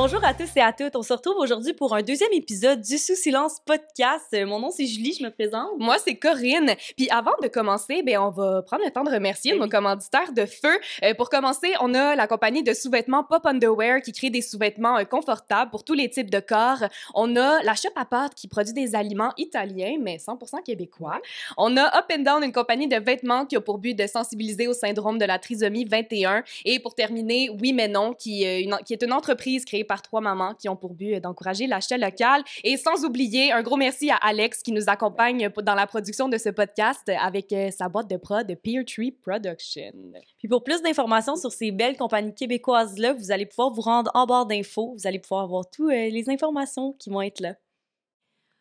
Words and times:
Bonjour 0.00 0.24
à 0.24 0.32
tous 0.32 0.48
et 0.56 0.60
à 0.60 0.72
toutes. 0.72 0.94
On 0.94 1.02
se 1.02 1.12
retrouve 1.12 1.38
aujourd'hui 1.38 1.72
pour 1.72 1.92
un 1.92 2.02
deuxième 2.02 2.32
épisode 2.32 2.80
du 2.80 2.98
Sous 2.98 3.16
Silence 3.16 3.56
podcast. 3.66 4.26
Euh, 4.32 4.46
Mon 4.46 4.60
nom 4.60 4.70
c'est 4.70 4.86
Julie, 4.86 5.12
je 5.18 5.24
me 5.24 5.30
présente. 5.30 5.70
Moi, 5.76 5.96
c'est 5.98 6.14
Corinne. 6.14 6.72
Puis 6.96 7.10
avant 7.10 7.32
de 7.42 7.48
commencer, 7.48 8.04
ben, 8.04 8.18
on 8.18 8.30
va 8.30 8.62
prendre 8.62 8.84
le 8.84 8.92
temps 8.92 9.02
de 9.02 9.10
remercier 9.10 9.54
Oui. 9.54 9.58
nos 9.58 9.68
commanditaires 9.68 10.32
de 10.32 10.46
feu. 10.46 10.78
Euh, 11.02 11.14
pour 11.14 11.28
commencer, 11.30 11.72
on 11.80 11.94
a 11.94 12.14
la 12.14 12.28
compagnie 12.28 12.62
de 12.62 12.74
sous-vêtements 12.74 13.24
Pop 13.24 13.44
Underwear 13.44 14.00
qui 14.00 14.12
crée 14.12 14.30
des 14.30 14.40
sous-vêtements 14.40 14.98
euh, 14.98 15.02
confortables 15.04 15.72
pour 15.72 15.82
tous 15.82 15.94
les 15.94 16.08
types 16.08 16.30
de 16.30 16.38
corps. 16.38 16.84
On 17.14 17.34
a 17.34 17.60
la 17.64 17.74
Shop 17.74 17.88
à 17.96 18.04
pâtes 18.04 18.36
qui 18.36 18.46
produit 18.46 18.72
des 18.74 18.94
aliments 18.94 19.32
italiens, 19.36 19.96
mais 20.00 20.18
100% 20.18 20.62
québécois. 20.62 21.20
On 21.56 21.76
a 21.76 21.98
Up 21.98 22.04
and 22.16 22.22
Down, 22.22 22.44
une 22.44 22.52
compagnie 22.52 22.86
de 22.86 22.96
vêtements 23.00 23.46
qui 23.46 23.56
a 23.56 23.60
pour 23.60 23.78
but 23.78 23.94
de 23.94 24.06
sensibiliser 24.06 24.68
au 24.68 24.74
syndrome 24.74 25.18
de 25.18 25.24
la 25.24 25.40
trisomie 25.40 25.86
21. 25.86 26.44
Et 26.64 26.78
pour 26.78 26.94
terminer, 26.94 27.50
Oui 27.60 27.72
mais 27.72 27.88
non, 27.88 28.12
qui, 28.14 28.46
euh, 28.46 28.60
une- 28.60 28.78
qui 28.86 28.92
est 28.92 29.02
une 29.02 29.12
entreprise 29.12 29.64
créée 29.64 29.86
par 29.88 30.02
trois 30.02 30.20
mamans 30.20 30.54
qui 30.54 30.68
ont 30.68 30.76
pour 30.76 30.94
but 30.94 31.14
euh, 31.14 31.20
d'encourager 31.20 31.66
l'achat 31.66 31.98
local. 31.98 32.44
Et 32.62 32.76
sans 32.76 33.04
oublier, 33.04 33.50
un 33.50 33.62
gros 33.62 33.76
merci 33.76 34.10
à 34.10 34.16
Alex 34.16 34.62
qui 34.62 34.70
nous 34.70 34.88
accompagne 34.88 35.50
dans 35.62 35.74
la 35.74 35.86
production 35.88 36.28
de 36.28 36.38
ce 36.38 36.50
podcast 36.50 37.10
avec 37.20 37.52
euh, 37.52 37.72
sa 37.72 37.88
boîte 37.88 38.08
de 38.08 38.16
prod 38.16 38.46
Peer 38.62 38.84
Tree 38.84 39.10
Production. 39.10 39.92
Puis 40.38 40.46
pour 40.46 40.62
plus 40.62 40.80
d'informations 40.82 41.34
sur 41.34 41.50
ces 41.50 41.72
belles 41.72 41.96
compagnies 41.96 42.34
québécoises-là, 42.34 43.14
vous 43.14 43.32
allez 43.32 43.46
pouvoir 43.46 43.70
vous 43.70 43.82
rendre 43.82 44.12
en 44.14 44.26
barre 44.26 44.46
d'infos. 44.46 44.94
Vous 44.96 45.06
allez 45.06 45.18
pouvoir 45.18 45.42
avoir 45.42 45.68
toutes 45.68 45.90
les 45.90 46.30
informations 46.30 46.92
qui 46.92 47.10
vont 47.10 47.22
être 47.22 47.40
là. 47.40 47.54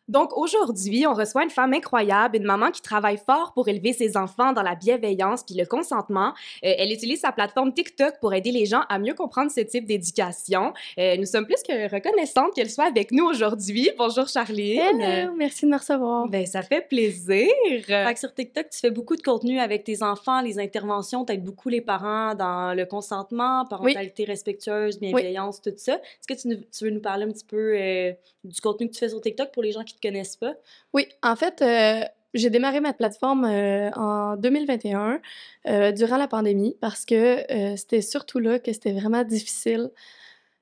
Donc 0.08 0.38
aujourd'hui, 0.38 1.05
on 1.05 1.13
reçoit 1.13 1.44
une 1.44 1.50
femme 1.50 1.73
incroyable, 1.73 2.38
une 2.38 2.45
maman 2.45 2.72
qui 2.72 2.81
travaille 2.81 3.17
fort 3.17 3.52
pour 3.53 3.67
élever 3.67 3.91
ses 3.91 4.16
enfants 4.16 4.53
dans 4.53 4.61
la 4.61 4.75
bienveillance 4.75 5.44
puis 5.44 5.55
le 5.55 5.66
consentement. 5.66 6.30
Euh, 6.64 6.73
elle 6.77 6.91
utilise 6.94 7.19
sa 7.19 7.33
plateforme 7.33 7.73
TikTok 7.73 8.19
pour 8.22 8.33
aider 8.33 8.52
les 8.52 8.66
gens 8.66 8.83
à 8.88 8.99
mieux 8.99 9.14
comprendre 9.14 9.52
ce 9.52 9.61
type 9.61 9.86
d'éducation. 9.86 10.73
Euh, 10.97 11.17
nous 11.17 11.25
sommes 11.25 11.45
plus 11.45 11.61
que 11.61 11.91
reconnaissantes 11.94 12.53
qu'elle 12.53 12.69
soit 12.69 12.86
avec 12.86 13.11
nous 13.11 13.25
aujourd'hui. 13.25 13.89
Bonjour 13.97 14.27
Charline. 14.27 15.33
merci 15.36 15.66
de 15.66 15.72
me 15.72 15.77
recevoir. 15.77 16.27
Ben 16.30 16.45
ça 16.45 16.61
fait 16.61 16.88
plaisir. 16.88 17.49
Fait 17.86 18.14
que 18.14 18.19
sur 18.19 18.33
TikTok, 18.33 18.69
tu 18.69 18.80
fais 18.80 18.92
beaucoup 18.92 19.17
de 19.17 19.21
contenu 19.21 19.59
avec 19.59 19.83
tes 19.83 20.03
enfants, 20.03 20.42
les 20.42 20.58
interventions, 20.58 21.25
t'aides 21.25 21.44
beaucoup 21.44 21.67
les 21.67 21.81
parents 21.81 22.33
dans 22.33 22.73
le 22.73 22.86
consentement, 22.86 23.66
parentalité 23.66 24.23
respectueuse, 24.23 24.99
bienveillance, 24.99 25.61
tout 25.61 25.73
ça. 25.75 25.95
Est-ce 25.95 26.27
que 26.27 26.39
tu, 26.39 26.66
tu 26.71 26.86
veux 26.86 26.92
nous 26.92 27.02
parler 27.02 27.25
un 27.25 27.31
petit 27.31 27.45
peu 27.45 27.75
euh, 27.75 28.14
du 28.45 28.61
contenu 28.61 28.88
que 28.88 28.94
tu 28.94 28.99
fais 28.99 29.09
sur 29.09 29.19
TikTok 29.19 29.52
pour 29.52 29.64
les 29.64 29.71
gens 29.71 29.83
qui 29.83 29.97
connaissent 30.02 30.36
pas? 30.36 30.53
Oui, 30.94 31.08
en 31.23 31.36
fait, 31.36 31.62
euh, 31.62 32.03
j'ai 32.34 32.50
démarré 32.50 32.80
ma 32.80 32.94
plateforme 32.94 33.45
euh, 33.45 33.90
en 33.92 34.36
2021 34.38 35.20
euh, 35.67 35.92
durant 35.92 36.17
la 36.17 36.28
pandémie 36.28 36.76
parce 36.80 37.06
que 37.06 37.44
c'était 37.76 38.02
surtout 38.02 38.39
là 38.39 38.59
que 38.59 38.72
c'était 38.72 38.94
vraiment 38.94 39.23
difficile 39.23 39.92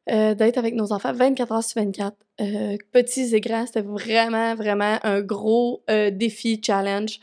d'être 0.07 0.59
avec 0.59 0.75
nos 0.75 0.93
enfants 0.93 1.13
24 1.13 1.51
heures 1.51 1.63
sur 1.63 1.81
24. 1.81 2.15
Euh, 2.39 2.77
petits 2.91 3.33
et 3.33 3.41
grands, 3.41 3.65
c'était 3.65 3.81
vraiment, 3.81 4.53
vraiment 4.53 4.99
un 5.01 5.21
gros 5.21 5.83
défi, 6.11 6.61
challenge 6.63 7.19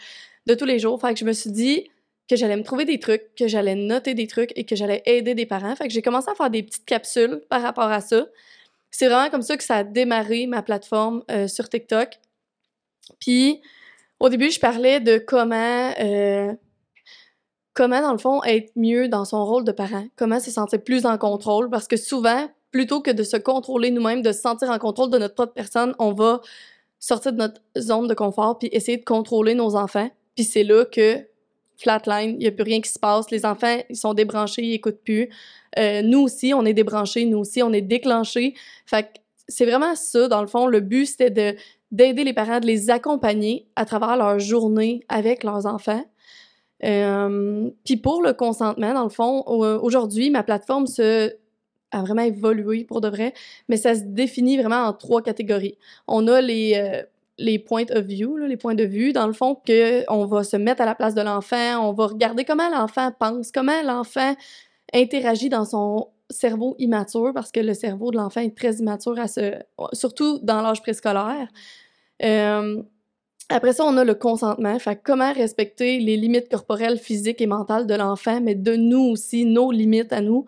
de 0.46 0.54
tous 0.54 0.64
les 0.64 0.80
jours. 0.80 1.00
Fait 1.00 1.14
que 1.14 1.20
je 1.20 1.24
me 1.24 1.32
suis 1.32 1.52
dit 1.52 1.88
que 2.28 2.34
j'allais 2.34 2.56
me 2.56 2.64
trouver 2.64 2.84
des 2.84 2.98
trucs, 2.98 3.34
que 3.36 3.46
j'allais 3.46 3.76
noter 3.76 4.14
des 4.14 4.26
trucs 4.26 4.52
et 4.56 4.64
que 4.64 4.74
j'allais 4.74 5.02
aider 5.06 5.36
des 5.36 5.46
parents. 5.46 5.76
Fait 5.76 5.86
que 5.86 5.94
j'ai 5.94 6.02
commencé 6.02 6.28
à 6.28 6.34
faire 6.34 6.50
des 6.50 6.64
petites 6.64 6.84
capsules 6.84 7.42
par 7.48 7.62
rapport 7.62 7.90
à 7.90 8.00
ça. 8.00 8.26
C'est 8.92 9.08
vraiment 9.08 9.30
comme 9.30 9.42
ça 9.42 9.56
que 9.56 9.64
ça 9.64 9.76
a 9.76 9.84
démarré 9.84 10.46
ma 10.46 10.62
plateforme 10.62 11.24
euh, 11.30 11.48
sur 11.48 11.68
TikTok. 11.68 12.20
Puis, 13.18 13.60
au 14.20 14.28
début, 14.28 14.50
je 14.50 14.60
parlais 14.60 15.00
de 15.00 15.18
comment, 15.18 15.92
euh, 15.98 16.52
comment, 17.74 18.00
dans 18.00 18.12
le 18.12 18.18
fond, 18.18 18.44
être 18.44 18.70
mieux 18.76 19.08
dans 19.08 19.24
son 19.24 19.44
rôle 19.44 19.64
de 19.64 19.72
parent, 19.72 20.06
comment 20.14 20.38
se 20.38 20.50
sentir 20.50 20.80
plus 20.84 21.06
en 21.06 21.18
contrôle, 21.18 21.70
parce 21.70 21.88
que 21.88 21.96
souvent, 21.96 22.48
plutôt 22.70 23.00
que 23.00 23.10
de 23.10 23.22
se 23.22 23.36
contrôler 23.36 23.90
nous-mêmes, 23.90 24.22
de 24.22 24.30
se 24.30 24.40
sentir 24.40 24.70
en 24.70 24.78
contrôle 24.78 25.10
de 25.10 25.18
notre 25.18 25.34
propre 25.34 25.54
personne, 25.54 25.94
on 25.98 26.12
va 26.12 26.40
sortir 27.00 27.32
de 27.32 27.38
notre 27.38 27.60
zone 27.78 28.06
de 28.06 28.14
confort 28.14 28.58
puis 28.58 28.68
essayer 28.72 28.98
de 28.98 29.04
contrôler 29.04 29.54
nos 29.54 29.74
enfants. 29.74 30.10
Puis 30.36 30.44
c'est 30.44 30.64
là 30.64 30.84
que 30.84 31.26
flatline, 31.78 32.32
il 32.32 32.38
n'y 32.38 32.46
a 32.46 32.52
plus 32.52 32.62
rien 32.64 32.80
qui 32.80 32.90
se 32.90 32.98
passe. 32.98 33.30
Les 33.30 33.44
enfants, 33.44 33.78
ils 33.88 33.96
sont 33.96 34.14
débranchés, 34.14 34.62
ils 34.62 34.74
écoutent 34.74 35.02
plus. 35.04 35.28
Euh, 35.78 36.02
nous 36.02 36.20
aussi, 36.20 36.52
on 36.54 36.64
est 36.64 36.74
débranchés, 36.74 37.24
nous 37.24 37.38
aussi, 37.38 37.62
on 37.62 37.72
est 37.72 37.80
déclenchés. 37.82 38.54
Fait 38.86 39.02
que 39.04 39.08
c'est 39.48 39.64
vraiment 39.66 39.94
ça, 39.94 40.28
dans 40.28 40.40
le 40.40 40.46
fond. 40.46 40.66
Le 40.66 40.80
but, 40.80 41.06
c'était 41.06 41.30
de 41.30 41.56
d'aider 41.90 42.24
les 42.24 42.32
parents, 42.32 42.58
de 42.58 42.66
les 42.66 42.88
accompagner 42.88 43.66
à 43.76 43.84
travers 43.84 44.16
leur 44.16 44.38
journée 44.38 45.04
avec 45.10 45.44
leurs 45.44 45.66
enfants. 45.66 46.02
Euh, 46.84 47.70
Puis 47.84 47.96
pour 47.96 48.22
le 48.22 48.32
consentement, 48.32 48.94
dans 48.94 49.04
le 49.04 49.10
fond, 49.10 49.42
au- 49.46 49.78
aujourd'hui, 49.82 50.30
ma 50.30 50.42
plateforme 50.42 50.86
se, 50.86 51.32
a 51.90 52.00
vraiment 52.02 52.22
évolué 52.22 52.84
pour 52.84 53.00
de 53.02 53.08
vrai, 53.08 53.34
mais 53.68 53.76
ça 53.76 53.94
se 53.94 54.00
définit 54.04 54.56
vraiment 54.56 54.84
en 54.86 54.92
trois 54.94 55.20
catégories. 55.22 55.76
On 56.08 56.26
a 56.28 56.40
les, 56.40 56.72
euh, 56.76 57.02
les 57.38 57.58
points 57.58 57.86
of 57.90 58.04
view, 58.04 58.36
là, 58.36 58.46
les 58.46 58.56
points 58.56 58.74
de 58.74 58.84
vue, 58.84 59.12
dans 59.12 59.26
le 59.26 59.32
fond, 59.32 59.54
que 59.54 60.04
on 60.10 60.26
va 60.26 60.44
se 60.44 60.56
mettre 60.56 60.82
à 60.82 60.86
la 60.86 60.94
place 60.94 61.14
de 61.14 61.22
l'enfant, 61.22 61.88
on 61.88 61.92
va 61.92 62.06
regarder 62.06 62.44
comment 62.44 62.68
l'enfant 62.68 63.10
pense, 63.18 63.50
comment 63.50 63.82
l'enfant 63.82 64.34
interagit 64.92 65.48
dans 65.48 65.64
son 65.64 66.08
cerveau 66.30 66.74
immature, 66.78 67.32
parce 67.34 67.50
que 67.50 67.60
le 67.60 67.74
cerveau 67.74 68.10
de 68.10 68.16
l'enfant 68.16 68.40
est 68.40 68.56
très 68.56 68.76
immature, 68.76 69.16
surtout 69.92 70.38
dans 70.42 70.62
l'âge 70.62 70.82
préscolaire. 70.82 71.48
Euh, 72.22 72.82
après 73.48 73.72
ça, 73.72 73.84
on 73.84 73.96
a 73.96 74.04
le 74.04 74.14
consentement. 74.14 74.78
Fait 74.78 74.98
comment 75.02 75.32
respecter 75.32 75.98
les 75.98 76.16
limites 76.16 76.48
corporelles, 76.48 76.98
physiques 76.98 77.40
et 77.40 77.46
mentales 77.46 77.86
de 77.86 77.94
l'enfant, 77.94 78.40
mais 78.40 78.54
de 78.54 78.76
nous 78.76 79.10
aussi, 79.10 79.44
nos 79.44 79.70
limites 79.70 80.12
à 80.12 80.20
nous. 80.20 80.46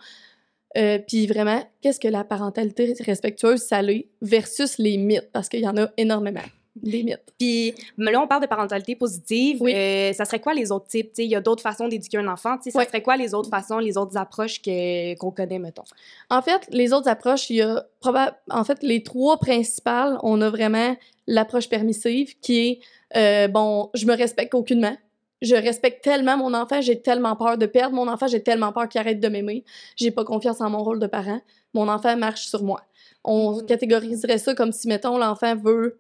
Euh, 0.77 0.99
Puis 1.07 1.27
vraiment, 1.27 1.63
qu'est-ce 1.81 2.01
que 2.01 2.09
la 2.09 2.25
parentalité 2.25 2.95
respectueuse, 3.01 3.61
ça 3.61 3.83
l'est, 3.83 4.09
versus 4.23 4.79
les 4.79 4.97
mythes, 4.97 5.31
parce 5.33 5.49
qu'il 5.49 5.61
y 5.61 5.69
en 5.69 5.77
a 5.77 5.89
énormément, 5.97 6.41
des 6.77 7.03
mythes. 7.05 7.33
Puis 7.39 7.75
là, 7.99 8.21
on 8.21 8.27
parle 8.27 8.43
de 8.43 8.47
parentalité 8.49 8.97
positive. 8.97 9.59
Oui. 9.61 9.73
Euh, 9.75 10.13
ça 10.13 10.25
serait 10.25 10.41
quoi 10.41 10.55
les 10.55 10.73
autres 10.73 10.87
types? 10.89 11.13
Il 11.19 11.27
y 11.27 11.37
a 11.37 11.41
d'autres 11.41 11.63
façons 11.63 11.87
d'éduquer 11.89 12.19
un 12.19 12.27
enfant. 12.29 12.57
Ça 12.61 12.85
serait 12.85 13.03
quoi 13.03 13.17
les 13.17 13.33
autres 13.35 13.49
façons, 13.51 13.79
les 13.79 13.97
autres 13.97 14.17
approches 14.17 14.61
que- 14.61 15.15
qu'on 15.17 15.31
connaît, 15.31 15.59
mettons? 15.59 15.85
En 16.31 16.43
fait, 16.43 16.63
les 16.71 16.93
autres 16.93 17.09
approches, 17.09 17.49
il 17.51 17.57
y 17.57 17.63
a 17.63 17.85
probable, 18.01 18.37
en 18.51 18.65
fait, 18.65 18.83
les 18.83 19.03
trois 19.03 19.39
principales, 19.39 20.19
on 20.23 20.41
a 20.41 20.51
vraiment 20.51 20.97
l'approche 21.27 21.69
permissive 21.69 22.39
qui 22.41 22.59
est, 22.69 22.81
euh, 23.17 23.49
bon, 23.49 23.91
je 23.95 24.07
me 24.07 24.15
respecte 24.17 24.55
aucunement. 24.55 24.97
Je 25.43 25.55
respecte 25.57 26.03
tellement 26.03 26.37
mon 26.39 26.55
enfant, 26.55 26.81
j'ai 26.81 27.01
tellement 27.03 27.37
peur 27.37 27.59
de 27.59 27.67
perdre 27.67 27.95
mon 27.95 28.09
enfant, 28.09 28.27
j'ai 28.27 28.43
tellement 28.43 28.73
peur 28.73 28.89
qu'il 28.89 29.01
arrête 29.01 29.21
de 29.21 29.29
m'aimer. 29.29 29.65
J'ai 29.97 30.11
pas 30.11 30.25
confiance 30.25 30.61
en 30.61 30.71
mon 30.71 30.83
rôle 30.83 30.99
de 30.99 31.07
parent. 31.07 31.41
Mon 31.75 31.89
enfant 31.89 32.17
marche 32.17 32.47
sur 32.47 32.63
moi. 32.63 32.83
On 33.25 33.57
Mhm. 33.59 33.67
catégoriserait 33.67 34.39
ça 34.39 34.55
comme 34.55 34.73
si, 34.73 34.89
mettons, 34.89 35.19
l'enfant 35.19 35.55
veut. 35.57 35.99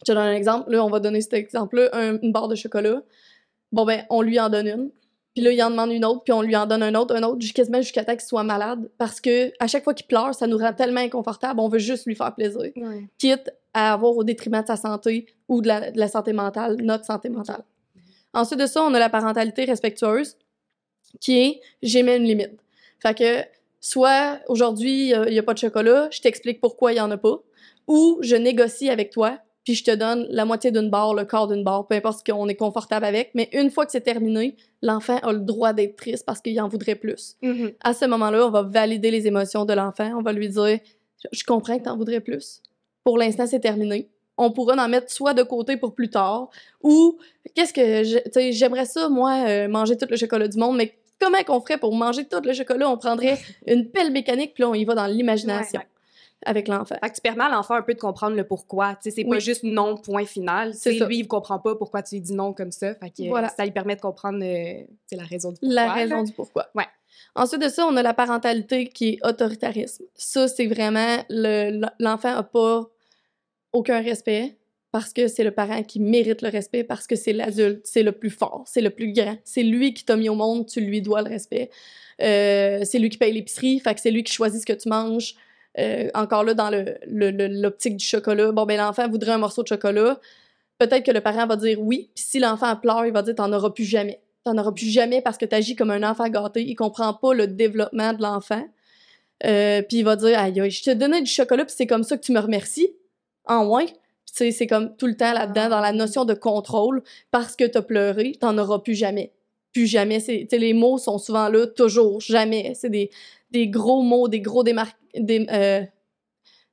Je 0.00 0.12
te 0.12 0.12
donne 0.12 0.26
un 0.28 0.32
exemple. 0.34 0.70
Là, 0.70 0.84
on 0.84 0.88
va 0.90 1.00
donner 1.00 1.20
cet 1.20 1.32
exemple-là, 1.34 1.88
un- 1.92 2.18
une 2.20 2.32
barre 2.32 2.48
de 2.48 2.54
chocolat. 2.54 3.02
Bon, 3.72 3.84
ben, 3.84 4.04
on 4.10 4.22
lui 4.22 4.38
en 4.40 4.48
donne 4.48 4.66
une. 4.68 4.90
Puis 5.34 5.44
là, 5.44 5.52
il 5.52 5.62
en 5.62 5.70
demande 5.70 5.92
une 5.92 6.04
autre, 6.04 6.22
puis 6.24 6.32
on 6.32 6.42
lui 6.42 6.56
en 6.56 6.66
donne 6.66 6.82
un 6.82 6.94
autre, 6.94 7.14
un 7.14 7.22
autre, 7.22 7.40
jusqu'à 7.40 7.62
quasiment 7.62 7.80
jusqu'à 7.80 8.04
temps 8.04 8.12
qu'il 8.16 8.22
soit 8.26 8.42
malade. 8.42 8.90
Parce 8.98 9.20
que 9.20 9.52
à 9.60 9.66
chaque 9.68 9.84
fois 9.84 9.94
qu'il 9.94 10.06
pleure, 10.06 10.34
ça 10.34 10.46
nous 10.46 10.56
rend 10.58 10.72
tellement 10.72 11.00
inconfortable, 11.00 11.60
on 11.60 11.68
veut 11.68 11.78
juste 11.78 12.06
lui 12.06 12.14
faire 12.16 12.34
plaisir. 12.34 12.70
Quitte 13.18 13.50
à 13.74 13.92
avoir 13.92 14.16
au 14.16 14.24
détriment 14.24 14.62
de 14.62 14.66
sa 14.66 14.76
santé 14.76 15.26
ou 15.48 15.60
de 15.60 15.68
la, 15.68 15.90
de 15.92 15.98
la 15.98 16.08
santé 16.08 16.32
mentale, 16.32 16.76
notre 16.82 17.04
santé 17.04 17.28
mentale. 17.28 17.62
Ensuite 18.34 18.58
de 18.58 18.66
ça, 18.66 18.82
on 18.82 18.92
a 18.94 18.98
la 18.98 19.10
parentalité 19.10 19.64
respectueuse, 19.64 20.36
qui 21.20 21.38
est 21.38 21.60
j'ai 21.82 22.02
mis 22.02 22.16
une 22.16 22.24
limite. 22.24 22.58
Fait 23.00 23.16
que 23.16 23.44
soit 23.80 24.40
aujourd'hui, 24.48 25.10
il 25.10 25.30
n'y 25.30 25.38
a 25.38 25.42
pas 25.42 25.54
de 25.54 25.58
chocolat, 25.58 26.08
je 26.10 26.20
t'explique 26.20 26.60
pourquoi 26.60 26.92
il 26.92 26.96
n'y 26.96 27.00
en 27.00 27.10
a 27.12 27.16
pas, 27.16 27.38
ou 27.86 28.18
je 28.22 28.34
négocie 28.34 28.90
avec 28.90 29.10
toi, 29.10 29.38
puis 29.68 29.74
je 29.74 29.84
te 29.84 29.94
donne 29.94 30.26
la 30.30 30.46
moitié 30.46 30.70
d'une 30.70 30.88
barre, 30.88 31.12
le 31.12 31.26
quart 31.26 31.46
d'une 31.46 31.62
barre, 31.62 31.86
peu 31.86 31.94
importe 31.94 32.20
ce 32.20 32.32
qu'on 32.32 32.48
est 32.48 32.54
confortable 32.54 33.04
avec. 33.04 33.32
Mais 33.34 33.50
une 33.52 33.70
fois 33.70 33.84
que 33.84 33.92
c'est 33.92 34.00
terminé, 34.00 34.56
l'enfant 34.80 35.18
a 35.18 35.30
le 35.30 35.40
droit 35.40 35.74
d'être 35.74 35.96
triste 35.96 36.24
parce 36.24 36.40
qu'il 36.40 36.58
en 36.58 36.68
voudrait 36.68 36.94
plus. 36.94 37.36
Mhm. 37.42 37.72
À 37.84 37.92
ce 37.92 38.06
moment-là, 38.06 38.46
on 38.46 38.50
va 38.50 38.62
valider 38.62 39.10
les 39.10 39.26
émotions 39.26 39.66
de 39.66 39.74
l'enfant. 39.74 40.10
On 40.16 40.22
va 40.22 40.32
lui 40.32 40.48
dire 40.48 40.78
Je 41.32 41.44
comprends 41.44 41.76
que 41.76 41.82
tu 41.82 41.90
en 41.90 41.98
voudrais 41.98 42.20
plus. 42.20 42.62
Pour 43.04 43.18
l'instant, 43.18 43.46
c'est 43.46 43.60
terminé. 43.60 44.08
On 44.38 44.52
pourra 44.52 44.74
en 44.82 44.88
mettre 44.88 45.10
soit 45.10 45.34
de 45.34 45.42
côté 45.42 45.76
pour 45.76 45.94
plus 45.94 46.08
tard, 46.08 46.48
ou 46.82 47.18
qu'est-ce 47.54 47.74
que 47.74 48.50
j'aimerais 48.50 48.86
ça, 48.86 49.10
moi, 49.10 49.44
euh, 49.48 49.68
manger 49.68 49.98
tout 49.98 50.06
le 50.08 50.16
chocolat 50.16 50.48
du 50.48 50.56
monde, 50.56 50.78
mais 50.78 50.94
comment 51.20 51.42
qu'on 51.44 51.60
ferait 51.60 51.76
pour 51.76 51.94
manger 51.94 52.24
tout 52.24 52.40
le 52.42 52.54
chocolat? 52.54 52.88
On 52.88 52.96
prendrait 52.96 53.36
une 53.66 53.90
pelle 53.90 54.12
mécanique, 54.12 54.54
puis 54.54 54.62
là, 54.62 54.70
on 54.70 54.74
y 54.74 54.86
va 54.86 54.94
dans 54.94 55.06
l'imagination 55.06 55.82
avec 56.48 56.68
l'enfant. 56.68 56.96
Fait 57.02 57.10
que 57.10 57.14
tu 57.14 57.20
permets 57.20 57.44
à 57.44 57.50
l'enfant 57.50 57.74
un 57.74 57.82
peu 57.82 57.94
de 57.94 58.00
comprendre 58.00 58.34
le 58.36 58.44
pourquoi. 58.44 58.94
Tu 58.94 59.10
sais, 59.10 59.10
c'est 59.10 59.24
pas 59.24 59.38
juste 59.38 59.62
non, 59.62 59.96
point 59.96 60.24
final. 60.24 60.74
C'est 60.74 60.92
lui, 60.92 61.18
il 61.18 61.28
comprend 61.28 61.58
pas 61.58 61.76
pourquoi 61.76 62.02
tu 62.02 62.16
lui 62.16 62.22
dis 62.22 62.32
non 62.32 62.52
comme 62.52 62.72
ça. 62.72 62.94
Fait 62.94 63.10
que 63.10 63.28
voilà. 63.28 63.48
ça 63.48 63.64
lui 63.64 63.72
permet 63.72 63.96
de 63.96 64.00
comprendre 64.00 64.42
euh, 64.42 64.84
la 65.12 65.24
raison 65.24 65.52
du 65.52 65.58
pourquoi. 65.60 65.74
La 65.74 65.92
raison 65.92 66.22
du 66.22 66.32
pourquoi. 66.32 66.68
Ouais. 66.74 66.86
Ensuite 67.34 67.62
de 67.62 67.68
ça, 67.68 67.86
on 67.86 67.96
a 67.96 68.02
la 68.02 68.14
parentalité 68.14 68.88
qui 68.88 69.10
est 69.10 69.18
autoritarisme. 69.26 70.04
Ça, 70.14 70.48
c'est 70.48 70.66
vraiment 70.66 71.18
l'enfant 71.98 72.34
n'a 72.34 72.42
pas 72.42 72.88
aucun 73.72 74.00
respect 74.00 74.56
parce 74.90 75.12
que 75.12 75.28
c'est 75.28 75.44
le 75.44 75.50
parent 75.50 75.82
qui 75.82 76.00
mérite 76.00 76.40
le 76.40 76.48
respect, 76.48 76.82
parce 76.82 77.06
que 77.06 77.14
c'est 77.14 77.34
l'adulte, 77.34 77.82
c'est 77.84 78.02
le 78.02 78.12
plus 78.12 78.30
fort, 78.30 78.64
c'est 78.66 78.80
le 78.80 78.90
plus 78.90 79.12
grand. 79.12 79.36
C'est 79.44 79.62
lui 79.62 79.92
qui 79.92 80.04
t'a 80.04 80.16
mis 80.16 80.28
au 80.28 80.34
monde, 80.34 80.66
tu 80.66 80.80
lui 80.80 81.02
dois 81.02 81.20
le 81.22 81.28
respect. 81.28 81.70
Euh, 82.22 82.80
c'est 82.84 82.98
lui 82.98 83.10
qui 83.10 83.18
paye 83.18 83.32
l'épicerie, 83.32 83.80
fait 83.80 83.94
que 83.94 84.00
c'est 84.00 84.10
lui 84.10 84.22
qui 84.22 84.32
choisit 84.32 84.60
ce 84.60 84.66
que 84.66 84.72
tu 84.72 84.88
manges. 84.88 85.34
Euh, 85.78 86.08
encore 86.14 86.44
là, 86.44 86.54
dans 86.54 86.70
l'optique 86.70 87.92
le, 87.92 87.98
du 87.98 88.04
chocolat, 88.04 88.52
bon, 88.52 88.64
ben 88.64 88.78
l'enfant 88.78 89.08
voudrait 89.08 89.32
un 89.32 89.38
morceau 89.38 89.62
de 89.62 89.68
chocolat. 89.68 90.18
Peut-être 90.78 91.04
que 91.04 91.10
le 91.10 91.20
parent 91.20 91.46
va 91.46 91.56
dire 91.56 91.80
oui, 91.80 92.10
puis 92.14 92.24
si 92.24 92.38
l'enfant 92.38 92.74
pleure, 92.76 93.06
il 93.06 93.12
va 93.12 93.22
dire 93.22 93.34
t'en 93.34 93.52
auras 93.52 93.70
plus 93.70 93.84
jamais. 93.84 94.20
T'en 94.44 94.56
auras 94.56 94.72
plus 94.72 94.88
jamais 94.88 95.20
parce 95.20 95.36
que 95.36 95.44
tu 95.44 95.54
agis 95.54 95.76
comme 95.76 95.90
un 95.90 96.08
enfant 96.08 96.28
gâté. 96.28 96.62
Il 96.62 96.74
comprend 96.74 97.14
pas 97.14 97.34
le 97.34 97.46
développement 97.46 98.12
de 98.12 98.22
l'enfant. 98.22 98.64
Euh, 99.44 99.82
puis 99.82 99.98
il 99.98 100.04
va 100.04 100.16
dire 100.16 100.38
aïe, 100.38 100.70
je 100.70 100.82
te 100.82 100.90
donnais 100.90 101.22
du 101.22 101.30
chocolat, 101.30 101.64
puis 101.64 101.74
c'est 101.76 101.86
comme 101.86 102.02
ça 102.02 102.16
que 102.16 102.22
tu 102.22 102.32
me 102.32 102.40
remercies. 102.40 102.90
En 103.44 103.64
moins. 103.64 103.86
Tu 104.36 104.52
c'est 104.52 104.66
comme 104.66 104.96
tout 104.96 105.06
le 105.06 105.16
temps 105.16 105.32
là-dedans, 105.32 105.68
dans 105.68 105.80
la 105.80 105.92
notion 105.92 106.24
de 106.24 106.34
contrôle. 106.34 107.02
Parce 107.30 107.56
que 107.56 107.64
t'as 107.64 107.82
pleuré, 107.82 108.32
t'en 108.40 108.56
auras 108.58 108.78
plus 108.78 108.94
jamais. 108.94 109.32
Plus 109.72 109.86
jamais. 109.86 110.18
Les 110.52 110.74
mots 110.74 110.98
sont 110.98 111.18
souvent 111.18 111.48
là, 111.48 111.66
toujours, 111.66 112.20
jamais. 112.20 112.72
C'est 112.74 112.90
des, 112.90 113.10
des 113.50 113.68
gros 113.68 114.02
mots, 114.02 114.28
des 114.28 114.40
gros 114.40 114.62
démarqueurs. 114.62 114.94
Des, 115.14 115.46
euh, 115.50 115.84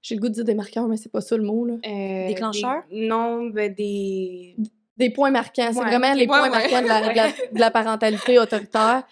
j'ai 0.06 0.14
le 0.14 0.22
goût 0.22 0.30
de 0.30 0.34
dire 0.34 0.46
des 0.46 0.54
marqueurs, 0.54 0.88
mais 0.88 0.98
c'est 0.98 1.12
pas 1.12 1.22
ça 1.22 1.36
le 1.36 1.42
mot. 1.42 1.66
Là. 1.66 1.78
Euh, 1.84 2.28
Déclencheurs? 2.28 2.84
Non, 2.92 3.48
ben 3.48 3.74
des... 3.74 4.56
Des 4.98 5.10
points 5.10 5.32
marquants. 5.32 5.72
C'est 5.74 5.82
vraiment 5.82 6.14
les 6.14 6.28
points 6.28 6.48
marquants 6.48 6.82
de 6.82 6.88
la, 6.88 7.02
de, 7.54 7.60
la, 7.60 7.72
parentalité 7.72 8.38
autoritaire. 8.38 9.04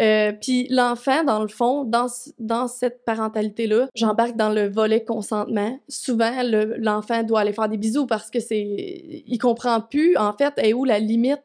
Euh, 0.00 0.32
puis 0.32 0.66
l'enfant, 0.70 1.22
dans 1.22 1.42
le 1.42 1.48
fond, 1.48 1.84
dans, 1.84 2.06
dans 2.38 2.66
cette 2.66 3.04
parentalité-là, 3.04 3.88
j'embarque 3.94 4.36
dans 4.36 4.48
le 4.48 4.68
volet 4.68 5.04
consentement. 5.04 5.78
Souvent, 5.88 6.32
l'enfant 6.42 7.22
doit 7.24 7.40
aller 7.40 7.52
faire 7.52 7.68
des 7.68 7.76
bisous 7.76 8.06
parce 8.06 8.30
que 8.30 8.40
c'est... 8.40 9.22
Il 9.26 9.38
comprend 9.38 9.82
plus, 9.82 10.16
en 10.16 10.32
fait, 10.32 10.54
est 10.56 10.72
où 10.72 10.84
la 10.84 10.98
limite. 10.98 11.42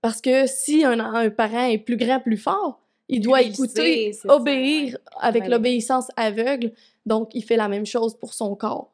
Parce 0.00 0.20
que 0.20 0.46
si 0.48 0.84
un, 0.84 0.98
un 0.98 1.30
parent 1.30 1.66
est 1.66 1.78
plus 1.78 1.96
grand, 1.96 2.18
plus 2.18 2.36
fort, 2.36 2.81
il 3.12 3.20
doit 3.20 3.42
écouter, 3.42 4.16
obéir 4.26 4.96
avec 5.20 5.46
l'obéissance 5.46 6.08
aveugle. 6.16 6.72
Donc, 7.04 7.30
il 7.34 7.44
fait 7.44 7.56
la 7.56 7.68
même 7.68 7.84
chose 7.84 8.18
pour 8.18 8.32
son 8.32 8.56
corps. 8.56 8.90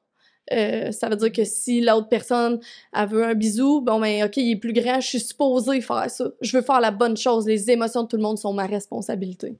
Euh, 0.53 0.93
ça 0.93 1.09
veut 1.09 1.17
dire 1.17 1.31
que 1.31 1.45
si 1.45 1.81
l'autre 1.81 2.09
personne 2.09 2.59
elle 2.95 3.09
veut 3.09 3.23
un 3.23 3.35
bisou, 3.35 3.83
bon 3.83 4.01
ben 4.01 4.25
ok, 4.25 4.39
il 4.39 4.53
est 4.53 4.57
plus 4.57 4.73
grand, 4.73 4.99
je 4.99 5.07
suis 5.07 5.21
supposée 5.21 5.83
faire 5.83 6.11
ça. 6.11 6.25
Je 6.41 6.57
veux 6.57 6.63
faire 6.63 6.81
la 6.81 6.91
bonne 6.91 7.19
chose. 7.19 7.47
Les 7.47 7.71
émotions 7.71 8.05
de 8.05 8.09
tout 8.09 8.17
le 8.17 8.23
monde 8.23 8.39
sont 8.39 8.55
ma 8.55 8.65
responsabilité. 8.65 9.59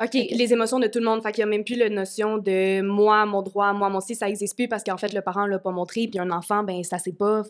OK, 0.00 0.14
les 0.14 0.52
émotions 0.52 0.78
de 0.78 0.86
tout 0.86 1.00
le 1.00 1.04
monde. 1.04 1.22
Fait 1.22 1.32
qu'il 1.32 1.44
n'y 1.44 1.48
a 1.48 1.50
même 1.50 1.64
plus 1.64 1.74
la 1.74 1.88
notion 1.88 2.38
de 2.38 2.80
moi, 2.82 3.26
mon 3.26 3.42
droit, 3.42 3.72
moi, 3.72 3.88
mon 3.88 4.00
si, 4.00 4.14
ça 4.14 4.26
n'existe 4.26 4.54
plus 4.54 4.68
parce 4.68 4.84
qu'en 4.84 4.96
fait, 4.96 5.12
le 5.12 5.20
parent 5.22 5.46
ne 5.46 5.50
l'a 5.50 5.58
pas 5.58 5.72
montré. 5.72 6.06
Puis 6.06 6.20
un 6.20 6.30
enfant, 6.30 6.62
ben 6.62 6.84
ça 6.84 6.98
s'est 6.98 7.12
pas 7.12 7.42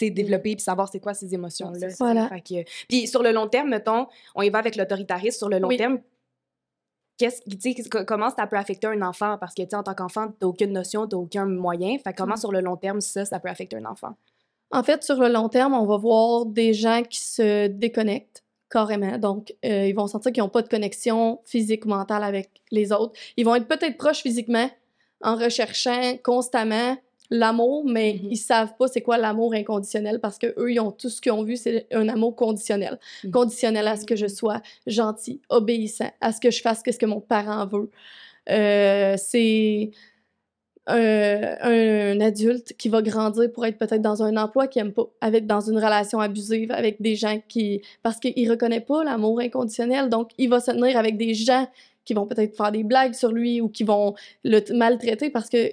développé 0.00 0.56
puis 0.56 0.60
savoir 0.60 0.88
c'est 0.90 0.98
quoi 0.98 1.14
ces 1.14 1.32
émotions-là. 1.34 1.88
Voilà. 2.00 2.30
Puis 2.88 3.06
sur 3.06 3.22
le 3.22 3.30
long 3.30 3.46
terme, 3.46 3.68
mettons, 3.68 4.08
on 4.34 4.42
y 4.42 4.50
va 4.50 4.58
avec 4.58 4.74
l'autoritarisme. 4.74 5.38
Sur 5.38 5.48
le 5.48 5.58
long 5.58 5.68
terme, 5.68 6.00
qu'est-ce 7.16 7.88
comment 8.04 8.30
ça 8.30 8.48
peut 8.48 8.56
affecter 8.56 8.88
un 8.88 9.02
enfant? 9.02 9.38
Parce 9.38 9.54
que, 9.54 9.62
tu 9.62 9.76
en 9.76 9.84
tant 9.84 9.94
qu'enfant, 9.94 10.26
tu 10.28 10.34
n'as 10.42 10.48
aucune 10.48 10.72
notion, 10.72 11.06
tu 11.06 11.14
n'as 11.14 11.22
aucun 11.22 11.46
moyen. 11.46 11.96
Fait 11.98 12.12
comment, 12.12 12.34
mm. 12.34 12.38
sur 12.38 12.50
le 12.50 12.60
long 12.60 12.76
terme, 12.76 13.00
ça, 13.00 13.24
ça 13.24 13.38
peut 13.38 13.48
affecter 13.48 13.76
un 13.76 13.84
enfant? 13.84 14.16
En 14.72 14.82
fait, 14.82 15.04
sur 15.04 15.20
le 15.20 15.28
long 15.28 15.48
terme, 15.48 15.74
on 15.74 15.86
va 15.86 15.96
voir 15.96 16.44
des 16.44 16.74
gens 16.74 17.02
qui 17.02 17.20
se 17.20 17.68
déconnectent 17.68 18.42
carrément. 18.70 19.18
Donc, 19.18 19.54
euh, 19.64 19.86
ils 19.86 19.94
vont 19.94 20.06
sentir 20.06 20.32
qu'ils 20.32 20.42
n'ont 20.42 20.48
pas 20.48 20.62
de 20.62 20.68
connexion 20.68 21.40
physique 21.44 21.84
ou 21.86 21.88
mentale 21.88 22.22
avec 22.22 22.50
les 22.70 22.92
autres. 22.92 23.18
Ils 23.36 23.44
vont 23.44 23.54
être 23.54 23.68
peut-être 23.68 23.96
proches 23.96 24.22
physiquement 24.22 24.70
en 25.22 25.36
recherchant 25.36 26.16
constamment 26.22 26.96
l'amour, 27.30 27.84
mais 27.86 28.10
ils 28.10 28.22
mm-hmm. 28.22 28.28
ils 28.30 28.36
savent 28.36 28.74
pas 28.78 28.88
c'est 28.88 29.02
quoi 29.02 29.18
l'amour 29.18 29.54
inconditionnel 29.54 30.20
parce 30.20 30.38
que 30.38 30.46
eux 30.58 30.72
ils 30.72 30.80
ont 30.80 30.92
tout 30.92 31.10
ce 31.10 31.20
qu'ils 31.20 31.32
ont 31.32 31.42
vu 31.42 31.56
c'est 31.56 31.86
un 31.92 32.08
amour 32.08 32.34
conditionnel, 32.34 32.98
mm-hmm. 33.22 33.30
conditionnel 33.30 33.86
à 33.86 33.96
ce 33.96 34.06
que 34.06 34.16
je 34.16 34.26
sois 34.26 34.62
gentil, 34.86 35.42
obéissant, 35.50 36.10
à 36.20 36.32
ce 36.32 36.40
que 36.40 36.50
je 36.50 36.62
fasse 36.62 36.82
ce 36.86 36.96
que 36.96 37.06
mon 37.06 37.20
parent 37.20 37.66
veut. 37.66 37.90
Euh, 38.50 39.16
c'est 39.18 39.90
un, 40.88 42.20
adulte 42.20 42.74
qui 42.76 42.88
va 42.88 43.02
grandir 43.02 43.50
pour 43.52 43.66
être 43.66 43.78
peut-être 43.78 44.02
dans 44.02 44.22
un 44.22 44.36
emploi 44.36 44.66
qu'il 44.66 44.82
aime 44.82 44.92
pas, 44.92 45.06
avec 45.20 45.46
dans 45.46 45.60
une 45.60 45.76
relation 45.76 46.20
abusive 46.20 46.70
avec 46.72 47.00
des 47.00 47.14
gens 47.14 47.40
qui 47.48 47.82
parce 48.02 48.18
qu'il 48.18 48.50
reconnaît 48.50 48.80
pas 48.80 49.04
l'amour 49.04 49.40
inconditionnel, 49.40 50.08
donc 50.08 50.30
il 50.38 50.48
va 50.48 50.60
se 50.60 50.70
tenir 50.70 50.96
avec 50.96 51.16
des 51.16 51.34
gens 51.34 51.66
qui 52.04 52.14
vont 52.14 52.26
peut-être 52.26 52.56
faire 52.56 52.72
des 52.72 52.84
blagues 52.84 53.14
sur 53.14 53.32
lui 53.32 53.60
ou 53.60 53.68
qui 53.68 53.84
vont 53.84 54.14
le 54.44 54.60
maltraiter 54.74 55.30
parce 55.30 55.48
que 55.48 55.72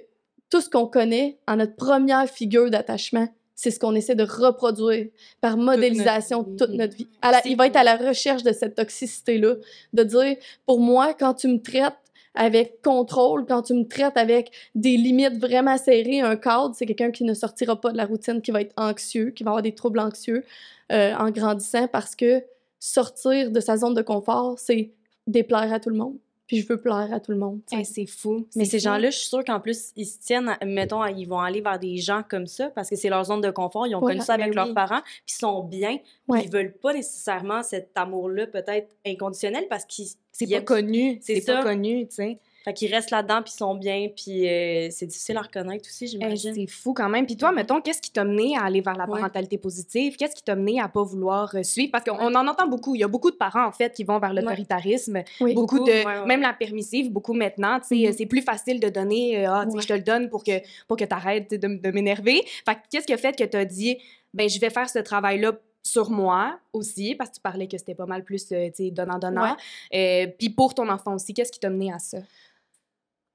tout 0.50 0.60
ce 0.60 0.68
qu'on 0.68 0.86
connaît 0.86 1.38
en 1.48 1.56
notre 1.56 1.74
première 1.74 2.28
figure 2.28 2.70
d'attachement, 2.70 3.28
c'est 3.54 3.70
ce 3.70 3.80
qu'on 3.80 3.94
essaie 3.94 4.14
de 4.14 4.22
reproduire 4.22 5.06
par 5.40 5.56
modélisation 5.56 6.44
toute 6.44 6.70
notre 6.70 6.94
vie. 6.94 7.08
il 7.46 7.56
va 7.56 7.66
être 7.66 7.76
à 7.76 7.84
la 7.84 7.96
recherche 7.96 8.42
de 8.42 8.52
cette 8.52 8.74
toxicité-là, 8.74 9.54
de 9.94 10.02
dire, 10.02 10.36
pour 10.66 10.78
moi, 10.78 11.14
quand 11.14 11.34
tu 11.34 11.48
me 11.48 11.58
traites 11.58 11.94
avec 12.36 12.82
contrôle, 12.82 13.46
quand 13.46 13.62
tu 13.62 13.74
me 13.74 13.84
traites 13.84 14.16
avec 14.16 14.52
des 14.74 14.96
limites 14.96 15.38
vraiment 15.38 15.78
serrées, 15.78 16.20
un 16.20 16.36
cadre, 16.36 16.74
c'est 16.74 16.86
quelqu'un 16.86 17.10
qui 17.10 17.24
ne 17.24 17.34
sortira 17.34 17.80
pas 17.80 17.92
de 17.92 17.96
la 17.96 18.04
routine, 18.04 18.40
qui 18.42 18.50
va 18.50 18.60
être 18.60 18.74
anxieux, 18.76 19.30
qui 19.30 19.42
va 19.42 19.50
avoir 19.50 19.62
des 19.62 19.74
troubles 19.74 19.98
anxieux 19.98 20.44
euh, 20.92 21.14
en 21.14 21.30
grandissant 21.30 21.88
parce 21.88 22.14
que 22.14 22.42
sortir 22.78 23.50
de 23.50 23.60
sa 23.60 23.78
zone 23.78 23.94
de 23.94 24.02
confort, 24.02 24.58
c'est 24.58 24.92
déplaire 25.26 25.72
à 25.72 25.80
tout 25.80 25.90
le 25.90 25.96
monde 25.96 26.16
puis 26.46 26.60
je 26.60 26.68
veux 26.68 26.80
plaire 26.80 27.08
à 27.12 27.20
tout 27.20 27.32
le 27.32 27.38
monde. 27.38 27.60
c'est 27.84 28.06
fou. 28.06 28.46
Mais 28.54 28.64
ces 28.64 28.78
gens-là, 28.78 29.10
je 29.10 29.18
suis 29.18 29.28
sûre 29.28 29.44
qu'en 29.44 29.60
plus, 29.60 29.92
ils 29.96 30.06
se 30.06 30.18
tiennent, 30.18 30.56
mettons, 30.64 31.04
ils 31.06 31.26
vont 31.26 31.40
aller 31.40 31.60
vers 31.60 31.78
des 31.78 31.96
gens 31.96 32.22
comme 32.28 32.46
ça 32.46 32.70
parce 32.70 32.88
que 32.88 32.96
c'est 32.96 33.08
leur 33.08 33.24
zone 33.24 33.40
de 33.40 33.50
confort. 33.50 33.86
Ils 33.86 33.94
ont 33.94 34.00
connu 34.00 34.20
ça 34.20 34.34
avec 34.34 34.54
ben 34.54 34.64
leurs 34.64 34.74
parents, 34.74 35.02
puis 35.02 35.34
ils 35.34 35.38
sont 35.38 35.62
bien. 35.62 35.98
Ouais. 36.28 36.44
Ils 36.44 36.50
veulent 36.50 36.72
pas 36.72 36.92
nécessairement 36.92 37.62
cet 37.62 37.90
amour-là, 37.94 38.46
peut-être 38.46 38.94
inconditionnel, 39.06 39.66
parce 39.68 39.84
qu'ils. 39.84 40.08
C'est 40.32 40.46
pas 40.46 40.60
connu. 40.60 41.18
C'est 41.22 41.44
pas 41.44 41.62
connu, 41.62 42.06
tu 42.08 42.16
sais. 42.16 42.38
Fait 42.66 42.74
qu'ils 42.74 42.92
restent 42.92 43.12
là-dedans, 43.12 43.42
puis 43.42 43.52
ils 43.54 43.58
sont 43.58 43.76
bien, 43.76 44.08
puis 44.08 44.48
euh, 44.48 44.88
c'est 44.90 45.06
difficile 45.06 45.36
à 45.36 45.42
reconnaître 45.42 45.88
aussi, 45.88 46.08
j'imagine. 46.08 46.52
c'est 46.52 46.66
fou 46.66 46.94
quand 46.94 47.08
même. 47.08 47.24
Puis 47.24 47.36
toi, 47.36 47.52
mettons, 47.52 47.80
qu'est-ce 47.80 48.02
qui 48.02 48.10
t'a 48.10 48.24
mené 48.24 48.56
à 48.56 48.64
aller 48.64 48.80
vers 48.80 48.96
la 48.96 49.06
parentalité 49.06 49.56
positive? 49.56 50.16
Qu'est-ce 50.16 50.34
qui 50.34 50.42
t'a 50.42 50.56
mené 50.56 50.80
à 50.80 50.88
pas 50.88 51.04
vouloir 51.04 51.54
euh, 51.54 51.62
suivre? 51.62 51.92
Parce 51.92 52.02
qu'on 52.02 52.34
en 52.34 52.48
entend 52.48 52.66
beaucoup. 52.66 52.96
Il 52.96 53.02
y 53.02 53.04
a 53.04 53.08
beaucoup 53.08 53.30
de 53.30 53.36
parents, 53.36 53.64
en 53.64 53.70
fait, 53.70 53.94
qui 53.94 54.02
vont 54.02 54.18
vers 54.18 54.34
l'autoritarisme. 54.34 55.22
beaucoup, 55.54 55.78
de... 55.78 56.26
Même 56.26 56.40
la 56.40 56.52
permissive, 56.54 57.12
beaucoup 57.12 57.34
maintenant. 57.34 57.78
Mm-hmm. 57.78 58.16
c'est 58.18 58.26
plus 58.26 58.42
facile 58.42 58.80
de 58.80 58.88
donner, 58.88 59.46
euh, 59.46 59.50
ah, 59.52 59.64
je 59.72 59.86
te 59.86 59.92
le 59.92 60.00
donne 60.00 60.28
pour 60.28 60.42
que, 60.42 60.60
pour 60.88 60.96
que 60.96 61.04
tu 61.04 61.14
arrêtes 61.14 61.52
de, 61.52 61.68
de 61.68 61.90
m'énerver. 61.92 62.42
Fait 62.64 62.78
qu'est-ce 62.90 63.06
qui 63.06 63.12
a 63.12 63.16
fait 63.16 63.38
que 63.38 63.44
tu 63.44 63.56
as 63.56 63.64
dit, 63.64 63.96
ben 64.34 64.48
je 64.48 64.58
vais 64.58 64.70
faire 64.70 64.90
ce 64.90 64.98
travail-là 64.98 65.52
sur 65.84 66.10
moi 66.10 66.58
aussi, 66.72 67.14
parce 67.14 67.30
que 67.30 67.36
tu 67.36 67.40
parlais 67.42 67.68
que 67.68 67.78
c'était 67.78 67.94
pas 67.94 68.06
mal 68.06 68.24
plus, 68.24 68.48
tu 68.48 68.56
sais, 68.74 68.90
donnant-donnant. 68.90 69.56
Puis 69.92 70.50
pour 70.50 70.74
ton 70.74 70.88
enfant 70.88 71.14
aussi, 71.14 71.32
qu'est-ce 71.32 71.52
qui 71.52 71.60
t'a 71.60 71.70
mené 71.70 71.92
à 71.92 72.00
ça? 72.00 72.18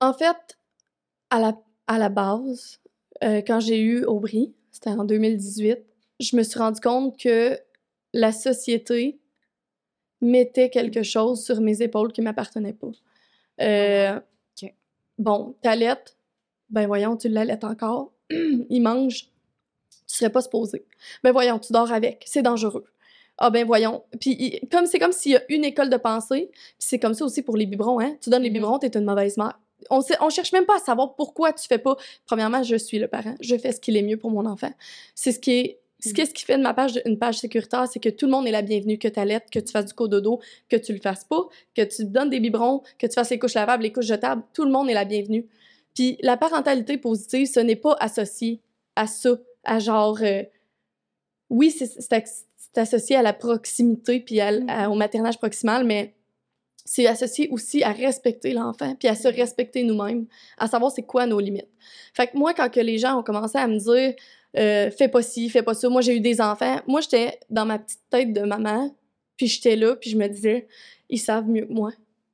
En 0.01 0.13
fait, 0.13 0.57
à 1.29 1.39
la, 1.39 1.57
à 1.87 1.97
la 1.97 2.09
base, 2.09 2.79
euh, 3.23 3.41
quand 3.45 3.59
j'ai 3.59 3.79
eu 3.79 4.03
Aubry, 4.03 4.53
c'était 4.71 4.89
en 4.89 5.05
2018, 5.05 5.79
je 6.19 6.35
me 6.35 6.43
suis 6.43 6.59
rendu 6.59 6.81
compte 6.81 7.17
que 7.17 7.57
la 8.13 8.31
société 8.31 9.19
mettait 10.19 10.69
quelque 10.69 11.03
chose 11.03 11.43
sur 11.43 11.61
mes 11.61 11.81
épaules 11.81 12.11
qui 12.11 12.21
m'appartenait 12.21 12.73
pas. 12.73 12.91
Euh, 13.61 14.19
Bon, 15.21 15.55
t'allaites, 15.61 16.17
ben 16.71 16.87
voyons, 16.87 17.15
tu 17.15 17.29
l'allaites 17.29 17.63
encore, 17.63 18.11
il 18.31 18.81
mange, 18.81 19.25
tu 20.07 20.15
serais 20.15 20.31
pas 20.31 20.41
supposé. 20.41 20.83
Ben 21.23 21.31
voyons, 21.31 21.59
tu 21.59 21.73
dors 21.73 21.91
avec, 21.91 22.23
c'est 22.25 22.41
dangereux. 22.41 22.85
Ah 23.37 23.51
ben 23.51 23.63
voyons. 23.63 24.03
Puis 24.19 24.59
comme 24.71 24.87
c'est 24.87 24.97
comme 24.97 25.11
s'il 25.11 25.33
y 25.33 25.35
a 25.35 25.43
une 25.49 25.63
école 25.63 25.91
de 25.91 25.97
pensée, 25.97 26.49
puis 26.51 26.75
c'est 26.79 26.97
comme 26.97 27.13
ça 27.13 27.23
aussi 27.23 27.43
pour 27.43 27.55
les 27.55 27.67
biberons, 27.67 27.99
hein. 27.99 28.17
Tu 28.19 28.31
donnes 28.31 28.41
les 28.41 28.49
mm-hmm. 28.49 28.53
biberons, 28.53 28.79
t'es 28.79 28.97
une 28.97 29.05
mauvaise 29.05 29.37
mère 29.37 29.59
on, 29.89 30.01
sait, 30.01 30.15
on 30.21 30.29
cherche 30.29 30.53
même 30.53 30.65
pas 30.65 30.77
à 30.77 30.79
savoir 30.79 31.15
pourquoi 31.15 31.53
tu 31.53 31.67
fais 31.67 31.77
pas. 31.77 31.95
Premièrement, 32.25 32.63
je 32.63 32.75
suis 32.75 32.99
le 32.99 33.07
parent. 33.07 33.35
Je 33.41 33.57
fais 33.57 33.71
ce 33.71 33.79
qui 33.79 33.95
est 33.95 34.01
mieux 34.01 34.17
pour 34.17 34.31
mon 34.31 34.45
enfant. 34.45 34.71
C'est 35.15 35.31
ce 35.31 35.39
qui 35.39 35.51
est 35.51 35.81
ce 36.03 36.09
mm. 36.09 36.27
qui 36.33 36.45
fait 36.45 36.57
de 36.57 36.63
ma 36.63 36.73
page 36.73 36.99
une 37.05 37.17
page 37.17 37.39
sécuritaire, 37.39 37.87
c'est 37.87 37.99
que 37.99 38.09
tout 38.09 38.25
le 38.25 38.31
monde 38.31 38.47
est 38.47 38.51
la 38.51 38.61
bienvenue, 38.61 38.97
que 38.97 39.07
tu 39.07 39.19
allaites, 39.19 39.49
que 39.51 39.59
tu 39.59 39.71
fasses 39.71 39.85
du 39.85 39.93
cododo, 39.93 40.39
que 40.69 40.75
tu 40.75 40.93
le 40.93 40.99
fasses 40.99 41.25
pas, 41.25 41.47
que 41.75 41.83
tu 41.83 42.05
donnes 42.05 42.29
des 42.29 42.39
biberons, 42.39 42.81
que 42.97 43.07
tu 43.07 43.13
fasses 43.13 43.29
les 43.29 43.39
couches 43.39 43.53
lavables, 43.53 43.83
les 43.83 43.91
couches 43.91 44.07
jetables, 44.07 44.41
tout 44.53 44.65
le 44.65 44.71
monde 44.71 44.89
est 44.89 44.93
la 44.93 45.05
bienvenue. 45.05 45.47
Puis 45.93 46.17
la 46.21 46.37
parentalité 46.37 46.97
positive, 46.97 47.47
ce 47.47 47.59
n'est 47.59 47.75
pas 47.75 47.95
associé 47.99 48.61
à 48.95 49.07
ça, 49.07 49.37
à 49.63 49.79
genre 49.79 50.17
euh, 50.21 50.43
oui, 51.49 51.69
c'est 51.69 52.79
associé 52.79 53.15
à 53.15 53.21
la 53.21 53.33
proximité 53.33 54.21
puis 54.21 54.39
mm. 54.39 54.87
au 54.89 54.95
maternage 54.95 55.37
proximal, 55.37 55.85
mais 55.85 56.15
c'est 56.85 57.07
associé 57.07 57.49
aussi 57.49 57.83
à 57.83 57.91
respecter 57.91 58.53
l'enfant, 58.53 58.95
puis 58.95 59.07
à 59.07 59.15
se 59.15 59.27
respecter 59.27 59.83
nous-mêmes, 59.83 60.25
à 60.57 60.67
savoir 60.67 60.91
c'est 60.91 61.03
quoi 61.03 61.25
nos 61.25 61.39
limites. 61.39 61.69
Fait 62.13 62.27
que 62.27 62.37
moi, 62.37 62.53
quand 62.53 62.69
que 62.69 62.79
les 62.79 62.97
gens 62.97 63.19
ont 63.19 63.23
commencé 63.23 63.57
à 63.57 63.67
me 63.67 63.77
dire 63.77 64.15
euh, 64.57 64.91
fais 64.91 65.07
pas 65.07 65.21
ci, 65.21 65.49
fais 65.49 65.63
pas 65.63 65.73
ça, 65.73 65.87
moi 65.89 66.01
j'ai 66.01 66.15
eu 66.15 66.19
des 66.19 66.41
enfants, 66.41 66.79
moi 66.87 67.01
j'étais 67.01 67.39
dans 67.49 67.65
ma 67.65 67.79
petite 67.79 68.01
tête 68.09 68.33
de 68.33 68.41
maman, 68.41 68.93
puis 69.37 69.47
j'étais 69.47 69.75
là, 69.75 69.95
puis 69.95 70.09
je 70.09 70.17
me 70.17 70.27
disais 70.27 70.67
ils 71.09 71.19
savent 71.19 71.47
mieux 71.47 71.65
que 71.65 71.73
moi. 71.73 71.91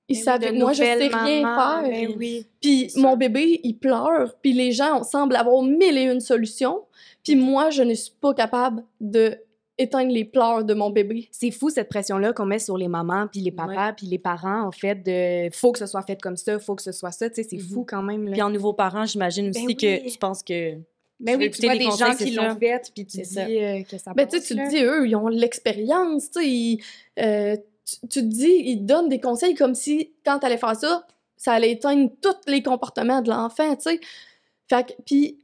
Ils 0.10 0.16
Ben 0.18 0.24
savent 0.24 0.42
mieux 0.42 0.52
que 0.52 0.58
moi, 0.60 0.74
je 0.74 0.84
sais 0.84 0.94
rien 0.96 1.10
faire. 1.10 1.82
ben 1.84 2.16
oui. 2.18 2.46
Puis 2.62 2.90
ça. 2.92 3.02
mon 3.02 3.18
bébé, 3.18 3.60
il 3.64 3.78
pleure, 3.78 4.36
puis 4.42 4.54
les 4.54 4.72
gens 4.72 5.04
semblent 5.04 5.36
avoir 5.36 5.62
mille 5.64 5.98
et 5.98 6.04
une 6.04 6.22
solutions, 6.22 6.84
puis 7.24 7.36
moi, 7.36 7.70
je 7.70 7.84
ne 7.84 7.94
suis 7.94 8.14
pas 8.22 8.34
capable 8.34 8.84
de 9.02 9.38
éteindre 9.78 10.12
les 10.12 10.26
pleurs 10.26 10.64
de 10.64 10.74
mon 10.74 10.90
bébé. 10.90 11.28
C'est 11.32 11.52
fou 11.52 11.70
cette 11.70 11.90
pression-là 11.90 12.34
qu'on 12.34 12.46
met 12.46 12.60
sur 12.60 12.78
les 12.78 12.88
mamans, 12.88 13.28
puis 13.32 13.42
les 13.42 13.52
papas, 13.52 13.94
puis 13.94 14.08
les 14.08 14.18
parents, 14.18 14.64
en 14.64 14.72
fait, 14.72 14.96
de 14.96 15.50
faut 15.56 15.72
que 15.72 15.80
ce 15.80 15.86
soit 15.86 16.02
fait 16.02 16.20
comme 16.22 16.38
ça, 16.38 16.58
faut 16.60 16.76
que 16.76 16.82
ce 16.82 16.92
soit 16.92 17.12
ça. 17.12 17.30
Tu 17.30 17.36
sais, 17.36 17.48
c'est 17.50 17.58
Mhm. 17.58 17.64
fou 17.74 17.86
quand 17.88 18.02
même. 18.02 18.32
Puis 18.32 18.42
en 18.42 18.50
nouveaux 18.50 18.74
parents, 18.74 19.06
j'imagine 19.06 19.50
aussi 19.50 19.66
Ben 19.68 19.76
que 19.76 20.04
oui. 20.04 20.12
tu 20.12 20.18
penses 20.18 20.42
que 20.44 20.74
Ben 21.20 21.34
tu 21.34 21.38
oui, 21.38 21.38
tu 21.38 21.46
écouter 21.46 21.68
vois 21.68 21.78
des 21.78 21.86
conseils, 21.86 22.08
gens 22.08 22.16
qui 22.16 22.32
l'ont 22.32 22.56
fait, 22.56 22.92
puis 22.96 23.06
tu 23.06 23.18
dis 23.18 23.26
ça. 23.26 23.42
euh, 23.46 23.84
que 23.84 23.98
ça 23.98 24.14
Ben, 24.14 24.26
passe. 24.28 24.44
tu 24.48 24.56
te 24.56 24.70
dis, 24.70 24.78
eux, 24.84 25.08
ils 25.08 25.16
ont 25.16 25.28
l'expérience, 25.28 26.32
tu 26.32 26.40
sais, 26.42 26.48
ils, 26.50 26.84
euh, 27.20 27.56
tu, 27.86 27.96
tu 28.08 28.20
te 28.22 28.26
dis, 28.26 28.62
ils 28.66 28.86
donnent 28.86 29.10
des 29.10 29.20
conseils 29.20 29.54
comme 29.56 29.76
si, 29.76 30.12
quand 30.26 30.40
t'allais 30.40 30.58
faire 30.58 30.76
ça, 30.76 31.06
ça 31.36 31.54
allait 31.54 31.72
éteindre 31.72 32.10
tous 32.22 32.36
les 32.52 32.64
comportements 32.64 33.22
de 33.22 33.30
l'enfant, 33.30 33.76
tu 33.76 33.84
sais. 33.92 34.00
Fait 34.70 34.86
que, 34.88 34.94
puis, 35.06 35.38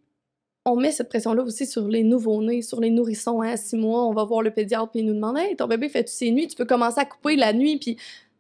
on 0.66 0.76
met 0.76 0.92
cette 0.92 1.10
pression-là 1.10 1.44
aussi 1.44 1.66
sur 1.66 1.88
les 1.88 2.04
nouveaux-nés, 2.04 2.62
sur 2.62 2.80
les 2.80 2.90
nourrissons 2.90 3.42
à 3.42 3.58
six 3.58 3.76
mois. 3.76 4.06
On 4.06 4.14
va 4.14 4.24
voir 4.24 4.42
le 4.42 4.52
pédiatre, 4.52 4.90
puis 4.92 5.02
il 5.02 5.06
nous 5.06 5.14
demande, 5.14 5.38
hey, 5.38 5.56
ton 5.56 5.68
bébé 5.68 5.90
fait-tu 5.90 6.14
ses 6.14 6.32
nuits? 6.32 6.48
Tu 6.48 6.56
peux 6.56 6.66
commencer 6.66 7.00
à 7.00 7.06
couper 7.06 7.36
la 7.36 7.54
nuit, 7.54 7.78
puis 7.78 7.98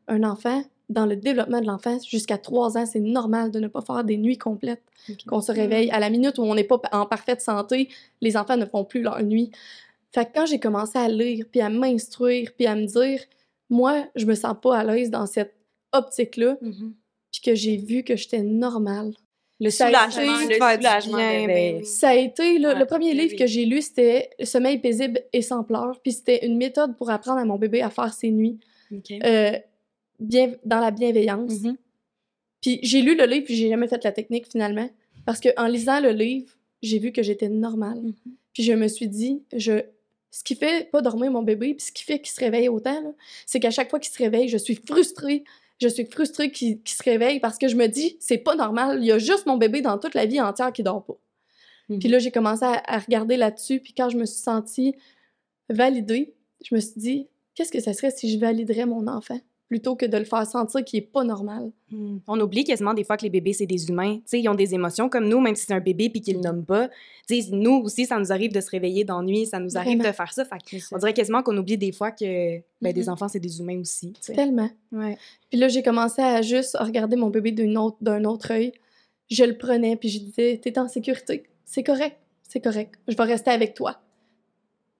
un 0.08 0.24
enfant, 0.24 0.64
dans 0.90 1.06
le 1.06 1.16
développement 1.16 1.60
de 1.60 1.66
l'enfant, 1.66 1.98
jusqu'à 2.08 2.38
trois 2.38 2.78
ans, 2.78 2.86
c'est 2.86 3.00
normal 3.00 3.52
de 3.52 3.60
ne 3.60 3.68
pas 3.68 3.82
faire 3.82 4.04
des 4.04 4.18
nuits 4.18 4.38
complètes 4.38 4.84
qu'on 5.28 5.42
se 5.42 5.52
réveille. 5.52 5.90
À 5.92 6.00
la 6.00 6.10
minute 6.10 6.38
où 6.38 6.44
on 6.44 6.56
n'est 6.56 6.64
pas 6.64 6.80
en 6.92 7.06
parfaite 7.06 7.42
santé, 7.42 7.90
les 8.22 8.38
enfants 8.38 8.58
ne 8.58 8.66
font 8.66 8.86
plus 8.86 9.02
leur 9.02 9.22
nuit. 9.24 9.52
Fait 10.12 10.26
que 10.26 10.32
quand 10.36 10.46
j'ai 10.46 10.60
commencé 10.60 10.98
à 10.98 11.08
lire, 11.10 11.46
puis 11.52 11.62
à 11.62 11.70
m'instruire, 11.70 12.52
puis 12.56 12.68
à 12.68 12.76
me 12.76 12.86
dire, 12.86 13.22
moi, 13.70 14.06
je 14.16 14.26
me 14.26 14.36
sens 14.36 14.56
pas 14.62 14.78
à 14.78 14.84
l'aise 14.84 15.10
dans 15.10 15.26
cette 15.26 15.56
optique-là, 15.92 16.58
puis 17.32 17.42
que 17.44 17.56
j'ai 17.56 17.78
vu 17.78 18.04
que 18.04 18.16
j'étais 18.16 18.44
normale. 18.44 19.14
Le 19.60 19.70
soulagement, 19.70 20.40
été- 20.40 20.54
le 20.60 20.76
soulagement 20.76 21.18
bien, 21.18 21.48
ben. 21.48 21.84
Ça 21.86 22.10
a 22.10 22.16
été, 22.16 22.58
là, 22.60 22.74
Ouais, 22.74 22.80
le 22.80 22.86
premier 22.86 23.14
ben 23.14 23.22
livre 23.22 23.36
que 23.38 23.46
j'ai 23.48 23.66
lu, 23.66 23.82
c'était 23.82 24.30
Le 24.40 24.46
sommeil 24.46 24.80
paisible 24.80 25.22
et 25.32 25.42
sans 25.42 25.64
pleurs, 25.64 26.00
puis 26.02 26.12
c'était 26.12 26.46
une 26.46 26.58
méthode 26.58 26.98
pour 26.98 27.10
apprendre 27.10 27.40
à 27.40 27.46
mon 27.46 27.58
bébé 27.58 27.82
à 27.82 27.90
faire 27.90 28.14
ses 28.14 28.32
nuits, 28.32 28.60
euh, 29.24 29.52
bien, 30.20 30.54
dans 30.66 30.80
la 30.80 30.92
bienveillance. 30.92 31.62
Mhm. 31.62 31.78
Puis 32.62 32.80
j'ai 32.82 33.02
lu 33.02 33.16
le 33.16 33.26
livre, 33.26 33.46
puis 33.46 33.56
j'ai 33.56 33.70
jamais 33.70 33.88
fait 33.88 34.04
la 34.04 34.12
technique 34.12 34.48
finalement. 34.52 34.90
Parce 35.26 35.40
qu'en 35.40 35.68
lisant 35.68 36.00
le 36.00 36.12
livre, 36.12 36.52
j'ai 36.82 37.00
vu 37.00 37.12
que 37.12 37.24
j'étais 37.24 37.50
normale. 37.50 38.02
Mhm. 38.02 38.14
Puis 38.54 38.64
je 38.64 38.74
me 38.74 38.88
suis 38.88 39.08
dit, 39.08 39.44
je... 39.56 39.82
ce 40.32 40.44
qui 40.44 40.56
fait 40.56 40.90
pas 40.92 41.02
dormir 41.02 41.32
mon 41.32 41.42
bébé, 41.44 41.74
puis 41.76 41.86
ce 41.86 41.92
qui 41.92 42.04
fait 42.04 42.20
qu'il 42.20 42.32
se 42.34 42.40
réveille 42.40 42.70
autant, 42.70 43.16
c'est 43.46 43.60
qu'à 43.60 43.72
chaque 43.72 43.90
fois 43.90 44.00
qu'il 44.00 44.12
se 44.12 44.18
réveille, 44.22 44.48
je 44.50 44.58
suis 44.58 44.76
frustrée. 44.76 45.44
Je 45.82 45.88
suis 45.88 46.06
frustrée 46.06 46.52
qu'il 46.52 46.82
qu'il 46.82 46.96
se 46.96 47.04
réveille 47.04 47.40
parce 47.40 47.58
que 47.58 47.68
je 47.68 47.76
me 47.76 47.88
dis, 47.88 48.18
c'est 48.20 48.38
pas 48.38 48.56
normal. 48.56 49.00
Il 49.02 49.06
y 49.06 49.12
a 49.12 49.18
juste 49.18 49.46
mon 49.46 49.58
bébé 49.58 49.82
dans 49.82 49.98
toute 49.98 50.14
la 50.14 50.26
vie 50.26 50.40
entière 50.40 50.72
qui 50.72 50.84
dort 50.84 51.04
pas. 51.04 51.18
Mhm. 51.90 52.00
Puis 52.00 52.10
là, 52.10 52.20
j'ai 52.20 52.32
commencé 52.32 52.64
à, 52.64 52.82
à 52.86 53.00
regarder 53.00 53.38
là-dessus. 53.38 53.80
Puis 53.80 53.94
quand 53.94 54.10
je 54.10 54.18
me 54.18 54.26
suis 54.26 54.42
sentie 54.42 54.96
validée, 55.70 56.34
je 56.64 56.76
me 56.76 56.80
suis 56.80 57.00
dit, 57.00 57.28
qu'est-ce 57.56 57.72
que 57.72 57.80
ça 57.80 57.94
serait 57.94 58.12
si 58.12 58.32
je 58.32 58.40
validerais 58.40 58.86
mon 58.86 59.08
enfant? 59.08 59.40
Plutôt 59.74 59.96
que 59.96 60.06
de 60.06 60.18
le 60.18 60.24
faire 60.24 60.46
sentir 60.46 60.84
qu'il 60.86 61.00
est 61.00 61.02
pas 61.12 61.24
normal? 61.24 61.72
Hmm. 61.90 62.18
On 62.28 62.40
oublie 62.40 62.64
quasiment 62.64 62.94
des 62.94 63.04
fois 63.04 63.18
que 63.18 63.24
les 63.24 63.32
bébés, 63.32 63.54
c'est 63.54 63.66
des 63.66 63.90
humains. 63.90 64.18
Tu 64.18 64.22
sais, 64.28 64.40
ils 64.40 64.48
ont 64.48 64.54
des 64.54 64.76
émotions 64.76 65.10
comme 65.10 65.28
nous, 65.28 65.42
même 65.42 65.56
si 65.56 65.66
c'est 65.66 65.74
un 65.74 65.80
bébé 65.80 66.12
puis 66.12 66.22
qu'ils 66.22 66.36
le 66.36 66.42
nomment 66.42 66.64
pas. 66.64 66.92
Nous 67.52 67.82
aussi, 67.84 68.06
ça 68.06 68.20
nous 68.20 68.32
arrive 68.32 68.52
de 68.54 68.62
se 68.62 68.70
réveiller 68.70 69.04
d'ennui, 69.04 69.48
ça 69.48 69.58
nous 69.58 69.76
arrive 69.76 69.98
Vraiment. 69.98 70.12
de 70.12 70.16
faire 70.16 70.32
ça. 70.32 70.46
Fait 70.46 70.80
on 70.92 71.00
dirait 71.00 71.14
quasiment 71.16 71.42
qu'on 71.42 71.58
oublie 71.58 71.80
des 71.80 71.92
fois 71.92 72.12
que 72.12 72.60
ben, 72.84 72.94
des 72.94 73.10
enfants, 73.10 73.28
c'est 73.28 73.40
des 73.40 73.60
humains 73.60 73.80
aussi. 73.80 74.14
tu 74.14 74.20
sais. 74.22 74.34
Tellement. 74.34 74.70
Ouais. 74.92 75.18
Puis 75.50 75.60
là, 75.60 75.70
j'ai 75.70 75.82
commencé 75.82 76.22
à 76.22 76.44
juste 76.44 76.78
regarder 76.80 77.16
mon 77.16 77.32
bébé 77.32 77.52
d'un 77.52 77.76
autre, 77.76 77.98
autre 78.28 78.52
œil. 78.52 78.74
Je 79.32 79.44
le 79.44 79.58
prenais, 79.58 79.96
puis 79.96 80.10
je 80.10 80.20
disais, 80.20 80.60
t'es 80.62 80.78
en 80.78 80.88
sécurité. 80.88 81.46
C'est 81.66 81.82
correct, 81.82 82.18
c'est 82.44 82.62
correct. 82.62 82.94
Je 83.08 83.18
vais 83.18 83.24
rester 83.24 83.50
avec 83.50 83.74
toi. 83.74 84.00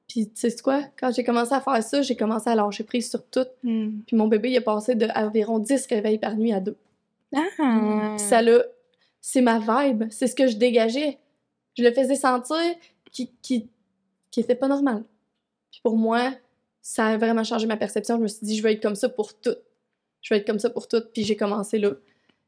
Puis 0.08 0.30
tu 0.30 0.50
sais 0.50 0.56
quoi? 0.62 0.84
Quand 1.00 1.12
j'ai 1.14 1.24
commencé 1.24 1.54
à 1.54 1.62
faire 1.62 1.82
ça, 1.82 2.02
j'ai 2.02 2.16
commencé 2.16 2.50
à 2.50 2.56
lâcher 2.56 2.84
prise 2.84 3.10
sur 3.10 3.26
tout. 3.26 3.46
Hmm. 3.64 4.02
Puis 4.06 4.16
mon 4.16 4.28
bébé, 4.28 4.52
il 4.52 4.58
a 4.58 4.62
passé 4.62 4.96
de 4.96 5.08
environ 5.16 5.60
10 5.60 5.88
réveils 5.88 6.20
par 6.20 6.36
nuit 6.36 6.54
à 6.54 6.60
deux. 6.60 6.78
Ah! 7.36 8.16
Puis 8.18 8.26
ça 8.26 8.42
l'a... 8.42 8.64
C'est 9.22 9.42
ma 9.42 9.58
vibe, 9.58 10.04
c'est 10.10 10.28
ce 10.28 10.36
que 10.36 10.48
je 10.48 10.58
dégageais. 10.58 11.18
Je 11.78 11.84
le 11.84 11.94
faisais 11.94 12.16
sentir 12.16 12.58
qui 13.12 13.32
qui 13.42 13.70
qui 14.30 14.42
était 14.42 14.56
pas 14.56 14.68
normal. 14.68 15.04
Puis 15.72 15.80
pour 15.82 15.96
moi, 15.96 16.34
ça 16.82 17.08
a 17.08 17.18
vraiment 17.18 17.44
changé 17.44 17.66
ma 17.66 17.78
perception. 17.78 18.18
Je 18.18 18.24
me 18.24 18.28
suis 18.28 18.46
dit, 18.46 18.58
je 18.58 18.64
vais 18.64 18.74
être 18.74 18.82
comme 18.82 18.96
ça 18.96 19.08
pour 19.08 19.34
tout. 19.34 19.56
Je 20.22 20.34
vais 20.34 20.40
être 20.40 20.46
comme 20.46 20.60
ça 20.60 20.70
pour 20.70 20.88
tout. 20.88 21.02
Puis 21.14 21.24
j'ai 21.24 21.38
commencé 21.38 21.80
là. 21.80 21.92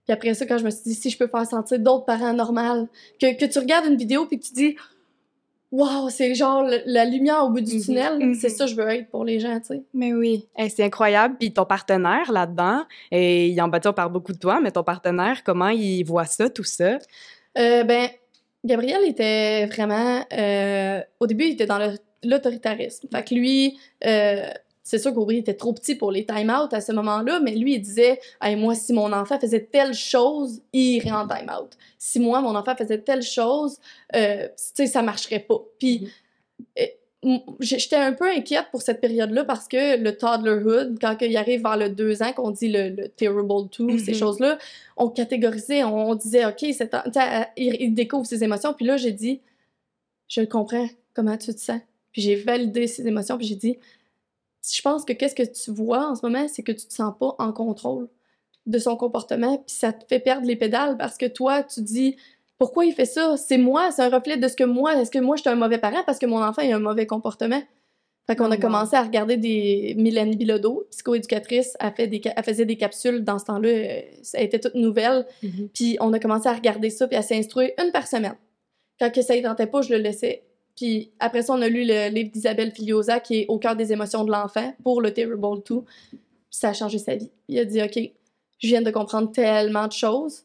Puis 0.04 0.14
après 0.14 0.34
ça, 0.34 0.46
quand 0.46 0.58
je 0.58 0.66
me 0.66 0.70
suis 0.70 0.84
dit, 0.84 0.94
si 0.94 1.10
je 1.10 1.18
peux 1.18 1.28
faire 1.28 1.46
sentir 1.46 1.80
d'autres 1.80 2.06
parents 2.06 2.34
normaux, 2.34 2.88
que, 3.20 3.38
que 3.38 3.46
tu 3.46 3.58
regardes 3.58 3.86
une 3.86 3.96
vidéo 3.96 4.26
puis 4.26 4.40
que 4.40 4.46
tu 4.46 4.54
dis, 4.54 4.76
waouh, 5.72 6.10
c'est 6.10 6.36
genre 6.36 6.64
le- 6.64 6.82
la 6.86 7.06
lumière 7.06 7.44
au 7.44 7.50
bout 7.50 7.62
du 7.62 7.76
Mhm, 7.76 7.82
tunnel, 7.82 8.18
mhm. 8.20 8.34
c'est 8.36 8.50
ça 8.50 8.66
que 8.66 8.72
je 8.72 8.76
veux 8.76 8.88
être 8.90 9.10
pour 9.10 9.26
les 9.26 9.40
gens, 9.40 9.60
tu 9.60 9.68
sais. 9.76 9.84
Mais 9.94 10.14
oui. 10.14 10.48
Eh, 10.58 10.70
c'est 10.70 10.84
incroyable. 10.84 11.36
Puis 11.40 11.52
ton 11.54 11.66
partenaire 11.66 12.32
là-dedans, 12.32 12.84
et 13.12 13.48
il 13.48 13.62
en 13.62 13.68
bâtit, 13.68 13.88
on 13.88 13.94
parle 13.94 14.12
beaucoup 14.12 14.32
de 14.34 14.38
toi, 14.40 14.60
mais 14.62 14.72
ton 14.72 14.84
partenaire, 14.84 15.44
comment 15.44 15.70
il 15.70 16.04
voit 16.04 16.26
ça, 16.26 16.50
tout 16.50 16.64
ça? 16.64 16.98
Euh, 17.58 17.84
ben, 17.84 18.08
Gabriel 18.64 19.04
était 19.06 19.66
vraiment. 19.68 20.24
euh, 20.34 21.02
au 21.20 21.28
début, 21.28 21.46
il 21.46 21.52
était 21.54 21.66
dans 21.66 21.80
l'autoritarisme. 22.24 23.08
Fait 23.12 23.24
que 23.24 23.36
lui, 23.36 23.78
euh, 24.06 24.48
c'est 24.88 25.00
sûr 25.00 25.14
qu'Aubry 25.16 25.38
était 25.40 25.56
trop 25.56 25.74
petit 25.74 25.96
pour 25.96 26.12
les 26.12 26.26
time-out 26.26 26.72
à 26.74 26.80
ce 26.80 26.92
moment-là, 26.92 27.40
mais 27.40 27.56
lui, 27.56 27.74
il 27.74 27.82
disait 27.82 28.20
Hey, 28.42 28.56
Moi, 28.56 28.76
si 28.76 28.94
mon 28.94 29.12
enfant 29.12 29.40
faisait 29.40 29.64
telle 29.66 29.94
chose, 29.96 30.62
il 30.74 30.98
irait 30.98 31.12
en 31.12 31.28
time-out. 31.28 31.72
Si 31.98 32.20
moi, 32.20 32.40
mon 32.40 32.56
enfant 32.56 32.76
faisait 32.76 33.00
telle 33.00 33.24
chose, 33.24 33.78
euh, 34.16 34.48
ça 34.56 35.02
marcherait 35.02 35.40
pas. 35.40 35.60
Puis. 35.80 36.08
euh, 36.80 36.84
m- 37.24 37.40
J'étais 37.60 37.96
un 37.96 38.14
peu 38.14 38.30
inquiète 38.30 38.68
pour 38.70 38.84
cette 38.84 39.02
période-là 39.02 39.44
parce 39.44 39.68
que 39.68 39.98
le 39.98 40.16
toddlerhood, 40.16 41.00
quand 41.02 41.18
il 41.22 41.36
arrive 41.36 41.64
vers 41.64 41.78
le 41.78 41.90
deux 41.90 42.22
ans, 42.22 42.32
qu'on 42.34 42.52
dit 42.52 42.68
le, 42.70 42.90
le 42.90 43.10
terrible 43.10 43.68
two, 43.72 43.98
ces 43.98 44.12
Mhm. 44.12 44.18
choses-là, 44.20 44.58
on 44.98 45.10
catégorisait, 45.10 45.84
on, 45.84 46.10
on 46.12 46.14
disait, 46.16 46.46
OK, 46.46 46.62
il, 46.62 46.76
il 47.58 47.94
découvre 47.96 48.28
ses 48.28 48.44
émotions. 48.44 48.74
Puis 48.76 48.86
là, 48.86 48.98
j'ai 48.98 49.12
dit, 49.14 49.42
je 50.28 50.42
comprends 50.42 50.88
comment 51.16 51.38
tu 51.38 51.54
te 51.56 51.60
sens. 51.60 51.82
Puis 52.12 52.22
j'ai 52.22 52.36
validé 52.36 52.86
ses 52.88 53.08
émotions, 53.08 53.38
puis 53.40 53.48
j'ai 53.48 53.56
dit, 53.56 53.78
je 54.74 54.82
pense 54.82 55.06
que 55.06 55.14
qu'est-ce 55.14 55.36
que 55.36 55.44
tu 55.44 55.72
vois 55.72 56.08
en 56.10 56.16
ce 56.16 56.26
moment, 56.26 56.48
c'est 56.48 56.64
que 56.64 56.72
tu 56.72 56.88
te 56.88 56.94
sens 56.94 57.14
pas 57.20 57.36
en 57.40 57.52
contrôle 57.52 58.08
de 58.66 58.80
son 58.80 58.96
comportement, 58.96 59.58
puis 59.58 59.76
ça 59.76 59.94
te 59.94 60.06
fait 60.08 60.20
perdre 60.20 60.48
les 60.48 60.56
pédales 60.56 60.98
parce 60.98 61.18
que 61.18 61.26
toi, 61.28 61.62
tu 61.64 61.82
dis, 61.82 62.16
pourquoi 62.58 62.86
il 62.86 62.94
fait 62.94 63.06
ça? 63.06 63.36
C'est 63.38 63.58
moi, 63.58 63.92
c'est 63.92 64.02
un 64.02 64.10
reflet 64.10 64.38
de 64.38 64.48
ce 64.48 64.56
que 64.56 64.64
moi, 64.64 64.96
est-ce 65.00 65.12
que 65.12 65.20
moi, 65.20 65.36
je 65.36 65.42
suis 65.42 65.50
un 65.50 65.56
mauvais 65.56 65.78
parent 65.78 66.04
parce 66.06 66.18
que 66.20 66.26
mon 66.26 66.42
enfant 66.42 66.62
a 66.62 66.76
un 66.76 66.80
mauvais 66.80 67.06
comportement? 67.06 67.62
Fait 68.28 68.36
qu'on 68.36 68.46
Oh, 68.50 68.54
a 68.54 68.56
wow. 68.56 68.62
commencé 68.62 68.96
à 68.96 69.04
regarder 69.04 69.38
des 69.38 69.94
Mélanie 70.00 70.36
Bilodeau, 70.36 70.88
psychoéducatrice, 70.90 71.78
elle, 71.80 71.92
fait 71.92 72.08
des, 72.08 72.22
elle 72.36 72.44
faisait 72.44 72.66
des 72.66 72.76
capsules 72.78 73.24
dans 73.24 73.38
ce 73.38 73.46
temps-là, 73.46 73.70
euh, 73.70 74.02
ça 74.24 74.40
était 74.42 74.60
toute 74.60 74.74
nouvelle. 74.74 75.28
Puis 75.76 75.98
on 76.00 76.12
a 76.12 76.18
commencé 76.20 76.48
à 76.50 76.54
regarder 76.54 76.90
ça, 76.90 77.08
puis 77.08 77.18
à 77.18 77.22
s'instruire 77.22 77.70
une 77.84 77.92
par 77.92 78.08
semaine. 78.08 78.36
Quand 79.00 79.12
que 79.12 79.22
ça 79.22 79.36
ne 79.36 79.42
tentait 79.42 79.68
pas, 79.68 79.82
je 79.84 79.94
le 79.94 80.00
laissais. 80.00 80.44
Puis 80.76 81.12
après 81.20 81.42
ça, 81.42 81.54
on 81.54 81.62
a 81.62 81.70
lu 81.70 81.86
le 81.86 82.10
livre 82.10 82.32
d'Isabelle 82.32 82.72
Filiosa, 82.72 83.20
qui 83.20 83.42
est 83.42 83.46
Au 83.48 83.58
cœur 83.58 83.76
des 83.76 83.94
émotions 83.94 84.24
de 84.24 84.32
l'enfant, 84.32 84.74
pour 84.84 85.02
le 85.02 85.14
Terrible 85.14 85.40
2. 85.40 85.62
Puis 85.62 86.20
ça 86.50 86.70
a 86.70 86.74
changé 86.74 86.98
sa 86.98 87.16
vie. 87.16 87.32
Il 87.48 87.58
a 87.60 87.66
dit, 87.66 87.82
OK, 87.82 87.98
je 88.60 88.68
viens 88.68 88.82
de 88.82 88.92
comprendre 88.92 89.32
tellement 89.32 89.88
de 89.88 89.94
choses. 89.94 90.44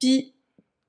Puis 0.00 0.32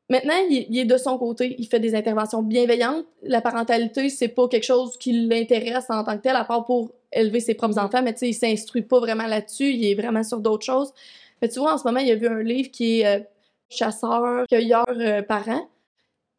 maintenant, 0.10 0.36
il, 0.50 0.78
est 0.78 0.86
de 0.86 0.98
son 0.98 1.18
côté. 1.18 1.56
Il 1.58 1.68
fait 1.68 1.80
des 1.80 1.96
interventions 1.96 2.44
bienveillantes. 2.44 3.06
La 3.24 3.42
parentalité, 3.42 4.10
c'est 4.10 4.28
pas 4.28 4.48
quelque 4.48 4.66
chose 4.66 4.98
qui 4.98 5.28
l'intéresse 5.28 5.86
en 5.90 6.04
tant 6.04 6.18
que 6.18 6.22
tel, 6.22 6.36
à 6.36 6.44
part 6.44 6.66
pour 6.66 6.92
élever 7.12 7.40
ses 7.40 7.56
propres 7.56 7.80
enfants. 7.80 8.04
Mais 8.04 8.14
tu 8.14 8.20
sais, 8.20 8.30
il 8.30 8.34
s'instruit 8.34 8.84
pas 8.84 9.00
vraiment 9.00 9.28
là-dessus. 9.28 9.72
Il 9.72 9.86
est 9.86 9.96
vraiment 9.96 10.24
sur 10.24 10.40
d'autres 10.40 10.66
choses. 10.66 10.94
Mais 11.42 11.50
tu 11.50 11.60
vois, 11.60 11.74
en 11.74 11.78
ce 11.78 11.84
moment, 11.86 12.00
il 12.00 12.12
a 12.12 12.16
vu 12.16 12.28
un 12.28 12.44
livre 12.44 12.70
qui 12.72 13.02
est... 13.02 13.06
euh, 13.06 13.24
chasseurs, 13.70 14.46
cueilleurs 14.48 14.86
euh, 14.90 15.22
parents. 15.22 15.68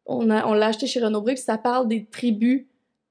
On, 0.07 0.29
a- 0.29 0.45
on 0.47 0.53
l'a 0.53 0.67
acheté 0.67 0.87
chez 0.87 0.99
Renaud 1.03 1.21
Bré, 1.21 1.33
puis 1.35 1.43
ça 1.43 1.57
parle 1.57 1.87
des 1.87 2.05
tribus 2.05 2.65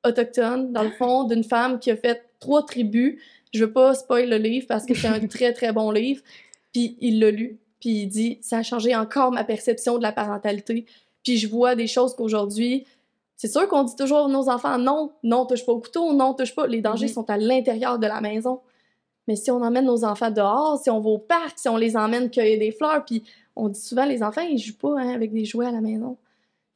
autochtones, 0.04 0.72
dans 0.72 0.82
le 0.82 0.90
fond, 0.98 1.24
d'une 1.24 1.44
femme 1.44 1.78
qui 1.78 1.90
a 1.90 1.96
fait 1.96 2.22
trois 2.40 2.64
tribus. 2.64 3.20
Je 3.52 3.64
veux 3.64 3.72
pas 3.72 3.94
spoil 3.94 4.28
le 4.28 4.36
livre 4.36 4.66
parce 4.68 4.84
que 4.86 4.94
c'est 4.94 5.08
un 5.08 5.20
très 5.28 5.52
très 5.52 5.72
bon 5.72 5.90
livre. 5.90 6.22
Puis 6.72 6.96
il 7.00 7.20
l'a 7.20 7.30
lu, 7.30 7.58
puis 7.80 8.02
il 8.02 8.06
dit 8.08 8.38
ça 8.42 8.58
a 8.58 8.62
changé 8.62 8.94
encore 8.94 9.32
ma 9.32 9.44
perception 9.44 9.98
de 9.98 10.02
la 10.02 10.12
parentalité. 10.12 10.84
Puis 11.22 11.38
je 11.38 11.48
vois 11.48 11.74
des 11.74 11.86
choses 11.86 12.14
qu'aujourd'hui, 12.14 12.86
c'est 13.36 13.48
sûr 13.48 13.66
qu'on 13.68 13.82
dit 13.84 13.96
toujours 13.96 14.26
à 14.26 14.28
nos 14.28 14.48
enfants 14.48 14.78
non, 14.78 15.12
non 15.22 15.44
touche 15.46 15.64
pas 15.66 15.72
au 15.72 15.80
couteau, 15.80 16.12
non 16.12 16.34
touche 16.34 16.54
pas. 16.54 16.66
Les 16.66 16.80
dangers 16.80 17.06
Mhm. 17.06 17.12
sont 17.12 17.30
à 17.30 17.36
l'intérieur 17.36 17.98
de 17.98 18.06
la 18.06 18.20
maison. 18.20 18.60
Mais 19.28 19.36
si 19.36 19.50
on 19.50 19.60
emmène 19.62 19.86
nos 19.86 20.04
enfants 20.04 20.30
dehors, 20.30 20.78
si 20.82 20.88
on 20.88 21.00
va 21.00 21.10
au 21.10 21.18
parc, 21.18 21.58
si 21.58 21.68
on 21.68 21.76
les 21.76 21.96
emmène 21.96 22.30
cueillir 22.30 22.58
des 22.60 22.70
fleurs, 22.70 23.04
puis 23.04 23.24
on 23.56 23.68
dit 23.68 23.80
souvent, 23.80 24.04
les 24.04 24.22
enfants, 24.22 24.42
ils 24.42 24.56
jouent 24.58 24.76
pas 24.78 24.94
hein, 25.00 25.14
avec 25.14 25.32
des 25.32 25.44
jouets 25.44 25.66
à 25.66 25.72
la 25.72 25.80
maison. 25.80 26.16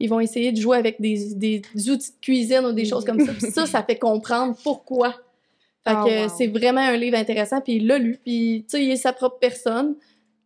Ils 0.00 0.08
vont 0.08 0.18
essayer 0.20 0.50
de 0.50 0.60
jouer 0.60 0.78
avec 0.78 1.00
des, 1.00 1.34
des 1.34 1.62
outils 1.90 2.10
de 2.12 2.20
cuisine 2.20 2.64
ou 2.64 2.72
des 2.72 2.86
choses 2.86 3.04
comme 3.04 3.20
ça. 3.24 3.32
Puis 3.32 3.50
ça, 3.52 3.66
ça 3.66 3.82
fait 3.82 3.98
comprendre 3.98 4.56
pourquoi. 4.64 5.10
Fait 5.12 5.92
Ah, 5.94 6.04
que 6.06 6.22
wow. 6.24 6.32
c'est 6.36 6.46
vraiment 6.48 6.80
un 6.80 6.96
livre 6.96 7.16
intéressant, 7.18 7.60
puis 7.60 7.74
il 7.76 7.86
l'a 7.86 7.98
lu, 7.98 8.18
puis 8.24 8.64
tu 8.68 8.76
sais, 8.76 8.84
il 8.84 8.90
est 8.90 8.96
sa 8.96 9.12
propre 9.12 9.38
personne, 9.38 9.94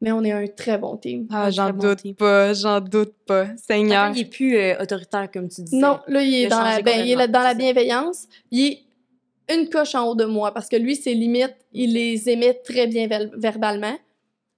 mais 0.00 0.12
on 0.12 0.22
est 0.22 0.32
un 0.32 0.46
très 0.46 0.76
bon 0.78 0.96
team. 0.96 1.26
Ah, 1.32 1.50
j'en 1.50 1.70
bon 1.70 1.88
doute 1.88 2.02
team. 2.02 2.14
pas, 2.14 2.52
j'en 2.52 2.80
doute 2.80 3.14
pas. 3.26 3.46
Seigneur. 3.56 4.12
Il 4.14 4.20
est 4.20 4.24
plus 4.26 4.56
euh, 4.56 4.74
autoritaire, 4.80 5.28
comme 5.32 5.48
tu 5.48 5.62
disais. 5.62 5.76
Non, 5.76 5.98
là, 6.08 6.22
il 6.22 6.34
est, 6.34 6.42
Il 6.42 6.48
dans 6.48 6.60
la, 6.62 6.82
ben, 6.82 7.04
il 7.04 7.10
est 7.12 7.14
là- 7.16 7.24
complètement, 7.26 7.38
dans 7.40 7.44
la 7.44 7.54
bienveillance. 7.54 8.26
Il 8.50 8.64
est 8.72 8.78
une 9.54 9.68
coche 9.68 9.94
en 9.94 10.06
haut 10.08 10.14
de 10.14 10.24
moi 10.24 10.52
parce 10.54 10.68
que 10.68 10.76
lui, 10.76 10.94
ses 10.96 11.14
limites, 11.14 11.54
il 11.72 11.94
les 11.94 12.28
émet 12.28 12.54
très 12.54 12.86
bien 12.86 13.08
verbalement. 13.36 13.96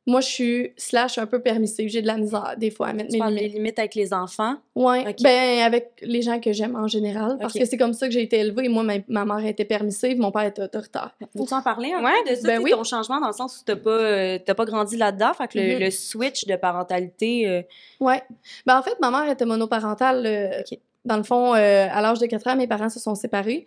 Moi, 0.08 0.20
je 0.20 0.26
suis 0.28 0.72
slash 0.76 1.18
un 1.18 1.26
peu 1.26 1.40
permissive. 1.42 1.88
J'ai 1.88 2.00
de 2.00 2.06
la 2.06 2.16
misère 2.16 2.54
des 2.56 2.70
fois 2.70 2.86
à 2.88 2.92
mettre 2.92 3.08
Tu 3.08 3.14
mes 3.14 3.18
parles 3.18 3.34
des 3.34 3.40
limites. 3.40 3.54
limites 3.56 3.78
avec 3.80 3.94
les 3.96 4.12
enfants? 4.14 4.54
Ouais, 4.76 5.04
Ok. 5.08 5.16
ben 5.22 5.62
avec 5.64 5.90
les 6.00 6.22
gens 6.22 6.38
que 6.38 6.52
j'aime 6.52 6.76
en 6.76 6.86
général 6.86 7.38
parce 7.40 7.54
que 7.54 7.64
c'est 7.64 7.76
comme 7.76 7.92
ça 7.92 8.06
que 8.06 8.12
j'ai 8.12 8.22
été 8.22 8.36
élevée. 8.38 8.68
Moi, 8.68 8.84
ma, 8.84 8.94
ma 9.08 9.24
mère 9.24 9.44
était 9.44 9.64
permissive, 9.64 10.18
mon 10.20 10.30
père 10.30 10.42
était 10.44 10.62
autoritaire. 10.62 11.10
Faut-tu 11.36 11.54
en 11.54 11.62
parler 11.62 11.92
un 11.92 12.04
Ouais, 12.04 12.12
peu 12.24 12.30
de 12.30 12.36
ça, 12.36 12.46
ben 12.46 12.62
oui. 12.62 12.70
ton 12.70 12.84
changement 12.84 13.20
dans 13.20 13.26
le 13.26 13.32
sens 13.32 13.58
où 13.60 13.64
t'as 13.64 13.74
pas, 13.74 13.90
euh, 13.90 14.38
pas 14.38 14.64
grandi 14.64 14.96
là-dedans, 14.96 15.32
fait 15.34 15.48
que 15.48 15.58
le, 15.58 15.74
Mhm. 15.74 15.80
le 15.80 15.90
switch 15.90 16.46
de 16.46 16.54
parentalité, 16.56 17.48
euh, 17.48 17.62
Ouais. 17.98 18.22
Ben 18.64 18.78
en 18.78 18.82
fait, 18.82 18.94
ma 19.00 19.10
mère 19.10 19.28
était 19.28 19.44
monoparentale. 19.44 20.22
euh. 20.24 20.62
Dans 21.04 21.16
le 21.16 21.22
fond, 21.22 21.54
euh, 21.54 21.86
à 21.88 22.00
l'âge 22.00 22.18
de 22.18 22.26
4 22.26 22.48
ans, 22.48 22.56
mes 22.56 22.66
parents 22.66 22.88
se 22.90 22.98
sont 22.98 23.14
séparés. 23.14 23.66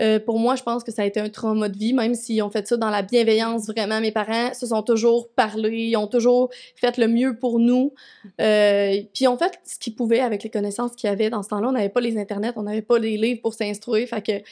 Euh, 0.00 0.18
pour 0.18 0.38
moi, 0.38 0.56
je 0.56 0.62
pense 0.62 0.82
que 0.82 0.90
ça 0.90 1.02
a 1.02 1.04
été 1.04 1.20
un 1.20 1.28
trauma 1.28 1.68
de 1.68 1.76
vie, 1.76 1.92
même 1.92 2.14
s'ils 2.14 2.42
ont 2.42 2.50
fait 2.50 2.66
ça 2.66 2.76
dans 2.76 2.90
la 2.90 3.02
bienveillance, 3.02 3.66
vraiment. 3.66 4.00
Mes 4.00 4.10
parents 4.10 4.54
se 4.54 4.66
sont 4.66 4.82
toujours 4.82 5.28
parlé, 5.28 5.88
ils 5.88 5.96
ont 5.96 6.06
toujours 6.06 6.50
fait 6.76 6.96
le 6.96 7.08
mieux 7.08 7.38
pour 7.38 7.58
nous. 7.58 7.92
Euh, 8.40 9.02
puis 9.12 9.24
ils 9.24 9.28
ont 9.28 9.36
fait 9.36 9.60
ce 9.64 9.78
qu'ils 9.78 9.94
pouvaient 9.94 10.20
avec 10.20 10.42
les 10.42 10.50
connaissances 10.50 10.96
qu'ils 10.96 11.10
avaient 11.10 11.30
dans 11.30 11.42
ce 11.42 11.50
temps-là. 11.50 11.68
On 11.68 11.72
n'avait 11.72 11.90
pas 11.90 12.00
les 12.00 12.18
internets, 12.18 12.52
on 12.56 12.62
n'avait 12.62 12.82
pas 12.82 12.98
les 12.98 13.16
livres 13.18 13.42
pour 13.42 13.54
s'instruire. 13.54 14.08
Fait. 14.08 14.44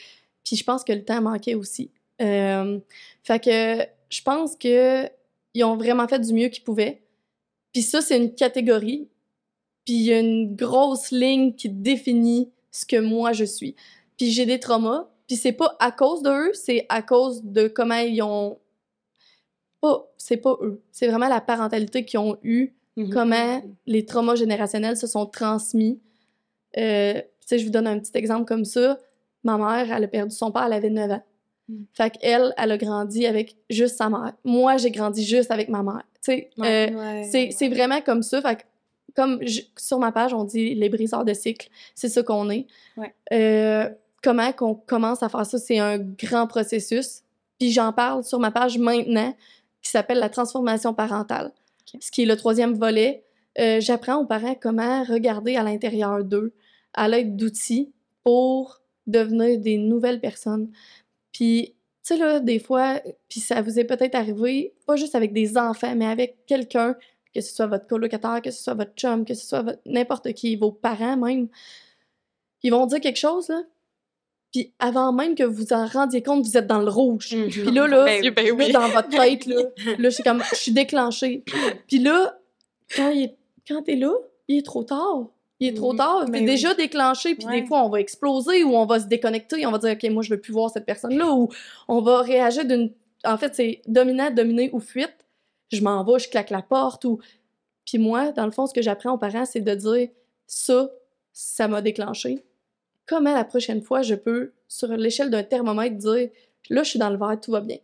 Puis 0.43 0.55
je 0.55 0.63
pense 0.63 0.83
que 0.83 0.93
le 0.93 1.03
temps 1.03 1.21
manquait 1.21 1.55
aussi. 1.55 1.91
Euh, 2.21 2.79
je 3.27 4.21
pense 4.23 4.55
que 4.55 5.09
ils 5.53 5.63
ont 5.63 5.75
vraiment 5.75 6.07
fait 6.07 6.19
du 6.19 6.33
mieux 6.33 6.49
qu'ils 6.49 6.63
pouvaient. 6.63 7.01
Puis 7.73 7.81
ça, 7.81 8.01
c'est 8.01 8.17
une 8.17 8.33
catégorie. 8.33 9.07
Puis 9.85 9.95
il 9.95 10.03
y 10.03 10.13
a 10.13 10.19
une 10.19 10.55
grosse 10.55 11.11
ligne 11.11 11.53
qui 11.55 11.69
définit 11.69 12.51
ce 12.69 12.85
que 12.85 12.97
moi 12.97 13.33
je 13.33 13.43
suis. 13.43 13.75
Puis 14.17 14.31
j'ai 14.31 14.45
des 14.45 14.59
traumas. 14.59 15.10
Puis 15.31 15.37
c'est 15.37 15.53
pas 15.53 15.77
à 15.79 15.93
cause 15.93 16.21
d'eux, 16.23 16.51
c'est 16.53 16.85
à 16.89 17.01
cause 17.01 17.41
de 17.41 17.69
comment 17.69 17.95
ils 17.95 18.21
ont. 18.21 18.59
Pas, 19.79 20.11
c'est 20.17 20.35
pas 20.35 20.57
eux. 20.61 20.81
C'est 20.91 21.07
vraiment 21.07 21.29
la 21.29 21.39
parentalité 21.39 22.03
qu'ils 22.03 22.19
ont 22.19 22.37
eue, 22.43 22.73
Mhm. 22.97 23.09
comment 23.11 23.61
les 23.87 24.05
traumas 24.05 24.35
générationnels 24.35 24.97
se 24.97 25.07
sont 25.07 25.25
transmis. 25.25 26.01
Euh, 26.77 27.13
tu 27.13 27.21
sais, 27.45 27.59
je 27.59 27.63
vous 27.63 27.71
donne 27.71 27.87
un 27.87 27.97
petit 27.97 28.11
exemple 28.15 28.43
comme 28.43 28.65
ça. 28.65 28.99
Ma 29.45 29.57
mère, 29.57 29.95
elle 29.95 30.03
a 30.03 30.07
perdu 30.09 30.35
son 30.35 30.51
père, 30.51 30.63
elle 30.65 30.73
avait 30.73 30.89
9 30.89 31.09
ans. 31.11 31.23
Mm. 31.69 31.83
Fait 31.93 32.09
qu'elle, 32.09 32.53
elle 32.57 32.71
a 32.71 32.77
grandi 32.77 33.25
avec 33.25 33.55
juste 33.69 33.95
sa 33.95 34.09
mère. 34.09 34.33
Moi, 34.43 34.75
j'ai 34.75 34.91
grandi 34.91 35.23
juste 35.23 35.49
avec 35.49 35.69
ma 35.69 35.81
mère. 35.81 36.03
Tu 36.15 36.19
sais, 36.33 36.49
Ouais. 36.57 36.93
euh, 36.93 37.23
c'est 37.31 37.51
c'est 37.51 37.69
vraiment 37.69 38.01
comme 38.01 38.21
ça. 38.21 38.41
Fait 38.41 38.57
que, 38.57 38.61
comme 39.15 39.39
je- 39.47 39.61
sur 39.77 39.97
ma 39.97 40.11
page, 40.11 40.33
on 40.33 40.43
dit 40.43 40.75
les 40.75 40.89
briseurs 40.89 41.23
de 41.23 41.33
cycle. 41.33 41.69
C'est 41.95 42.09
ça 42.09 42.21
qu'on 42.21 42.49
est. 42.49 42.67
Ouais. 42.97 43.15
Euh, 43.31 43.89
comment 44.21 44.51
qu'on 44.53 44.75
commence 44.75 45.23
à 45.23 45.29
faire 45.29 45.45
ça? 45.45 45.57
C'est 45.57 45.79
un 45.79 45.97
grand 45.97 46.47
processus. 46.47 47.21
Puis 47.59 47.71
j'en 47.71 47.93
parle 47.93 48.23
sur 48.23 48.39
ma 48.39 48.51
page 48.51 48.77
maintenant, 48.77 49.35
qui 49.81 49.89
s'appelle 49.89 50.19
la 50.19 50.29
transformation 50.29 50.93
parentale. 50.93 51.51
Ce 51.99 52.11
qui 52.11 52.23
est 52.23 52.25
le 52.25 52.37
troisième 52.37 52.73
volet. 52.73 53.23
Euh, 53.59 53.81
J'apprends 53.81 54.17
aux 54.17 54.25
parents 54.25 54.55
comment 54.55 55.03
regarder 55.03 55.57
à 55.57 55.63
l'intérieur 55.63 56.23
d'eux 56.23 56.53
à 56.93 57.07
l'aide 57.07 57.35
d'outils 57.35 57.91
pour 58.23 58.81
devenir 59.07 59.59
des 59.59 59.77
nouvelles 59.77 60.19
personnes. 60.19 60.71
Puis, 61.31 61.75
tu 62.03 62.15
sais, 62.15 62.17
là, 62.17 62.39
des 62.39 62.59
fois, 62.59 63.01
puis 63.29 63.39
ça 63.39 63.61
vous 63.61 63.79
est 63.79 63.83
peut-être 63.83 64.15
arrivé, 64.15 64.73
pas 64.85 64.95
juste 64.95 65.15
avec 65.15 65.33
des 65.33 65.57
enfants, 65.57 65.95
mais 65.95 66.05
avec 66.05 66.45
quelqu'un, 66.45 66.95
que 67.33 67.41
ce 67.41 67.53
soit 67.53 67.67
votre 67.67 67.87
colocataire, 67.87 68.41
que 68.41 68.51
ce 68.51 68.61
soit 68.61 68.73
votre 68.73 68.93
chum, 68.95 69.25
que 69.25 69.33
ce 69.33 69.45
soit 69.45 69.77
n'importe 69.85 70.33
qui, 70.33 70.55
vos 70.55 70.71
parents 70.71 71.17
même, 71.17 71.47
ils 72.63 72.71
vont 72.71 72.85
dire 72.85 72.99
quelque 72.99 73.19
chose, 73.19 73.49
là, 73.49 73.61
puis 74.51 74.73
avant 74.79 75.13
même 75.13 75.35
que 75.35 75.43
vous 75.43 75.71
en 75.73 75.85
rendiez 75.87 76.21
compte, 76.23 76.45
vous 76.45 76.57
êtes 76.57 76.67
dans 76.67 76.81
le 76.81 76.89
rouge. 76.89 77.33
Mhm. 77.35 77.49
Puis 77.49 77.71
là, 77.71 77.87
là, 77.87 78.05
Ben, 78.05 78.29
Ben 78.33 78.45
là, 78.47 78.53
oui. 78.53 78.71
dans 78.71 78.87
votre 78.89 79.09
tête, 79.09 79.45
là, 79.45 79.61
là, 79.97 80.09
je 80.09 80.09
suis 80.09 80.23
comme, 80.23 80.43
je 80.51 80.55
suis 80.55 80.71
déclenchée. 80.73 81.43
Puis 81.87 81.99
là, 81.99 82.37
quand, 82.95 83.09
il 83.11 83.23
est- 83.23 83.37
quand 83.67 83.81
t'es 83.83 83.95
là, 83.95 84.11
il 84.47 84.57
est 84.57 84.65
trop 84.65 84.83
tard. 84.83 85.27
Il 85.59 85.67
est 85.67 85.73
trop 85.75 85.91
Mhm. 85.93 85.97
tard. 85.99 86.25
T'es 86.25 86.31
Ben 86.31 86.39
oui. 86.39 86.45
déjà 86.45 86.73
déclenché, 86.73 87.35
puis 87.35 87.45
Ouais. 87.45 87.61
des 87.61 87.67
fois, 87.67 87.83
on 87.85 87.89
va 87.89 87.99
exploser 87.99 88.63
ou 88.63 88.75
on 88.75 88.85
va 88.85 88.99
se 88.99 89.05
déconnecter, 89.05 89.65
on 89.65 89.71
va 89.71 89.77
dire, 89.77 89.91
OK, 89.93 90.09
moi, 90.09 90.23
je 90.23 90.29
veux 90.31 90.39
plus 90.41 90.51
voir 90.53 90.69
cette 90.71 90.85
personne-là, 90.85 91.31
ou 91.31 91.49
on 91.87 92.01
va 92.01 92.21
réagir 92.21 92.65
d'une... 92.65 92.91
En 93.23 93.37
fait, 93.37 93.53
c'est 93.55 93.81
dominant, 93.87 94.31
dominé 94.31 94.69
ou 94.73 94.79
fuite. 94.79 95.13
Je 95.71 95.81
m'en 95.81 96.03
vais, 96.03 96.17
je 96.19 96.27
claque 96.29 96.49
la 96.49 96.61
porte, 96.63 97.05
ou... 97.05 97.19
Puis 97.85 97.99
moi, 97.99 98.31
dans 98.31 98.45
le 98.45 98.51
fond, 98.51 98.65
ce 98.67 98.73
que 98.73 98.81
j'apprends 98.81 99.11
aux 99.13 99.17
parents, 99.17 99.45
c'est 99.45 99.61
de 99.61 99.73
dire, 99.75 100.09
ça, 100.47 100.89
ça 101.31 101.67
m'a 101.67 101.81
déclenché. 101.81 102.43
Comment 103.07 103.33
la 103.33 103.43
prochaine 103.43 103.81
fois, 103.81 104.01
je 104.01 104.15
peux, 104.15 104.53
sur 104.67 104.87
l'échelle 104.89 105.29
d'un 105.29 105.43
thermomètre, 105.43 105.97
dire, 105.97 106.29
là, 106.69 106.83
je 106.83 106.89
suis 106.89 106.99
dans 106.99 107.09
le 107.09 107.17
vert, 107.17 107.39
tout 107.41 107.51
va 107.51 107.61
bien. 107.61 107.77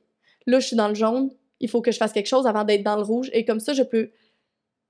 Là, 0.46 0.60
je 0.60 0.68
suis 0.68 0.76
dans 0.76 0.88
le 0.88 0.96
jaune, 0.96 1.30
il 1.60 1.70
faut 1.70 1.82
que 1.82 1.92
je 1.92 1.98
fasse 1.98 2.14
quelque 2.14 2.28
chose 2.28 2.48
avant 2.48 2.64
d'être 2.64 2.84
dans 2.84 2.96
le 2.96 3.02
rouge. 3.04 3.30
Et 3.34 3.44
comme 3.44 3.60
ça, 3.60 3.74
je 3.74 3.84
peux 3.84 4.12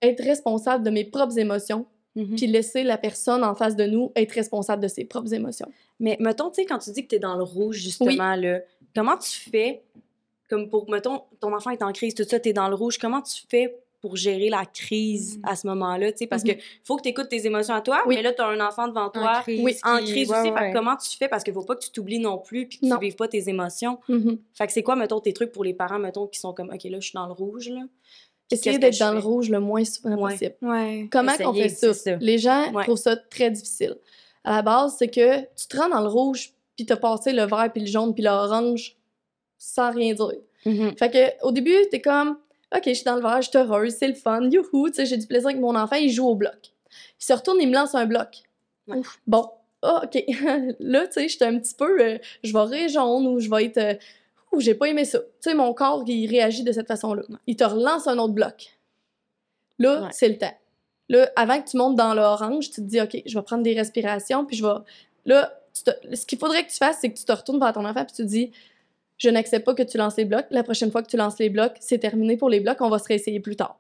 être 0.02 0.24
responsable 0.24 0.84
de 0.84 0.90
mes 0.90 1.06
propres 1.06 1.38
émotions, 1.40 1.86
Mhm. 2.16 2.36
puis 2.36 2.48
laisser 2.48 2.84
la 2.84 2.98
personne 2.98 3.44
en 3.44 3.54
face 3.54 3.76
de 3.76 3.86
nous 3.86 4.12
être 4.16 4.32
responsable 4.32 4.82
de 4.82 4.88
ses 4.88 5.06
propres 5.06 5.34
émotions. 5.34 5.72
Mais 6.00 6.18
mettons, 6.20 6.50
tu 6.50 6.56
sais, 6.62 6.66
quand 6.66 6.80
tu 6.80 6.92
dis 6.92 7.04
que 7.04 7.10
t'es 7.10 7.20
dans 7.20 7.36
le 7.36 7.44
rouge, 7.44 7.78
justement, 7.78 8.36
là, 8.36 8.62
comment 8.96 9.18
tu 9.18 9.30
fais, 9.50 9.84
comme 10.50 10.68
pour, 10.70 10.90
mettons, 10.90 11.22
ton 11.40 11.54
enfant 11.56 11.70
est 11.70 11.84
en 11.84 11.92
crise, 11.92 12.16
tout 12.16 12.24
ça, 12.24 12.40
t'es 12.40 12.54
dans 12.54 12.70
le 12.70 12.76
rouge, 12.76 12.98
comment 12.98 13.22
tu 13.22 13.44
fais 13.50 13.78
pour 14.08 14.16
gérer 14.16 14.50
la 14.50 14.66
crise 14.66 15.38
Mm. 15.38 15.42
à 15.44 15.56
ce 15.58 15.68
moment-là, 15.68 16.12
tu 16.14 16.20
sais, 16.20 16.28
parce 16.28 16.44
Mhm. 16.44 16.56
que 16.56 16.62
faut 16.86 16.96
que 16.96 17.02
tu 17.02 17.10
écoutes 17.10 17.28
tes 17.30 17.46
émotions 17.46 17.74
à 17.76 17.82
toi, 17.82 18.02
Oui. 18.08 18.16
mais 18.16 18.22
là, 18.22 18.32
t'as 18.32 18.48
un 18.48 18.60
enfant 18.66 18.88
devant 18.88 19.10
toi, 19.10 19.42
crise, 19.42 19.62
Oui. 19.64 19.76
en 19.84 19.98
crise 19.98 20.30
ouais, 20.30 20.40
aussi, 20.40 20.48
fait 20.50 20.54
ouais. 20.54 20.72
que 20.72 20.78
comment 20.78 20.96
tu 20.96 21.18
fais, 21.18 21.28
parce 21.28 21.44
qu'il 21.44 21.54
faut 21.54 21.64
pas 21.64 21.76
que 21.76 21.84
tu 21.84 21.92
t'oublies 21.92 22.20
non 22.20 22.38
plus, 22.38 22.68
puis 22.68 22.80
que 22.80 22.86
Non. 22.86 22.98
tu 22.98 23.06
vives 23.06 23.16
pas 23.16 23.28
tes 23.28 23.50
émotions. 23.50 24.00
Mhm. 24.08 24.38
Fait 24.54 24.68
que 24.68 24.74
c'est 24.74 24.84
quoi, 24.84 24.96
mettons, 24.96 25.20
tes 25.20 25.34
trucs 25.34 25.52
pour 25.52 25.64
les 25.66 25.74
parents, 25.74 26.00
mettons, 26.00 26.28
qui 26.28 26.40
sont 26.40 26.54
comme, 26.54 26.70
OK, 26.74 26.84
là, 26.86 27.00
je 27.00 27.08
suis 27.08 27.16
dans 27.16 27.28
le 27.28 27.34
rouge, 27.34 27.70
là? 27.70 27.82
Que 28.50 28.78
d'être 28.78 28.98
dans 29.00 29.12
le 29.12 29.20
rouge 29.20 29.50
le 29.50 29.60
moins 29.60 29.84
souvent 29.84 30.16
Ouais. 30.16 30.32
possible. 30.32 30.56
Ouais. 30.62 31.08
Comment 31.12 31.34
qu'on 31.36 31.54
Essayer, 31.54 31.70
fait 31.70 31.94
ça? 31.94 32.16
Les 32.22 32.38
gens 32.38 32.72
Ouais. 32.72 32.84
trouvent 32.84 32.98
ça 32.98 33.18
très 33.18 33.52
difficile. 33.52 33.98
À 34.46 34.56
la 34.58 34.62
base, 34.62 34.96
c'est 34.98 35.10
que 35.10 35.42
tu 35.42 35.68
te 35.68 35.76
rends 35.78 35.90
dans 35.90 36.00
le 36.00 36.08
rouge, 36.08 36.54
puis 36.78 36.86
t'as 36.86 36.96
passé 36.96 37.34
le 37.34 37.44
vert, 37.44 37.70
puis 37.74 37.82
le 37.82 37.88
jaune, 37.88 38.14
puis 38.14 38.24
l'orange, 38.24 38.96
sans 39.58 39.92
rien 39.92 40.14
dire. 40.14 40.32
Mhm. 40.66 40.96
Fait 40.98 41.10
que 41.12 41.46
au 41.46 41.52
début, 41.52 41.76
t'es 41.92 42.00
comme, 42.00 42.38
OK, 42.76 42.84
je 42.86 42.94
suis 42.94 43.04
dans 43.06 43.16
le 43.16 43.22
vert, 43.22 43.42
je 43.42 43.50
suis 43.50 43.58
heureuse, 43.58 43.96
c'est 43.98 44.08
le 44.08 44.14
fun, 44.14 44.42
youhou, 44.50 44.90
tu 44.90 44.96
sais, 44.96 45.06
j'ai 45.06 45.18
du 45.18 45.26
plaisir 45.28 45.48
avec 45.50 45.62
mon 45.62 45.76
enfant, 45.76 45.96
il 45.96 46.10
joue 46.12 46.28
au 46.28 46.36
bloc. 46.36 46.74
Il 47.20 47.24
se 47.26 47.32
retourne, 47.34 47.60
il 47.62 47.70
me 47.70 47.74
lance 47.74 47.96
un 47.96 48.06
bloc. 48.06 48.44
Ouais. 48.88 48.98
Ouf, 48.98 49.20
Bon, 49.26 49.50
ah, 49.82 50.02
OK. 50.04 50.22
là, 50.80 51.08
tu 51.08 51.14
sais, 51.14 51.28
j'étais 51.30 51.46
un 51.46 51.58
petit 51.60 51.74
peu, 51.76 52.02
euh, 52.02 52.18
je 52.44 52.52
vais 52.52 52.60
rire 52.64 52.90
jaune 52.90 53.28
ou 53.28 53.40
je 53.40 53.50
vais 53.50 53.66
être, 53.66 53.78
euh, 53.78 53.94
ouh, 54.52 54.60
j'ai 54.60 54.76
pas 54.76 54.88
aimé 54.88 55.06
ça. 55.06 55.20
Tu 55.20 55.26
sais, 55.42 55.54
mon 55.54 55.74
corps, 55.74 56.04
il 56.08 56.28
réagit 56.30 56.64
de 56.64 56.72
cette 56.74 56.88
façon-là. 56.88 57.24
Il 57.48 57.56
te 57.56 57.64
relance 57.64 58.08
un 58.08 58.18
autre 58.18 58.34
bloc. 58.34 58.78
Là, 59.80 60.02
Ouais. 60.04 60.10
c'est 60.12 60.28
le 60.30 60.38
temps. 60.38 60.54
Là, 61.10 61.30
avant 61.38 61.62
que 61.62 61.70
tu 61.70 61.78
montes 61.78 61.96
dans 61.96 62.14
l'orange, 62.14 62.70
tu 62.70 62.82
te 62.82 62.82
dis, 62.82 63.00
OK, 63.00 63.22
je 63.26 63.38
vais 63.38 63.44
prendre 63.44 63.64
des 63.64 63.74
respirations, 63.74 64.46
puis 64.46 64.58
je 64.58 64.66
vais. 64.66 64.74
Là, 65.26 65.54
te- 65.86 66.16
ce 66.16 66.26
qu'il 66.26 66.38
faudrait 66.40 66.66
que 66.66 66.72
tu 66.72 66.78
fasses, 66.78 66.98
c'est 67.00 67.10
que 67.12 67.18
tu 67.18 67.24
te 67.24 67.32
retournes 67.32 67.60
vers 67.60 67.72
ton 67.72 67.86
enfant, 67.86 68.04
puis 68.04 68.14
tu 68.16 68.24
te 68.24 68.28
dis, 68.28 68.52
je 69.18 69.30
n'accepte 69.30 69.66
pas 69.66 69.74
que 69.74 69.84
tu 69.84 69.98
lances 69.98 70.18
les 70.18 70.26
blocs. 70.26 70.46
La 70.52 70.64
prochaine 70.64 70.92
fois 70.92 71.02
que 71.02 71.10
tu 71.10 71.18
lances 71.18 71.40
les 71.40 71.50
blocs, 71.50 71.76
c'est 71.80 72.00
terminé 72.00 72.38
pour 72.38 72.50
les 72.50 72.60
blocs, 72.60 72.80
on 72.82 72.90
va 72.90 73.00
se 73.00 73.08
réessayer 73.08 73.40
plus 73.40 73.56
tard. 73.56 73.80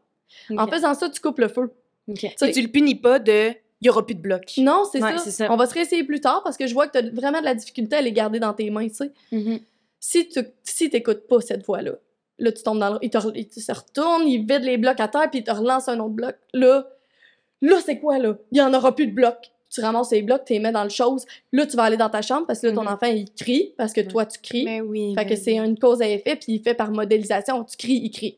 En 0.58 0.68
faisant 0.68 0.94
ça, 0.94 1.10
tu 1.10 1.22
coupes 1.22 1.40
le 1.40 1.48
feu. 1.48 1.72
Ok. 2.08 2.20
Tu 2.20 2.30
sais, 2.38 2.50
Et 2.50 2.54
tu 2.54 2.62
le 2.62 2.68
punis 2.70 2.96
pas 2.96 3.20
de 3.20 3.52
il 3.80 3.86
y 3.86 3.90
aura 3.90 4.04
plus 4.06 4.16
de 4.16 4.22
bloc. 4.22 4.54
non, 4.58 4.86
c'est 4.92 5.02
Ouais, 5.04 5.18
ça. 5.20 5.52
On 5.52 5.56
va 5.56 5.68
se 5.68 5.74
réessayer 5.74 6.04
plus 6.04 6.20
tard 6.20 6.42
parce 6.44 6.58
que 6.58 6.66
je 6.66 6.74
vois 6.74 6.88
que 6.88 6.98
tu 6.98 7.06
as 7.06 7.10
vraiment 7.12 7.40
de 7.40 7.46
la 7.46 7.54
difficulté 7.54 7.96
à 7.96 8.02
les 8.02 8.12
garder 8.12 8.40
dans 8.40 8.54
tes 8.54 8.70
mains, 8.72 8.88
tu 8.88 8.96
sais. 8.96 9.12
Mhm. 9.32 9.60
Si 10.00 10.28
tu 10.30 10.40
si 10.64 10.90
t'écoutes 10.90 11.28
pas 11.28 11.42
cette 11.42 11.64
voix-là, 11.64 11.92
là, 12.40 12.52
tu 12.52 12.64
tombes 12.64 12.80
dans 12.80 12.94
le... 12.94 13.00
Il, 13.04 13.10
te 13.10 13.18
il 13.36 13.62
se 13.62 13.72
retourne, 13.72 14.28
il 14.28 14.40
vide 14.40 14.64
les 14.64 14.78
blocs 14.78 15.00
à 15.00 15.08
terre, 15.08 15.30
puis 15.30 15.40
il 15.40 15.44
te 15.44 15.52
relance 15.52 15.88
un 15.90 16.00
autre 16.00 16.10
bloc. 16.16 16.36
Là, 16.54 16.88
là, 17.62 17.80
c'est 17.86 18.00
quoi, 18.00 18.18
là? 18.18 18.38
Il 18.52 18.58
y 18.58 18.62
en 18.62 18.74
aura 18.74 18.96
plus 18.96 19.08
de 19.08 19.14
blocs. 19.14 19.52
Tu 19.70 19.82
ramasses 19.82 20.12
les 20.12 20.22
blocs, 20.22 20.46
tu 20.46 20.54
les 20.54 20.60
mets 20.60 20.72
dans 20.72 20.84
le 20.84 20.90
chose. 20.90 21.26
Là, 21.52 21.66
tu 21.66 21.76
vas 21.76 21.84
aller 21.84 21.98
dans 21.98 22.10
ta 22.10 22.22
chambre 22.22 22.48
parce 22.48 22.62
que 22.62 22.68
là, 22.68 22.74
ton 22.74 22.84
Mhm. 22.84 22.88
enfant, 22.88 23.08
il 23.08 23.32
crie 23.34 23.74
parce 23.78 23.92
que 23.94 24.02
toi, 24.02 24.26
tu 24.26 24.40
cries. 24.40 24.64
Mais 24.66 24.82
oui. 24.82 25.14
Fait 25.16 25.26
que 25.26 25.30
mais 25.32 25.36
c'est 25.36 25.58
une 25.58 25.78
cause 25.78 26.02
à 26.02 26.08
effet, 26.08 26.36
puis 26.38 26.54
il 26.54 26.62
fait 26.62 26.74
par 26.74 26.92
modélisation. 26.92 27.64
Tu 27.66 27.76
cries, 27.78 28.00
il 28.04 28.12
crie. 28.12 28.38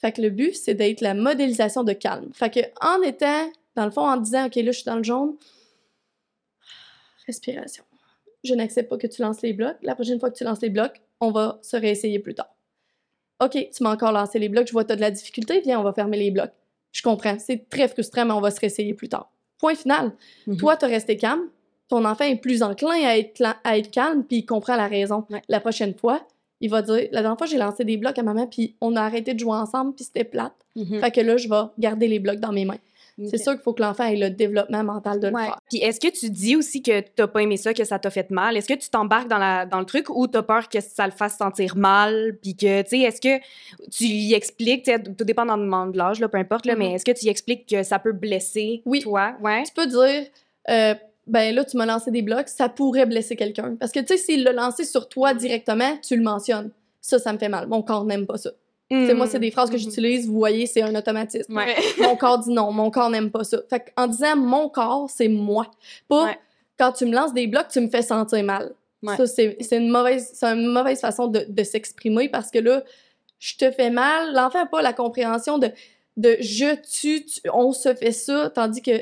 Fait 0.00 0.10
que 0.12 0.20
le 0.20 0.30
but, 0.30 0.54
c'est 0.56 0.74
d'être 0.74 1.00
la 1.00 1.14
modélisation 1.14 1.84
de 1.84 1.92
calme. 1.92 2.30
Fait 2.34 2.50
que 2.50 2.60
en 2.84 3.00
étant, 3.02 3.50
dans 3.76 3.84
le 3.84 3.92
fond, 3.92 4.02
en 4.02 4.16
disant, 4.16 4.46
OK, 4.46 4.56
là, 4.56 4.62
je 4.64 4.70
suis 4.72 4.84
dans 4.84 4.96
le 4.96 5.04
jaune, 5.04 5.36
respiration. 7.26 7.84
Je 8.44 8.54
n'accepte 8.54 8.88
pas 8.90 8.96
que 8.98 9.06
tu 9.06 9.22
lances 9.22 9.42
les 9.42 9.52
blocs. 9.52 9.76
La 9.82 9.94
prochaine 9.94 10.18
fois 10.18 10.30
que 10.30 10.36
tu 10.36 10.44
lances 10.44 10.60
les 10.60 10.70
blocs, 10.70 11.00
on 11.20 11.30
va 11.30 11.58
se 11.62 11.76
réessayer 11.76 12.18
plus 12.18 12.34
tard. 12.34 12.52
OK, 13.40 13.52
tu 13.52 13.82
m'as 13.82 13.92
encore 13.92 14.12
lancé 14.12 14.38
les 14.38 14.48
blocs, 14.48 14.66
je 14.66 14.72
vois 14.72 14.82
que 14.82 14.88
tu 14.88 14.92
as 14.92 14.96
de 14.96 15.00
la 15.00 15.10
difficulté, 15.10 15.60
viens, 15.60 15.80
on 15.80 15.82
va 15.84 15.92
fermer 15.92 16.16
les 16.16 16.30
blocs. 16.30 16.52
Je 16.92 17.02
comprends, 17.02 17.38
c'est 17.38 17.68
très 17.68 17.88
frustrant, 17.88 18.24
mais 18.24 18.32
on 18.32 18.40
va 18.40 18.50
se 18.50 18.60
réessayer 18.60 18.94
plus 18.94 19.08
tard. 19.08 19.31
Point 19.62 19.76
final. 19.76 20.12
Mhm. 20.46 20.56
Toi, 20.58 20.76
tu 20.76 20.84
as 20.84 20.88
resté 20.88 21.16
calme, 21.16 21.48
ton 21.88 22.04
enfant 22.04 22.24
est 22.24 22.36
plus 22.36 22.62
enclin 22.62 22.90
à 23.06 23.16
être, 23.16 23.38
cla- 23.38 23.56
à 23.64 23.78
être 23.78 23.90
calme, 23.90 24.24
puis 24.24 24.38
il 24.38 24.44
comprend 24.46 24.76
la 24.76 24.88
raison. 24.88 25.24
Ouais. 25.30 25.40
La 25.48 25.60
prochaine 25.60 25.94
fois, 25.94 26.26
il 26.60 26.68
va 26.68 26.82
dire 26.82 27.08
La 27.12 27.22
dernière 27.22 27.38
fois, 27.38 27.46
j'ai 27.46 27.58
lancé 27.58 27.84
des 27.84 27.96
blocs 27.96 28.18
à 28.18 28.22
maman, 28.22 28.46
puis 28.46 28.74
on 28.80 28.94
a 28.96 29.02
arrêté 29.02 29.32
de 29.34 29.38
jouer 29.40 29.54
ensemble, 29.56 29.94
puis 29.94 30.04
c'était 30.04 30.24
plate. 30.24 30.52
Mhm. 30.76 31.00
Fait 31.00 31.10
que 31.10 31.20
là, 31.20 31.36
je 31.38 31.48
vais 31.48 31.62
garder 31.78 32.08
les 32.08 32.18
blocs 32.18 32.40
dans 32.40 32.52
mes 32.52 32.64
mains. 32.64 32.78
C'est 33.28 33.38
sûr 33.38 33.52
qu'il 33.52 33.62
faut 33.62 33.72
que 33.72 33.82
l'enfant 33.82 34.04
ait 34.04 34.16
le 34.16 34.30
développement 34.30 34.82
mental 34.84 35.20
de 35.20 35.28
le 35.28 35.34
Ouais. 35.34 35.44
faire. 35.44 35.58
Puis 35.70 35.80
est-ce 35.80 36.00
que 36.00 36.08
tu 36.08 36.30
dis 36.30 36.56
aussi 36.56 36.82
que 36.82 37.00
t'as 37.00 37.26
pas 37.26 37.42
aimé 37.42 37.56
ça, 37.56 37.74
que 37.74 37.84
ça 37.84 37.98
t'a 37.98 38.10
fait 38.10 38.30
mal? 38.30 38.56
Est-ce 38.56 38.68
que 38.68 38.78
tu 38.78 38.88
t'embarques 38.90 39.28
dans, 39.28 39.38
la, 39.38 39.66
dans 39.66 39.78
le 39.80 39.84
truc 39.86 40.08
ou 40.10 40.26
t'as 40.26 40.42
peur 40.42 40.68
que 40.68 40.80
ça 40.80 41.04
le 41.06 41.12
fasse 41.12 41.36
sentir 41.36 41.76
mal? 41.76 42.38
Puis 42.42 42.56
que, 42.56 42.82
tu 42.82 42.88
sais, 42.88 42.98
est-ce 43.00 43.20
que 43.20 43.38
tu 43.90 44.04
y 44.04 44.34
expliques, 44.34 44.84
tu 44.84 44.92
sais, 44.92 45.02
tout 45.02 45.24
dépendamment 45.24 45.86
de 45.86 45.96
l'âge, 45.98 46.20
là, 46.20 46.28
peu 46.28 46.38
importe, 46.38 46.66
là, 46.66 46.74
mais 46.76 46.92
est-ce 46.92 47.04
que 47.04 47.12
tu 47.12 47.26
y 47.26 47.28
expliques 47.28 47.68
que 47.68 47.82
ça 47.82 47.98
peut 47.98 48.12
blesser 48.12 48.82
Oui. 48.86 49.00
toi? 49.00 49.34
Ouais. 49.42 49.62
Tu 49.64 49.72
peux 49.72 49.86
dire 49.86 50.26
euh, 50.70 50.94
Ben 51.26 51.54
là, 51.54 51.64
tu 51.64 51.76
m'as 51.76 51.86
lancé 51.86 52.10
des 52.10 52.22
blocs, 52.22 52.48
ça 52.48 52.68
pourrait 52.68 53.06
blesser 53.06 53.36
quelqu'un. 53.36 53.76
Parce 53.78 53.92
que, 53.92 54.00
tu 54.00 54.06
sais, 54.08 54.16
s'il 54.16 54.42
l'a 54.42 54.52
lancé 54.52 54.84
sur 54.84 55.08
toi 55.08 55.34
directement, 55.34 55.96
tu 56.06 56.16
le 56.16 56.22
mentionnes. 56.22 56.70
Ça, 57.00 57.18
ça 57.18 57.32
me 57.32 57.38
fait 57.38 57.48
mal. 57.48 57.66
Mon 57.68 57.82
corps 57.82 58.04
n'aime 58.04 58.26
pas 58.26 58.38
ça. 58.38 58.50
Sais, 59.06 59.14
moi, 59.14 59.26
c'est 59.26 59.38
des 59.38 59.50
phrases 59.50 59.70
que 59.70 59.74
Mhm. 59.76 59.80
j'utilise, 59.80 60.26
vous 60.26 60.34
voyez, 60.38 60.66
c'est 60.66 60.82
un 60.82 60.94
automatisme. 60.94 61.56
Ouais. 61.56 61.74
mon 62.00 62.16
corps 62.16 62.38
dit 62.38 62.50
non, 62.50 62.70
mon 62.72 62.90
corps 62.90 63.10
n'aime 63.10 63.30
pas 63.30 63.44
ça. 63.44 63.58
Fait 63.70 63.92
en 63.96 64.06
disant 64.06 64.36
mon 64.36 64.68
corps, 64.68 65.08
c'est 65.10 65.28
moi. 65.28 65.66
Pas 66.08 66.24
Ouais. 66.24 66.38
quand 66.78 66.92
tu 66.92 67.06
me 67.06 67.12
lances 67.14 67.32
des 67.34 67.46
blocs, 67.46 67.68
tu 67.68 67.80
me 67.80 67.88
fais 67.88 68.02
sentir 68.02 68.42
mal. 68.44 68.72
Ouais. 69.02 69.16
Ça, 69.16 69.26
c'est 69.26 69.56
c'est 69.60 69.78
une 69.78 69.88
mauvaise, 69.88 70.30
c'est 70.34 70.46
une 70.46 70.66
mauvaise 70.66 71.00
façon 71.00 71.26
de, 71.26 71.44
de 71.48 71.62
s'exprimer 71.64 72.28
parce 72.28 72.50
que 72.50 72.58
là, 72.58 72.82
je 73.38 73.56
te 73.56 73.70
fais 73.72 73.90
mal. 73.90 74.32
L'enfant 74.34 74.58
n'a 74.60 74.66
pas 74.66 74.82
la 74.82 74.92
compréhension 74.92 75.58
de, 75.58 75.70
de 76.16 76.36
je, 76.40 76.74
tu, 76.88 77.24
tu- 77.24 77.40
on 77.52 77.72
se 77.72 77.92
fait 77.94 78.12
ça, 78.12 78.50
tandis 78.54 78.80
que 78.82 78.92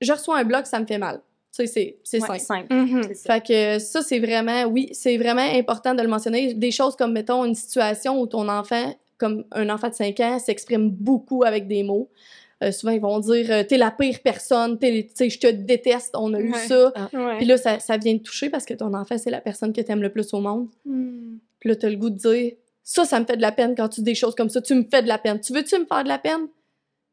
je 0.00 0.12
reçois 0.12 0.38
un 0.38 0.44
bloc, 0.44 0.66
ça 0.66 0.80
me 0.80 0.86
fait 0.86 0.98
mal. 0.98 1.20
Tu 1.56 1.64
sais, 1.64 1.66
c'est- 1.68 1.96
c'est 2.02 2.20
Ouais, 2.20 2.38
simple. 2.40 2.66
simple. 2.68 2.74
Mhm. 2.74 3.02
C'est 3.06 3.14
ça. 3.14 3.34
Fait 3.34 3.46
que 3.46 3.78
ça, 3.78 4.02
c'est 4.02 4.18
vraiment, 4.18 4.64
oui, 4.64 4.88
c'est 4.92 5.16
vraiment 5.18 5.42
important 5.56 5.94
de 5.94 6.02
le 6.02 6.08
mentionner. 6.08 6.52
Des 6.54 6.72
choses 6.72 6.96
comme, 6.96 7.12
mettons, 7.12 7.44
une 7.44 7.54
situation 7.54 8.20
où 8.20 8.26
ton 8.26 8.48
enfant, 8.48 8.92
comme 9.18 9.44
un 9.52 9.68
enfant 9.70 9.88
de 9.88 9.94
5 9.94 10.18
ans, 10.20 10.38
s'exprime 10.38 10.90
beaucoup 10.90 11.44
avec 11.44 11.66
des 11.68 11.82
mots. 11.82 12.10
Euh, 12.62 12.70
souvent, 12.72 12.92
ils 12.92 13.00
vont 13.00 13.18
dire 13.18 13.46
euh, 13.50 13.62
T'es 13.64 13.76
la 13.76 13.90
pire 13.90 14.18
personne, 14.22 14.78
t'es- 14.78 15.04
tu 15.08 15.10
sais, 15.14 15.30
je 15.30 15.38
te 15.40 15.46
déteste, 15.48 16.14
on 16.16 16.32
a 16.34 16.40
eu 16.40 16.52
ça. 16.68 16.92
Ouais. 17.12 17.36
Puis 17.38 17.46
là, 17.46 17.56
ça, 17.56 17.78
ça 17.80 17.96
vient 17.96 18.16
te 18.16 18.22
toucher 18.22 18.48
parce 18.50 18.64
que 18.64 18.74
ton 18.74 18.94
enfant, 18.94 19.18
c'est 19.18 19.30
la 19.30 19.40
personne 19.40 19.72
que 19.72 19.80
t'aimes 19.80 20.02
le 20.02 20.10
plus 20.12 20.32
au 20.34 20.40
monde. 20.40 20.68
Mhm. 20.84 21.38
Puis 21.60 21.68
là, 21.70 21.76
t'as 21.76 21.88
le 21.90 21.96
goût 21.96 22.10
de 22.10 22.16
dire 22.16 22.52
Ça, 22.82 23.04
ça 23.04 23.18
me 23.18 23.24
fait 23.24 23.36
de 23.36 23.42
la 23.42 23.50
peine 23.52 23.74
quand 23.74 23.88
tu 23.88 24.00
dis 24.00 24.04
des 24.04 24.14
choses 24.14 24.34
comme 24.34 24.50
ça. 24.50 24.60
Tu 24.62 24.74
me 24.74 24.84
fais 24.90 25.02
de 25.02 25.08
la 25.08 25.18
peine. 25.18 25.40
Tu 25.40 25.52
veux-tu 25.52 25.78
me 25.78 25.84
faire 25.86 26.04
de 26.04 26.08
la 26.08 26.18
peine? 26.18 26.46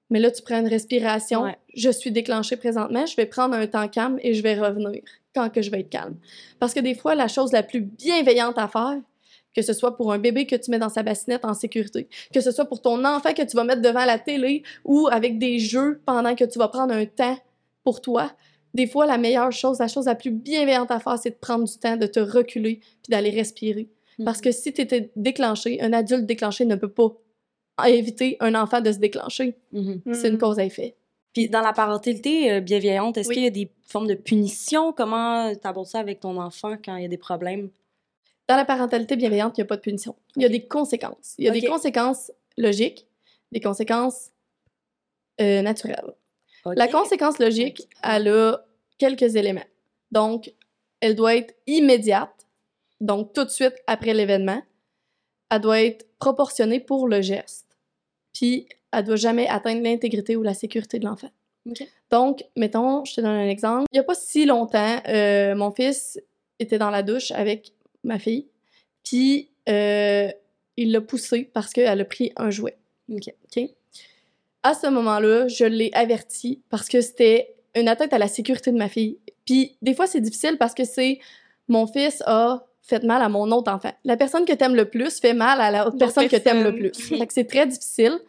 Mais 0.10 0.20
là, 0.20 0.30
tu 0.30 0.42
prends 0.42 0.60
une 0.60 0.68
respiration. 0.68 1.44
Ouais. 1.44 1.56
Je 1.74 1.90
suis 1.90 2.12
déclenchée 2.12 2.58
présentement. 2.58 3.06
Je 3.06 3.16
vais 3.16 3.26
prendre 3.26 3.56
un 3.56 3.66
temps 3.66 3.88
calme 3.88 4.20
et 4.22 4.34
je 4.34 4.44
vais 4.44 4.56
revenir 4.56 5.02
quand 5.34 5.50
que 5.50 5.62
je 5.62 5.72
vais 5.72 5.80
être 5.80 5.90
calme. 5.90 6.18
Parce 6.60 6.74
que 6.74 6.82
des 6.82 6.94
fois, 6.96 7.16
la 7.16 7.30
chose 7.30 7.54
la 7.54 7.64
plus 7.64 7.80
bienveillante 7.80 8.58
à 8.58 8.68
faire, 8.68 8.98
que 9.56 9.62
ce 9.62 9.74
soit 9.74 9.96
pour 9.98 10.12
un 10.14 10.20
bébé 10.20 10.46
que 10.46 10.56
tu 10.56 10.72
mets 10.72 10.80
dans 10.80 10.90
sa 10.90 11.04
bassinette 11.04 11.44
en 11.46 11.54
sécurité, 11.54 12.08
que 12.34 12.42
ce 12.42 12.52
soit 12.52 12.66
pour 12.66 12.82
ton 12.82 13.04
enfant 13.06 13.34
que 13.34 13.42
tu 13.44 13.56
vas 13.56 13.64
mettre 13.64 13.82
devant 13.82 14.06
la 14.06 14.18
télé 14.20 14.64
ou 14.86 15.08
avec 15.12 15.38
des 15.40 15.60
jeux 15.60 16.02
pendant 16.06 16.36
que 16.36 16.44
tu 16.46 16.58
vas 16.60 16.68
prendre 16.70 16.94
un 16.94 17.06
temps 17.06 17.38
pour 17.84 18.02
toi, 18.02 18.32
des 18.74 18.88
fois, 18.88 19.06
la 19.06 19.18
meilleure 19.18 19.52
chose, 19.52 19.80
la 19.80 19.90
chose 19.90 20.06
la 20.06 20.16
plus 20.16 20.32
bienveillante 20.32 20.92
à 20.92 21.00
faire, 21.02 21.18
c'est 21.18 21.32
de 21.32 21.36
prendre 21.36 21.66
du 21.66 21.78
temps, 21.78 21.98
de 21.98 22.08
te 22.08 22.22
reculer 22.22 22.76
puis 23.04 23.10
d'aller 23.10 23.30
respirer. 23.32 23.90
Parce 24.24 24.40
que 24.40 24.52
si 24.52 24.72
tu 24.72 24.82
étais 24.82 25.12
déclenché, 25.16 25.82
un 25.82 25.92
adulte 25.94 26.26
déclenché 26.26 26.64
ne 26.64 26.76
peut 26.76 26.88
pas 26.92 27.10
éviter 27.88 28.38
un 28.40 28.56
enfant 28.56 28.80
de 28.80 28.92
se 28.92 29.00
déclencher. 29.00 29.56
Mhm. 29.74 30.02
C'est 30.14 30.30
une 30.30 30.38
cause 30.38 30.60
à 30.60 30.64
effet. 30.64 30.96
Puis 31.34 31.50
dans 31.50 31.62
la 31.62 31.74
parentalité 31.74 32.52
euh, 32.52 32.60
bienveillante, 32.62 33.18
est-ce 33.18 33.30
Oui. 33.30 33.36
qu'il 33.36 33.44
y 33.44 33.48
a 33.48 33.52
des 33.52 33.72
formes 33.88 34.08
de 34.08 34.14
punition? 34.14 34.94
Comment 34.94 35.52
tu 35.54 35.68
abordes 35.68 35.88
ça 35.88 36.00
avec 36.00 36.20
ton 36.20 36.38
enfant 36.40 36.76
quand 36.84 36.96
il 36.98 37.04
y 37.04 37.06
a 37.06 37.10
des 37.10 37.18
problèmes? 37.18 37.70
Dans 38.48 38.56
la 38.56 38.66
parentalité 38.66 39.16
bienveillante, 39.16 39.58
il 39.58 39.62
n'y 39.62 39.66
a 39.66 39.68
pas 39.68 39.78
de 39.78 39.82
punition. 39.82 40.16
Il 40.36 40.42
y 40.42 40.46
a 40.46 40.50
des 40.50 40.68
conséquences. 40.68 41.36
Il 41.38 41.46
y 41.46 41.50
a 41.50 41.52
des 41.52 41.64
conséquences 41.64 42.32
logiques, 42.58 43.08
des 43.52 43.62
conséquences 43.62 44.32
euh, 45.40 45.62
naturelles. 45.62 46.14
La 46.66 46.88
conséquence 46.88 47.40
logique, 47.40 47.88
elle 48.04 48.28
a 48.28 48.58
quelques 48.98 49.36
éléments. 49.36 49.66
Donc, 50.12 50.54
elle 51.00 51.16
doit 51.16 51.36
être 51.36 51.56
immédiate, 51.66 52.48
donc 53.00 53.34
tout 53.34 53.44
de 53.44 53.50
suite 53.50 53.76
après 53.88 54.14
l'événement. 54.14 54.62
Elle 55.50 55.62
doit 55.62 55.82
être 55.82 56.08
proportionnée 56.20 56.80
pour 56.80 57.08
le 57.08 57.22
geste. 57.22 57.78
Puis, 58.34 58.68
elle 58.92 59.06
doit 59.06 59.16
jamais 59.16 59.48
atteindre 59.48 59.82
l'intégrité 59.82 60.36
ou 60.36 60.44
la 60.44 60.54
sécurité 60.54 61.00
de 61.00 61.06
l'enfant. 61.06 61.32
Donc, 62.10 62.44
mettons, 62.56 63.06
je 63.06 63.16
te 63.16 63.22
donne 63.22 63.32
un 63.32 63.50
exemple. 63.50 63.86
Il 63.92 63.96
n'y 63.96 64.00
a 64.00 64.04
pas 64.04 64.16
si 64.16 64.46
longtemps, 64.46 65.02
euh, 65.08 65.56
mon 65.56 65.72
fils 65.72 66.20
était 66.60 66.78
dans 66.78 66.90
la 66.90 67.04
douche 67.04 67.32
avec 67.32 67.74
ma 68.04 68.20
fille, 68.20 68.48
puis 69.04 69.50
euh, 69.70 70.30
il 70.78 70.92
l'a 70.92 71.02
poussée 71.02 71.50
parce 71.54 71.72
qu'elle 71.72 72.02
a 72.02 72.06
pris 72.06 72.32
un 72.36 72.50
jouet. 72.50 72.78
Ok. 73.12 73.34
À 74.64 74.74
ce 74.74 74.88
moment-là, 74.88 75.48
je 75.48 75.66
l'ai 75.66 75.92
averti 75.94 76.62
parce 76.70 76.88
que 76.88 77.02
c'était 77.02 77.56
une 77.76 77.88
atteinte 77.88 78.14
à 78.14 78.18
la 78.18 78.28
sécurité 78.28 78.72
de 78.72 78.78
ma 78.78 78.90
fille. 78.90 79.18
Puis 79.46 79.78
des 79.82 79.94
fois, 79.94 80.08
c'est 80.08 80.22
difficile 80.22 80.58
parce 80.58 80.74
que 80.74 80.84
c'est 80.84 81.20
mon 81.68 81.88
fils 81.88 82.22
a 82.26 82.66
fait 82.82 83.04
mal 83.04 83.22
à 83.22 83.30
mon 83.30 83.50
autre 83.52 83.72
enfant. 83.72 83.92
La 84.04 84.18
personne 84.18 84.46
que 84.46 84.54
t'aimes 84.54 84.76
le 84.76 84.86
plus 84.86 85.20
fait 85.20 85.34
mal 85.34 85.62
à 85.62 85.72
la 85.72 85.82
autre 85.82 85.94
L'autre 85.94 86.00
personne 86.00 86.28
que 86.28 86.36
t'aimes 86.36 86.64
le 86.64 86.76
personne. 86.76 86.92
plus. 86.92 87.18
Fait 87.20 87.28
que 87.28 87.34
c'est 87.34 87.48
très 87.48 87.66
difficile. 87.68 88.20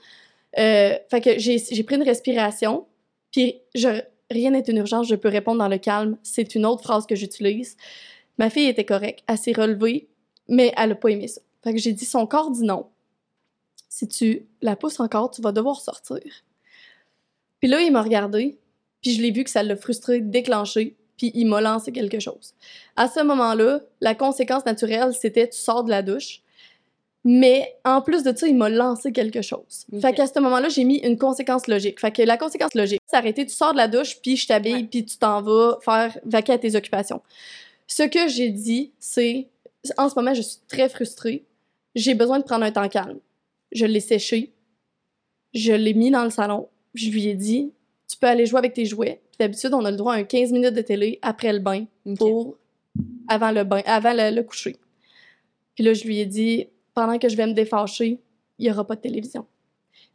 Euh, 0.58 0.98
fait 1.10 1.20
que 1.22 1.38
j'ai 1.38 1.58
j'ai 1.58 1.82
pris 1.82 1.96
une 1.96 2.02
respiration, 2.02 2.84
puis 3.30 3.62
je, 3.74 3.88
rien 4.30 4.50
n'est 4.50 4.60
une 4.60 4.76
urgence, 4.76 5.08
je 5.08 5.14
peux 5.14 5.30
répondre 5.30 5.58
dans 5.58 5.68
le 5.68 5.78
calme. 5.78 6.18
C'est 6.22 6.54
une 6.54 6.66
autre 6.66 6.82
phrase 6.82 7.06
que 7.06 7.14
j'utilise. 7.14 7.76
Ma 8.42 8.50
fille 8.50 8.66
était 8.66 8.84
correcte, 8.84 9.22
elle 9.28 9.38
s'est 9.38 9.52
relevée, 9.52 10.08
mais 10.48 10.74
elle 10.76 10.90
a 10.90 10.94
pas 10.96 11.10
aimé 11.10 11.28
ça. 11.28 11.40
Fait 11.62 11.72
que 11.72 11.78
j'ai 11.78 11.92
dit, 11.92 12.04
son 12.04 12.26
corps 12.26 12.50
dit 12.50 12.64
non. 12.64 12.86
Si 13.88 14.08
tu 14.08 14.48
la 14.60 14.74
pousses 14.74 14.98
encore, 14.98 15.30
tu 15.30 15.40
vas 15.40 15.52
devoir 15.52 15.80
sortir. 15.80 16.18
Puis 17.60 17.68
là, 17.70 17.80
il 17.82 17.92
m'a 17.92 18.02
regardé, 18.02 18.58
puis 19.00 19.14
je 19.14 19.22
l'ai 19.22 19.30
vu 19.30 19.44
que 19.44 19.50
ça 19.50 19.62
l'a 19.62 19.76
frustré, 19.76 20.20
déclenché, 20.20 20.96
puis 21.16 21.30
il 21.34 21.44
m'a 21.46 21.60
lancé 21.60 21.92
quelque 21.92 22.18
chose. 22.18 22.54
À 22.96 23.06
ce 23.06 23.22
moment-là, 23.22 23.80
la 24.00 24.16
conséquence 24.16 24.64
naturelle, 24.66 25.14
c'était 25.14 25.48
tu 25.48 25.58
sors 25.58 25.84
de 25.84 25.90
la 25.90 26.02
douche. 26.02 26.42
Mais 27.22 27.76
en 27.84 28.00
plus 28.02 28.24
de 28.24 28.36
ça, 28.36 28.48
il 28.48 28.56
m'a 28.56 28.68
lancé 28.68 29.12
quelque 29.12 29.42
chose. 29.42 29.86
Fait 30.00 30.12
qu'à 30.12 30.26
ce 30.26 30.40
moment-là, 30.40 30.68
j'ai 30.68 30.82
mis 30.82 30.96
une 30.98 31.16
conséquence 31.16 31.68
logique. 31.68 32.00
Fait 32.00 32.10
que 32.10 32.22
la 32.22 32.36
conséquence 32.36 32.74
logique, 32.74 32.98
c'est 33.06 33.16
arrêter, 33.16 33.46
tu 33.46 33.54
sors 33.54 33.70
de 33.70 33.76
la 33.76 33.86
douche, 33.86 34.20
puis 34.20 34.36
je 34.36 34.48
t'habille, 34.48 34.74
Ouais. 34.74 34.88
puis 34.90 35.04
tu 35.04 35.16
t'en 35.18 35.40
vas 35.42 35.78
faire 35.84 36.18
vaquer 36.24 36.54
à 36.54 36.58
tes 36.58 36.74
occupations. 36.74 37.22
Ce 37.94 38.04
que 38.04 38.26
j'ai 38.26 38.48
dit, 38.48 38.94
c'est 38.98 39.50
en 39.98 40.08
ce 40.08 40.14
moment, 40.16 40.32
je 40.32 40.40
suis 40.40 40.60
très 40.66 40.88
frustrée. 40.88 41.44
J'ai 41.94 42.14
besoin 42.14 42.38
de 42.38 42.44
prendre 42.44 42.64
un 42.64 42.72
temps 42.72 42.88
calme. 42.88 43.18
Je 43.70 43.84
l'ai 43.84 44.00
séché. 44.00 44.54
Je 45.52 45.74
l'ai 45.74 45.92
mis 45.92 46.10
dans 46.10 46.24
le 46.24 46.30
salon. 46.30 46.70
Je 46.94 47.10
lui 47.10 47.26
ai 47.26 47.34
dit 47.34 47.70
Tu 48.08 48.16
peux 48.16 48.28
aller 48.28 48.46
jouer 48.46 48.60
avec 48.60 48.72
tes 48.72 48.86
jouets. 48.86 49.20
Puis 49.32 49.36
D'habitude, 49.40 49.74
on 49.74 49.84
a 49.84 49.90
le 49.90 49.98
droit 49.98 50.14
à 50.14 50.16
un 50.16 50.24
15 50.24 50.52
minutes 50.52 50.72
de 50.72 50.80
télé 50.80 51.18
après 51.20 51.52
le 51.52 51.58
bain 51.58 51.84
pour 52.16 52.56
avant 53.28 53.50
le 53.50 53.62
bain, 53.62 53.82
avant 53.84 54.14
le, 54.14 54.34
le 54.34 54.42
coucher. 54.42 54.76
Puis 55.74 55.84
là, 55.84 55.92
je 55.92 56.04
lui 56.04 56.18
ai 56.18 56.24
dit 56.24 56.68
Pendant 56.94 57.18
que 57.18 57.28
je 57.28 57.36
vais 57.36 57.46
me 57.46 57.52
défâcher, 57.52 58.18
il 58.58 58.64
n'y 58.64 58.70
aura 58.70 58.86
pas 58.86 58.96
de 58.96 59.02
télévision. 59.02 59.44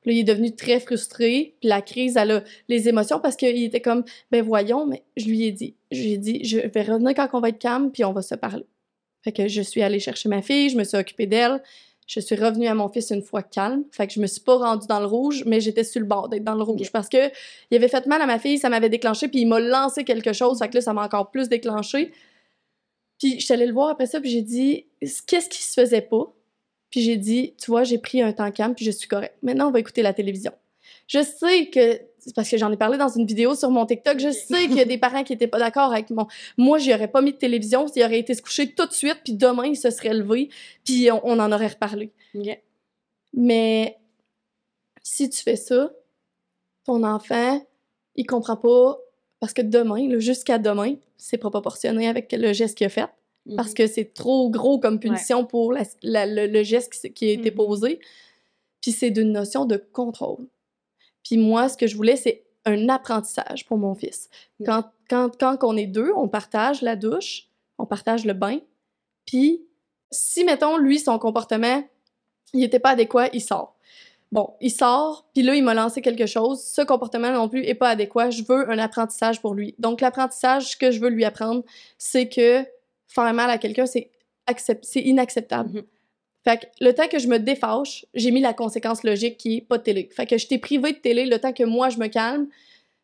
Puis 0.08 0.16
là, 0.16 0.20
il 0.20 0.22
est 0.22 0.36
devenu 0.36 0.56
très 0.56 0.80
frustré. 0.80 1.56
Puis 1.60 1.68
la 1.68 1.82
crise, 1.82 2.16
elle 2.16 2.32
a 2.32 2.44
les 2.70 2.88
émotions 2.88 3.20
parce 3.20 3.36
qu'il 3.36 3.62
était 3.62 3.82
comme 3.82 4.06
Ben 4.32 4.42
voyons, 4.42 4.86
mais 4.86 5.04
je 5.18 5.26
lui 5.26 5.44
ai 5.44 5.52
dit 5.52 5.76
Je 5.92 6.02
lui 6.02 6.14
ai 6.14 6.18
dit 6.18 6.46
Je 6.46 6.60
vais 6.60 6.84
revenir 6.84 7.14
quand 7.14 7.28
on 7.34 7.42
va 7.42 7.50
être 7.50 7.60
calme, 7.60 7.92
puis 7.92 8.06
on 8.06 8.14
va 8.14 8.22
se 8.22 8.34
parler. 8.34 8.66
Fait 9.22 9.34
que 9.34 9.50
je 9.50 9.62
suis 9.62 9.82
allée 9.82 10.00
chercher 10.00 10.30
ma 10.30 10.42
fille, 10.42 10.70
je 10.70 10.78
me 10.78 10.86
suis 10.86 10.96
occupée 10.96 11.28
d'elle. 11.28 11.62
Je 12.08 12.22
suis 12.22 12.38
revenue 12.38 12.68
à 12.68 12.74
mon 12.74 12.88
fils 12.88 13.10
une 13.10 13.22
fois 13.22 13.44
calme. 13.44 13.84
Fait 13.92 14.08
que 14.08 14.14
je 14.14 14.22
me 14.22 14.28
suis 14.28 14.40
pas 14.40 14.56
rendue 14.56 14.88
dans 14.88 15.02
le 15.02 15.08
rouge, 15.08 15.44
mais 15.46 15.60
j'étais 15.60 15.84
sur 15.84 16.00
le 16.00 16.08
bord 16.08 16.30
d'être 16.30 16.46
dans 16.46 16.56
le 16.56 16.64
rouge 16.64 16.90
parce 16.90 17.10
que 17.10 17.30
il 17.70 17.76
avait 17.76 17.90
fait 17.90 18.06
mal 18.06 18.22
à 18.22 18.26
ma 18.26 18.40
fille, 18.40 18.60
ça 18.60 18.70
m'avait 18.70 18.88
déclenché, 18.88 19.28
puis 19.28 19.42
il 19.42 19.46
m'a 19.46 19.60
lancé 19.60 20.06
quelque 20.06 20.32
chose. 20.32 20.60
Fait 20.60 20.70
que 20.70 20.76
là, 20.76 20.82
ça 20.82 20.94
m'a 20.94 21.04
encore 21.04 21.32
plus 21.32 21.50
déclenché. 21.50 22.14
Puis 23.20 23.42
je 23.42 23.44
suis 23.44 23.54
allée 23.54 23.66
le 23.66 23.74
voir 23.74 23.90
après 23.90 24.06
ça, 24.06 24.22
puis 24.22 24.30
j'ai 24.30 24.42
dit 24.42 24.86
qu'est-ce 25.02 25.50
qui 25.50 25.62
se 25.62 25.74
faisait 25.74 26.00
pas? 26.00 26.34
Puis 26.90 27.02
j'ai 27.02 27.18
dit, 27.18 27.54
tu 27.58 27.72
vois, 27.72 27.84
j'ai 27.84 27.98
pris 27.98 28.22
un 28.22 28.34
temps 28.34 28.52
calme, 28.52 28.76
puis 28.76 28.86
je 28.86 28.92
suis 28.92 29.08
correcte. 29.08 29.36
Maintenant, 29.42 29.68
on 29.68 29.72
va 29.72 29.80
écouter 29.80 30.02
la 30.02 30.14
télévision. 30.14 30.52
Je 31.08 31.22
sais 31.24 31.70
que, 31.70 32.00
parce 32.34 32.50
que 32.50 32.58
j'en 32.58 32.72
ai 32.72 32.78
parlé 32.78 32.98
dans 32.98 33.10
une 33.10 33.26
vidéo 33.26 33.56
sur 33.56 33.70
mon 33.70 33.86
TikTok, 33.86 34.20
je 34.20 34.32
sais 34.32 34.68
qu'il 34.68 34.78
y 34.78 34.82
a 34.82 34.86
des 34.86 34.98
parents 34.98 35.24
qui 35.24 35.34
étaient 35.34 35.48
pas 35.48 35.60
d'accord 35.60 35.92
avec 35.92 36.10
mon. 36.10 36.28
Moi, 36.58 36.78
j'y 36.78 36.94
aurais 36.94 37.08
pas 37.08 37.22
mis 37.22 37.34
de 37.34 37.38
télévision, 37.38 37.88
s'il 37.88 38.04
aurait 38.04 38.20
été 38.20 38.34
se 38.34 38.42
coucher 38.42 38.74
tout 38.74 38.86
de 38.86 38.94
suite, 38.94 39.20
puis 39.24 39.34
demain, 39.34 39.66
il 39.66 39.78
se 39.78 39.90
serait 39.90 40.14
levé, 40.14 40.50
puis 40.84 41.10
on, 41.12 41.22
on 41.26 41.40
en 41.40 41.52
aurait 41.52 41.68
reparlé. 41.68 42.12
Mais 43.34 43.98
si 45.04 45.30
tu 45.30 45.42
fais 45.42 45.56
ça, 45.56 45.92
ton 46.86 47.04
enfant, 47.04 47.66
il 48.16 48.26
comprend 48.26 48.58
pas, 48.58 48.98
parce 49.40 49.54
que 49.54 49.62
demain, 49.62 50.20
jusqu'à 50.20 50.58
demain, 50.58 50.96
c'est 51.18 51.38
pas 51.38 51.50
proportionné 51.50 52.08
avec 52.08 52.32
le 52.32 52.54
geste 52.54 52.78
qu'il 52.78 52.88
a 52.88 52.90
fait. 52.90 53.08
Parce 53.56 53.74
que 53.74 53.88
c'est 53.88 54.14
trop 54.14 54.50
gros 54.50 54.80
comme 54.80 55.00
punition 55.00 55.46
pour 55.46 55.74
le, 55.74 56.64
geste 56.64 57.14
qui, 57.14 57.30
a 57.30 57.32
été 57.32 57.52
posé. 57.52 58.00
Puis 58.82 58.92
c'est 58.92 59.12
d'une 59.12 59.32
notion 59.32 59.66
de 59.66 59.78
contrôle. 59.92 60.48
Puis 61.24 61.38
moi, 61.38 61.70
ce 61.70 61.78
que 61.78 61.88
je 61.88 61.96
voulais, 61.96 62.16
c'est 62.16 62.46
un 62.66 62.90
apprentissage 62.90 63.66
pour 63.66 63.78
mon 63.78 63.96
fils. 63.96 64.30
Quand, 64.66 64.86
quand, 65.10 65.38
quand 65.38 65.58
on 65.64 65.78
est 65.78 65.88
deux, 65.88 66.12
on 66.16 66.28
partage 66.28 66.82
la 66.82 66.96
douche, 66.96 67.48
on 67.78 67.86
partage 67.86 68.26
le 68.26 68.34
bain, 68.34 68.60
puis 69.26 69.62
si, 70.12 70.44
mettons, 70.44 70.78
lui, 70.78 71.00
son 71.00 71.20
comportement, 71.20 71.84
il 72.54 72.62
n'était 72.62 72.80
pas 72.80 72.92
adéquat, 72.92 73.30
il 73.34 73.42
sort. 73.42 73.76
Bon, 74.32 74.56
il 74.60 74.72
sort, 74.72 75.26
puis 75.34 75.44
là, 75.44 75.56
il 75.56 75.64
m'a 75.64 75.74
lancé 75.74 76.02
quelque 76.02 76.26
chose. 76.26 76.62
Ce 76.62 76.82
comportement 76.82 77.32
non 77.32 77.48
plus 77.48 77.64
est 77.64 77.76
pas 77.76 77.90
adéquat. 77.90 78.30
Je 78.30 78.44
veux 78.44 78.70
un 78.70 78.78
apprentissage 78.78 79.42
pour 79.42 79.54
lui. 79.54 79.74
Donc, 79.80 80.02
l'apprentissage 80.02 80.78
que 80.78 80.92
je 80.92 81.00
veux 81.00 81.10
lui 81.10 81.24
apprendre, 81.24 81.64
c'est 81.98 82.28
que 82.28 82.66
faire 83.08 83.34
mal 83.34 83.50
à 83.50 83.58
quelqu'un, 83.58 83.86
c'est 83.86 84.10
inacceptable. 84.96 85.80
Mm-hmm. 85.80 85.86
Fait 86.44 86.58
que 86.62 86.66
le 86.80 86.94
temps 86.94 87.08
que 87.10 87.20
je 87.20 87.28
me 87.28 87.40
défâche, 87.40 88.06
j'ai 88.14 88.32
mis 88.32 88.40
la 88.40 88.54
conséquence 88.54 89.04
logique 89.04 89.38
qui 89.38 89.58
est 89.58 89.62
pas 89.62 89.78
de 89.78 89.84
télé. 89.84 90.10
Fait 90.16 90.26
que 90.26 90.38
je 90.38 90.48
t'ai 90.48 90.58
privé 90.58 90.94
de 90.94 90.98
télé 90.98 91.26
le 91.26 91.40
temps 91.40 91.52
que 91.52 91.64
moi 91.64 91.90
je 91.90 91.98
me 91.98 92.08
calme. 92.08 92.48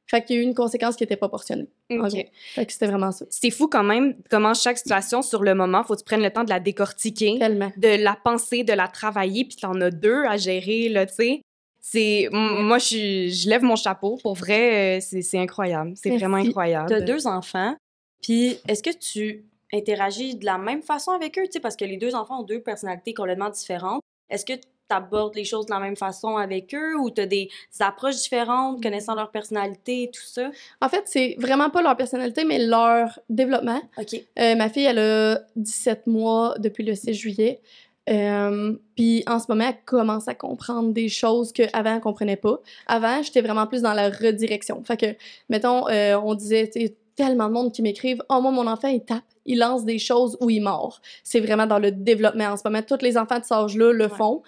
Fait 0.08 0.24
qu'il 0.24 0.36
y 0.36 0.40
a 0.40 0.42
eu 0.42 0.46
une 0.46 0.54
conséquence 0.54 0.96
qui 0.96 1.04
était 1.04 1.16
proportionnée. 1.18 1.68
OK. 1.90 2.26
Fait 2.54 2.66
que 2.66 2.72
c'était 2.72 2.88
vraiment 2.88 3.12
ça. 3.12 3.26
C'est 3.30 3.50
fou 3.50 3.68
quand 3.68 3.84
même 3.84 4.16
comment 4.30 4.54
chaque 4.54 4.78
situation 4.78 5.22
sur 5.22 5.44
le 5.44 5.56
moment, 5.56 5.84
faut 5.84 5.94
que 5.96 6.00
tu 6.00 6.06
prennes 6.06 6.22
le 6.22 6.30
temps 6.30 6.44
de 6.44 6.50
la 6.50 6.60
décortiquer, 6.60 7.38
de 7.40 8.04
la 8.04 8.18
penser, 8.22 8.64
de 8.64 8.74
la 8.74 8.88
travailler, 8.88 9.46
puis 9.46 9.58
t'en 9.58 9.80
as 9.82 9.92
deux 9.92 10.24
à 10.26 10.38
gérer, 10.38 10.90
là, 10.90 11.06
tu 11.06 11.14
sais. 11.16 11.42
C'est 11.82 12.30
moi 12.32 12.78
je, 12.78 13.28
je 13.30 13.50
lève 13.50 13.62
mon 13.62 13.76
chapeau 13.76 14.18
pour 14.24 14.36
vrai, 14.36 15.00
euh, 15.00 15.02
c'est 15.02 15.38
incroyable, 15.38 15.92
c'est 15.96 16.16
vraiment 16.16 16.38
incroyable. 16.38 16.88
Tu 16.88 16.94
as 16.94 17.02
deux 17.02 17.28
enfants, 17.28 17.76
puis 18.22 18.58
est-ce 18.70 18.82
que 18.82 18.98
tu 18.98 19.44
interagis 19.74 20.36
de 20.36 20.46
la 20.46 20.58
même 20.58 20.82
façon 20.82 21.12
avec 21.12 21.38
eux, 21.38 21.44
tu 21.46 21.54
sais, 21.54 21.60
parce 21.60 21.76
que 21.76 21.86
les 21.86 21.98
deux 21.98 22.16
enfants 22.16 22.42
ont 22.42 22.44
deux 22.44 22.62
personnalités 22.62 23.14
complètement 23.14 23.50
différentes. 23.50 24.02
Est-ce 24.30 24.46
que 24.46 24.54
tu 24.54 24.62
abordes 24.90 25.36
les 25.36 25.46
choses 25.46 25.66
de 25.66 25.72
la 25.72 25.80
même 25.80 25.96
façon 25.96 26.38
avec 26.38 26.74
eux 26.76 26.96
ou 26.98 27.10
tu 27.10 27.22
as 27.22 27.26
des 27.26 27.50
approches 27.80 28.16
différentes 28.18 28.82
connaissant 28.82 29.16
leur 29.16 29.32
personnalité 29.32 30.04
et 30.04 30.12
tout 30.12 30.24
ça? 30.24 30.50
En 30.82 30.90
fait, 30.90 31.04
c'est 31.06 31.36
vraiment 31.40 31.70
pas 31.70 31.82
leur 31.82 31.98
personnalité, 31.98 32.46
mais 32.46 32.60
leur 32.60 33.20
développement. 33.30 33.82
OK. 33.98 34.16
Euh, 34.40 34.56
ma 34.56 34.70
fille, 34.70 34.86
elle 34.86 35.00
a 35.00 35.42
17 35.56 36.08
mois 36.08 36.56
depuis 36.60 36.84
le 36.84 36.96
6 36.96 37.14
juillet. 37.14 37.62
Euh, 38.10 38.76
puis 38.96 39.24
en 39.28 39.40
ce 39.40 39.46
moment, 39.48 39.66
elle 39.70 39.82
commence 39.86 40.28
à 40.28 40.36
comprendre 40.36 40.92
des 40.92 41.08
choses 41.08 41.54
qu'avant, 41.54 41.96
elle 41.96 42.02
comprenait 42.02 42.36
pas. 42.36 42.60
Avant, 42.86 43.24
j'étais 43.24 43.42
vraiment 43.42 43.66
plus 43.66 43.82
dans 43.82 43.94
la 43.94 44.10
redirection. 44.10 44.84
Fait 44.84 44.98
que, 44.98 45.16
mettons, 45.50 45.88
euh, 45.88 46.20
on 46.20 46.36
disait, 46.36 46.70
tellement 47.16 47.48
de 47.48 47.54
monde 47.54 47.72
qui 47.72 47.82
m'écrivent 47.82 48.24
Oh, 48.30 48.42
moi, 48.42 48.52
mon 48.52 48.68
enfant, 48.68 48.88
il 48.88 49.04
tape, 49.04 49.24
il 49.46 49.60
lance 49.60 49.86
des 49.86 50.00
choses 50.00 50.38
ou 50.42 50.50
il 50.50 50.62
mord. 50.62 51.02
C'est 51.24 51.40
vraiment 51.40 51.68
dans 51.68 51.80
le 51.80 51.92
développement 51.92 52.46
en 52.46 52.58
ce 52.58 52.64
moment. 52.66 52.82
Tous 52.82 53.02
les 53.02 53.18
enfants 53.18 53.40
de 53.40 53.44
cet 53.44 53.52
âge-là 53.52 53.94
le 53.94 54.08
font. 54.08 54.42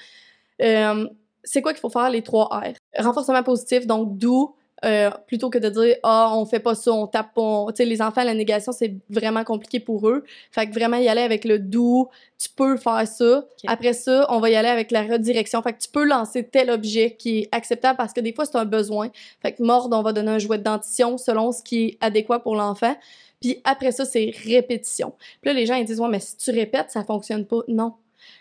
Euh, 0.62 1.08
c'est 1.43 1.62
quoi 1.62 1.73
qu'il 1.73 1.82
faut 1.82 1.89
faire, 1.89 2.10
les 2.10 2.23
trois 2.23 2.47
R? 2.47 2.73
Renforcement 2.97 3.43
positif, 3.43 3.86
donc 3.86 4.17
doux, 4.17 4.56
euh, 4.84 5.10
plutôt 5.26 5.50
que 5.50 5.58
de 5.58 5.70
dire 5.70 5.96
ah 6.04 6.34
on 6.34 6.46
fait 6.46 6.60
pas 6.60 6.76
ça 6.76 6.92
on 6.92 7.08
tape 7.08 7.34
pas 7.34 7.68
tu 7.70 7.78
sais 7.78 7.86
les 7.86 8.02
enfants 8.02 8.26
la 8.26 8.34
négation 8.34 8.74
c'est 8.74 8.94
vraiment 9.10 9.46
compliqué 9.46 9.80
pour 9.80 10.10
eux. 10.10 10.26
Fait 10.52 10.68
que 10.68 10.74
vraiment 10.74 10.98
y 10.98 11.08
aller 11.08 11.22
avec 11.22 11.46
le 11.46 11.60
doux 11.60 12.10
tu 12.38 12.50
peux 12.50 12.76
faire 12.76 13.08
ça. 13.08 13.46
Après 13.68 13.94
ça 13.94 14.26
on 14.30 14.40
va 14.40 14.50
y 14.50 14.56
aller 14.56 14.68
avec 14.68 14.92
la 14.92 15.04
redirection. 15.04 15.62
Fait 15.62 15.72
que 15.72 15.80
tu 15.80 15.90
peux 15.90 16.04
lancer 16.04 16.44
tel 16.44 16.70
objet 16.70 17.16
qui 17.18 17.40
est 17.40 17.50
acceptable 17.54 17.96
parce 17.96 18.12
que 18.12 18.20
des 18.20 18.34
fois 18.34 18.46
c'est 18.46 18.58
un 18.58 18.66
besoin. 18.66 19.10
Fait 19.42 19.54
que 19.54 19.64
mordre 19.64 19.98
on 19.98 20.02
va 20.02 20.12
donner 20.12 20.32
un 20.32 20.40
jouet 20.40 20.58
de 20.58 20.64
dentition 20.64 21.18
selon 21.18 21.54
ce 21.54 21.64
qui 21.64 21.86
est 21.86 21.98
adéquat 22.02 22.40
pour 22.40 22.58
l'enfant. 22.58 22.98
Puis 23.40 23.62
après 23.64 23.94
ça 23.94 24.04
c'est 24.04 24.34
répétition. 24.44 25.14
Puis 25.42 25.52
là 25.52 25.54
les 25.54 25.66
gens 25.66 25.76
ils 25.76 25.86
disent 25.86 26.02
ouais 26.02 26.10
mais 26.10 26.20
si 26.20 26.36
tu 26.36 26.52
répètes 26.52 26.92
ça 26.92 27.06
fonctionne 27.06 27.46
pas 27.46 27.62
non. 27.70 27.94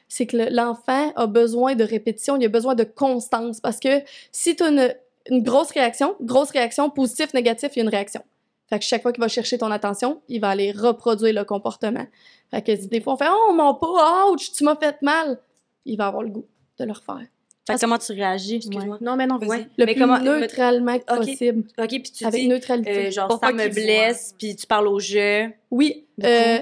C'est 0.08 0.26
que 0.26 0.36
l'enfant 0.36 1.12
a 1.14 1.26
besoin 1.26 1.74
de 1.74 1.84
répétition, 1.84 2.36
il 2.36 2.44
a 2.44 2.48
besoin 2.48 2.74
de 2.74 2.84
constance 2.84 3.60
parce 3.60 3.78
que 3.80 4.02
si 4.32 4.56
tu 4.56 4.62
as 4.62 4.68
une, 4.68 4.94
une 5.30 5.42
grosse 5.42 5.70
réaction, 5.70 6.16
grosse 6.20 6.50
réaction, 6.50 6.90
positif, 6.90 7.32
négatif, 7.34 7.70
il 7.74 7.78
y 7.78 7.80
a 7.80 7.84
une 7.84 7.90
réaction. 7.90 8.22
Fait 8.68 8.78
que 8.78 8.84
chaque 8.84 9.02
fois 9.02 9.12
qu'il 9.12 9.20
va 9.20 9.28
chercher 9.28 9.58
ton 9.58 9.70
attention, 9.70 10.22
il 10.28 10.40
va 10.40 10.50
aller 10.50 10.72
reproduire 10.72 11.34
le 11.34 11.44
comportement. 11.44 12.06
Fait 12.50 12.62
que 12.62 12.86
des 12.86 13.00
fois 13.00 13.14
on 13.14 13.16
fait 13.16 13.28
Oh 13.30 13.52
mon 13.52 13.74
pas, 13.74 14.30
ouch, 14.30 14.52
tu 14.52 14.64
m'as 14.64 14.76
fait 14.76 15.00
mal, 15.02 15.38
il 15.84 15.96
va 15.96 16.06
avoir 16.06 16.22
le 16.22 16.30
goût 16.30 16.46
de 16.78 16.84
le 16.84 16.92
refaire. 16.92 17.26
Fait 17.66 17.78
comment 17.80 17.96
tu 17.96 18.12
réagis, 18.12 18.56
excuse-moi. 18.56 18.98
Non, 19.00 19.16
mais 19.16 19.26
non, 19.26 19.38
vas-y. 19.38 19.66
Le 19.78 19.86
plus 19.86 19.94
comment, 19.94 20.18
neutralement 20.18 20.98
possible. 20.98 21.64
OK, 21.78 21.88
puis 21.88 22.02
tu 22.02 22.26
avec 22.26 22.42
dis, 22.42 22.48
neutralité. 22.48 23.06
Euh, 23.06 23.10
genre, 23.10 23.38
ça 23.40 23.52
me 23.52 23.68
blesse, 23.68 24.34
puis 24.38 24.54
tu 24.54 24.66
parles 24.66 24.86
au 24.86 25.00
jeu. 25.00 25.50
Oui, 25.70 26.06
euh, 26.22 26.58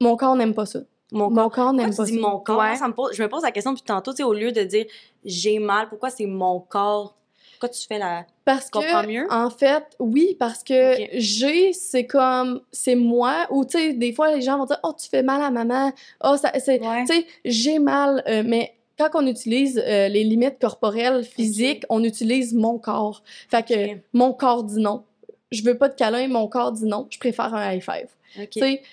mon 0.00 0.16
corps 0.16 0.34
n'aime 0.34 0.54
pas 0.54 0.64
ça. 0.64 0.80
Mon, 1.12 1.30
corps 1.50 1.74
n'aime 1.74 1.94
pas 1.94 2.06
ça? 2.06 2.12
mon 2.14 2.38
corps, 2.38 2.76
ça 2.76 2.88
me 2.88 2.94
pose, 2.94 3.14
je 3.14 3.22
me 3.22 3.28
pose 3.28 3.42
la 3.42 3.52
question 3.52 3.72
depuis 3.72 3.84
tantôt, 3.84 4.12
tu 4.12 4.18
sais, 4.18 4.22
au 4.22 4.32
lieu 4.32 4.50
de 4.50 4.62
dire 4.62 4.86
j'ai 5.24 5.58
mal, 5.58 5.88
pourquoi 5.88 6.10
c'est 6.10 6.26
mon 6.26 6.58
corps 6.58 7.16
pourquoi 7.58 7.68
tu 7.68 7.86
fais 7.86 7.98
la. 7.98 8.26
Parce 8.44 8.70
que, 8.70 9.06
mieux? 9.06 9.26
en 9.30 9.50
fait, 9.50 9.84
oui, 9.98 10.36
parce 10.38 10.62
que 10.62 10.94
j'ai, 11.14 11.72
c'est 11.72 12.06
comme, 12.06 12.60
c'est 12.72 12.94
moi, 12.94 13.46
ou 13.50 13.64
tu 13.64 13.78
sais, 13.78 13.92
des 13.94 14.12
fois, 14.12 14.34
les 14.34 14.42
gens 14.42 14.58
vont 14.58 14.66
dire, 14.66 14.78
oh, 14.82 14.92
tu 15.00 15.08
fais 15.08 15.22
mal 15.22 15.42
à 15.42 15.50
maman, 15.50 15.92
oh, 16.22 16.36
ça, 16.36 16.52
c'est, 16.58 16.78
tu 16.78 17.06
sais, 17.06 17.26
j'ai 17.44 17.78
mal, 17.78 18.22
euh, 18.28 18.42
mais 18.44 18.74
quand 18.98 19.10
on 19.14 19.26
utilise 19.26 19.82
euh, 19.84 20.08
les 20.08 20.24
limites 20.24 20.58
corporelles, 20.60 21.24
physiques, 21.24 21.84
on 21.88 22.04
utilise 22.04 22.54
mon 22.54 22.78
corps. 22.78 23.22
Fait 23.48 23.66
que 23.66 23.98
mon 24.12 24.32
corps 24.32 24.64
dit 24.64 24.80
non. 24.80 25.04
Je 25.50 25.62
veux 25.62 25.76
pas 25.76 25.88
de 25.88 25.94
câlin, 25.94 26.28
mon 26.28 26.48
corps 26.48 26.72
dit 26.72 26.86
non. 26.86 27.06
Je 27.10 27.18
préfère 27.18 27.54
un 27.54 27.72
high 27.72 27.82
five. 27.82 28.08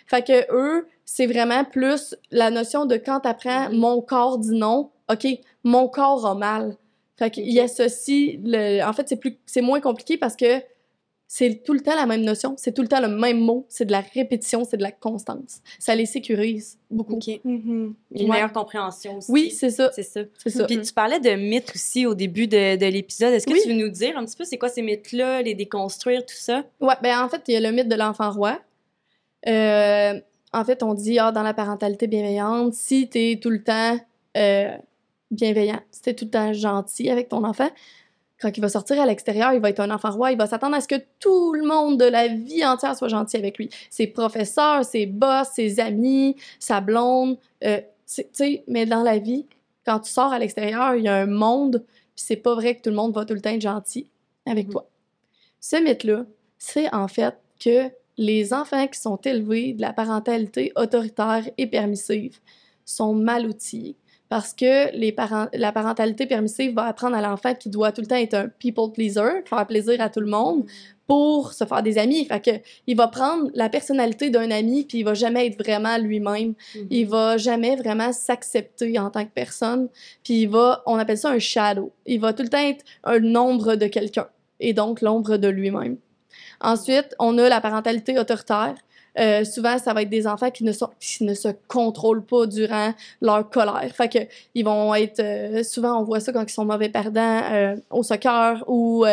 Fait 0.07 0.23
que 0.23 0.53
eux, 0.53 0.87
c'est 1.05 1.25
vraiment 1.25 1.63
plus 1.63 2.15
la 2.31 2.49
notion 2.49 2.85
de 2.85 2.95
quand 2.95 3.21
tu 3.21 3.27
apprends 3.27 3.69
mm-hmm. 3.69 3.75
mon 3.75 4.01
corps 4.01 4.37
dit 4.37 4.55
non, 4.55 4.91
OK, 5.11 5.27
mon 5.63 5.87
corps 5.87 6.25
a 6.25 6.35
mal. 6.35 6.75
Fait 7.21 7.29
qu'il 7.29 7.59
associe 7.59 8.39
le. 8.43 8.83
En 8.83 8.93
fait, 8.93 9.07
c'est 9.07 9.15
plus 9.15 9.37
c'est 9.45 9.61
moins 9.61 9.79
compliqué 9.79 10.17
parce 10.17 10.35
que 10.35 10.59
c'est 11.27 11.61
tout 11.63 11.73
le 11.73 11.81
temps 11.81 11.95
la 11.95 12.07
même 12.07 12.23
notion, 12.23 12.55
c'est 12.57 12.73
tout 12.73 12.81
le 12.81 12.87
temps 12.87 12.99
le 12.99 13.09
même 13.09 13.39
mot, 13.39 13.67
c'est 13.69 13.85
de 13.85 13.91
la 13.91 13.99
répétition, 13.99 14.63
c'est 14.65 14.77
de 14.77 14.81
la 14.81 14.91
constance. 14.91 15.61
Ça 15.77 15.93
les 15.93 16.07
sécurise 16.07 16.79
beaucoup. 16.89 17.17
OK. 17.17 17.27
Mm-hmm. 17.27 17.93
Une 18.15 18.27
meilleure 18.27 18.51
compréhension 18.51 19.19
aussi. 19.19 19.31
Oui, 19.31 19.51
c'est 19.51 19.69
ça. 19.69 19.91
C'est 19.93 20.01
ça. 20.01 20.21
C'est 20.39 20.49
ça. 20.49 20.65
Puis 20.65 20.81
tu 20.81 20.91
parlais 20.93 21.19
de 21.19 21.29
mythes 21.35 21.71
aussi 21.75 22.07
au 22.07 22.15
début 22.15 22.47
de, 22.47 22.75
de 22.75 22.85
l'épisode. 22.87 23.33
Est-ce 23.33 23.45
que 23.45 23.61
tu 23.61 23.69
veux 23.69 23.75
nous 23.75 23.89
dire 23.89 24.17
un 24.17 24.25
petit 24.25 24.35
peu 24.35 24.43
c'est 24.43 24.57
quoi 24.57 24.69
ces 24.69 24.81
mythes-là, 24.81 25.43
les 25.43 25.53
déconstruire, 25.53 26.25
tout 26.25 26.33
ça? 26.33 26.65
Ouais, 26.79 26.95
ben 27.03 27.23
en 27.23 27.29
fait, 27.29 27.43
il 27.49 27.53
y 27.53 27.55
a 27.55 27.59
le 27.59 27.71
mythe 27.71 27.87
de 27.87 27.95
l'enfant 27.95 28.31
roi. 28.31 28.59
Euh, 29.47 30.19
en 30.53 30.65
fait, 30.65 30.81
on 30.81 30.95
dit, 30.95 31.19
ah, 31.19 31.31
dans 31.31 31.43
la 31.43 31.53
parentalité 31.53 32.07
bienveillante, 32.07 32.73
si 32.73 33.07
t'es 33.09 33.39
tout 33.39 33.51
le 33.51 33.63
temps 33.63 33.99
euh, 34.37 34.75
bienveillant, 35.31 35.79
c'était 35.91 36.13
tout 36.13 36.25
le 36.25 36.31
temps 36.31 36.53
gentil 36.53 37.09
avec 37.09 37.29
ton 37.29 37.43
enfant. 37.43 37.69
Quand 38.39 38.55
il 38.55 38.61
va 38.61 38.69
sortir 38.69 38.99
à 38.99 39.05
l'extérieur, 39.05 39.53
il 39.53 39.61
va 39.61 39.69
être 39.69 39.79
un 39.79 39.91
enfant 39.91 40.11
roi, 40.11 40.31
il 40.31 40.37
va 40.37 40.47
s'attendre 40.47 40.75
à 40.75 40.81
ce 40.81 40.87
que 40.87 40.95
tout 41.19 41.53
le 41.53 41.63
monde 41.63 41.99
de 41.99 42.05
la 42.05 42.27
vie 42.27 42.65
entière 42.65 42.95
soit 42.95 43.07
gentil 43.07 43.37
avec 43.37 43.57
lui. 43.57 43.69
Ses 43.89 44.07
professeurs, 44.07 44.83
ses 44.83 45.05
boss, 45.05 45.47
ses 45.53 45.79
amis, 45.79 46.35
sa 46.59 46.81
blonde. 46.81 47.37
Euh, 47.63 47.79
tu 48.13 48.23
sais, 48.33 48.63
mais 48.67 48.85
dans 48.85 49.03
la 49.03 49.19
vie, 49.19 49.45
quand 49.85 49.99
tu 49.99 50.11
sors 50.11 50.33
à 50.33 50.39
l'extérieur, 50.39 50.95
il 50.95 51.03
y 51.03 51.07
a 51.07 51.15
un 51.15 51.27
monde, 51.27 51.83
puis 51.87 52.25
c'est 52.25 52.35
pas 52.35 52.55
vrai 52.55 52.75
que 52.75 52.81
tout 52.81 52.89
le 52.89 52.95
monde 52.95 53.13
va 53.13 53.25
tout 53.25 53.35
le 53.35 53.41
temps 53.41 53.51
être 53.51 53.61
gentil 53.61 54.09
avec 54.45 54.67
mm-hmm. 54.67 54.71
toi. 54.71 54.89
Ce 55.59 55.75
mythe-là, 55.75 56.25
c'est 56.57 56.93
en 56.93 57.07
fait 57.07 57.35
que 57.59 57.91
les 58.17 58.53
enfants 58.53 58.87
qui 58.87 58.99
sont 58.99 59.17
élevés 59.17 59.73
de 59.73 59.81
la 59.81 59.93
parentalité 59.93 60.71
autoritaire 60.75 61.47
et 61.57 61.67
permissive 61.67 62.39
sont 62.85 63.13
mal 63.13 63.45
outillés 63.45 63.95
parce 64.31 64.53
que 64.53 64.95
les 64.95 65.11
parents, 65.11 65.47
la 65.51 65.73
parentalité 65.73 66.25
permissive 66.25 66.73
va 66.73 66.85
apprendre 66.85 67.17
à 67.17 67.21
l'enfant 67.21 67.53
qu'il 67.53 67.69
doit 67.69 67.91
tout 67.91 67.99
le 67.99 68.07
temps 68.07 68.15
être 68.15 68.33
un 68.33 68.47
people 68.47 68.89
pleaser, 68.93 69.43
faire 69.43 69.67
plaisir 69.67 69.99
à 69.99 70.07
tout 70.07 70.21
le 70.21 70.29
monde 70.29 70.63
pour 71.05 71.51
se 71.51 71.65
faire 71.65 71.83
des 71.83 71.97
amis. 71.97 72.23
Fait 72.23 72.39
que 72.39 72.51
il 72.87 72.95
va 72.95 73.09
prendre 73.09 73.51
la 73.55 73.67
personnalité 73.67 74.29
d'un 74.29 74.49
ami 74.49 74.85
puis 74.85 74.99
il 74.99 75.03
va 75.03 75.15
jamais 75.15 75.47
être 75.47 75.61
vraiment 75.61 75.97
lui-même. 75.97 76.53
Mm-hmm. 76.53 76.87
Il 76.89 77.07
va 77.09 77.35
jamais 77.35 77.75
vraiment 77.75 78.13
s'accepter 78.13 78.97
en 78.97 79.09
tant 79.09 79.25
que 79.25 79.31
personne. 79.31 79.89
Puis 80.23 80.43
il 80.43 80.47
va, 80.47 80.81
on 80.85 80.95
appelle 80.95 81.17
ça 81.17 81.29
un 81.29 81.39
shadow. 81.39 81.91
Il 82.05 82.21
va 82.21 82.31
tout 82.31 82.43
le 82.43 82.49
temps 82.49 82.65
être 82.65 82.85
un 83.03 83.35
ombre 83.35 83.75
de 83.75 83.87
quelqu'un 83.87 84.29
et 84.61 84.71
donc 84.71 85.01
l'ombre 85.01 85.35
de 85.35 85.49
lui-même. 85.49 85.97
Ensuite, 86.61 87.15
on 87.19 87.37
a 87.37 87.49
la 87.49 87.59
parentalité 87.59 88.17
autoritaire. 88.17 88.75
Euh, 89.19 89.43
souvent, 89.43 89.77
ça 89.77 89.93
va 89.93 90.03
être 90.03 90.09
des 90.09 90.27
enfants 90.27 90.51
qui 90.51 90.63
ne, 90.63 90.71
sont, 90.71 90.89
qui 90.99 91.23
ne 91.23 91.33
se 91.33 91.49
contrôlent 91.67 92.25
pas 92.25 92.45
durant 92.45 92.93
leur 93.21 93.49
colère. 93.49 93.89
Fait 93.93 94.09
que 94.09 94.19
ils 94.55 94.63
vont 94.63 94.93
être... 94.95 95.19
Euh, 95.19 95.63
souvent, 95.63 95.99
on 95.99 96.03
voit 96.03 96.19
ça 96.19 96.31
quand 96.31 96.43
ils 96.43 96.53
sont 96.53 96.65
mauvais 96.65 96.89
perdants 96.89 97.41
euh, 97.51 97.75
au 97.89 98.03
soccer 98.03 98.63
ou 98.67 99.05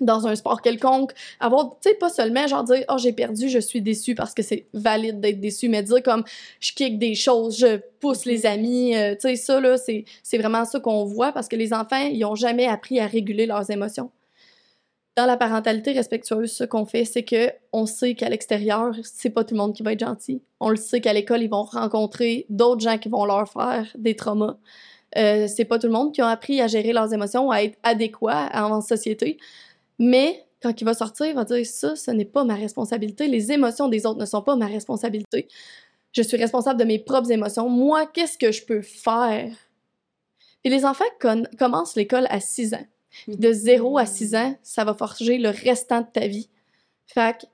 dans 0.00 0.28
un 0.28 0.36
sport 0.36 0.62
quelconque. 0.62 1.12
Avoir, 1.40 1.70
tu 1.80 1.88
sais, 1.88 1.94
pas 1.94 2.08
seulement 2.08 2.46
genre 2.46 2.62
dire 2.62 2.84
«Oh, 2.88 2.98
j'ai 2.98 3.12
perdu, 3.12 3.48
je 3.48 3.58
suis 3.58 3.82
déçu» 3.82 4.14
parce 4.16 4.32
que 4.32 4.42
c'est 4.42 4.66
valide 4.72 5.20
d'être 5.20 5.40
déçu, 5.40 5.68
mais 5.68 5.82
dire 5.82 6.02
comme 6.04 6.22
«Je 6.60 6.72
kick 6.72 6.98
des 6.98 7.16
choses, 7.16 7.58
je 7.58 7.80
pousse 7.98 8.24
les 8.24 8.46
amis. 8.46 8.92
tu 9.20 9.28
sais, 9.28 9.36
ça, 9.36 9.60
là, 9.60 9.76
c'est 9.76 10.38
vraiment 10.38 10.64
ça 10.64 10.78
qu'on 10.78 11.04
voit 11.04 11.32
parce 11.32 11.48
que 11.48 11.56
les 11.56 11.72
enfants, 11.72 12.06
ils 12.12 12.24
ont 12.24 12.36
jamais 12.36 12.66
appris 12.66 13.00
à 13.00 13.06
réguler 13.06 13.46
leurs 13.46 13.70
émotions 13.70 14.10
dans 15.18 15.26
la 15.26 15.36
parentalité 15.36 15.90
respectueuse, 15.90 16.52
ce 16.52 16.62
qu'on 16.62 16.86
fait, 16.86 17.04
c'est 17.04 17.24
que 17.24 17.50
on 17.72 17.86
sait 17.86 18.14
qu'à 18.14 18.28
l'extérieur, 18.28 18.94
c'est 19.02 19.30
pas 19.30 19.42
tout 19.42 19.54
le 19.54 19.58
monde 19.58 19.74
qui 19.74 19.82
va 19.82 19.92
être 19.92 19.98
gentil. 19.98 20.44
On 20.60 20.68
le 20.68 20.76
sait 20.76 21.00
qu'à 21.00 21.12
l'école, 21.12 21.42
ils 21.42 21.50
vont 21.50 21.64
rencontrer 21.64 22.46
d'autres 22.50 22.82
gens 22.82 22.98
qui 22.98 23.08
vont 23.08 23.24
leur 23.24 23.50
faire 23.50 23.88
des 23.98 24.14
traumas. 24.14 24.58
Euh, 25.16 25.48
c'est 25.48 25.64
pas 25.64 25.80
tout 25.80 25.88
le 25.88 25.92
monde 25.92 26.14
qui 26.14 26.20
a 26.20 26.28
appris 26.28 26.60
à 26.60 26.68
gérer 26.68 26.92
leurs 26.92 27.12
émotions, 27.12 27.50
à 27.50 27.64
être 27.64 27.76
adéquat 27.82 28.48
en 28.54 28.80
société. 28.80 29.38
Mais 29.98 30.46
quand 30.62 30.80
il 30.80 30.84
va 30.84 30.94
sortir, 30.94 31.26
il 31.26 31.34
va 31.34 31.42
dire 31.42 31.66
ça, 31.66 31.96
ce 31.96 32.12
n'est 32.12 32.24
pas 32.24 32.44
ma 32.44 32.54
responsabilité. 32.54 33.26
Les 33.26 33.50
émotions 33.50 33.88
des 33.88 34.06
autres 34.06 34.20
ne 34.20 34.24
sont 34.24 34.42
pas 34.42 34.54
ma 34.54 34.66
responsabilité. 34.66 35.48
Je 36.12 36.22
suis 36.22 36.36
responsable 36.36 36.78
de 36.78 36.84
mes 36.84 37.00
propres 37.00 37.32
émotions. 37.32 37.68
Moi, 37.68 38.06
qu'est-ce 38.06 38.38
que 38.38 38.52
je 38.52 38.64
peux 38.64 38.82
faire? 38.82 39.50
Et 40.62 40.70
les 40.70 40.84
enfants 40.84 41.04
commencent 41.58 41.96
l'école 41.96 42.28
à 42.30 42.38
6 42.38 42.74
ans. 42.74 42.86
De 43.26 43.52
0 43.52 43.98
à 43.98 44.06
6 44.06 44.34
ans, 44.34 44.56
ça 44.62 44.84
va 44.84 44.94
forger 44.94 45.38
le 45.38 45.50
restant 45.50 46.00
de 46.00 46.06
ta 46.12 46.26
vie. 46.26 46.48
Fait 47.06 47.36
que 47.38 47.46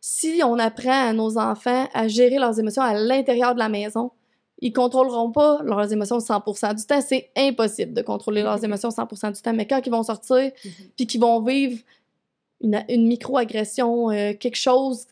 si 0.00 0.40
on 0.44 0.58
apprend 0.58 1.08
à 1.08 1.12
nos 1.12 1.38
enfants 1.38 1.88
à 1.92 2.08
gérer 2.08 2.38
leurs 2.38 2.58
émotions 2.58 2.82
à 2.82 2.94
l'intérieur 2.94 3.54
de 3.54 3.58
la 3.58 3.68
maison, 3.68 4.12
ils 4.60 4.72
contrôleront 4.72 5.32
pas 5.32 5.60
leurs 5.62 5.92
émotions 5.92 6.18
100% 6.18 6.74
du 6.74 6.84
temps. 6.84 7.00
C'est 7.00 7.30
impossible 7.36 7.94
de 7.94 8.02
contrôler 8.02 8.42
leurs 8.42 8.62
émotions 8.62 8.90
100% 8.90 9.34
du 9.34 9.40
temps. 9.40 9.52
Mais 9.54 9.66
quand 9.66 9.80
ils 9.84 9.90
vont 9.90 10.02
sortir, 10.02 10.50
mhm. 10.64 10.72
puis 10.96 11.06
qu'ils 11.06 11.20
vont 11.20 11.42
vivre 11.42 11.78
une, 12.60 12.84
une 12.88 13.06
micro-agression, 13.06 14.10
euh, 14.10 14.34
quelque 14.34 14.56
chose 14.56 15.06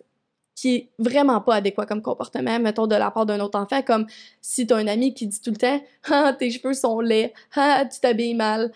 qui 0.55 0.75
est 0.75 0.91
vraiment 0.99 1.41
pas 1.41 1.57
adéquat 1.57 1.87
comme 1.87 2.03
comportement, 2.03 2.59
mettons 2.59 2.87
de 2.87 2.97
la 2.97 3.11
part 3.11 3.27
d'un 3.27 3.39
autre 3.41 3.59
enfant, 3.59 3.81
comme 3.83 4.07
si 4.41 4.67
tu 4.67 4.75
as 4.75 4.77
un 4.77 4.89
ami 4.89 5.15
qui 5.15 5.27
dit 5.27 5.41
tout 5.41 5.51
le 5.51 5.57
temps 5.57 5.81
Ah, 6.11 6.35
tes 6.37 6.51
cheveux 6.51 6.75
sont 6.75 7.01
laids, 7.01 7.33
ah, 7.55 7.85
tu 7.91 8.01
t'habilles 8.01 8.35
mal. 8.35 8.73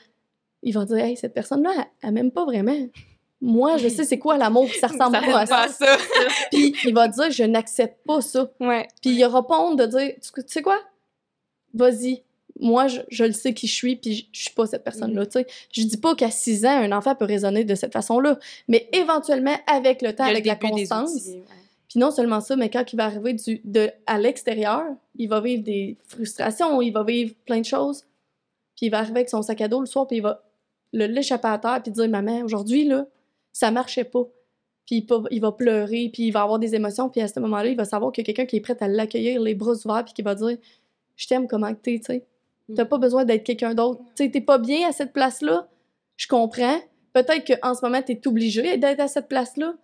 Il 0.62 0.74
va 0.74 0.84
dire 0.84 0.98
Hey, 0.98 1.16
cette 1.16 1.34
personne-là, 1.34 1.70
elle, 2.02 2.12
m'aime 2.12 2.30
pas 2.30 2.44
vraiment. 2.44 2.76
Moi, 3.40 3.76
je 3.76 3.88
sais 3.88 4.04
c'est 4.04 4.18
quoi 4.18 4.36
l'amour, 4.36 4.68
ça 4.80 4.86
ressemble 4.86 5.18
pas 5.20 5.40
à 5.40 5.46
ça. 5.46 5.68
ça. 5.68 5.96
puis 6.50 6.74
il 6.84 6.94
va 6.94 7.08
dire 7.08 7.30
Je 7.30 7.44
n'accepte 7.44 8.04
pas 8.06 8.20
ça. 8.20 8.50
Ouais. 8.60 8.88
Puis 9.00 9.10
il 9.10 9.24
aura 9.24 9.46
pas 9.46 9.58
honte 9.60 9.78
de 9.78 9.86
dire 9.86 10.14
Tu 10.20 10.42
sais 10.46 10.62
quoi? 10.62 10.78
Vas-y, 11.74 12.22
moi, 12.62 12.86
je, 12.86 13.24
le 13.24 13.32
sais 13.32 13.54
qui 13.54 13.66
je 13.66 13.74
suis, 13.74 13.96
puis 13.96 14.28
je, 14.32 14.40
suis 14.40 14.54
pas 14.54 14.66
cette 14.66 14.84
personne-là, 14.84 15.26
tu 15.26 15.32
sais. 15.32 15.46
Je 15.72 15.82
dis 15.82 15.96
pas 15.96 16.14
qu'à 16.14 16.30
6 16.30 16.64
ans, 16.64 16.82
un 16.82 16.92
enfant 16.92 17.14
peut 17.14 17.24
raisonner 17.24 17.64
de 17.64 17.74
cette 17.74 17.92
façon-là, 17.92 18.38
mais 18.68 18.88
éventuellement, 18.92 19.56
avec 19.66 20.00
le 20.00 20.14
temps, 20.14 20.24
avec 20.24 20.46
la 20.46 20.56
constance, 20.56 21.28
puis 21.88 21.98
non 21.98 22.10
seulement 22.10 22.40
ça, 22.40 22.56
mais 22.56 22.70
quand 22.70 22.90
il 22.92 22.96
va 22.96 23.04
arriver 23.06 23.34
du, 23.34 23.60
de, 23.64 23.90
à 24.06 24.18
l'extérieur, 24.18 24.84
il 25.16 25.28
va 25.28 25.40
vivre 25.40 25.62
des 25.62 25.98
frustrations, 26.06 26.80
il 26.80 26.90
va 26.90 27.02
vivre 27.02 27.34
plein 27.44 27.60
de 27.60 27.66
choses, 27.66 28.04
puis 28.76 28.86
il 28.86 28.90
va 28.90 28.98
arriver 29.00 29.18
avec 29.18 29.28
son 29.28 29.42
sac 29.42 29.60
à 29.60 29.68
dos 29.68 29.80
le 29.80 29.86
soir, 29.86 30.06
puis 30.06 30.18
il 30.18 30.22
va 30.22 30.42
le 30.92 31.06
l'échapper 31.06 31.48
à 31.48 31.58
terre, 31.58 31.80
puis 31.82 31.92
dire 31.92 32.08
«Maman, 32.10 32.42
aujourd'hui, 32.42 32.84
là, 32.84 33.06
ça 33.52 33.70
marchait 33.70 34.04
pas.» 34.04 34.26
Puis 34.86 35.06
il 35.30 35.40
va 35.40 35.52
pleurer, 35.52 36.10
puis 36.12 36.24
il 36.24 36.30
va 36.32 36.42
avoir 36.42 36.58
des 36.58 36.74
émotions, 36.74 37.08
puis 37.08 37.20
à 37.20 37.28
ce 37.28 37.38
moment-là, 37.40 37.68
il 37.68 37.76
va 37.76 37.84
savoir 37.84 38.12
qu'il 38.12 38.22
y 38.22 38.24
a 38.24 38.26
quelqu'un 38.26 38.46
qui 38.46 38.56
est 38.56 38.60
prêt 38.60 38.76
à 38.80 38.88
l'accueillir, 38.88 39.40
les 39.40 39.54
bras 39.54 39.74
ouverts, 39.84 40.04
puis 40.04 40.14
qui 40.14 40.22
va 40.22 40.34
dire 40.34 40.58
«Je 41.16 41.26
t'aime 41.26 41.46
comment 41.46 41.72
t'es, 41.74 41.98
tu 41.98 42.04
sais.» 42.06 42.26
T'as 42.74 42.84
pas 42.84 42.98
besoin 42.98 43.24
d'être 43.24 43.44
quelqu'un 43.44 43.74
d'autre. 43.74 44.00
Tu 44.16 44.30
t'es 44.30 44.40
pas 44.40 44.58
bien 44.58 44.88
à 44.88 44.92
cette 44.92 45.12
place-là. 45.12 45.68
Je 46.16 46.26
comprends. 46.26 46.78
Peut-être 47.12 47.60
qu'en 47.60 47.74
ce 47.74 47.84
moment, 47.84 48.00
t'es 48.00 48.26
obligé 48.26 48.78
d'être 48.78 49.00
à 49.00 49.08
cette 49.08 49.28
place-là 49.28 49.74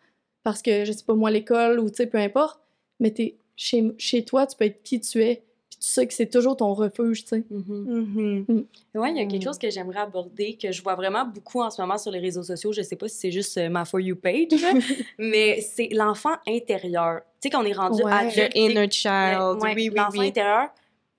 parce 0.43 0.63
que, 0.63 0.85
je 0.85 0.93
sais 0.93 1.05
pas 1.05 1.15
moi, 1.15 1.31
l'école 1.31 1.81
ou 1.81 1.91
tu 1.91 1.97
sais, 1.97 2.07
peu 2.07 2.19
importe. 2.19 2.61
Mais 3.01 3.11
t'es 3.11 3.37
chez, 3.57 3.93
chez 3.99 4.25
toi, 4.25 4.47
tu 4.47 4.57
peux 4.57 4.65
être 4.65 4.83
qui 4.83 5.01
tu 5.01 5.23
es. 5.23 5.45
Puis 5.79 5.87
tu 5.87 5.93
sais 5.93 6.07
que 6.07 6.15
c'est 6.15 6.29
toujours 6.29 6.57
ton 6.57 6.75
refuge, 6.75 7.23
tu 7.23 7.29
sais. 7.29 7.45
Mm-hmm. 7.51 7.85
Mm-hmm. 7.85 8.45
Mm. 8.49 8.99
Ouais, 8.99 9.11
il 9.13 9.17
y 9.17 9.21
a 9.21 9.27
quelque 9.27 9.45
chose 9.45 9.59
que 9.59 9.71
j'aimerais 9.71 10.01
aborder, 10.01 10.59
que 10.61 10.73
je 10.73 10.83
vois 10.83 10.97
vraiment 10.97 11.25
beaucoup 11.25 11.63
en 11.63 11.71
ce 11.71 11.81
moment 11.81 11.99
sur 11.99 12.11
les 12.11 12.19
réseaux 12.19 12.43
sociaux. 12.43 12.73
Je 12.73 12.83
sais 12.83 12.97
pas 12.97 13.09
si 13.09 13.17
c'est 13.17 13.31
juste 13.31 13.57
euh, 13.59 13.69
ma 13.69 13.85
For 13.85 14.01
You 14.01 14.17
page, 14.17 14.61
mais 15.19 15.61
c'est 15.61 15.89
l'enfant 15.93 16.37
intérieur. 16.47 17.21
Tu 17.41 17.49
sais, 17.49 17.51
qu'on 17.51 17.65
est 17.65 17.73
rendu 17.73 18.03
à 18.05 18.27
The 18.27 18.55
inner 18.55 18.91
child. 18.91 19.59
oui, 19.63 19.73
oui, 19.77 19.91
L'enfant 19.95 20.21
intérieur 20.21 20.71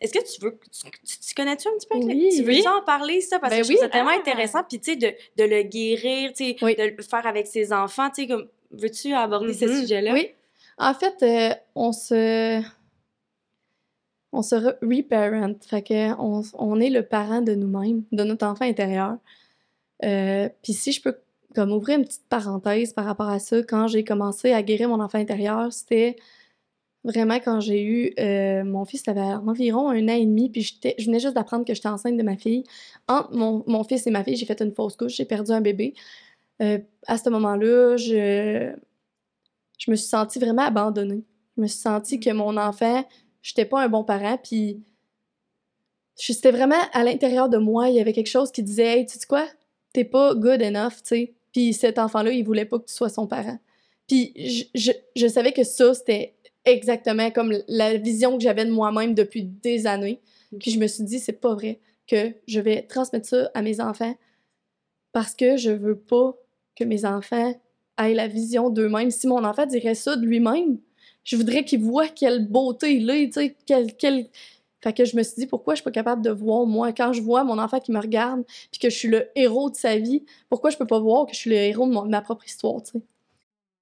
est-ce 0.02 0.13
que 0.13 0.34
tu 0.34 0.41
veux. 0.41 0.58
Tu, 0.72 1.36
connais-tu 1.36 1.67
un 1.67 1.72
petit 1.72 1.88
peu? 1.88 1.98
Oui, 1.98 2.30
tu 2.34 2.43
veux 2.43 2.67
en 2.67 2.82
parler, 2.84 3.19
ça? 3.19 3.38
Parce 3.38 3.54
ben 3.54 3.62
que 3.62 3.67
je 3.67 3.74
trouve 3.74 3.84
ça 3.84 3.89
tellement 3.89 4.12
ah! 4.13 4.19
intéressant. 4.19 4.63
Puis, 4.63 4.80
tu 4.80 4.91
sais, 4.91 4.95
de, 4.95 5.08
de, 5.08 5.43
le 5.43 5.63
guérir, 5.63 6.32
tu 6.32 6.45
sais, 6.45 6.54
de 6.54 6.95
le 6.95 7.04
faire 7.04 7.28
avec 7.28 7.48
ses 7.48 7.74
enfants. 7.74 8.10
Tu 8.10 8.22
sais, 8.22 8.28
comme. 8.28 8.48
Veux-tu 8.72 9.13
aborder 9.13 9.54
ce 9.54 9.65
mm-hmm. 9.65 9.82
sujet-là? 9.82 10.13
Oui. 10.13 10.30
En 10.78 10.93
fait, 10.93 11.24
euh, 11.24 11.54
on 11.76 11.91
se. 11.91 12.62
On 14.31 14.41
se 14.41 14.55
reparent. 14.55 15.55
Fait 15.61 15.81
que 15.81 16.13
on, 16.19 16.43
on, 16.53 16.79
est 16.79 16.89
le 16.89 17.03
parent 17.03 17.41
de 17.41 17.55
nous-mêmes, 17.55 18.03
de 18.11 18.23
notre 18.23 18.45
enfant 18.45 18.65
intérieur. 18.65 19.17
Euh, 20.05 20.49
puis 20.63 20.73
si 20.73 20.91
je 20.91 21.01
peux 21.01 21.17
comme 21.55 21.71
ouvrir 21.71 21.97
une 21.97 22.05
petite 22.05 22.27
parenthèse 22.29 22.93
par 22.93 23.05
rapport 23.05 23.29
à 23.29 23.39
ça, 23.39 23.63
quand 23.63 23.87
j'ai 23.87 24.03
commencé 24.03 24.53
à 24.53 24.61
guérir 24.61 24.89
mon 24.89 25.01
enfant 25.01 25.17
intérieur, 25.17 25.73
c'était 25.73 26.15
Vraiment, 27.05 27.35
quand 27.35 27.61
j'ai 27.61 27.81
eu 27.81 28.13
euh, 28.19 28.63
mon 28.65 28.83
fils, 28.83 29.07
avait 29.07 29.21
environ 29.21 29.89
un 29.89 30.03
an 30.09 30.13
et 30.13 30.25
demi, 30.25 30.49
puis 30.49 30.61
je 30.63 31.05
venais 31.05 31.19
juste 31.19 31.33
d'apprendre 31.33 31.63
que 31.63 31.73
j'étais 31.73 31.87
enceinte 31.87 32.17
de 32.17 32.23
ma 32.23 32.35
fille. 32.35 32.65
Entre 33.07 33.33
mon, 33.33 33.63
mon 33.67 33.85
fils 33.85 34.05
et 34.05 34.11
ma 34.11 34.23
fille, 34.23 34.35
j'ai 34.35 34.45
fait 34.45 34.61
une 34.61 34.73
fausse 34.73 34.97
couche, 34.97 35.15
j'ai 35.15 35.23
perdu 35.23 35.51
un 35.51 35.61
bébé. 35.61 35.93
Euh, 36.61 36.79
à 37.07 37.17
ce 37.17 37.29
moment-là, 37.29 37.95
je, 37.95 38.73
je 39.77 39.91
me 39.91 39.95
suis 39.95 40.09
sentie 40.09 40.39
vraiment 40.39 40.63
abandonnée. 40.63 41.23
Je 41.55 41.61
me 41.61 41.67
suis 41.67 41.79
sentie 41.79 42.19
que 42.19 42.31
mon 42.31 42.57
enfant, 42.57 43.05
j'étais 43.41 43.65
pas 43.65 43.82
un 43.82 43.89
bon 43.89 44.04
parent, 44.04 44.38
puis 44.38 44.82
c'était 46.15 46.52
vraiment 46.52 46.82
à 46.93 47.04
l'intérieur 47.04 47.49
de 47.49 47.58
moi, 47.58 47.89
il 47.89 47.95
y 47.95 48.02
avait 48.02 48.13
quelque 48.13 48.28
chose 48.28 48.52
qui 48.52 48.63
disait 48.63 48.99
Hey, 48.99 49.06
tu 49.06 49.17
sais 49.17 49.25
quoi, 49.28 49.47
t'es 49.93 50.04
pas 50.04 50.36
good 50.36 50.62
enough, 50.62 50.97
tu 50.97 51.04
sais. 51.04 51.34
Puis 51.54 51.73
cet 51.73 51.97
enfant-là, 51.97 52.32
il 52.32 52.43
voulait 52.43 52.65
pas 52.65 52.80
que 52.80 52.86
tu 52.86 52.93
sois 52.93 53.10
son 53.10 53.28
parent. 53.28 53.58
Puis 54.08 54.34
je, 54.36 54.63
je, 54.75 54.91
je 55.15 55.28
savais 55.28 55.54
que 55.54 55.63
ça, 55.63 55.93
c'était 55.93 56.36
exactement 56.65 57.32
comme 57.32 57.54
la 57.67 57.97
vision 57.97 58.38
que 58.38 58.43
j'avais 58.43 58.65
de 58.65 58.71
moi-même 58.71 59.13
depuis 59.13 59.43
des 59.43 59.88
années. 59.88 60.21
Puis 60.60 60.71
je 60.71 60.80
me 60.80 60.88
suis 60.88 61.04
dit, 61.04 61.19
c'est 61.19 61.34
pas 61.34 61.54
vrai 61.54 61.80
que 62.08 62.34
je 62.47 62.60
vais 62.60 62.84
transmettre 62.84 63.28
ça 63.28 63.52
à 63.54 63.62
mes 63.62 63.82
enfants 63.82 64.15
parce 65.12 65.36
que 65.36 65.58
je 65.58 65.71
veux 65.71 65.97
pas 65.97 66.36
que 66.75 66.84
mes 66.84 67.06
enfants 67.06 67.54
aient 67.97 68.13
la 68.13 68.28
vision 68.28 68.69
d'eux-mêmes. 68.69 69.12
Si 69.12 69.28
mon 69.28 69.43
enfant 69.43 69.65
dirait 69.65 69.95
ça 69.95 70.15
de 70.15 70.25
lui-même, 70.25 70.80
je 71.29 71.35
voudrais 71.35 71.63
qu'il 71.63 71.81
voit 71.81 72.07
quelle 72.07 72.47
beauté 72.47 72.95
il 72.95 73.09
est, 73.11 73.27
tu 73.27 73.33
sais, 73.33 73.55
quel, 73.67 73.95
quel... 73.95 74.27
Fait 74.81 74.93
que 74.93 75.05
je 75.05 75.15
me 75.15 75.21
suis 75.21 75.35
dit, 75.35 75.45
pourquoi 75.45 75.75
je 75.75 75.77
suis 75.77 75.83
pas 75.83 75.91
capable 75.91 76.23
de 76.23 76.31
voir, 76.31 76.65
moi, 76.65 76.91
quand 76.91 77.13
je 77.13 77.21
vois 77.21 77.43
mon 77.43 77.59
enfant 77.59 77.79
qui 77.79 77.91
me 77.91 77.99
regarde, 77.99 78.43
puis 78.71 78.79
que 78.79 78.89
je 78.89 78.97
suis 78.97 79.09
le 79.09 79.29
héros 79.35 79.69
de 79.69 79.75
sa 79.75 79.97
vie, 79.97 80.25
pourquoi 80.49 80.71
je 80.71 80.77
peux 80.77 80.87
pas 80.87 80.99
voir 80.99 81.27
que 81.27 81.33
je 81.33 81.37
suis 81.37 81.51
le 81.51 81.57
héros 81.57 81.85
de, 81.85 81.93
de 81.93 82.09
ma 82.09 82.21
propre 82.21 82.45
histoire, 82.47 82.81
tu 82.81 82.93
sais? 82.93 83.01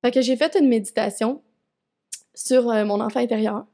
Fait 0.03 0.11
que 0.11 0.21
j'ai 0.21 0.35
fait 0.35 0.57
une 0.59 0.67
méditation 0.67 1.41
sur 2.35 2.69
euh, 2.69 2.83
mon 2.83 2.99
enfant 2.99 3.21
intérieur. 3.21 3.65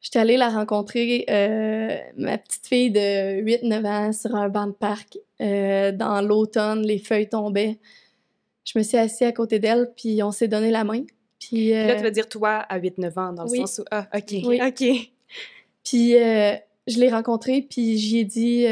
J'étais 0.00 0.20
allée 0.20 0.36
la 0.36 0.48
rencontrer, 0.48 1.24
euh, 1.30 1.96
ma 2.16 2.38
petite 2.38 2.66
fille 2.68 2.92
de 2.92 3.40
8-9 3.42 3.86
ans, 3.86 4.12
sur 4.12 4.36
un 4.36 4.48
banc 4.48 4.68
de 4.68 4.72
parc. 4.72 5.18
Euh, 5.40 5.90
dans 5.90 6.22
l'automne, 6.22 6.82
les 6.82 6.98
feuilles 6.98 7.28
tombaient. 7.28 7.80
Je 8.64 8.78
me 8.78 8.84
suis 8.84 8.98
assise 8.98 9.22
à 9.22 9.32
côté 9.32 9.58
d'elle, 9.58 9.92
puis 9.96 10.22
on 10.22 10.30
s'est 10.30 10.48
donné 10.48 10.70
la 10.70 10.84
main. 10.84 11.02
Puis, 11.48 11.70
là, 11.70 11.96
tu 11.96 12.02
veux 12.02 12.10
dire 12.10 12.28
toi 12.28 12.58
à 12.58 12.78
8-9 12.78 13.18
ans, 13.18 13.32
dans 13.32 13.44
le 13.44 13.48
sens 13.48 13.78
où... 13.78 13.84
Ah, 13.90 14.08
OK, 14.14 14.34
oui. 14.44 14.60
OK. 14.62 14.84
Puis 15.84 16.12
je 16.12 16.98
l'ai 16.98 17.10
rencontrée, 17.10 17.62
puis 17.62 17.98
j'y 17.98 18.18
ai 18.18 18.24
dit... 18.24 18.66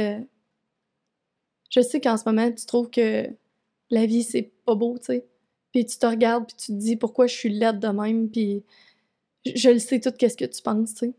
je 1.70 1.80
sais 1.80 2.00
qu'en 2.00 2.16
ce 2.16 2.24
moment, 2.26 2.50
tu 2.52 2.66
trouves 2.66 2.90
que 2.90 3.28
la 3.90 4.06
vie, 4.06 4.22
c'est 4.22 4.50
pas 4.64 4.74
beau, 4.74 4.98
tu 4.98 5.06
sais. 5.06 5.26
Puis 5.72 5.84
tu 5.86 5.98
te 5.98 6.06
regardes, 6.06 6.46
puis 6.46 6.56
tu 6.56 6.66
te 6.66 6.78
dis 6.78 6.96
pourquoi 6.96 7.26
je 7.26 7.34
suis 7.34 7.48
laide 7.48 7.78
de 7.78 7.88
même, 7.88 8.30
puis 8.30 8.64
je, 9.44 9.70
le 9.70 9.78
sais 9.78 10.00
tout 10.00 10.10
qu'est-ce 10.10 10.36
que 10.36 10.44
tu 10.44 10.62
penses, 10.62 10.94
tu 10.94 11.06
sais. 11.06 11.12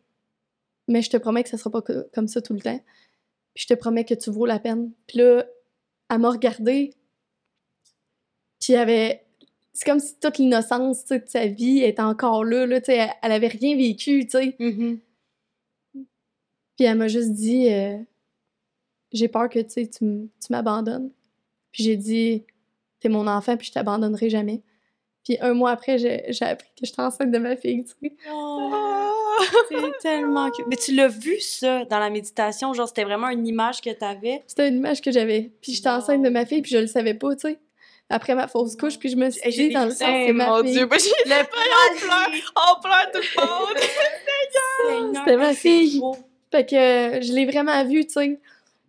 Mais 0.87 1.01
je 1.01 1.09
te 1.09 1.17
promets 1.17 1.43
que 1.43 1.49
ça 1.49 1.57
sera 1.57 1.69
pas 1.69 1.81
comme 2.13 2.27
ça 2.27 2.41
tout 2.41 2.53
le 2.53 2.61
temps. 2.61 2.81
Puis 3.53 3.63
je 3.63 3.73
te 3.73 3.73
promets 3.73 4.05
que 4.05 4.13
tu 4.13 4.29
vaux 4.29 4.45
la 4.45 4.59
peine. 4.59 4.91
Puis 5.07 5.19
là, 5.19 5.45
elle 6.09 6.19
m'a 6.19 6.29
regardé, 6.29 6.93
puis 8.59 8.75
avait... 8.75 9.25
C'est 9.73 9.85
comme 9.85 9.99
si 9.99 10.19
toute 10.19 10.37
l'innocence 10.37 11.05
de 11.05 11.21
sa 11.25 11.47
vie 11.47 11.79
était 11.79 12.01
encore 12.01 12.43
là, 12.43 12.65
là 12.65 12.81
tu 12.81 12.91
sais, 12.91 13.09
elle, 13.21 13.31
avait 13.31 13.47
rien 13.47 13.77
vécu, 13.77 14.25
tu 14.25 14.31
sais. 14.31 14.55
Mm-hmm. 14.59 14.99
Puis 16.75 16.85
elle 16.85 16.97
m'a 16.97 17.07
juste 17.07 17.31
dit 17.31 17.71
euh, 17.71 17.97
J'ai 19.11 19.27
peur 19.27 19.49
que 19.49 19.59
tu, 19.59 19.89
tu 19.89 20.27
m'abandonnes. 20.49 21.11
Puis 21.71 21.83
j'ai 21.83 21.95
dit 21.95 22.43
t'es 22.99 23.09
mon 23.09 23.27
enfant, 23.27 23.57
puis 23.57 23.67
je 23.67 23.73
t'abandonnerai 23.73 24.29
jamais. 24.29 24.61
Puis 25.23 25.37
un 25.41 25.53
mois 25.53 25.71
après, 25.71 25.97
j'ai 25.97 26.45
appris 26.45 26.69
que 26.79 26.85
j'étais 26.85 27.01
enceinte 27.01 27.31
de 27.31 27.37
ma 27.37 27.55
fille, 27.55 27.83
tu 27.83 27.93
sais. 28.01 28.15
Oh, 28.31 29.37
c'est 29.69 29.97
tellement 30.01 30.49
cute. 30.49 30.65
Mais 30.67 30.77
tu 30.77 30.95
l'as 30.95 31.07
vu, 31.07 31.39
ça, 31.39 31.85
dans 31.85 31.99
la 31.99 32.09
méditation? 32.09 32.73
Genre, 32.73 32.87
c'était 32.87 33.03
vraiment 33.03 33.29
une 33.29 33.45
image 33.45 33.81
que 33.81 33.91
t'avais? 33.91 34.43
C'était 34.47 34.69
une 34.69 34.77
image 34.77 35.01
que 35.01 35.11
j'avais. 35.11 35.51
Puis 35.61 35.73
j'étais 35.73 35.89
enceinte 35.89 36.23
de 36.23 36.29
ma 36.29 36.45
fille, 36.45 36.61
puis 36.61 36.71
je 36.71 36.79
le 36.79 36.87
savais 36.87 37.13
pas, 37.13 37.35
tu 37.35 37.49
sais. 37.49 37.59
Après 38.11 38.35
ma 38.35 38.47
fausse 38.47 38.75
couche, 38.75 38.99
puis 38.99 39.09
je 39.09 39.15
me 39.15 39.29
suis 39.29 39.49
dit 39.49 39.69
dans 39.69 39.85
le 39.85 39.91
sens, 39.91 39.99
c'est 40.01 40.33
ma 40.33 40.47
mon 40.47 40.61
Dieu, 40.61 40.85
moi, 40.87 40.97
j'ai 40.97 41.29
le 41.29 41.35
on 41.35 41.97
pleure, 41.97 42.29
on 42.55 42.81
pleure 42.81 43.11
tout 43.13 43.21
le 43.37 44.99
monde. 45.05 45.15
C'était 45.15 45.37
ma 45.37 45.53
fille. 45.53 46.01
Fait 46.51 46.65
que 46.65 46.75
je 47.25 47.33
l'ai 47.33 47.45
vraiment 47.45 47.83
vue, 47.85 48.05
tu 48.05 48.13
sais. 48.13 48.39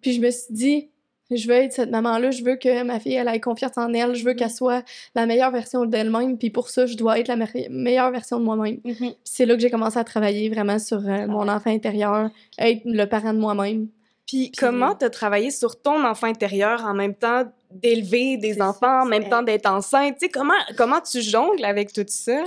Puis 0.00 0.14
je 0.14 0.20
me 0.20 0.30
suis 0.30 0.52
dit, 0.52 0.88
Je 1.30 1.46
veux 1.46 1.54
être 1.54 1.72
cette 1.72 1.90
maman-là. 1.90 2.32
Je 2.32 2.42
veux 2.42 2.56
que 2.56 2.82
ma 2.82 2.98
fille, 2.98 3.14
elle 3.14 3.28
ait 3.28 3.40
confiance 3.40 3.78
en 3.78 3.92
elle. 3.94 4.14
Je 4.14 4.24
veux 4.24 4.34
qu'elle 4.34 4.50
soit 4.50 4.84
la 5.14 5.26
meilleure 5.26 5.52
version 5.52 5.84
d'elle-même. 5.84 6.36
Puis 6.36 6.50
pour 6.50 6.68
ça, 6.68 6.86
je 6.86 6.96
dois 6.96 7.20
être 7.20 7.28
la 7.28 7.36
meilleure 7.70 8.10
version 8.10 8.40
de 8.40 8.44
moi-même. 8.44 8.78
Mm-hmm. 8.84 9.14
C'est 9.22 9.46
là 9.46 9.54
que 9.54 9.60
j'ai 9.60 9.70
commencé 9.70 9.98
à 9.98 10.04
travailler 10.04 10.48
vraiment 10.48 10.78
sur 10.78 10.98
euh, 10.98 11.26
mon 11.28 11.48
enfant 11.48 11.70
intérieur, 11.70 12.30
être 12.58 12.82
le 12.84 13.04
parent 13.04 13.32
de 13.32 13.38
moi-même. 13.38 13.86
Puis, 14.26 14.50
comment 14.56 14.94
tu 14.94 15.04
as 15.04 15.10
travaillé 15.10 15.50
sur 15.50 15.80
ton 15.80 16.04
enfant 16.04 16.26
intérieur 16.26 16.84
en 16.84 16.94
même 16.94 17.14
temps 17.14 17.44
d'élever 17.74 18.36
des 18.36 18.60
enfants, 18.60 19.02
en 19.02 19.06
même 19.06 19.28
temps 19.28 19.42
d'être 19.42 19.66
enceinte? 19.66 20.14
Tu 20.14 20.26
sais, 20.26 20.28
comment, 20.28 20.54
comment 20.76 21.00
tu 21.00 21.20
jongles 21.22 21.64
avec 21.64 21.92
tout 21.92 22.04
ça? 22.08 22.44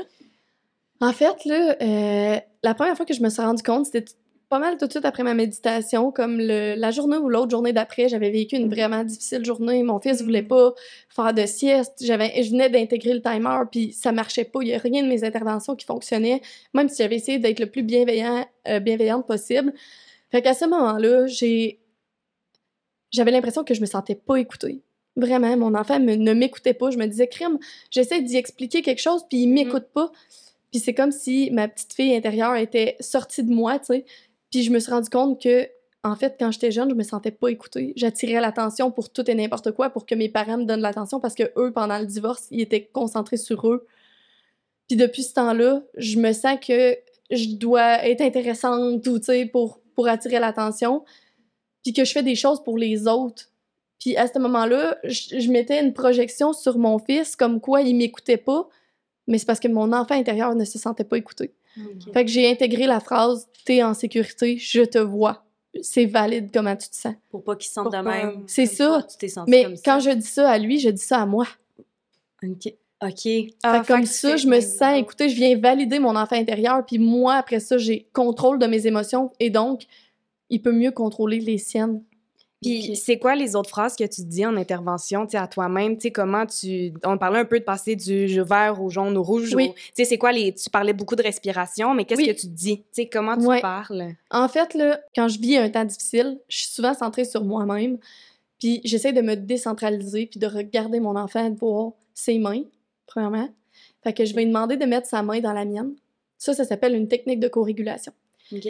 En 1.01 1.11
fait, 1.11 1.45
là, 1.45 1.76
euh, 1.82 2.39
la 2.63 2.73
première 2.73 2.95
fois 2.95 3.05
que 3.05 3.13
je 3.13 3.21
me 3.21 3.30
suis 3.30 3.41
rendu 3.41 3.61
compte, 3.63 3.86
c'était 3.86 4.05
pas 4.49 4.59
mal 4.59 4.78
tout 4.78 4.86
de 4.86 4.91
suite 4.91 5.05
après 5.05 5.23
ma 5.23 5.34
méditation, 5.34 6.11
comme 6.11 6.38
le, 6.38 6.76
la 6.76 6.91
journée 6.91 7.17
ou 7.17 7.30
l'autre 7.30 7.49
journée 7.49 7.73
d'après, 7.73 8.09
j'avais 8.09 8.30
vécu 8.30 8.55
une 8.55 8.69
vraiment 8.69 9.03
difficile 9.03 9.43
journée. 9.43 9.82
Mon 9.84 9.99
fils 9.99 10.21
voulait 10.21 10.43
mm. 10.43 10.47
pas 10.47 10.73
faire 11.09 11.34
de 11.34 11.45
sieste. 11.45 11.93
J'avais, 12.01 12.43
je 12.43 12.51
venais 12.51 12.69
d'intégrer 12.69 13.13
le 13.13 13.21
timer, 13.21 13.57
puis 13.71 13.91
ça 13.91 14.11
marchait 14.11 14.45
pas. 14.45 14.59
Il 14.61 14.69
y 14.69 14.73
a 14.73 14.78
rien 14.78 15.03
de 15.03 15.07
mes 15.07 15.23
interventions 15.23 15.76
qui 15.76 15.86
fonctionnait, 15.86 16.41
même 16.73 16.89
si 16.89 17.01
j'avais 17.01 17.15
essayé 17.15 17.39
d'être 17.39 17.59
le 17.59 17.65
plus 17.65 17.84
bienveillant, 17.84 18.45
euh, 18.67 18.80
bienveillante 18.80 19.26
possible. 19.26 19.73
Fait 20.32 20.41
qu'à 20.41 20.53
ce 20.53 20.65
moment-là, 20.65 21.28
j'ai, 21.28 21.80
j'avais 23.11 23.32
l'impression 23.32 23.63
que 23.63 23.73
je 23.73 23.82
me 23.82 23.86
sentais 23.86 24.15
pas 24.15 24.36
écoutée. 24.36 24.82
Vraiment, 25.16 25.55
mon 25.55 25.76
enfant 25.76 25.99
ne 25.99 26.34
m'écoutait 26.34 26.74
pas. 26.74 26.89
Je 26.91 26.97
me 26.97 27.05
disais, 27.07 27.28
crime, 27.28 27.57
j'essaie 27.89 28.22
d'y 28.22 28.36
expliquer 28.36 28.82
quelque 28.82 29.01
chose, 29.01 29.24
puis 29.30 29.43
il 29.43 29.49
mm. 29.49 29.53
m'écoute 29.53 29.86
pas. 29.93 30.11
Puis 30.72 30.82
c'est 30.82 30.93
comme 30.93 31.11
si 31.11 31.49
ma 31.51 31.68
petite 31.70 31.93
fille 31.93 32.13
intérieure 32.16 32.55
était 32.55 32.97
sortie 32.99 33.43
de 33.43 33.53
moi, 33.53 33.80
tu 33.80 33.86
sais. 33.86 34.05
Puis 34.51 34.63
je 34.63 34.72
me 34.72 34.80
suis 34.80 34.91
rendu 34.91 35.09
compte 35.09 35.41
que, 35.41 35.68
en 36.03 36.16
fait, 36.16 36.36
quand 36.38 36.51
j'étais 36.51 36.72
jeune, 36.72 36.89
je 36.89 36.95
me 36.95 37.03
sentais 37.03 37.32
pas 37.32 37.47
écoutée. 37.47 37.93
J'attirais 37.95 38.41
l'attention 38.41 38.91
pour 38.91 39.09
tout 39.09 39.30
et 39.30 39.36
n'importe 39.36 39.72
quoi 39.72 39.89
pour 39.89 40.05
que 40.05 40.16
mes 40.16 40.30
parents 40.30 40.57
me 40.57 40.66
donnent 40.66 40.82
l'attention 40.82 41.20
parce 41.20 41.34
que 41.34 41.51
eux, 41.57 41.72
pendant 41.72 41.97
le 41.97 42.05
divorce, 42.05 42.47
ils 42.51 42.61
étaient 42.61 42.86
concentrés 42.86 43.38
sur 43.38 43.68
eux. 43.70 43.88
Puis 44.88 44.97
depuis 44.97 45.24
ce 45.24 45.34
temps-là, 45.34 45.82
je 45.95 46.20
me 46.20 46.32
sens 46.34 46.59
que 46.59 46.97
je 47.32 47.55
dois 47.55 48.05
être 48.05 48.22
intéressante 48.22 49.07
ou, 49.07 49.18
tu 49.18 49.26
sais, 49.26 49.45
pour, 49.45 49.80
pour 49.95 50.07
attirer 50.07 50.39
l'attention. 50.39 51.03
Puis 51.84 51.93
que 51.93 52.03
je 52.03 52.11
fais 52.11 52.24
des 52.24 52.36
choses 52.36 52.61
pour 52.63 52.78
les 52.78 53.07
autres. 53.07 53.49
Puis 54.06 54.16
à 54.18 54.28
ce 54.28 54.38
moment-là, 54.38 54.99
je, 55.03 55.49
mettais 55.49 55.84
une 55.84 55.91
projection 55.91 56.53
sur 56.53 56.78
mon 56.78 56.99
fils 56.99 57.36
comme 57.36 57.60
quoi 57.60 57.82
il 57.82 57.95
m'écoutait 57.95 58.38
pas, 58.38 58.70
mais 59.26 59.39
c'est 59.39 59.47
parce 59.47 59.60
que 59.60 59.68
mon 59.68 59.91
enfant 59.93 60.14
intérieur 60.14 60.53
ne 60.53 60.64
se 60.64 60.78
sentait 60.78 61.03
pas 61.03 61.18
écouté. 61.18 61.56
Fait 62.14 62.24
que 62.24 62.30
j'ai 62.30 62.47
intégré 62.47 62.86
la 62.86 62.99
phrase 62.99 63.47
T'es 63.66 63.82
en 63.82 63.95
sécurité, 63.95 64.60
je 64.60 64.84
te 64.84 64.99
vois. 64.99 65.43
C'est 65.82 66.06
valide 66.06 66.51
comment 66.53 66.76
tu 66.76 66.88
te 66.88 66.95
sens. 66.95 67.16
Pour 67.32 67.43
pas 67.43 67.56
qu'il 67.56 67.68
se 67.68 67.74
sente 67.74 67.91
de 67.91 67.97
même. 67.97 68.43
C'est 68.45 68.68
ça. 68.68 69.08
Mais 69.47 69.74
quand 69.84 69.99
je 69.99 70.12
dis 70.12 70.28
ça 70.28 70.51
à 70.51 70.60
lui, 70.60 70.78
je 70.78 70.89
dis 70.89 71.01
ça 71.01 71.24
à 71.24 71.26
moi. 71.26 71.47
OK. 72.43 72.72
OK. 73.01 73.28
Ah, 73.64 73.82
comme 73.88 74.06
ça, 74.06 74.38
je 74.38 74.45
me 74.45 74.62
sens 74.62 74.99
écoutée, 74.99 75.30
je 75.30 75.36
viens 75.36 75.58
valider 75.58 75.97
mon 75.97 76.16
enfant 76.16 76.36
intérieur, 76.36 76.86
puis 76.86 76.99
moi, 76.99 77.34
après 77.34 77.60
ça, 77.60 77.80
j'ai 77.80 78.08
contrôle 78.14 78.60
de 78.60 78.68
mes 78.68 78.86
émotions 78.86 79.32
et 79.39 79.49
donc, 79.49 79.88
il 80.51 80.62
peut 80.62 80.72
mieux 80.72 80.91
contrôler 80.91 81.39
les 81.39 81.58
siennes. 81.58 82.03
Puis 82.66 82.95
c'est 82.95 83.20
quoi 83.20 83.36
les 83.36 83.55
autres 83.55 83.70
phrases 83.70 83.95
que 83.95 84.03
tu 84.03 84.24
dis 84.24 84.43
en 84.43 84.57
intervention, 84.57 85.28
tu 85.28 85.38
à 85.38 85.47
toi-même, 85.47 85.97
tu 85.97 86.03
sais, 86.03 86.11
comment 86.11 86.47
tu... 86.47 86.93
On 87.03 87.18
parlait 87.18 87.38
un 87.38 87.45
peu 87.45 87.59
de 87.59 87.63
passer 87.63 87.95
du 87.95 88.41
vert 88.41 88.82
au 88.82 88.89
jaune 88.89 89.16
au 89.18 89.22
rouge. 89.22 89.53
Oui. 89.53 89.72
Tu 89.76 89.82
sais, 89.93 90.05
c'est 90.05 90.18
quoi 90.18 90.32
les... 90.32 90.51
Tu 90.53 90.70
parlais 90.72 90.93
beaucoup 90.93 91.16
de 91.16 91.22
respiration, 91.22 91.93
mais 91.93 92.05
qu'est-ce 92.05 92.26
que 92.26 92.39
tu 92.39 92.47
dis? 92.47 92.78
Tu 92.78 92.84
sais, 92.91 93.05
comment 93.07 93.38
tu 93.38 93.61
parles? 93.61 94.16
En 94.32 94.47
fait, 94.47 94.74
là, 94.74 94.99
quand 95.16 95.28
je 95.28 95.39
vis 95.39 95.57
un 95.57 95.70
temps 95.70 95.86
difficile, 95.86 96.39
je 96.47 96.57
suis 96.57 96.70
souvent 96.70 96.95
centrée 96.95 97.26
sur 97.26 97.43
moi-même, 97.43 97.99
puis 98.59 98.82
j'essaie 98.84 99.13
de 99.13 99.22
me 99.22 99.36
décentraliser, 99.36 100.26
puis 100.26 100.39
de 100.39 100.47
regarder 100.47 100.99
mon 100.99 101.16
enfant, 101.16 101.49
de 101.49 101.59
voir 101.59 101.91
ses 102.16 102.39
mains, 102.39 102.63
premièrement. 103.05 103.47
Fait 104.03 104.13
que 104.13 104.26
je 104.26 104.34
vais 104.34 104.41
lui 104.41 104.47
demander 104.47 104.78
de 104.78 104.86
mettre 104.86 105.07
sa 105.07 105.22
main 105.22 105.39
dans 105.39 105.53
la 105.53 105.66
mienne. 105.66 105.93
Ça, 106.39 106.53
ça 106.55 106.66
s'appelle 106.66 106.95
une 106.95 107.07
technique 107.07 107.39
de 107.39 107.47
co-régulation. 107.47 108.13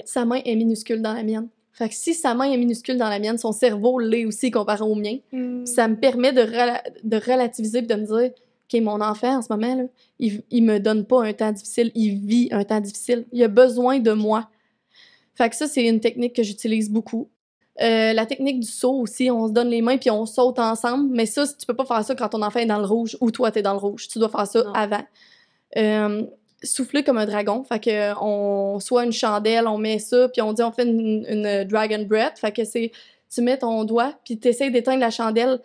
Sa 0.06 0.26
main 0.26 0.42
est 0.46 0.56
minuscule 0.56 1.02
dans 1.02 1.14
la 1.14 1.24
mienne. 1.24 1.48
Fait 1.76 1.90
que 1.90 1.96
si 1.96 2.14
sa 2.14 2.34
main 2.34 2.46
est 2.46 2.58
minuscule 2.58 2.98
dans 2.98 3.10
la 3.10 3.20
mienne, 3.20 3.38
son 3.38 3.52
cerveau 3.52 4.00
l'est 4.00 4.26
aussi 4.26 4.50
comparé 4.50 4.84
au 4.84 4.96
mien. 4.96 5.18
Hmm. 5.34 5.66
Ça 5.66 5.90
me 5.90 5.98
permet 5.98 6.32
de, 6.32 6.44
de 7.04 7.18
relativiser 7.18 7.80
et 7.80 7.82
de 7.82 7.96
me 7.96 8.06
dire 8.06 8.32
OK, 8.74 8.82
mon 8.82 9.02
enfant, 9.02 9.38
en 9.38 9.42
ce 9.42 9.48
moment, 9.52 9.76
là, 9.76 9.84
il, 10.18 10.42
il 10.52 10.64
me 10.64 10.80
donne 10.80 11.06
pas 11.06 11.24
un 11.24 11.34
temps 11.34 11.52
difficile, 11.52 11.92
il 11.94 12.20
vit 12.26 12.48
un 12.52 12.64
temps 12.64 12.80
difficile. 12.80 13.26
Il 13.34 13.44
a 13.44 13.50
besoin 13.50 14.00
de 14.00 14.14
moi. 14.14 14.50
Fait 15.36 15.50
que 15.50 15.56
ça, 15.56 15.68
c'est 15.68 15.86
une 15.86 16.00
technique 16.00 16.34
que 16.34 16.44
j'utilise 16.44 16.90
beaucoup. 16.90 17.30
Euh, 17.82 18.14
la 18.14 18.26
technique 18.26 18.62
du 18.62 18.68
saut 18.68 18.94
aussi, 18.94 19.30
on 19.30 19.50
se 19.50 19.52
donne 19.52 19.68
les 19.68 19.82
mains 19.82 19.98
puis 19.98 20.10
on 20.10 20.26
saute 20.26 20.60
ensemble. 20.60 21.14
Mais 21.14 21.26
ça, 21.26 21.46
tu 21.46 21.66
peux 21.66 21.76
pas 21.76 21.86
faire 21.86 22.06
ça 22.06 22.16
quand 22.16 22.30
ton 22.30 22.42
enfant 22.42 22.60
est 22.60 22.66
dans 22.66 22.80
le 22.80 22.86
rouge 22.86 23.18
ou 23.20 23.32
toi, 23.32 23.52
tu 23.52 23.60
es 23.60 23.62
dans 23.62 23.74
le 23.74 23.80
rouge. 23.80 24.08
Tu 24.08 24.18
dois 24.18 24.30
faire 24.30 24.48
ça 24.48 24.64
avant. 24.74 25.04
Euh, 25.76 26.24
souffler 26.66 27.04
comme 27.04 27.18
un 27.18 27.26
dragon. 27.26 27.64
Fait 27.64 27.80
que 27.80 28.14
on 28.22 28.80
soit 28.80 29.06
une 29.06 29.12
chandelle, 29.12 29.68
on 29.68 29.78
met 29.78 30.00
ça, 30.00 30.30
puis 30.30 30.42
on 30.42 30.54
dit 30.54 30.64
on 30.64 30.72
fait 30.72 30.84
une, 30.84 31.64
dragon 31.66 32.04
breath. 32.04 32.40
Fait 32.40 32.52
que 32.52 32.64
c'est 32.64 32.92
tu 33.34 33.42
mets 33.42 33.58
ton 33.58 33.84
doigt, 33.84 34.14
puis 34.24 34.40
tu 34.40 34.48
essaies 34.48 34.70
d'éteindre 34.70 35.00
la 35.00 35.12
chandelle 35.12 35.60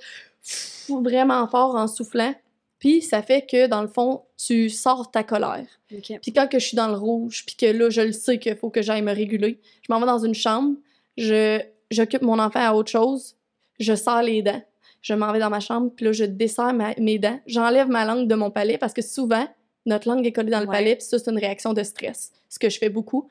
vraiment 0.89 1.47
fort 1.47 1.77
en 1.77 1.87
soufflant. 1.87 2.35
Puis 2.79 3.03
ça 3.03 3.23
fait 3.23 3.47
que 3.47 3.67
dans 3.67 3.83
le 3.83 3.89
fond, 3.89 4.23
tu 4.39 4.71
sors 4.71 5.11
ta 5.11 5.23
colère. 5.23 5.67
Puis 5.89 6.33
quand 6.33 6.49
que 6.49 6.59
je 6.59 6.67
suis 6.67 6.77
dans 6.77 6.89
le 6.89 6.95
rouge, 6.95 7.45
puis 7.47 7.57
que 7.57 7.67
là 7.67 7.91
je 7.91 8.01
le 8.01 8.13
sais 8.13 8.39
qu'il 8.39 8.57
faut 8.57 8.71
que 8.71 8.83
j'aille 8.83 9.03
me 9.03 9.15
réguler, 9.15 9.61
je 9.83 9.93
m'en 9.93 10.01
vais 10.01 10.07
dans 10.07 10.25
une 10.25 10.35
chambre, 10.35 10.77
je 11.17 11.61
j'occupe 11.91 12.23
mon 12.23 12.39
enfant 12.39 12.61
à 12.61 12.73
autre 12.73 12.91
chose, 12.91 13.37
je 13.79 13.95
sors 13.95 14.23
les 14.23 14.43
dents. 14.43 14.63
Je 15.03 15.15
m'en 15.15 15.33
vais 15.33 15.39
dans 15.39 15.49
ma 15.49 15.61
chambre, 15.61 15.91
puis 15.95 16.05
là 16.05 16.13
je 16.13 16.25
desserre 16.25 16.75
mes 16.99 17.19
dents, 17.19 17.41
j'enlève 17.47 17.89
ma 17.89 18.05
langue 18.05 18.29
de 18.29 18.35
mon 18.35 18.51
palais 18.51 18.77
parce 18.77 18.93
que 18.93 19.03
souvent 19.03 19.47
notre 19.87 20.09
langue 20.09 20.27
est 20.27 20.33
collée 20.33 20.51
dans 20.51 20.61
le 20.61 20.67
palais, 20.67 20.97
puis 20.97 21.05
ça, 21.05 21.19
c'est 21.19 21.31
une 21.31 21.39
réaction 21.39 21.73
de 21.73 21.83
stress. 21.83 22.33
Ce 22.49 22.59
que 22.59 22.69
je 22.69 22.79
fais 22.79 22.89
beaucoup, 22.91 23.31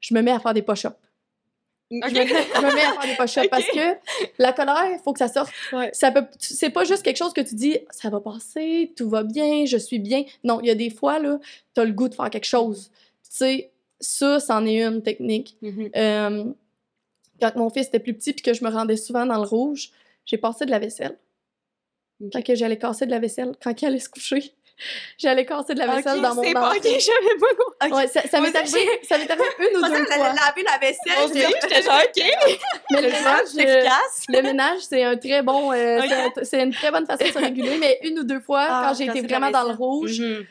je 0.00 0.14
me 0.14 0.22
mets 0.22 0.32
à 0.32 0.40
faire 0.40 0.54
des 0.54 0.62
push-ups. 0.62 0.94
Je, 1.90 1.96
me, 1.96 2.74
mets 2.74 2.82
à 2.82 2.92
faire 2.92 3.02
des 3.02 3.16
push-ups 3.18 3.48
parce 3.48 3.66
que 3.68 3.96
la 4.38 4.52
colère, 4.52 4.90
il 4.92 4.98
faut 5.04 5.12
que 5.12 5.20
ça 5.20 5.28
sorte. 5.28 5.52
Ça 5.92 6.10
peut, 6.10 6.24
c'est 6.38 6.70
pas 6.70 6.84
juste 6.84 7.02
quelque 7.02 7.16
chose 7.16 7.32
que 7.32 7.40
tu 7.40 7.54
dis, 7.54 7.78
ça 7.90 8.10
va 8.10 8.20
passer, 8.20 8.92
tout 8.96 9.08
va 9.08 9.22
bien, 9.22 9.64
je 9.66 9.76
suis 9.76 10.00
bien. 10.00 10.24
Non, 10.42 10.60
il 10.60 10.66
y 10.66 10.70
a 10.70 10.74
des 10.74 10.90
fois, 10.90 11.18
là, 11.18 11.38
t'as 11.74 11.84
le 11.84 11.92
goût 11.92 12.08
de 12.08 12.14
faire 12.14 12.30
quelque 12.30 12.46
chose. 12.46 12.90
Tu 13.22 13.30
sais, 13.30 13.70
ça, 14.00 14.40
c'en 14.40 14.66
est 14.66 14.82
une 14.82 15.02
technique. 15.02 15.56
Mm-hmm. 15.62 15.90
Euh, 15.96 16.44
quand 17.40 17.56
mon 17.56 17.70
fils 17.70 17.86
était 17.88 18.00
plus 18.00 18.14
petit 18.14 18.32
puis 18.32 18.42
que 18.42 18.54
je 18.54 18.64
me 18.64 18.70
rendais 18.70 18.96
souvent 18.96 19.26
dans 19.26 19.40
le 19.40 19.46
rouge, 19.46 19.90
j'ai 20.24 20.38
passé 20.38 20.66
de 20.66 20.70
la 20.70 20.78
vaisselle. 20.78 21.16
Quand 22.32 22.40
j'allais 22.54 22.78
casser 22.78 23.06
de 23.06 23.10
la 23.10 23.18
vaisselle, 23.18 23.52
quand 23.62 23.80
il 23.80 23.86
allait 23.86 23.98
se 23.98 24.08
coucher, 24.08 24.54
J'allais 25.18 25.46
casser 25.46 25.74
de 25.74 25.78
la 25.78 25.86
vaisselle 25.86 26.20
dans 26.20 26.34
mon 26.34 26.50
bain. 26.50 26.70
ok, 26.70 26.82
j'avais 26.82 27.88
pas 27.88 27.96
Ouais, 27.96 28.06
ça, 28.08 28.22
ça 28.22 28.40
m'est 28.40 28.54
arrivé, 28.54 29.00
ça 29.02 29.18
m'est 29.18 29.30
arrivé 29.30 29.46
une 29.58 29.76
ou 29.78 29.82
deux 29.82 30.04
fois. 30.04 30.14
Elle 30.14 30.34
laver 30.34 30.62
la 30.64 30.78
vaisselle, 30.78 31.52
j'étais 31.62 31.82
genre, 31.82 32.00
ok. 32.04 32.58
Mais 32.90 33.02
le 33.02 33.08
ménage, 33.08 33.46
c'est 33.46 33.62
efficace. 33.62 34.24
Le 34.28 34.42
ménage, 34.42 34.80
c'est 34.80 35.04
un 35.04 35.16
très 35.16 35.42
bon, 35.42 35.72
euh, 35.72 36.00
c'est 36.42 36.62
une 36.62 36.72
très 36.72 36.90
bonne 36.90 37.06
façon 37.06 37.24
de 37.24 37.30
se 37.30 37.38
réguler, 37.38 37.78
mais 37.78 37.98
une 38.02 38.18
ou 38.18 38.24
deux 38.24 38.40
fois, 38.40 38.66
ah, 38.68 38.86
quand 38.88 38.94
j'ai 38.94 39.06
été 39.06 39.22
vraiment 39.22 39.50
dans 39.50 39.64
le 39.64 39.74
rouge, 39.74 40.20
mhm. 40.20 40.46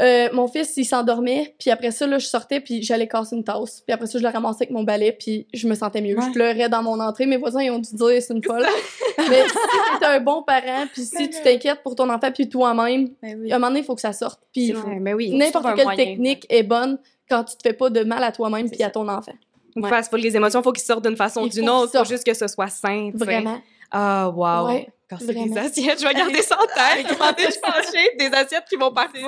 Euh, 0.00 0.28
mon 0.32 0.46
fils, 0.46 0.76
il 0.76 0.84
s'endormait, 0.84 1.54
puis 1.58 1.70
après 1.70 1.90
ça, 1.90 2.06
là, 2.06 2.18
je 2.18 2.26
sortais, 2.26 2.60
puis 2.60 2.82
j'allais 2.82 3.08
casser 3.08 3.34
une 3.34 3.42
tasse. 3.42 3.82
Puis 3.84 3.92
après 3.92 4.06
ça, 4.06 4.18
je 4.18 4.22
le 4.22 4.28
ramassais 4.28 4.64
avec 4.64 4.70
mon 4.70 4.84
balai, 4.84 5.10
puis 5.12 5.46
je 5.52 5.66
me 5.66 5.74
sentais 5.74 6.00
mieux. 6.00 6.16
Je 6.20 6.32
pleurais 6.32 6.68
dans 6.68 6.82
mon 6.82 7.00
entrée. 7.00 7.26
Mes 7.26 7.36
voisins, 7.36 7.62
ils 7.62 7.70
ont 7.70 7.80
dû 7.80 7.94
dire, 7.94 8.22
c'est 8.22 8.32
une 8.32 8.42
folle. 8.42 8.64
Mais 9.18 9.42
si 9.48 9.98
t'es 9.98 10.06
un 10.06 10.20
bon 10.20 10.42
parent, 10.42 10.86
puis 10.92 11.02
si 11.02 11.28
tu 11.28 11.42
t'inquiètes 11.42 11.82
pour 11.82 11.96
ton 11.96 12.08
enfant, 12.10 12.30
puis 12.32 12.48
toi-même, 12.48 13.08
ben 13.20 13.50
à 13.50 13.56
un 13.56 13.58
moment 13.58 13.68
donné, 13.68 13.80
il 13.80 13.84
faut 13.84 13.96
que 13.96 14.00
ça 14.00 14.12
sorte. 14.12 14.40
Puis 14.52 14.72
ben 15.00 15.14
oui, 15.14 15.30
n'importe 15.34 15.74
quelle 15.74 15.96
technique 15.96 16.46
est 16.48 16.62
bonne 16.62 16.98
quand 17.28 17.44
tu 17.44 17.56
te 17.56 17.62
fais 17.62 17.74
pas 17.74 17.90
de 17.90 18.04
mal 18.04 18.22
à 18.22 18.32
toi-même 18.32 18.70
puis 18.70 18.82
à 18.82 18.90
ton 18.90 19.08
enfant. 19.08 19.32
Ouais. 19.76 20.02
Faut, 20.04 20.16
les 20.16 20.36
émotions, 20.36 20.62
faut 20.62 20.72
qu'ils 20.72 20.84
sortent 20.84 21.06
d'une 21.06 21.16
façon 21.16 21.42
ou 21.42 21.48
d'une 21.48 21.68
autre. 21.68 21.96
Faut 21.96 22.04
juste 22.04 22.24
que 22.24 22.34
ce 22.34 22.46
soit 22.48 22.68
sain. 22.68 23.10
Vraiment. 23.14 23.58
Ah, 23.90 24.30
wow. 24.34 24.68
Ouais. 24.68 24.88
Quand 25.08 25.16
c'est 25.18 25.32
des 25.32 25.56
assiettes, 25.56 26.00
je 26.02 26.06
vais 26.06 26.12
garder 26.12 26.42
ça 26.42 26.58
en 26.58 26.66
tête. 26.66 27.06
je 27.08 28.18
des 28.18 28.36
assiettes 28.36 28.64
qui 28.68 28.76
vont 28.76 28.92
partir. 28.92 29.26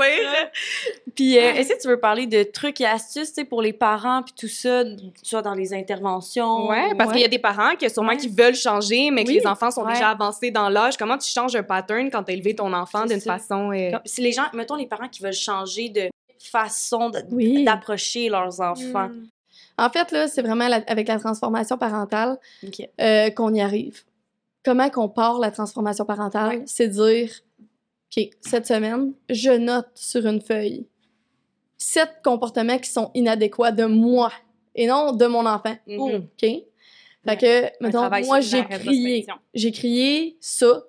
Puis, 1.15 1.39
euh, 1.39 1.55
est-ce 1.55 1.73
que 1.73 1.81
tu 1.81 1.89
veux 1.89 1.99
parler 1.99 2.27
de 2.27 2.43
trucs 2.43 2.83
et 2.83 2.87
astuces 2.87 3.33
pour 3.49 3.63
les 3.63 3.73
parents, 3.73 4.23
puis 4.23 4.35
tout 4.39 4.53
ça, 4.53 4.85
soit 5.23 5.41
dans 5.41 5.55
les 5.55 5.73
interventions? 5.73 6.69
Oui, 6.69 6.95
parce 6.99 7.13
qu'il 7.13 7.23
y 7.23 7.25
a 7.25 7.29
des 7.29 7.39
parents 7.39 7.77
qui 7.77 7.89
sûrement 7.89 8.17
qui 8.17 8.29
veulent 8.29 8.55
changer, 8.55 9.11
mais 9.11 9.25
que 9.25 9.31
les 9.31 9.47
enfants 9.47 9.71
sont 9.71 9.87
déjà 9.87 10.11
avancés 10.11 10.51
dans 10.51 10.69
l'âge. 10.69 10.99
Comment 10.99 11.17
tu 11.17 11.31
changes 11.31 11.57
un 11.57 11.63
pattern 11.63 12.11
quand 12.11 12.25
tu 12.25 12.33
as 12.33 12.35
élevé 12.35 12.55
ton 12.55 12.73
enfant 12.75 13.07
d'une 13.07 13.21
façon. 13.21 13.73
Euh... 13.73 13.93
Si 14.05 14.21
les 14.21 14.33
gens, 14.33 14.45
mettons 14.53 14.77
les 14.77 14.87
parents 14.87 15.09
qui 15.09 15.23
veulent 15.23 15.33
changer 15.33 15.89
de 15.89 16.11
façon 16.39 17.11
d'approcher 17.11 18.29
leurs 18.29 18.61
enfants. 18.61 19.09
Hmm. 19.09 19.27
En 19.79 19.89
fait, 19.89 20.13
là, 20.13 20.29
c'est 20.29 20.43
vraiment 20.43 20.67
avec 20.87 21.09
la 21.09 21.19
transformation 21.19 21.79
parentale 21.79 22.39
euh, 23.01 23.31
qu'on 23.31 23.55
y 23.55 23.63
arrive 23.63 24.03
comment 24.65 24.91
qu'on 24.91 25.09
part 25.09 25.39
la 25.39 25.51
transformation 25.51 26.05
parentale, 26.05 26.63
c'est 26.67 26.89
dire, 26.89 27.31
OK, 28.17 28.29
cette 28.41 28.67
semaine, 28.67 29.13
je 29.29 29.51
note 29.51 29.89
sur 29.95 30.27
une 30.27 30.41
feuille 30.41 30.87
sept 31.81 32.11
comportements 32.23 32.79
qui 32.79 32.91
sont 32.91 33.11
inadéquats 33.15 33.73
de 33.73 33.87
moi 33.87 34.31
et 34.75 34.87
non 34.87 35.13
de 35.13 35.27
mon 35.27 35.47
enfant. 35.47 35.75
Mm-hmm. 35.89 36.17
OK? 36.17 36.65
Fait 37.29 37.37
que, 37.37 37.85
mettons, 37.85 38.09
moi, 38.27 38.41
j'ai 38.41 38.65
crié. 38.65 39.27
J'ai 39.55 39.73
crié 39.73 40.37
ça. 40.41 40.85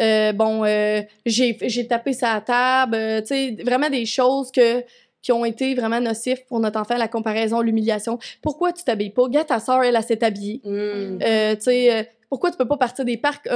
Euh, 0.00 0.32
bon, 0.32 0.64
euh, 0.64 1.02
j'ai 1.26 1.86
tapé 1.88 2.12
sa 2.12 2.40
table. 2.40 2.94
Euh, 2.94 3.20
tu 3.20 3.26
sais, 3.28 3.56
vraiment 3.64 3.90
des 3.90 4.06
choses 4.06 4.52
que 4.52 4.84
qui 5.20 5.32
ont 5.32 5.44
été 5.44 5.74
vraiment 5.74 6.00
nocifs 6.00 6.46
pour 6.46 6.60
notre 6.60 6.78
enfant, 6.78 6.96
la 6.96 7.08
comparaison, 7.08 7.60
l'humiliation. 7.60 8.18
Pourquoi 8.40 8.72
tu 8.72 8.84
t'habilles 8.84 9.10
pas? 9.10 9.28
Gars, 9.28 9.44
ta 9.44 9.58
soeur, 9.58 9.82
elle, 9.82 9.96
a 9.96 10.02
s'est 10.02 10.22
habillée. 10.22 10.60
Mm. 10.64 11.18
Euh, 11.22 11.56
tu 11.56 11.62
sais, 11.62 12.08
pourquoi 12.28 12.50
tu 12.50 12.56
peux 12.56 12.68
pas 12.68 12.76
partir 12.76 13.04
des 13.04 13.16
parcs, 13.16 13.48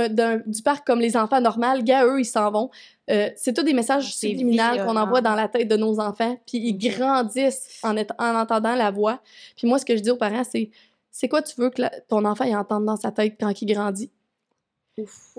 du 0.47 0.63
parc 0.63 0.87
comme 0.87 1.01
les 1.01 1.17
enfants 1.17 1.41
normaux? 1.41 1.83
Gars, 1.83 2.07
eux, 2.07 2.21
ils 2.21 2.25
s'en 2.25 2.51
vont. 2.51 2.71
c'est 3.09 3.55
tous 3.55 3.63
des 3.63 3.75
messages 3.75 4.15
subliminaux 4.15 4.85
qu'on 4.85 4.97
envoie 4.97 5.21
dans 5.21 5.35
la 5.35 5.49
tête 5.49 5.69
de 5.69 5.77
nos 5.77 6.01
enfants, 6.01 6.39
puis 6.47 6.59
ils 6.59 6.79
grandissent 6.79 7.81
en, 7.83 7.97
en 7.97 8.35
entendant 8.37 8.75
la 8.75 8.91
voix. 8.91 9.21
Puis 9.57 9.67
moi, 9.67 9.79
ce 9.79 9.85
que 9.85 9.97
je 9.97 10.03
dis 10.03 10.11
aux 10.11 10.17
parents, 10.17 10.45
c'est 10.45 10.71
c'est 11.13 11.29
quoi 11.29 11.43
tu 11.43 11.61
veux 11.61 11.71
que 11.71 11.83
ton 12.09 12.25
enfant 12.25 12.45
y 12.45 12.57
entende 12.57 12.87
dans 12.87 12.97
sa 12.97 13.13
tête 13.13 13.37
quand 13.39 13.61
il 13.61 13.67
grandit? 13.67 14.11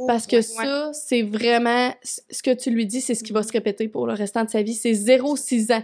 Parce 0.07 0.27
que 0.27 0.41
ça, 0.41 0.91
c'est 0.93 1.23
vraiment 1.23 1.91
ce 2.03 2.41
que 2.41 2.53
tu 2.53 2.69
lui 2.69 2.85
dis, 2.85 3.01
c'est 3.01 3.15
ce 3.15 3.23
qui 3.23 3.33
va 3.33 3.43
se 3.43 3.51
répéter 3.51 3.87
pour 3.87 4.07
le 4.07 4.13
restant 4.13 4.43
de 4.43 4.49
sa 4.49 4.61
vie. 4.61 4.75
C'est 4.75 4.93
0-6 4.93 5.73
ans. 5.73 5.83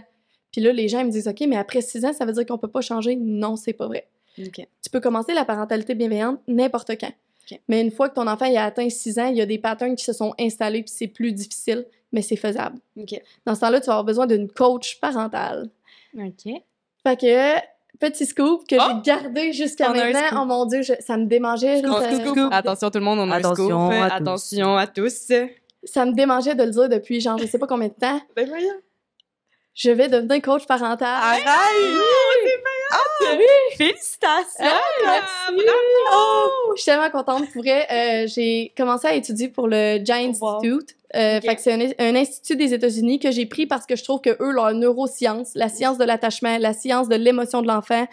Puis 0.52 0.60
là, 0.60 0.72
les 0.72 0.88
gens 0.88 1.04
me 1.04 1.10
disent 1.10 1.28
OK, 1.28 1.40
mais 1.48 1.56
après 1.56 1.80
6 1.80 2.04
ans, 2.04 2.12
ça 2.12 2.24
veut 2.24 2.32
dire 2.32 2.46
qu'on 2.46 2.58
peut 2.58 2.68
pas 2.68 2.80
changer? 2.80 3.16
Non, 3.16 3.56
c'est 3.56 3.72
pas 3.72 3.86
vrai. 3.86 4.08
Tu 4.36 4.90
peux 4.90 5.00
commencer 5.00 5.34
la 5.34 5.44
parentalité 5.44 5.94
bienveillante 5.94 6.40
n'importe 6.48 6.92
quand. 6.98 7.12
Mais 7.68 7.80
une 7.80 7.90
fois 7.90 8.08
que 8.08 8.14
ton 8.14 8.26
enfant 8.26 8.46
a 8.54 8.64
atteint 8.64 8.88
6 8.88 9.18
ans, 9.18 9.26
il 9.26 9.36
y 9.36 9.40
a 9.40 9.46
des 9.46 9.58
patterns 9.58 9.94
qui 9.96 10.04
se 10.04 10.12
sont 10.12 10.34
installés, 10.38 10.82
puis 10.82 10.92
c'est 10.94 11.08
plus 11.08 11.32
difficile, 11.32 11.86
mais 12.12 12.22
c'est 12.22 12.36
faisable. 12.36 12.78
Dans 13.46 13.54
ce 13.54 13.60
temps-là, 13.60 13.80
tu 13.80 13.86
vas 13.86 13.94
avoir 13.94 14.04
besoin 14.04 14.26
d'une 14.26 14.50
coach 14.50 14.98
parentale. 15.00 15.70
OK. 16.16 16.52
Fait 17.02 17.16
que 17.16 17.58
petit 17.98 18.26
scoop 18.26 18.66
que 18.66 18.76
j'ai 18.76 18.82
oh! 18.82 19.00
gardé 19.02 19.52
jusqu'à 19.52 19.90
maintenant. 19.90 20.42
Oh 20.42 20.44
mon 20.44 20.66
Dieu, 20.66 20.82
ça 20.82 21.16
me 21.16 21.26
démangeait. 21.26 21.82
Attention 22.50 22.90
tout 22.90 22.98
le 22.98 23.04
monde, 23.04 23.18
on 23.20 23.30
a 23.30 23.36
Attention 23.36 23.90
un 23.90 24.08
scoop. 24.08 24.12
Attention 24.12 24.76
à 24.76 24.86
tous. 24.86 25.32
Ça 25.84 26.04
me 26.04 26.12
démangeait 26.12 26.54
de 26.54 26.64
le 26.64 26.70
dire 26.70 26.88
depuis 26.88 27.20
genre 27.20 27.38
je 27.38 27.46
sais 27.46 27.58
pas 27.58 27.66
combien 27.66 27.88
de 27.88 27.94
temps. 27.94 28.20
Ben 28.36 28.48
voyons. 28.48 28.80
Je 29.74 29.90
vais 29.90 30.08
devenir 30.08 30.42
coach 30.42 30.66
parental. 30.66 31.08
Arrête! 31.08 31.42
Oui! 31.44 32.50
Ah, 32.90 33.36
oui! 33.36 33.76
Félicitations! 33.76 34.44
Ah, 34.60 34.80
merci! 35.04 35.64
Oh! 36.12 36.72
Je 36.76 36.82
suis 36.82 36.90
tellement 36.90 37.10
contente. 37.10 37.50
Pour 37.52 37.62
vrai, 37.62 37.86
euh, 37.90 38.26
j'ai 38.26 38.72
commencé 38.76 39.06
à 39.06 39.14
étudier 39.14 39.48
pour 39.48 39.68
le 39.68 39.98
Giant 40.04 40.16
Institute. 40.16 40.96
Euh, 41.16 41.40
fait 41.40 41.56
que 41.56 41.60
c'est 41.60 41.94
un, 41.98 42.14
institut 42.14 42.56
des 42.56 42.72
États-Unis 42.72 43.18
que 43.18 43.30
j'ai 43.32 43.46
pris 43.46 43.66
parce 43.66 43.84
que 43.86 43.96
je 43.96 44.04
trouve 44.04 44.20
que 44.20 44.30
eux, 44.40 44.52
leur 44.52 44.72
neuroscience, 44.72 45.50
la 45.54 45.68
science 45.68 45.98
de 45.98 46.04
l'attachement, 46.04 46.58
la 46.58 46.72
science 46.72 47.08
de 47.08 47.16
l'émotion 47.16 47.62
de 47.62 47.66
l'enfant, 47.66 48.06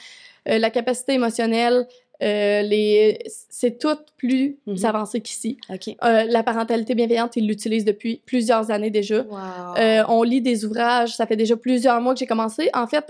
euh, 0.49 0.57
la 0.57 0.69
capacité 0.71 1.13
émotionnelle, 1.13 1.87
euh, 2.23 2.63
les... 2.63 3.19
c'est 3.49 3.77
tout 3.77 3.95
plus 4.17 4.57
mhm. 4.65 4.85
avancé 4.85 5.21
qu'ici. 5.21 5.57
Euh, 5.69 6.23
la 6.23 6.43
parentalité 6.43 6.95
bienveillante, 6.95 7.35
ils 7.35 7.47
l'utilisent 7.47 7.85
depuis 7.85 8.21
plusieurs 8.25 8.71
années 8.71 8.89
déjà. 8.89 9.23
Euh, 9.77 10.03
on 10.07 10.23
lit 10.23 10.41
des 10.41 10.65
ouvrages, 10.65 11.15
ça 11.15 11.27
fait 11.27 11.35
déjà 11.35 11.55
plusieurs 11.55 12.01
mois 12.01 12.13
que 12.13 12.19
j'ai 12.19 12.27
commencé. 12.27 12.69
En 12.73 12.87
fait, 12.87 13.05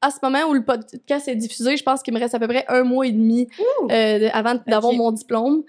à 0.00 0.10
ce 0.10 0.18
moment 0.22 0.44
où 0.48 0.54
le 0.54 0.64
podcast 0.64 1.28
est 1.28 1.36
diffusé, 1.36 1.76
je 1.76 1.82
pense 1.82 2.02
qu'il 2.02 2.14
me 2.14 2.20
reste 2.20 2.34
à 2.34 2.38
peu 2.38 2.48
près 2.48 2.64
un 2.68 2.84
mois 2.84 3.06
et 3.06 3.12
demi 3.12 3.48
avant 4.32 4.54
d'avoir 4.66 4.92
mon 4.92 5.10
diplôme. 5.12 5.64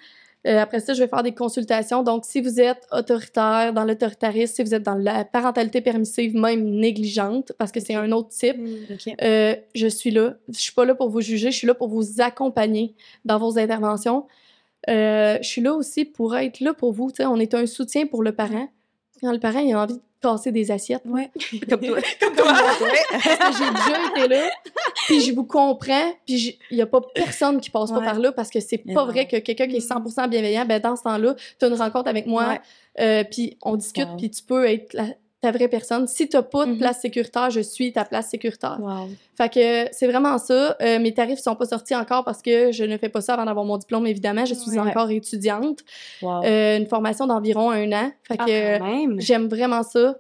Euh, 0.48 0.58
après 0.58 0.80
ça, 0.80 0.94
je 0.94 1.04
vais 1.04 1.08
faire 1.08 1.24
des 1.24 1.34
consultations. 1.34 2.02
Donc, 2.02 2.24
si 2.24 2.40
vous 2.40 2.62
êtes 2.62 2.88
autoritaire 2.92 3.74
dans 3.74 3.84
l'autoritarisme, 3.84 4.56
si 4.56 4.64
vous 4.64 4.74
êtes 4.74 4.84
dans 4.84 4.96
la 4.96 5.26
parentalité 5.26 5.82
permissive, 5.82 6.36
même 6.36 6.64
négligente, 6.64 7.52
parce 7.58 7.72
que 7.72 7.82
c'est 7.82 7.96
un 7.96 8.12
autre 8.14 8.30
type, 8.30 8.58
mm, 8.58 9.16
euh, 9.22 9.56
je 9.76 9.88
suis 9.88 10.12
là. 10.12 10.36
Je 10.48 10.60
suis 10.60 10.74
pas 10.74 10.86
là 10.86 10.96
pour 10.96 11.10
vous 11.10 11.22
juger, 11.22 11.52
je 11.52 11.58
suis 11.58 11.68
là 11.68 11.74
pour 11.74 11.90
vous 11.90 12.22
accompagner 12.22 12.96
dans 13.26 13.38
vos 13.38 13.60
interventions. 13.60 14.28
Euh, 14.90 15.38
je 15.42 15.48
suis 15.48 15.62
là 15.62 15.74
aussi 15.74 16.06
pour 16.06 16.38
être 16.38 16.62
là 16.62 16.74
pour 16.74 16.94
vous. 16.94 17.12
on 17.20 17.40
est 17.40 17.54
un 17.54 17.66
soutien 17.66 18.08
pour 18.08 18.24
le 18.24 18.32
parent. 18.32 18.70
Quand 19.22 19.32
le 19.32 19.40
parent 19.40 19.60
a 19.60 19.84
envie 19.84 19.96
de 19.96 20.02
casser 20.22 20.52
des 20.52 20.72
assiettes. 20.72 21.04
Ouais. 21.06 21.30
Comme 21.70 21.82
toi. 21.82 21.98
Comme 22.20 22.36
toi. 22.36 22.54
j'ai 23.14 23.72
déjà 23.72 24.10
été 24.10 24.28
là. 24.28 24.50
Puis 25.08 25.22
je 25.22 25.34
vous 25.34 25.46
comprends. 25.46 26.14
Puis 26.26 26.60
il 26.72 26.76
n'y 26.76 26.82
a 26.82 26.86
pas 26.86 27.02
personne 27.14 27.60
qui 27.60 27.70
passe 27.70 27.92
pas 27.92 28.02
par 28.02 28.20
là 28.20 28.32
parce 28.32 28.50
que 28.50 28.60
c'est 28.60 28.78
pas 28.78 29.06
vrai 29.06 29.28
que 29.28 29.38
quelqu'un 29.38 29.68
qui 29.68 29.78
est 29.78 29.90
100% 29.90 30.28
mm. 30.28 30.30
bienveillant, 30.30 30.66
ben 30.66 30.80
dans 30.82 30.96
ce 30.96 31.04
temps-là, 31.04 31.36
tu 31.58 31.66
as 31.66 31.68
une 31.68 31.76
rencontre 31.76 32.10
avec 32.10 32.26
moi. 32.26 32.58
Euh, 33.00 33.24
puis 33.24 33.58
on 33.62 33.76
discute. 33.76 34.10
Puis 34.18 34.30
tu 34.30 34.44
peux 34.44 34.66
être 34.66 34.96
ta 35.42 35.52
vraie 35.52 35.68
personne. 35.68 36.08
Si 36.08 36.28
tu 36.28 36.36
n'as 36.36 36.44
pas 36.44 36.66
de 36.66 36.72
mm-hmm. 36.72 36.78
place 36.78 37.02
sécuritaire, 37.02 37.50
je 37.50 37.62
suis 37.62 37.94
ta 37.94 38.04
place 38.04 38.30
sécuritaire. 38.30 38.78
Wow. 38.80 39.08
Fait 39.38 39.50
que 39.50 39.88
c'est 39.94 40.08
vraiment 40.08 40.38
ça. 40.38 40.76
Euh, 40.82 41.00
mes 41.00 41.14
tarifs 41.14 41.40
sont 41.40 41.56
pas 41.56 41.66
sortis 41.66 41.96
encore 41.96 42.26
parce 42.26 42.42
que 42.42 42.72
je 42.72 42.84
ne 42.84 42.98
fais 42.98 43.10
pas 43.10 43.22
ça 43.22 43.36
avant 43.36 43.46
d'avoir 43.46 43.66
mon 43.66 43.78
diplôme, 43.78 44.06
évidemment. 44.06 44.46
Je 44.46 44.54
suis 44.54 44.78
encore 44.80 45.10
étudiante. 45.12 45.80
Euh, 46.24 46.78
une 46.78 46.88
formation 46.88 47.26
d'environ 47.26 47.72
un 47.72 47.92
an. 47.94 48.12
Fait 48.24 48.36
ah, 48.38 48.46
que 48.46 49.20
j'aime 49.20 49.48
vraiment 49.48 49.84
ça. 49.84 50.18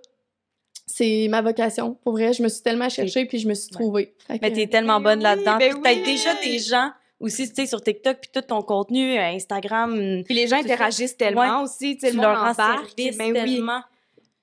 C'est 0.85 1.27
ma 1.29 1.41
vocation. 1.41 1.97
Pour 2.03 2.13
vrai, 2.13 2.33
je 2.33 2.41
me 2.41 2.47
suis 2.47 2.61
tellement 2.61 2.89
cherchée 2.89 3.25
puis 3.25 3.39
je 3.39 3.47
me 3.47 3.53
suis 3.53 3.69
trouvée. 3.69 4.15
Mais 4.29 4.51
tu 4.51 4.57
Mais 4.57 4.67
tellement 4.67 5.01
bonne 5.01 5.21
là-dedans. 5.21 5.57
Ben 5.57 5.73
oui, 5.75 6.03
déjà 6.03 6.33
des 6.43 6.59
gens 6.59 6.91
aussi, 7.19 7.49
tu 7.49 7.55
sais, 7.55 7.65
sur 7.65 7.81
TikTok, 7.81 8.17
puis 8.21 8.29
tout 8.33 8.41
ton 8.41 8.61
contenu, 8.61 9.17
euh, 9.17 9.33
Instagram. 9.33 10.23
Puis 10.25 10.33
les 10.33 10.47
gens 10.47 10.57
interagissent 10.57 11.17
tellement 11.17 11.63
aussi, 11.63 11.97
tu 11.97 12.07
sais, 12.07 12.13
le 12.13 12.21
leur 12.21 12.55
service 12.55 13.17
ben 13.17 13.33
tellement. 13.33 13.81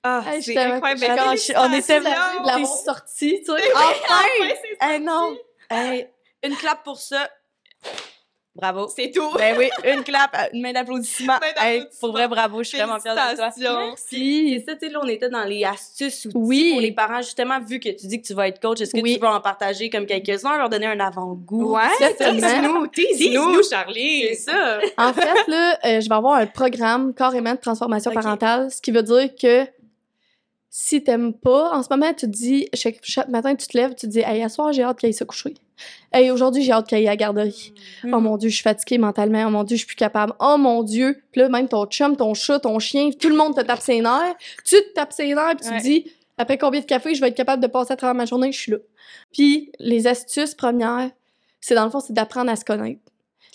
Ah, 0.03 0.23
c'est 0.41 0.57
incroyable. 0.57 1.39
on 1.57 1.73
était 1.73 1.99
l'avoir 1.99 2.65
sorti, 2.65 3.41
tu 3.43 3.51
sais. 3.51 3.71
Enfin! 3.75 4.89
hey, 4.89 4.99
non! 4.99 5.37
Hey, 5.69 6.07
une 6.43 6.55
clap 6.55 6.83
pour 6.83 6.97
ça. 6.97 7.29
Bravo. 8.57 8.87
C'est 8.87 9.11
tout. 9.11 9.29
Ben 9.37 9.55
oui, 9.55 9.69
une 9.85 10.03
clap, 10.03 10.35
une 10.51 10.63
main 10.63 10.73
d'applaudissement. 10.73 11.35
Hey, 11.57 11.83
pour 11.99 12.11
vrai, 12.11 12.27
bravo, 12.27 12.63
je 12.63 12.69
suis 12.69 12.77
vraiment 12.79 12.99
fière 12.99 13.13
de 13.13 13.35
toi. 13.35 13.51
Merci. 13.55 14.53
Et 14.55 14.63
ça, 14.65 14.73
tu 14.73 14.87
sais, 14.87 14.91
là, 14.91 14.99
on 15.03 15.07
était 15.07 15.29
dans 15.29 15.43
les 15.43 15.63
astuces 15.63 16.25
outils 16.25 16.35
oui. 16.35 16.71
pour 16.71 16.81
les 16.81 16.91
parents, 16.91 17.21
justement, 17.21 17.59
vu 17.59 17.79
que 17.79 17.89
tu 17.89 18.07
dis 18.07 18.19
que 18.19 18.25
tu 18.25 18.33
vas 18.33 18.47
être 18.47 18.59
coach, 18.59 18.81
est-ce 18.81 18.93
que 18.93 18.99
tu 18.99 19.19
veux 19.19 19.27
en 19.27 19.41
partager 19.41 19.91
comme 19.91 20.07
quelques-uns, 20.07 20.57
leur 20.57 20.69
donner 20.69 20.87
un 20.87 20.99
avant-goût? 20.99 21.75
Ouais, 21.75 21.83
tease-nous, 22.17 22.87
tease-nous, 22.87 23.61
Charlie. 23.69 24.29
C'est 24.29 24.51
ça. 24.51 24.79
En 24.97 25.13
fait, 25.13 25.47
là, 25.47 25.77
euh, 25.85 26.01
je 26.01 26.09
vais 26.09 26.15
avoir 26.15 26.39
un 26.39 26.47
programme 26.47 27.13
carrément 27.13 27.53
de 27.53 27.59
transformation 27.59 28.11
parentale, 28.11 28.71
ce 28.71 28.81
qui 28.81 28.89
veut 28.89 29.03
dire 29.03 29.29
que 29.39 29.67
si 30.79 31.03
t'aimes 31.03 31.33
pas, 31.33 31.75
en 31.75 31.81
ce 31.81 31.87
moment, 31.89 32.13
tu 32.13 32.27
te 32.27 32.31
dis, 32.31 32.69
chaque, 32.75 32.99
matin, 33.29 33.55
tu 33.55 33.65
te 33.65 33.75
lèves, 33.75 33.95
tu 33.95 34.05
te 34.05 34.11
dis, 34.11 34.19
hey, 34.19 34.43
à 34.43 34.47
soir, 34.47 34.71
j'ai 34.71 34.83
hâte 34.83 34.99
qu'il 34.99 35.07
aille 35.07 35.13
se 35.13 35.23
coucher. 35.23 35.55
Hey, 36.13 36.29
aujourd'hui, 36.29 36.61
j'ai 36.61 36.71
hâte 36.71 36.87
qu'il 36.87 36.99
aille 36.99 37.07
à 37.07 37.13
la 37.13 37.15
garderie. 37.15 37.73
Mm. 38.03 38.13
Oh 38.13 38.19
mon 38.19 38.37
Dieu, 38.37 38.49
je 38.49 38.53
suis 38.53 38.63
fatiguée 38.63 38.99
mentalement. 38.99 39.43
Oh 39.47 39.49
mon 39.49 39.63
Dieu, 39.63 39.75
je 39.75 39.79
suis 39.79 39.87
plus 39.87 39.95
capable. 39.95 40.33
Oh 40.39 40.55
mon 40.59 40.83
Dieu. 40.83 41.23
Puis 41.31 41.41
là, 41.41 41.49
même 41.49 41.67
ton 41.67 41.87
chum, 41.87 42.15
ton 42.15 42.35
chat, 42.35 42.59
ton 42.59 42.77
chien, 42.77 43.09
tout 43.09 43.29
le 43.29 43.35
monde 43.35 43.55
te 43.55 43.61
tape 43.61 43.81
ses 43.81 44.01
nerfs. 44.01 44.35
Tu 44.65 44.75
te 44.75 44.93
tapes 44.93 45.13
ses 45.13 45.33
nerfs, 45.33 45.55
puis 45.59 45.67
tu 45.67 45.75
te 45.75 45.81
dis, 45.81 46.11
après 46.37 46.59
combien 46.59 46.79
de 46.79 46.85
café 46.85 47.15
je 47.15 47.21
vais 47.21 47.29
être 47.29 47.35
capable 47.35 47.63
de 47.63 47.67
passer 47.67 47.93
à 47.93 47.95
travers 47.95 48.13
ma 48.13 48.25
journée, 48.25 48.51
je 48.51 48.59
suis 48.59 48.71
là. 48.71 48.77
Puis 49.33 49.71
les 49.79 50.05
astuces 50.05 50.53
premières, 50.53 51.09
c'est 51.59 51.73
dans 51.73 51.85
le 51.85 51.89
fond, 51.89 52.01
c'est 52.01 52.13
d'apprendre 52.13 52.51
à 52.51 52.55
se 52.55 52.63
connaître, 52.63 53.01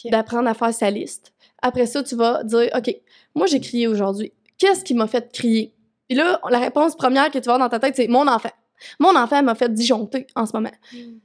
d'apprendre 0.07 0.49
à 0.49 0.55
faire 0.55 0.75
sa 0.75 0.91
liste. 0.91 1.33
Après 1.63 1.87
ça, 1.87 2.03
tu 2.03 2.17
vas 2.17 2.43
dire, 2.43 2.69
OK, 2.77 2.97
moi, 3.37 3.47
j'ai 3.47 3.61
crié 3.61 3.87
aujourd'hui. 3.87 4.33
Qu'est-ce 4.59 4.83
qui 4.83 4.95
m'a 4.95 5.07
fait 5.07 5.33
crier? 5.33 5.73
Puis 6.13 6.19
là, 6.19 6.43
la 6.51 6.59
réponse 6.59 6.95
première 6.95 7.31
que 7.31 7.39
tu 7.39 7.47
vas 7.47 7.55
avoir 7.55 7.71
dans 7.71 7.75
ta 7.75 7.81
tête, 7.81 7.97
c'est 7.97 8.07
mon 8.07 8.29
enfant. 8.29 8.51
Mon 8.99 9.17
enfant 9.17 9.43
m'a 9.43 9.55
fait 9.55 9.73
disjoncter 9.73 10.27
en 10.35 10.45
ce 10.45 10.53
moment. 10.53 10.71
Hmm. 10.93 11.21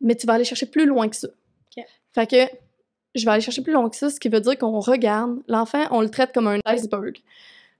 Mais 0.00 0.14
tu 0.14 0.26
vas 0.26 0.32
aller 0.32 0.44
chercher 0.44 0.64
plus 0.64 0.86
loin 0.86 1.10
que 1.10 1.16
ça. 1.16 1.28
Fait 2.14 2.26
que 2.26 2.56
je 3.14 3.26
vais 3.26 3.32
aller 3.32 3.42
chercher 3.42 3.60
plus 3.60 3.74
loin 3.74 3.90
que 3.90 3.96
ça, 3.96 4.08
ce 4.08 4.18
qui 4.18 4.30
veut 4.30 4.40
dire 4.40 4.56
qu'on 4.56 4.80
regarde 4.80 5.42
l'enfant, 5.46 5.84
on 5.90 6.00
le 6.00 6.08
traite 6.08 6.32
comme 6.32 6.46
un 6.46 6.58
iceberg. 6.64 7.18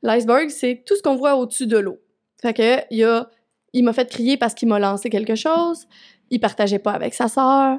L'iceberg, 0.02 0.50
c'est 0.50 0.84
tout 0.84 0.96
ce 0.96 1.02
qu'on 1.02 1.16
voit 1.16 1.36
au-dessus 1.36 1.66
de 1.66 1.78
l'eau. 1.78 1.98
Fait 2.42 2.52
que 2.52 2.76
il, 2.90 3.02
a, 3.04 3.30
il 3.72 3.82
m'a 3.82 3.94
fait 3.94 4.10
crier 4.10 4.36
parce 4.36 4.52
qu'il 4.52 4.68
m'a 4.68 4.78
lancé 4.78 5.08
quelque 5.08 5.36
chose, 5.36 5.86
il 6.28 6.40
partageait 6.40 6.78
pas 6.78 6.92
avec 6.92 7.14
sa 7.14 7.28
sœur, 7.28 7.78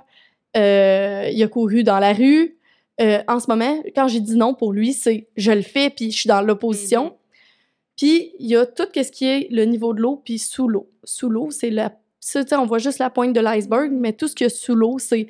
euh, 0.57 1.29
il 1.31 1.43
a 1.43 1.47
couru 1.47 1.83
dans 1.83 1.99
la 1.99 2.13
rue. 2.13 2.57
Euh, 2.99 3.21
en 3.27 3.39
ce 3.39 3.45
moment, 3.47 3.79
quand 3.95 4.07
j'ai 4.07 4.21
dit 4.21 4.35
non 4.35 4.55
pour 4.55 4.73
lui, 4.73 4.93
c'est 4.93 5.27
je 5.37 5.51
le 5.51 5.61
fais 5.61 5.91
puis 5.91 6.11
je 6.11 6.17
suis 6.21 6.27
dans 6.27 6.41
l'opposition. 6.41 7.15
Puis 7.97 8.31
il 8.39 8.47
y 8.47 8.55
a 8.55 8.65
tout 8.65 8.87
ce 8.93 9.11
qui 9.11 9.25
est 9.25 9.47
le 9.51 9.65
niveau 9.65 9.93
de 9.93 10.01
l'eau, 10.01 10.21
puis 10.23 10.39
sous 10.39 10.67
l'eau. 10.67 10.89
Sous 11.03 11.29
l'eau, 11.29 11.51
c'est 11.51 11.69
la. 11.69 11.93
Ça, 12.19 12.43
on 12.61 12.65
voit 12.65 12.77
juste 12.77 12.99
la 12.99 13.09
pointe 13.09 13.33
de 13.33 13.39
l'iceberg, 13.39 13.91
mais 13.91 14.13
tout 14.13 14.27
ce 14.27 14.35
qu'il 14.35 14.45
y 14.45 14.47
a 14.47 14.49
sous 14.49 14.75
l'eau, 14.75 14.99
c'est. 14.99 15.27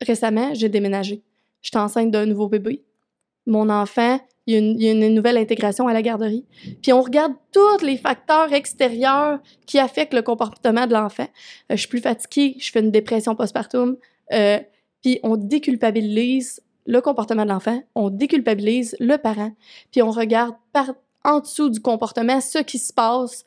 Récemment, 0.00 0.52
j'ai 0.54 0.68
déménagé. 0.68 1.22
J'étais 1.62 1.78
enceinte 1.78 2.10
d'un 2.10 2.26
nouveau 2.26 2.48
bébé. 2.48 2.84
Mon 3.46 3.70
enfant, 3.70 4.20
il 4.46 4.80
y, 4.80 4.88
a 4.88 4.92
une, 4.92 5.14
nouvelle 5.14 5.38
intégration 5.38 5.88
à 5.88 5.92
la 5.92 6.02
garderie. 6.02 6.44
Puis 6.82 6.92
on 6.92 7.02
regarde 7.02 7.32
tous 7.52 7.84
les 7.84 7.96
facteurs 7.96 8.52
extérieurs 8.52 9.40
qui 9.66 9.78
affectent 9.78 10.14
le 10.14 10.22
comportement 10.22 10.86
de 10.86 10.92
l'enfant. 10.92 11.28
Euh, 11.70 11.76
je 11.76 11.76
suis 11.76 11.88
plus 11.88 12.00
fatiguée, 12.00 12.56
je 12.58 12.70
fais 12.70 12.80
une 12.80 12.92
dépression 12.92 13.34
postpartum. 13.34 13.96
Euh, 14.32 14.60
puis 15.02 15.18
on 15.24 15.36
déculpabilise 15.36 16.62
le 16.86 17.00
comportement 17.00 17.44
de 17.44 17.50
l'enfant, 17.50 17.82
on 17.96 18.10
déculpabilise 18.10 18.96
le 19.00 19.16
parent, 19.16 19.52
puis 19.90 20.02
on 20.02 20.10
regarde 20.10 20.54
par, 20.72 20.92
en 21.26 21.40
dessous 21.40 21.68
du 21.68 21.80
comportement 21.80 22.40
ce 22.40 22.58
qui 22.58 22.78
se 22.78 22.92
passe. 22.92 23.44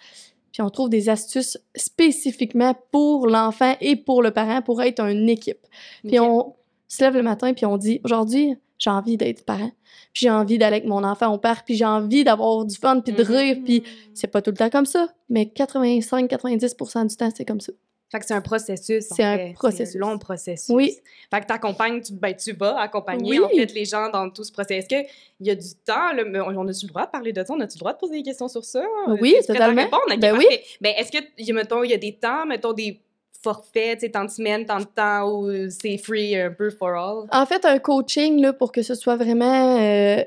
Puis 0.51 0.61
on 0.61 0.69
trouve 0.69 0.89
des 0.89 1.09
astuces 1.09 1.57
spécifiquement 1.75 2.75
pour 2.91 3.27
l'enfant 3.27 3.75
et 3.81 3.95
pour 3.95 4.21
le 4.21 4.31
parent 4.31 4.61
pour 4.61 4.81
être 4.81 4.99
une 4.99 5.29
équipe. 5.29 5.65
Puis 6.05 6.19
on 6.19 6.55
se 6.87 7.03
lève 7.03 7.15
le 7.15 7.23
matin 7.23 7.53
puis 7.53 7.65
on 7.65 7.77
dit 7.77 8.01
aujourd'hui, 8.03 8.55
j'ai 8.79 8.89
envie 8.89 9.17
d'être 9.17 9.45
parent. 9.45 9.71
Puis 10.13 10.23
j'ai 10.23 10.29
envie 10.29 10.57
d'aller 10.57 10.77
avec 10.77 10.87
mon 10.87 11.03
enfant 11.03 11.33
au 11.33 11.37
parc, 11.37 11.65
puis 11.65 11.75
j'ai 11.75 11.85
envie 11.85 12.23
d'avoir 12.23 12.65
du 12.65 12.75
fun, 12.75 13.01
puis 13.01 13.13
de 13.13 13.23
mm-hmm. 13.23 13.37
rire, 13.37 13.57
puis 13.63 13.83
c'est 14.13 14.27
pas 14.27 14.41
tout 14.41 14.51
le 14.51 14.57
temps 14.57 14.69
comme 14.69 14.85
ça, 14.85 15.09
mais 15.29 15.51
85-90% 15.55 17.07
du 17.07 17.15
temps, 17.15 17.29
c'est 17.35 17.45
comme 17.45 17.61
ça. 17.61 17.73
Fait 18.11 18.19
que 18.19 18.25
c'est 18.25 18.33
un 18.33 18.41
processus. 18.41 19.05
C'est 19.11 19.23
un 19.23 19.53
processus. 19.53 19.95
un 19.95 19.99
long 19.99 20.17
processus. 20.17 20.69
Oui. 20.69 20.97
Fait 21.31 21.41
que 21.41 21.45
t'accompagnes, 21.45 22.01
tu, 22.01 22.13
ben, 22.13 22.35
tu 22.35 22.53
vas 22.53 22.79
accompagner 22.79 23.39
en 23.39 23.49
fait 23.49 23.71
les 23.71 23.85
gens 23.85 24.09
dans 24.09 24.29
tout 24.31 24.43
ce 24.43 24.51
processus. 24.51 24.83
Est-ce 24.83 24.87
qu'il 24.87 25.47
y 25.47 25.51
a 25.51 25.55
du 25.55 25.75
temps? 25.85 26.11
Là, 26.13 26.23
on 26.47 26.67
a-tu 26.67 26.85
le 26.87 26.89
droit 26.89 27.05
de 27.05 27.11
parler 27.11 27.33
de 27.33 27.43
ça? 27.43 27.53
On 27.53 27.59
a-tu 27.59 27.77
le 27.77 27.79
droit 27.79 27.93
de 27.93 27.99
poser 27.99 28.17
des 28.17 28.23
questions 28.23 28.47
sur 28.47 28.65
ça? 28.65 28.83
Oui, 29.21 29.35
totalement. 29.45 29.85
Ben 30.19 30.35
oui. 30.35 30.47
Mais 30.81 30.95
est-ce 30.97 31.11
que, 31.11 31.53
mettons, 31.53 31.83
il 31.83 31.91
y 31.91 31.93
a 31.93 31.97
des 31.97 32.13
temps, 32.13 32.47
mettons, 32.47 32.73
des 32.73 32.99
forfaits, 33.43 33.99
tu 33.99 34.05
sais, 34.07 34.11
tant 34.11 34.25
de 34.25 34.31
semaines, 34.31 34.65
tant 34.65 34.79
de 34.79 34.85
temps, 34.85 35.31
ou 35.31 35.69
c'est 35.69 35.97
free 35.97 36.35
un 36.35 36.51
peu 36.51 36.71
for 36.71 36.89
all? 36.89 37.27
En 37.31 37.45
fait, 37.45 37.63
un 37.63 37.77
coaching, 37.77 38.41
là, 38.41 38.53
pour 38.53 38.71
que 38.71 38.81
ce 38.81 38.95
soit 38.95 39.17
vraiment, 39.17 39.79
euh, 39.79 40.23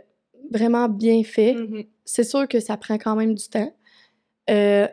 vraiment 0.52 0.88
bien 0.88 1.24
fait, 1.24 1.54
mm-hmm. 1.54 1.86
c'est 2.04 2.24
sûr 2.24 2.46
que 2.46 2.60
ça 2.60 2.76
prend 2.76 2.96
quand 2.96 3.16
même 3.16 3.34
du 3.34 3.48
temps. 3.48 3.72
Euh, 4.50 4.86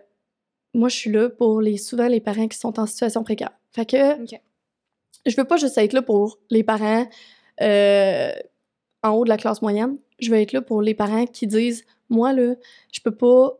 moi, 0.73 0.89
je 0.89 0.95
suis 0.95 1.11
là 1.11 1.29
pour 1.29 1.61
les, 1.61 1.77
souvent 1.77 2.07
les 2.07 2.19
parents 2.19 2.47
qui 2.47 2.57
sont 2.57 2.79
en 2.79 2.85
situation 2.85 3.23
précaire. 3.23 3.51
Fait 3.71 3.85
que 3.85 3.97
je 5.25 5.35
veux 5.35 5.45
pas 5.45 5.57
juste 5.57 5.77
être 5.77 5.93
là 5.93 6.01
pour 6.01 6.39
les 6.49 6.63
parents 6.63 7.07
euh, 7.61 8.31
en 9.03 9.09
haut 9.11 9.23
de 9.23 9.29
la 9.29 9.37
classe 9.37 9.61
moyenne. 9.61 9.97
Je 10.19 10.31
veux 10.31 10.37
être 10.37 10.53
là 10.53 10.61
pour 10.61 10.81
les 10.81 10.93
parents 10.93 11.25
qui 11.25 11.47
disent 11.47 11.85
Moi, 12.09 12.33
là, 12.33 12.55
je 12.91 12.99
peux 13.01 13.15
pas 13.15 13.57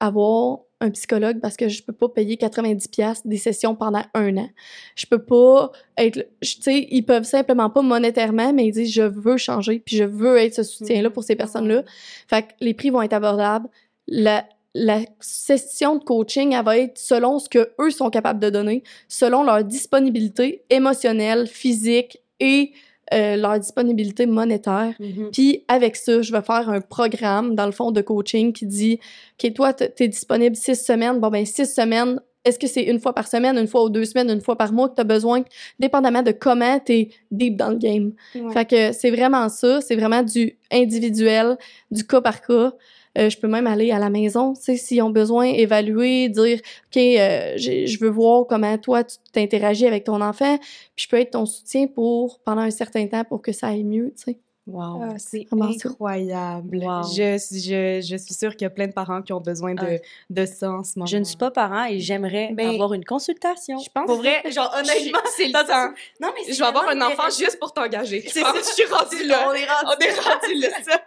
avoir 0.00 0.60
un 0.80 0.90
psychologue 0.90 1.40
parce 1.40 1.56
que 1.56 1.68
je 1.68 1.82
peux 1.82 1.92
pas 1.94 2.08
payer 2.08 2.36
90$ 2.36 3.22
des 3.24 3.38
sessions 3.38 3.74
pendant 3.74 4.02
un 4.12 4.36
an. 4.36 4.48
Je 4.94 5.06
peux 5.06 5.22
pas 5.22 5.72
être. 5.96 6.26
Tu 6.42 6.62
sais, 6.62 6.86
ils 6.90 7.02
peuvent 7.02 7.24
simplement 7.24 7.70
pas 7.70 7.82
monétairement, 7.82 8.52
mais 8.52 8.66
ils 8.66 8.72
disent 8.72 8.92
Je 8.92 9.02
veux 9.02 9.38
changer, 9.38 9.80
puis 9.80 9.96
je 9.96 10.04
veux 10.04 10.36
être 10.36 10.54
ce 10.54 10.62
soutien-là 10.62 11.10
pour 11.10 11.24
ces 11.24 11.36
personnes-là. 11.36 11.82
Fait 12.28 12.42
que 12.42 12.52
les 12.60 12.74
prix 12.74 12.90
vont 12.90 13.02
être 13.02 13.14
abordables. 13.14 13.68
La, 14.08 14.46
la 14.76 15.00
session 15.20 15.96
de 15.96 16.04
coaching, 16.04 16.52
elle 16.52 16.64
va 16.64 16.78
être 16.78 16.98
selon 16.98 17.38
ce 17.38 17.48
que 17.48 17.70
eux 17.80 17.90
sont 17.90 18.10
capables 18.10 18.40
de 18.40 18.50
donner, 18.50 18.82
selon 19.08 19.42
leur 19.42 19.64
disponibilité 19.64 20.64
émotionnelle, 20.68 21.46
physique 21.46 22.18
et 22.40 22.72
euh, 23.14 23.36
leur 23.36 23.58
disponibilité 23.58 24.26
monétaire. 24.26 24.92
Mm-hmm. 25.00 25.30
Puis 25.32 25.64
avec 25.68 25.96
ça, 25.96 26.20
je 26.20 26.30
vais 26.30 26.42
faire 26.42 26.68
un 26.68 26.80
programme, 26.80 27.54
dans 27.54 27.66
le 27.66 27.72
fond, 27.72 27.90
de 27.90 28.02
coaching 28.02 28.52
qui 28.52 28.66
dit 28.66 29.00
OK, 29.42 29.54
toi, 29.54 29.72
tu 29.72 29.84
es 29.98 30.08
disponible 30.08 30.56
six 30.56 30.76
semaines. 30.76 31.20
Bon, 31.20 31.28
ben, 31.28 31.46
six 31.46 31.72
semaines, 31.72 32.20
est-ce 32.44 32.58
que 32.58 32.66
c'est 32.66 32.82
une 32.82 33.00
fois 33.00 33.14
par 33.14 33.28
semaine, 33.28 33.56
une 33.56 33.66
fois 33.66 33.84
ou 33.84 33.88
deux 33.88 34.04
semaines, 34.04 34.30
une 34.30 34.42
fois 34.42 34.56
par 34.56 34.72
mois 34.72 34.88
que 34.88 34.96
tu 34.96 35.00
as 35.00 35.04
besoin, 35.04 35.42
dépendamment 35.80 36.22
de 36.22 36.32
comment 36.32 36.78
tu 36.78 36.92
es 36.92 37.08
deep 37.30 37.56
dans 37.56 37.70
le 37.70 37.76
game. 37.76 38.12
Fait 38.52 38.68
que 38.68 38.92
c'est 38.92 39.10
vraiment 39.10 39.48
ça, 39.48 39.80
c'est 39.80 39.96
vraiment 39.96 40.22
du 40.22 40.56
individuel, 40.70 41.56
du 41.90 42.06
cas 42.06 42.20
par 42.20 42.42
cas. 42.42 42.72
Euh, 43.16 43.30
je 43.30 43.38
peux 43.38 43.48
même 43.48 43.66
aller 43.66 43.90
à 43.92 43.98
la 43.98 44.10
maison, 44.10 44.54
tu 44.54 44.62
sais, 44.62 44.76
s'ils 44.76 45.02
ont 45.02 45.10
besoin, 45.10 45.46
évaluer, 45.46 46.28
dire, 46.28 46.58
OK, 46.58 46.96
euh, 46.96 47.54
je 47.56 47.98
veux 47.98 48.10
voir 48.10 48.46
comment 48.46 48.76
toi, 48.78 49.04
tu 49.04 49.16
t'interagis 49.32 49.86
avec 49.86 50.04
ton 50.04 50.20
enfant, 50.20 50.58
puis 50.58 51.04
je 51.04 51.08
peux 51.08 51.18
être 51.18 51.32
ton 51.32 51.46
soutien 51.46 51.86
pour, 51.86 52.40
pendant 52.40 52.62
un 52.62 52.70
certain 52.70 53.06
temps 53.06 53.24
pour 53.24 53.42
que 53.42 53.52
ça 53.52 53.68
aille 53.68 53.84
mieux, 53.84 54.12
tu 54.16 54.32
sais. 54.32 54.38
Wow, 54.66 55.00
ah, 55.00 55.14
c'est 55.18 55.46
incroyable. 55.52 56.80
Je, 57.14 57.38
je, 57.38 58.04
je, 58.04 58.16
suis 58.16 58.34
sûre 58.34 58.50
qu'il 58.56 58.62
y 58.62 58.66
a 58.66 58.70
plein 58.70 58.88
de 58.88 58.92
parents 58.92 59.22
qui 59.22 59.32
ont 59.32 59.40
besoin 59.40 59.74
de, 59.74 60.00
de 60.28 60.44
ça 60.44 60.72
en 60.72 60.82
ce 60.82 60.98
moment. 60.98 61.06
Je 61.06 61.18
ne 61.18 61.24
suis 61.24 61.36
pas 61.36 61.52
parent 61.52 61.84
et 61.84 62.00
j'aimerais 62.00 62.50
ben, 62.52 62.70
avoir 62.70 62.92
une 62.92 63.04
consultation. 63.04 63.78
Je 63.78 63.88
pense. 63.94 64.06
Pour 64.06 64.16
vrai, 64.16 64.42
genre 64.50 64.74
honnêtement, 64.76 65.20
c'est 65.36 65.46
le 65.46 65.52
temps. 65.52 65.94
Non 66.20 66.32
mais 66.34 66.52
je 66.52 66.58
vais 66.58 66.66
avoir 66.66 66.88
un 66.88 67.00
enfant 67.00 67.30
juste 67.30 67.60
pour 67.60 67.72
t'engager. 67.72 68.22
Je, 68.22 68.30
suis 68.30 68.42
rendue 68.90 69.24
là. 69.26 69.48
On 69.48 69.52
est 69.52 69.66
rendu, 69.66 69.86
On 69.86 70.04
est 70.04 70.20
rendu 70.20 70.60
là. 70.60 70.68
Ça. 70.84 71.00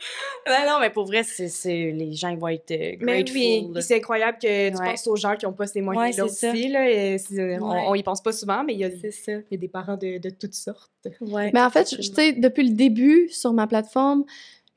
non, 0.47 0.71
non, 0.71 0.79
mais 0.79 0.89
pour 0.89 1.05
vrai, 1.05 1.23
c'est 1.23 1.91
les 1.91 2.13
gens 2.13 2.33
vont 2.37 2.47
être 2.47 2.73
grateful. 2.97 3.05
Mais 3.05 3.25
oui, 3.33 3.81
c'est 3.81 3.97
incroyable 3.97 4.37
que 4.41 4.69
tu 4.69 4.77
penses 4.77 5.05
aux 5.07 5.17
gens 5.17 5.35
qui 5.35 5.45
n'ont 5.45 5.53
pas 5.53 5.67
ces 5.67 5.81
moyens 5.81 6.15
là 6.15 6.23
aussi 6.23 6.69
là. 6.69 6.89
Et 6.89 7.17
on, 7.59 7.89
on, 7.89 7.95
y 7.95 8.03
pense 8.03 8.21
pas 8.21 8.31
souvent, 8.31 8.63
mais 8.63 8.73
il 8.73 8.79
y 8.79 8.85
a, 8.85 8.87
il 8.87 9.43
y 9.51 9.55
a 9.55 9.57
des 9.57 9.67
parents 9.67 9.97
de, 9.97 10.17
de 10.17 10.29
toutes 10.29 10.55
sortes. 10.55 10.91
Mais 11.21 11.61
en 11.61 11.69
fait, 11.69 11.85
tu 11.85 12.03
sais, 12.03 12.33
depuis 12.33 12.67
le 12.67 12.75
début 12.75 13.29
sur 13.29 13.48
ma 13.53 13.67
plateforme, 13.67 14.25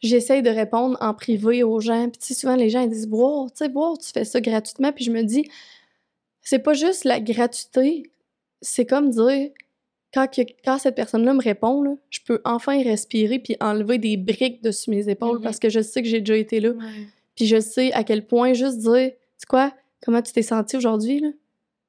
j'essaye 0.03 0.43
de 0.43 0.51
répondre 0.51 0.97
en 1.01 1.15
privé 1.15 1.63
aux 1.63 1.81
gens. 1.81 2.09
Puis, 2.09 2.19
tu 2.19 2.27
sais, 2.29 2.35
souvent, 2.35 2.57
les 2.57 2.71
gens 2.71 2.83
ils 2.83 2.91
disent 2.91 3.09
Wow, 3.11 3.49
tu 3.51 3.65
sais, 3.65 3.71
wow, 3.71 3.97
tu 3.97 4.11
fais 4.13 4.25
ça 4.25 4.41
gratuitement. 4.41 4.93
Puis, 4.93 5.05
je 5.05 5.11
me 5.11 5.23
dis, 5.23 5.49
c'est 6.41 6.59
pas 6.59 6.75
juste 6.75 7.05
la 7.05 7.21
gratuité, 7.21 8.11
c'est 8.61 8.87
comme 8.87 9.11
dire, 9.11 9.51
quand, 10.13 10.29
quand 10.65 10.79
cette 10.79 10.95
personne-là 10.95 11.33
me 11.35 11.43
répond, 11.43 11.83
là, 11.83 11.95
je 12.11 12.21
peux 12.27 12.41
enfin 12.45 12.83
respirer 12.83 13.39
puis 13.39 13.57
enlever 13.61 13.99
des 13.99 14.17
briques 14.17 14.63
dessus 14.63 14.91
mes 14.91 15.09
épaules 15.09 15.39
mm-hmm. 15.39 15.43
parce 15.43 15.59
que 15.59 15.71
je 15.71 15.81
sais 15.81 16.03
que 16.03 16.09
j'ai 16.09 16.21
déjà 16.21 16.37
été 16.37 16.61
là. 16.61 16.73
Puis, 17.37 17.47
je 17.47 17.61
sais 17.61 17.93
à 17.93 18.05
quel 18.05 18.27
point 18.27 18.53
juste 18.53 18.79
dire, 18.79 19.13
tu 19.39 19.47
quoi, 19.49 19.73
comment 20.05 20.21
tu 20.21 20.33
t'es 20.33 20.43
senti 20.43 20.77
aujourd'hui, 20.77 21.21
là? 21.21 21.29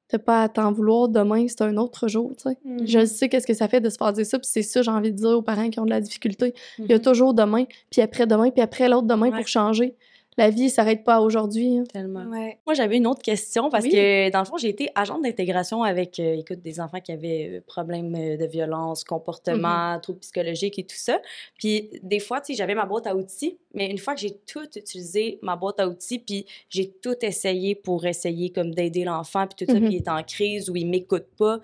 T'as 0.08 0.18
pas 0.18 0.42
à 0.42 0.48
t'en 0.48 0.70
vouloir 0.70 1.08
demain, 1.08 1.46
c'est 1.48 1.62
un 1.62 1.76
autre 1.78 2.08
jour, 2.08 2.32
tu 2.36 2.50
sais. 2.50 2.58
Je 2.64 2.98
mm-hmm. 2.98 3.06
sais 3.06 3.28
qu'est-ce 3.28 3.46
que 3.46 3.54
ça 3.54 3.68
fait 3.68 3.80
de 3.80 3.88
se 3.88 3.96
faire 3.96 4.12
dire 4.12 4.26
ça, 4.26 4.38
puis 4.38 4.48
c'est 4.50 4.62
ça, 4.62 4.82
j'ai 4.82 4.90
envie 4.90 5.12
de 5.12 5.16
dire 5.16 5.30
aux 5.30 5.42
parents 5.42 5.70
qui 5.70 5.80
ont 5.80 5.86
de 5.86 5.90
la 5.90 6.00
difficulté. 6.00 6.54
Il 6.78 6.86
y 6.86 6.92
a 6.92 6.98
mm-hmm. 6.98 7.00
toujours 7.00 7.34
demain, 7.34 7.64
puis 7.90 8.02
après 8.02 8.26
demain, 8.26 8.50
puis 8.50 8.60
après 8.60 8.88
l'autre 8.88 9.06
demain 9.06 9.30
pour 9.30 9.46
changer 9.46 9.94
la 10.36 10.50
vie 10.50 10.68
s'arrête 10.68 11.04
pas 11.04 11.20
aujourd'hui. 11.20 11.78
Hein. 11.78 11.84
Tellement. 11.92 12.24
Moi, 12.24 12.74
j'avais 12.74 12.96
une 12.96 13.06
autre 13.06 13.22
question 13.22 13.70
parce 13.70 13.84
que, 13.84 14.30
dans 14.30 14.40
le 14.40 14.44
fond, 14.44 14.56
j'ai 14.56 14.68
été 14.68 14.90
agente 14.94 15.22
d'intégration 15.22 15.82
avec, 15.82 16.18
euh, 16.18 16.36
écoute, 16.36 16.60
des 16.60 16.80
enfants 16.80 17.00
qui 17.00 17.12
avaient 17.12 17.58
euh, 17.58 17.60
problèmes 17.66 18.14
euh, 18.14 18.36
de 18.36 18.44
violence, 18.46 19.04
comportement, 19.04 19.94
mm-hmm. 19.94 20.00
troubles 20.00 20.20
psychologiques 20.20 20.78
et 20.78 20.84
tout 20.84 20.96
ça. 20.96 21.20
Puis, 21.58 21.90
des 22.02 22.18
fois, 22.18 22.40
tu 22.40 22.52
sais, 22.52 22.58
j'avais 22.58 22.74
ma 22.74 22.86
boîte 22.86 23.06
à 23.06 23.14
outils, 23.14 23.58
mais 23.74 23.90
une 23.90 23.98
fois 23.98 24.14
que 24.14 24.20
j'ai 24.20 24.36
tout 24.36 24.66
utilisé 24.76 25.38
ma 25.42 25.56
boîte 25.56 25.78
à 25.78 25.88
outils, 25.88 26.18
puis 26.18 26.46
j'ai 26.68 26.90
tout 26.90 27.16
essayé 27.22 27.74
pour 27.74 28.04
essayer 28.04 28.50
comme 28.50 28.74
d'aider 28.74 29.04
l'enfant, 29.04 29.46
puis 29.46 29.64
tout 29.64 29.72
ça, 29.72 29.78
mm-hmm. 29.78 29.86
puis 29.86 29.94
il 29.94 29.98
est 29.98 30.08
en 30.08 30.22
crise 30.22 30.68
ou 30.68 30.76
il 30.76 30.88
m'écoute 30.88 31.26
pas, 31.38 31.58
mm-hmm. 31.58 31.60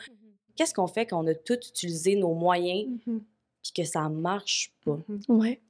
qu'est-ce 0.57 0.75
qu'on 0.75 0.87
fait 0.87 1.07
quand 1.07 1.25
on 1.25 1.27
a 1.27 1.35
tout 1.35 1.59
utilisé 1.69 2.15
nos 2.15 2.35
moyens, 2.35 2.89
puis 3.05 3.73
que 3.75 3.85
ça 3.85 4.09
marche 4.09 4.73
pas? 4.85 4.99
Ouais. 5.29 5.61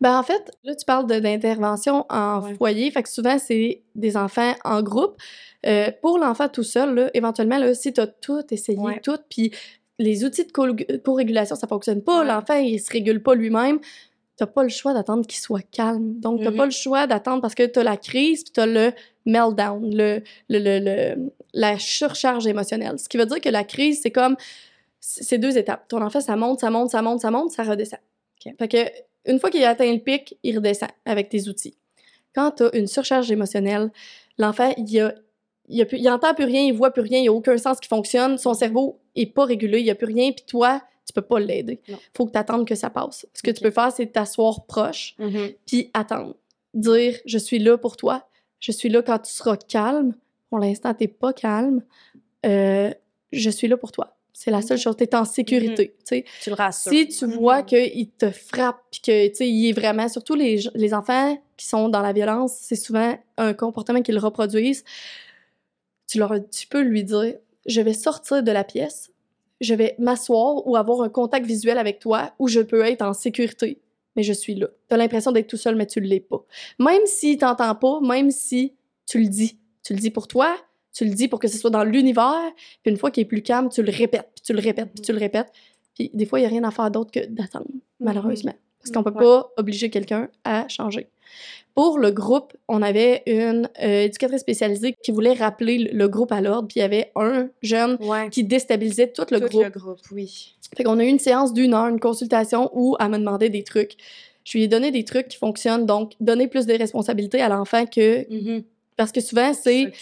Ben 0.00 0.18
en 0.18 0.22
fait, 0.22 0.50
là, 0.64 0.74
tu 0.74 0.84
parles 0.84 1.06
d'intervention 1.06 2.04
en 2.10 2.42
foyer. 2.56 2.90
Fait 2.90 3.02
que 3.02 3.08
souvent, 3.08 3.38
c'est 3.38 3.82
des 3.94 4.16
enfants 4.16 4.54
en 4.64 4.82
groupe. 4.82 5.16
Euh, 5.64 5.90
pour 6.02 6.18
l'enfant 6.18 6.48
tout 6.48 6.62
seul, 6.62 6.94
là, 6.94 7.10
éventuellement, 7.14 7.58
là, 7.58 7.74
si 7.74 7.92
tu 7.92 8.00
as 8.00 8.06
tout 8.06 8.42
essayé, 8.50 9.00
tout, 9.02 9.18
puis 9.28 9.52
les 9.98 10.24
outils 10.24 10.44
de 10.44 10.98
co-régulation, 10.98 11.56
ça 11.56 11.66
fonctionne 11.66 12.02
pas, 12.02 12.22
l'enfant, 12.24 12.54
il 12.54 12.78
se 12.78 12.90
régule 12.92 13.22
pas 13.22 13.34
lui-même, 13.34 13.80
t'as 14.36 14.46
pas 14.46 14.62
le 14.62 14.68
choix 14.68 14.92
d'attendre 14.92 15.26
qu'il 15.26 15.40
soit 15.40 15.62
calme. 15.62 16.20
Donc, 16.20 16.42
t'as 16.42 16.50
pas 16.50 16.64
mm-hmm. 16.64 16.64
le 16.66 16.70
choix 16.70 17.06
d'attendre 17.06 17.40
parce 17.40 17.54
que 17.54 17.64
t'as 17.64 17.82
la 17.82 17.96
crise, 17.96 18.44
puis 18.44 18.52
t'as 18.52 18.66
le 18.66 18.92
meltdown, 19.24 19.82
le, 19.82 20.22
le, 20.50 20.58
le, 20.58 21.32
la 21.54 21.78
surcharge 21.78 22.46
émotionnelle. 22.46 22.98
Ce 22.98 23.08
qui 23.08 23.16
veut 23.16 23.26
dire 23.26 23.40
que 23.40 23.48
la 23.48 23.64
crise, 23.64 24.00
c'est 24.02 24.10
comme, 24.10 24.36
c'est 25.00 25.38
deux 25.38 25.56
étapes. 25.56 25.88
Ton 25.88 26.02
enfant, 26.02 26.20
ça 26.20 26.36
monte, 26.36 26.60
ça 26.60 26.70
monte, 26.70 26.90
ça 26.90 27.00
monte, 27.00 27.20
ça 27.20 27.30
monte, 27.30 27.50
ça 27.50 27.62
redescend. 27.62 28.00
Fait 28.58 28.68
que 28.68 28.76
une 29.26 29.38
fois 29.38 29.50
qu'il 29.50 29.62
a 29.64 29.70
atteint 29.70 29.92
le 29.92 29.98
pic, 29.98 30.38
il 30.42 30.56
redescend 30.56 30.90
avec 31.04 31.28
tes 31.28 31.48
outils. 31.48 31.76
Quand 32.34 32.52
tu 32.52 32.64
as 32.64 32.76
une 32.76 32.86
surcharge 32.86 33.30
émotionnelle, 33.30 33.90
l'enfant, 34.38 34.72
il 34.76 35.00
a 35.00 35.14
il, 35.68 36.08
a 36.08 36.14
entend 36.14 36.34
plus 36.34 36.44
rien, 36.44 36.62
il 36.62 36.72
voit 36.72 36.92
plus 36.92 37.02
rien, 37.02 37.18
il 37.18 37.22
n'y 37.22 37.28
a 37.28 37.32
aucun 37.32 37.58
sens 37.58 37.80
qui 37.80 37.88
fonctionne, 37.88 38.38
son 38.38 38.54
cerveau 38.54 39.00
est 39.14 39.26
pas 39.26 39.44
régulé, 39.44 39.80
il 39.80 39.84
n'y 39.84 39.90
a 39.90 39.94
plus 39.94 40.06
rien, 40.06 40.32
puis 40.32 40.44
toi, 40.46 40.80
tu 41.04 41.12
peux 41.12 41.22
pas 41.22 41.40
l'aider. 41.40 41.80
Il 41.88 41.96
faut 42.14 42.26
que 42.26 42.32
tu 42.32 42.38
attendes 42.38 42.66
que 42.66 42.74
ça 42.74 42.90
passe. 42.90 43.26
Ce 43.34 43.42
que 43.42 43.50
tu 43.50 43.62
peux 43.62 43.70
faire, 43.70 43.92
c'est 43.92 44.06
t'asseoir 44.06 44.66
proche, 44.66 45.14
mm-hmm. 45.18 45.56
puis 45.66 45.90
attendre. 45.94 46.36
Dire, 46.74 47.14
je 47.24 47.38
suis 47.38 47.58
là 47.58 47.78
pour 47.78 47.96
toi, 47.96 48.28
je 48.60 48.72
suis 48.72 48.88
là 48.88 49.02
quand 49.02 49.18
tu 49.18 49.32
seras 49.32 49.56
calme. 49.56 50.14
Pour 50.50 50.58
l'instant, 50.58 50.94
tu 50.94 51.04
n'es 51.04 51.08
pas 51.08 51.32
calme. 51.32 51.82
Euh, 52.44 52.92
je 53.32 53.50
suis 53.50 53.66
là 53.66 53.76
pour 53.76 53.92
toi. 53.92 54.15
C'est 54.38 54.50
la 54.50 54.60
seule 54.60 54.76
chose. 54.76 54.94
Tu 54.98 55.04
es 55.04 55.14
en 55.14 55.24
sécurité. 55.24 55.96
Mm-hmm. 56.04 56.24
Tu 56.42 56.50
le 56.50 56.56
rassures. 56.56 56.92
Si 56.92 57.08
tu 57.08 57.24
vois 57.24 57.62
mm-hmm. 57.62 57.90
qu'il 57.90 58.10
te 58.10 58.30
frappe, 58.30 58.82
puis 58.90 59.00
que 59.00 59.42
il 59.42 59.70
est 59.70 59.72
vraiment, 59.72 60.10
surtout 60.10 60.34
les, 60.34 60.60
les 60.74 60.92
enfants 60.92 61.40
qui 61.56 61.64
sont 61.64 61.88
dans 61.88 62.02
la 62.02 62.12
violence, 62.12 62.54
c'est 62.60 62.76
souvent 62.76 63.18
un 63.38 63.54
comportement 63.54 64.02
qu'ils 64.02 64.18
reproduisent. 64.18 64.84
Tu, 66.06 66.18
leur, 66.18 66.34
tu 66.50 66.66
peux 66.66 66.82
lui 66.82 67.02
dire 67.02 67.32
Je 67.64 67.80
vais 67.80 67.94
sortir 67.94 68.42
de 68.42 68.52
la 68.52 68.62
pièce, 68.62 69.10
je 69.62 69.72
vais 69.72 69.94
m'asseoir 69.98 70.66
ou 70.66 70.76
avoir 70.76 71.00
un 71.00 71.08
contact 71.08 71.46
visuel 71.46 71.78
avec 71.78 71.98
toi 71.98 72.34
où 72.38 72.46
je 72.46 72.60
peux 72.60 72.82
être 72.82 73.00
en 73.00 73.14
sécurité, 73.14 73.80
mais 74.16 74.22
je 74.22 74.34
suis 74.34 74.54
là. 74.54 74.68
Tu 74.90 74.94
as 74.94 74.98
l'impression 74.98 75.32
d'être 75.32 75.48
tout 75.48 75.56
seul, 75.56 75.76
mais 75.76 75.86
tu 75.86 75.98
ne 76.02 76.06
l'es 76.08 76.20
pas. 76.20 76.44
Même 76.78 77.06
s'il 77.06 77.38
t'entend 77.38 77.74
pas, 77.74 78.00
même 78.02 78.30
si 78.30 78.74
tu 79.06 79.18
le 79.18 79.28
dis. 79.28 79.58
Tu 79.82 79.94
le 79.94 79.98
dis 79.98 80.10
pour 80.10 80.28
toi, 80.28 80.54
tu 80.96 81.04
le 81.04 81.10
dis 81.10 81.28
pour 81.28 81.38
que 81.38 81.48
ce 81.48 81.58
soit 81.58 81.70
dans 81.70 81.84
l'univers, 81.84 82.52
puis 82.82 82.90
une 82.90 82.96
fois 82.96 83.10
qu'il 83.10 83.22
est 83.22 83.26
plus 83.26 83.42
calme, 83.42 83.68
tu 83.68 83.82
le 83.82 83.92
répètes, 83.92 84.30
puis 84.34 84.42
tu 84.42 84.52
le 84.54 84.60
répètes, 84.60 84.88
puis 84.94 85.02
tu 85.02 85.12
le 85.12 85.18
répètes. 85.18 85.52
des 85.98 86.26
fois, 86.26 86.38
il 86.38 86.42
n'y 86.42 86.46
a 86.46 86.50
rien 86.50 86.64
à 86.64 86.70
faire 86.70 86.90
d'autre 86.90 87.10
que 87.10 87.26
d'attendre, 87.26 87.66
malheureusement. 88.00 88.54
Parce 88.80 88.92
qu'on 88.92 89.00
ne 89.00 89.04
peut 89.04 89.24
pas 89.24 89.50
obliger 89.58 89.90
quelqu'un 89.90 90.28
à 90.44 90.66
changer. 90.68 91.08
Pour 91.74 91.98
le 91.98 92.10
groupe, 92.12 92.54
on 92.68 92.80
avait 92.80 93.22
une 93.26 93.68
euh, 93.82 94.04
éducatrice 94.04 94.40
spécialisée 94.40 94.94
qui 95.02 95.10
voulait 95.10 95.34
rappeler 95.34 95.90
le, 95.92 96.08
groupe 96.08 96.32
à 96.32 96.40
l'ordre, 96.40 96.68
puis 96.68 96.78
il 96.78 96.82
y 96.82 96.84
avait 96.84 97.12
un 97.14 97.50
jeune 97.60 97.98
qui 98.30 98.44
déstabilisait 98.44 99.12
tout 99.12 99.26
le 99.30 99.40
tout 99.40 99.60
le 99.60 99.68
groupe, 99.68 100.00
oui. 100.12 100.54
Fait 100.74 100.84
qu'on 100.84 100.98
a 100.98 101.04
eu 101.04 101.08
une 101.08 101.18
séance 101.18 101.52
d'une 101.52 101.74
heure, 101.74 101.88
une 101.88 102.00
consultation 102.00 102.70
où 102.72 102.96
elle 102.98 103.10
me 103.10 103.18
demandait 103.18 103.50
des 103.50 103.64
trucs. 103.64 103.96
Je 104.44 104.56
lui 104.56 104.64
ai 104.64 104.68
donné 104.68 104.90
des 104.92 105.04
trucs 105.04 105.28
qui 105.28 105.36
fonctionnent, 105.36 105.84
donc 105.84 106.12
donner 106.20 106.48
plus 106.48 106.64
de 106.64 106.72
responsabilités 106.72 107.42
à 107.42 107.50
l'enfant 107.50 107.84
que... 107.84 108.26
Parce 108.96 109.12
que 109.12 109.20
souvent, 109.20 109.52
c'est 109.52 109.92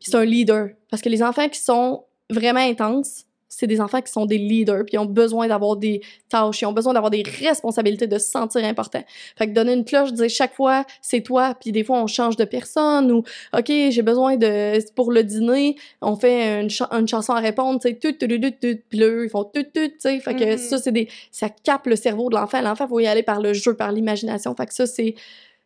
c'est 0.00 0.14
un 0.14 0.24
leader. 0.24 0.68
Parce 0.90 1.02
que 1.02 1.08
les 1.08 1.22
enfants 1.22 1.48
qui 1.48 1.60
sont 1.60 2.04
vraiment 2.30 2.60
intenses, 2.60 3.24
c'est 3.56 3.66
des 3.66 3.80
enfants 3.80 4.00
qui 4.00 4.10
sont 4.10 4.26
des 4.26 4.38
leaders, 4.38 4.84
puis 4.84 4.94
ils 4.94 4.98
ont 4.98 5.06
besoin 5.06 5.46
d'avoir 5.46 5.76
des 5.76 6.00
tâches, 6.28 6.62
ils 6.62 6.66
ont 6.66 6.72
besoin 6.72 6.92
d'avoir 6.92 7.10
des 7.10 7.22
responsabilités, 7.22 8.06
de 8.06 8.18
se 8.18 8.30
sentir 8.30 8.64
important. 8.64 9.02
Fait 9.36 9.46
que 9.46 9.52
donner 9.52 9.74
une 9.74 9.84
cloche, 9.84 10.12
dire 10.12 10.28
chaque 10.28 10.54
fois, 10.54 10.84
c'est 11.00 11.20
toi, 11.20 11.54
puis 11.60 11.72
des 11.72 11.84
fois, 11.84 12.02
on 12.02 12.06
change 12.06 12.36
de 12.36 12.44
personne, 12.44 13.12
ou 13.12 13.18
OK, 13.56 13.66
j'ai 13.68 14.02
besoin 14.02 14.36
de... 14.36 14.78
Pour 14.94 15.12
le 15.12 15.22
dîner, 15.22 15.76
on 16.00 16.16
fait 16.16 16.60
une, 16.60 16.68
une 16.92 17.08
chanson 17.08 17.32
à 17.32 17.40
répondre, 17.40 17.80
tu 17.80 17.88
sais, 17.88 17.94
tout, 17.94 18.12
tout, 18.12 18.26
tout, 18.26 18.50
tout, 18.50 18.78
puis 18.88 18.98
là, 18.98 19.22
ils 19.22 19.30
font 19.30 19.44
tout, 19.44 19.62
tout, 19.62 19.88
tu 19.88 19.92
sais. 19.98 20.18
Fait 20.20 20.34
que 20.34 20.44
mm-hmm. 20.44 20.58
ça, 20.58 20.78
c'est 20.78 20.92
des... 20.92 21.08
Ça 21.30 21.48
capte 21.48 21.86
le 21.86 21.96
cerveau 21.96 22.28
de 22.30 22.34
l'enfant. 22.34 22.60
L'enfant, 22.60 22.86
il 22.86 22.88
faut 22.88 23.00
y 23.00 23.06
aller 23.06 23.22
par 23.22 23.40
le 23.40 23.52
jeu, 23.52 23.74
par 23.74 23.92
l'imagination. 23.92 24.54
Fait 24.54 24.66
que 24.66 24.74
ça, 24.74 24.86
c'est... 24.86 25.14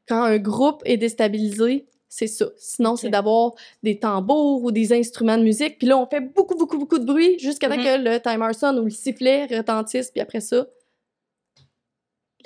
Quand 0.06 0.22
un 0.22 0.38
groupe 0.38 0.82
est 0.86 0.96
déstabilisé, 0.96 1.86
c'est 2.08 2.26
ça. 2.26 2.46
Sinon, 2.56 2.96
c'est 2.96 3.10
d'avoir 3.10 3.52
des 3.82 3.98
tambours 3.98 4.64
ou 4.64 4.72
des 4.72 4.92
instruments 4.92 5.36
de 5.36 5.42
musique. 5.42 5.78
Puis 5.78 5.86
là, 5.86 5.98
on 5.98 6.06
fait 6.06 6.20
beaucoup, 6.20 6.56
beaucoup, 6.56 6.78
beaucoup 6.78 6.98
de 6.98 7.04
bruit 7.04 7.38
jusqu'à 7.38 7.68
ce 7.70 7.76
que 7.76 8.02
le 8.02 8.18
timer 8.20 8.52
sonne 8.54 8.78
ou 8.78 8.84
le 8.84 8.90
sifflet 8.90 9.46
retentisse. 9.46 10.10
Puis 10.10 10.20
après 10.20 10.40
ça, 10.40 10.66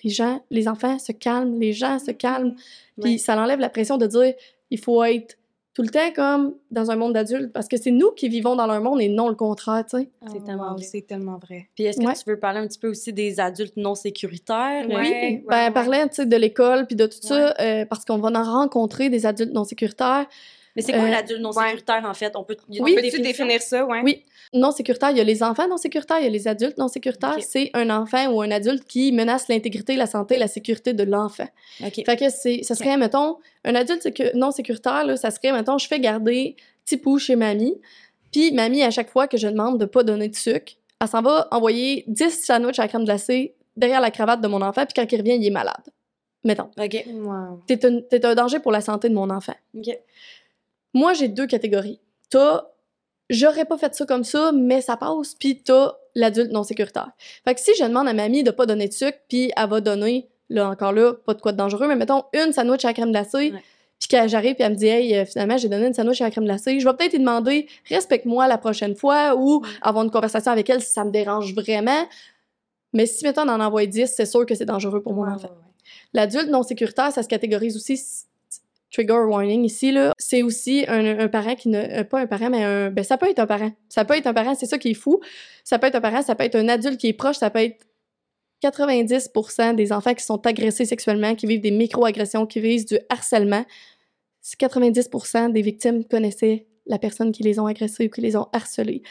les 0.02 0.10
gens, 0.10 0.44
les 0.50 0.66
enfants 0.66 0.98
se 0.98 1.12
calment, 1.12 1.58
les 1.60 1.72
gens 1.72 1.98
se 2.00 2.10
calment. 2.10 2.56
Puis 3.00 3.20
ça 3.20 3.40
enlève 3.40 3.60
la 3.60 3.70
pression 3.70 3.98
de 3.98 4.06
dire 4.06 4.34
il 4.70 4.78
faut 4.78 5.04
être 5.04 5.36
tout 5.74 5.82
le 5.82 5.88
temps 5.88 6.12
comme 6.14 6.54
dans 6.70 6.90
un 6.90 6.96
monde 6.96 7.14
d'adultes 7.14 7.52
parce 7.52 7.66
que 7.66 7.76
c'est 7.76 7.90
nous 7.90 8.10
qui 8.10 8.28
vivons 8.28 8.56
dans 8.56 8.66
leur 8.66 8.80
monde 8.82 9.00
et 9.00 9.08
non 9.08 9.28
le 9.28 9.34
contraire, 9.34 9.84
tu 9.88 9.98
sais. 9.98 10.10
c'est 10.30 10.44
tellement, 10.44 10.76
c'est 10.78 11.06
tellement 11.06 11.38
vrai. 11.38 11.68
Puis 11.74 11.84
est-ce 11.84 11.98
que 11.98 12.22
tu 12.22 12.30
veux 12.30 12.38
parler 12.38 12.60
un 12.60 12.66
petit 12.66 12.78
peu 12.78 12.88
aussi 12.88 13.12
des 13.12 13.40
adultes 13.40 13.76
non 13.76 13.94
sécuritaires? 13.94 14.86
Oui, 14.88 15.42
ben, 15.48 15.72
parler 15.72 16.02
tu 16.08 16.16
sais, 16.16 16.26
de 16.26 16.36
l'école 16.36 16.86
puis 16.86 16.96
de 16.96 17.06
tout 17.06 17.20
ça 17.20 17.54
euh, 17.60 17.86
parce 17.86 18.04
qu'on 18.04 18.18
va 18.18 18.28
en 18.38 18.42
rencontrer 18.42 19.08
des 19.08 19.24
adultes 19.24 19.52
non 19.52 19.64
sécuritaires. 19.64 20.26
Mais 20.74 20.82
c'est 20.82 20.92
quoi 20.92 21.02
un 21.02 21.12
euh, 21.12 21.16
adulte 21.16 21.40
non 21.40 21.52
sécuritaire, 21.52 22.02
en 22.04 22.14
fait? 22.14 22.34
On 22.34 22.44
peut, 22.44 22.56
oui, 22.68 22.96
tu 23.10 23.20
définir 23.20 23.60
ça? 23.60 23.84
Ouais. 23.84 24.00
Oui. 24.02 24.24
Non 24.54 24.70
sécuritaire, 24.70 25.10
il 25.10 25.18
y 25.18 25.20
a 25.20 25.24
les 25.24 25.42
enfants 25.42 25.68
non 25.68 25.76
sécuritaires, 25.76 26.18
il 26.18 26.24
y 26.24 26.26
a 26.26 26.30
les 26.30 26.48
adultes 26.48 26.78
non 26.78 26.88
sécuritaires. 26.88 27.36
C'est 27.40 27.70
un 27.74 27.90
enfant 27.90 28.30
ou 28.32 28.42
un 28.42 28.50
adulte 28.50 28.84
qui 28.84 29.12
menace 29.12 29.48
l'intégrité, 29.48 29.96
la 29.96 30.06
santé, 30.06 30.36
la 30.36 30.48
sécurité 30.48 30.92
de 30.92 31.04
l'enfant. 31.04 31.48
OK. 31.84 32.02
Fait 32.04 32.16
que 32.16 32.28
c'est, 32.30 32.62
ça 32.62 32.74
serait, 32.74 32.96
mettons, 32.96 33.38
un 33.64 33.74
adulte 33.74 34.08
non 34.34 34.50
sécuritaire, 34.50 35.04
là, 35.04 35.16
ça 35.16 35.30
serait, 35.30 35.52
mettons, 35.52 35.78
je 35.78 35.86
fais 35.86 36.00
garder 36.00 36.56
Tipou 36.84 37.18
chez 37.18 37.36
mamie, 37.36 37.80
puis 38.32 38.52
mamie, 38.52 38.82
à 38.82 38.90
chaque 38.90 39.10
fois 39.10 39.28
que 39.28 39.36
je 39.36 39.46
demande 39.46 39.78
de 39.78 39.84
pas 39.84 40.02
donner 40.02 40.28
de 40.28 40.34
sucre, 40.34 40.72
elle 41.00 41.08
s'en 41.08 41.22
va 41.22 41.48
envoyer 41.50 42.04
10 42.08 42.44
sandwichs 42.44 42.78
à 42.78 42.82
la 42.82 42.88
crème 42.88 43.04
glacée 43.04 43.54
derrière 43.76 44.00
la 44.00 44.10
cravate 44.10 44.40
de 44.40 44.48
mon 44.48 44.62
enfant, 44.62 44.84
puis 44.84 44.94
quand 44.94 45.10
il 45.10 45.18
revient, 45.18 45.36
il 45.36 45.46
est 45.46 45.50
malade. 45.50 45.84
Mettons. 46.44 46.70
OK. 46.76 47.04
Wow. 47.06 47.60
T'es 47.66 47.86
un, 47.86 48.00
un 48.30 48.34
danger 48.34 48.58
pour 48.58 48.72
la 48.72 48.80
santé 48.80 49.08
de 49.08 49.14
mon 49.14 49.30
enfant. 49.30 49.54
OK. 49.76 49.96
Moi, 50.94 51.12
j'ai 51.14 51.28
deux 51.28 51.46
catégories. 51.46 52.00
T'as 52.30 52.64
j'aurais 53.32 53.64
pas 53.64 53.78
fait 53.78 53.94
ça 53.94 54.06
comme 54.06 54.24
ça, 54.24 54.52
mais 54.52 54.80
ça 54.80 54.96
passe, 54.96 55.34
puis 55.34 55.62
t'as 55.62 55.92
l'adulte 56.14 56.52
non 56.52 56.62
sécuritaire. 56.62 57.10
Fait 57.44 57.54
que 57.54 57.60
si 57.60 57.72
je 57.78 57.84
demande 57.84 58.06
à 58.06 58.12
mamie 58.12 58.44
de 58.44 58.50
pas 58.50 58.66
donner 58.66 58.88
de 58.88 58.92
sucre, 58.92 59.18
puis 59.28 59.50
elle 59.56 59.68
va 59.68 59.80
donner, 59.80 60.28
là 60.50 60.68
encore 60.68 60.92
là, 60.92 61.14
pas 61.14 61.34
de 61.34 61.40
quoi 61.40 61.52
de 61.52 61.56
dangereux, 61.56 61.88
mais 61.88 61.96
mettons 61.96 62.24
une 62.34 62.52
sandwich 62.52 62.84
à 62.84 62.88
la 62.88 62.94
crème 62.94 63.10
glacée, 63.10 63.52
puis 63.98 64.08
quand 64.10 64.26
j'arrive, 64.28 64.54
puis 64.54 64.64
elle 64.64 64.72
me 64.72 64.76
dit, 64.76 64.86
hey, 64.86 65.16
euh, 65.16 65.24
finalement, 65.24 65.56
j'ai 65.56 65.68
donné 65.68 65.86
une 65.86 65.94
sandwich 65.94 66.20
à 66.20 66.24
la 66.24 66.30
crème 66.30 66.44
glacée, 66.44 66.78
je 66.78 66.86
vais 66.88 66.94
peut-être 66.94 67.12
lui 67.12 67.20
demander, 67.20 67.68
respecte-moi 67.88 68.46
la 68.48 68.58
prochaine 68.58 68.94
fois, 68.94 69.36
ou 69.36 69.64
avoir 69.80 70.04
une 70.04 70.10
conversation 70.10 70.52
avec 70.52 70.68
elle 70.68 70.82
si 70.82 70.92
ça 70.92 71.04
me 71.04 71.10
dérange 71.10 71.54
vraiment. 71.54 72.06
Mais 72.92 73.06
si, 73.06 73.24
mettons, 73.24 73.42
on 73.42 73.48
en 73.48 73.60
envoie 73.60 73.86
10, 73.86 74.12
c'est 74.14 74.26
sûr 74.26 74.44
que 74.44 74.54
c'est 74.54 74.66
dangereux 74.66 75.02
pour 75.02 75.14
mon 75.14 75.26
enfant. 75.26 75.48
L'adulte 76.12 76.50
non 76.50 76.62
sécuritaire, 76.62 77.10
ça 77.12 77.22
se 77.22 77.28
catégorise 77.28 77.76
aussi 77.76 77.96
trigger 78.92 79.24
warning 79.26 79.64
ici, 79.64 79.90
là, 79.90 80.12
c'est 80.18 80.42
aussi 80.42 80.84
un, 80.86 81.28
parent 81.28 81.54
qui 81.56 81.68
ne. 81.68 81.78
Euh, 81.78 82.04
pas 82.04 82.20
un 82.20 82.26
parent, 82.26 82.50
mais 82.50 82.62
un. 82.62 82.90
Ben, 82.90 83.02
ça 83.02 83.16
peut 83.16 83.28
être 83.28 83.38
un 83.38 83.46
parent. 83.46 83.72
Ça 83.88 84.04
peut 84.04 84.16
être 84.16 84.26
un 84.26 84.34
parent, 84.34 84.54
c'est 84.54 84.66
ça 84.66 84.78
qui 84.78 84.90
est 84.90 84.94
fou. 84.94 85.20
Ça 85.64 85.78
peut 85.78 85.86
être 85.86 85.96
un 85.96 86.00
parent, 86.00 86.22
ça 86.22 86.34
peut 86.34 86.44
être 86.44 86.56
un 86.56 86.68
adulte 86.68 87.00
qui 87.00 87.08
est 87.08 87.12
proche, 87.12 87.36
ça 87.38 87.50
peut 87.50 87.60
être 87.60 87.86
90% 88.62 89.74
des 89.74 89.92
enfants 89.92 90.14
qui 90.14 90.24
sont 90.24 90.46
agressés 90.46 90.84
sexuellement, 90.84 91.34
qui 91.34 91.46
vivent 91.46 91.60
des 91.60 91.72
micro-agressions, 91.72 92.46
qui 92.46 92.60
vivent 92.60 92.86
du 92.86 92.98
harcèlement. 93.08 93.64
90% 94.44 95.52
des 95.52 95.62
victimes 95.62 96.04
connaissaient 96.04 96.66
la 96.86 96.98
personne 96.98 97.32
qui 97.32 97.42
les 97.42 97.58
ont 97.58 97.66
agressés 97.66 98.06
ou 98.06 98.10
qui 98.10 98.20
les 98.20 98.36
ont 98.36 98.48
harcelés. 98.52 99.02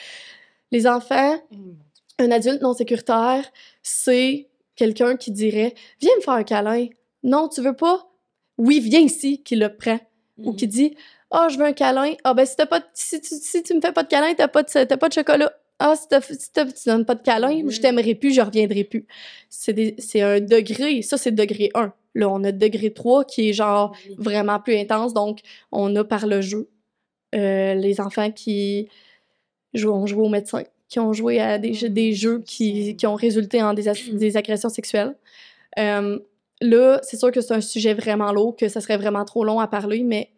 Les 0.72 0.88
enfants, 0.88 1.38
un 2.20 2.32
adulte 2.32 2.62
non 2.62 2.74
sécuritaire, 2.74 3.46
c'est 3.82 4.50
quelqu'un 4.76 5.16
qui 5.16 5.32
dirait 5.32 5.74
Viens 6.02 6.16
me 6.18 6.22
faire 6.22 6.34
un 6.34 6.44
câlin. 6.44 6.88
Non, 7.24 7.48
tu 7.48 7.62
veux 7.62 7.76
pas? 7.76 8.11
Oui, 8.62 8.80
viens 8.80 9.00
ici, 9.00 9.42
qui 9.42 9.56
le 9.56 9.76
prend. 9.76 10.00
Ou 10.38 10.54
qui 10.54 10.66
mhm. 10.66 10.72
dit 10.72 10.96
Ah, 11.32 11.46
oh, 11.46 11.50
je 11.52 11.58
veux 11.58 11.66
un 11.66 11.74
câlin. 11.74 12.14
Ah, 12.24 12.36
ben, 12.36 12.46
si, 12.46 12.56
pas, 12.56 12.84
si, 12.94 13.20
tu, 13.20 13.36
si 13.36 13.64
tu 13.64 13.74
me 13.74 13.82
fais 13.82 13.92
pas 13.92 14.04
de 14.04 14.08
câlin, 14.08 14.34
t'as 14.36 14.48
pas 14.48 14.62
de, 14.62 14.96
pas 14.96 15.10
de 15.10 15.14
chocolat. 15.14 15.52
Ah, 15.80 15.96
si, 15.96 16.08
si 16.40 16.52
tu 16.52 16.90
donnes 16.90 17.06
pas 17.06 17.16
de 17.16 17.24
câlin, 17.24 17.50
je 17.68 17.76
mhm. 17.76 17.82
t'aimerai 17.82 18.14
plus, 18.14 18.34
je 18.34 18.42
reviendrai 18.42 18.84
plus. 18.84 19.08
C'est 19.50 20.22
un 20.22 20.40
degré. 20.40 21.02
Ça, 21.02 21.18
c'est 21.18 21.32
degré 21.32 21.72
1. 21.74 21.92
Là, 22.14 22.30
on 22.30 22.44
a 22.44 22.52
degré 22.52 22.94
3 22.94 23.26
qui 23.26 23.50
est 23.50 23.54
genre 23.54 23.96
vraiment 24.18 24.60
plus 24.60 24.78
intense. 24.78 25.14
Donc, 25.14 25.40
on 25.72 25.96
a 25.96 26.04
par 26.04 26.28
le 26.28 26.42
jeu 26.42 26.70
euh, 27.34 27.74
les 27.74 28.00
enfants 28.00 28.30
qui 28.30 28.90
jouent, 29.74 29.92
ont 29.92 30.06
joué 30.06 30.22
au 30.22 30.30
médecin, 30.30 30.64
qui 30.88 31.00
ont 31.00 31.14
joué 31.14 31.40
à 31.40 31.58
des, 31.58 31.74
jeux, 31.74 31.90
des 31.90 32.14
jeux 32.14 32.44
qui, 32.46 32.96
qui 32.96 33.08
ont 33.08 33.16
résulté 33.16 33.64
en 33.64 33.74
des, 33.74 33.92
des 34.12 34.38
agressions 34.38 34.70
sexuelles. 34.70 35.16
Euh, 35.80 36.20
Là, 36.62 37.00
c'est 37.04 37.18
sûr 37.18 37.32
que 37.32 37.42
c'est 37.42 37.54
un 37.54 37.62
sujet 37.62 37.94
vraiment 37.94 38.32
lourd, 38.32 38.56
que 38.56 38.70
ça 38.70 38.82
serait 38.82 38.98
vraiment 38.98 39.26
trop 39.26 39.44
long 39.44 39.60
à 39.60 39.68
parler, 39.68 40.04
mais 40.04 40.30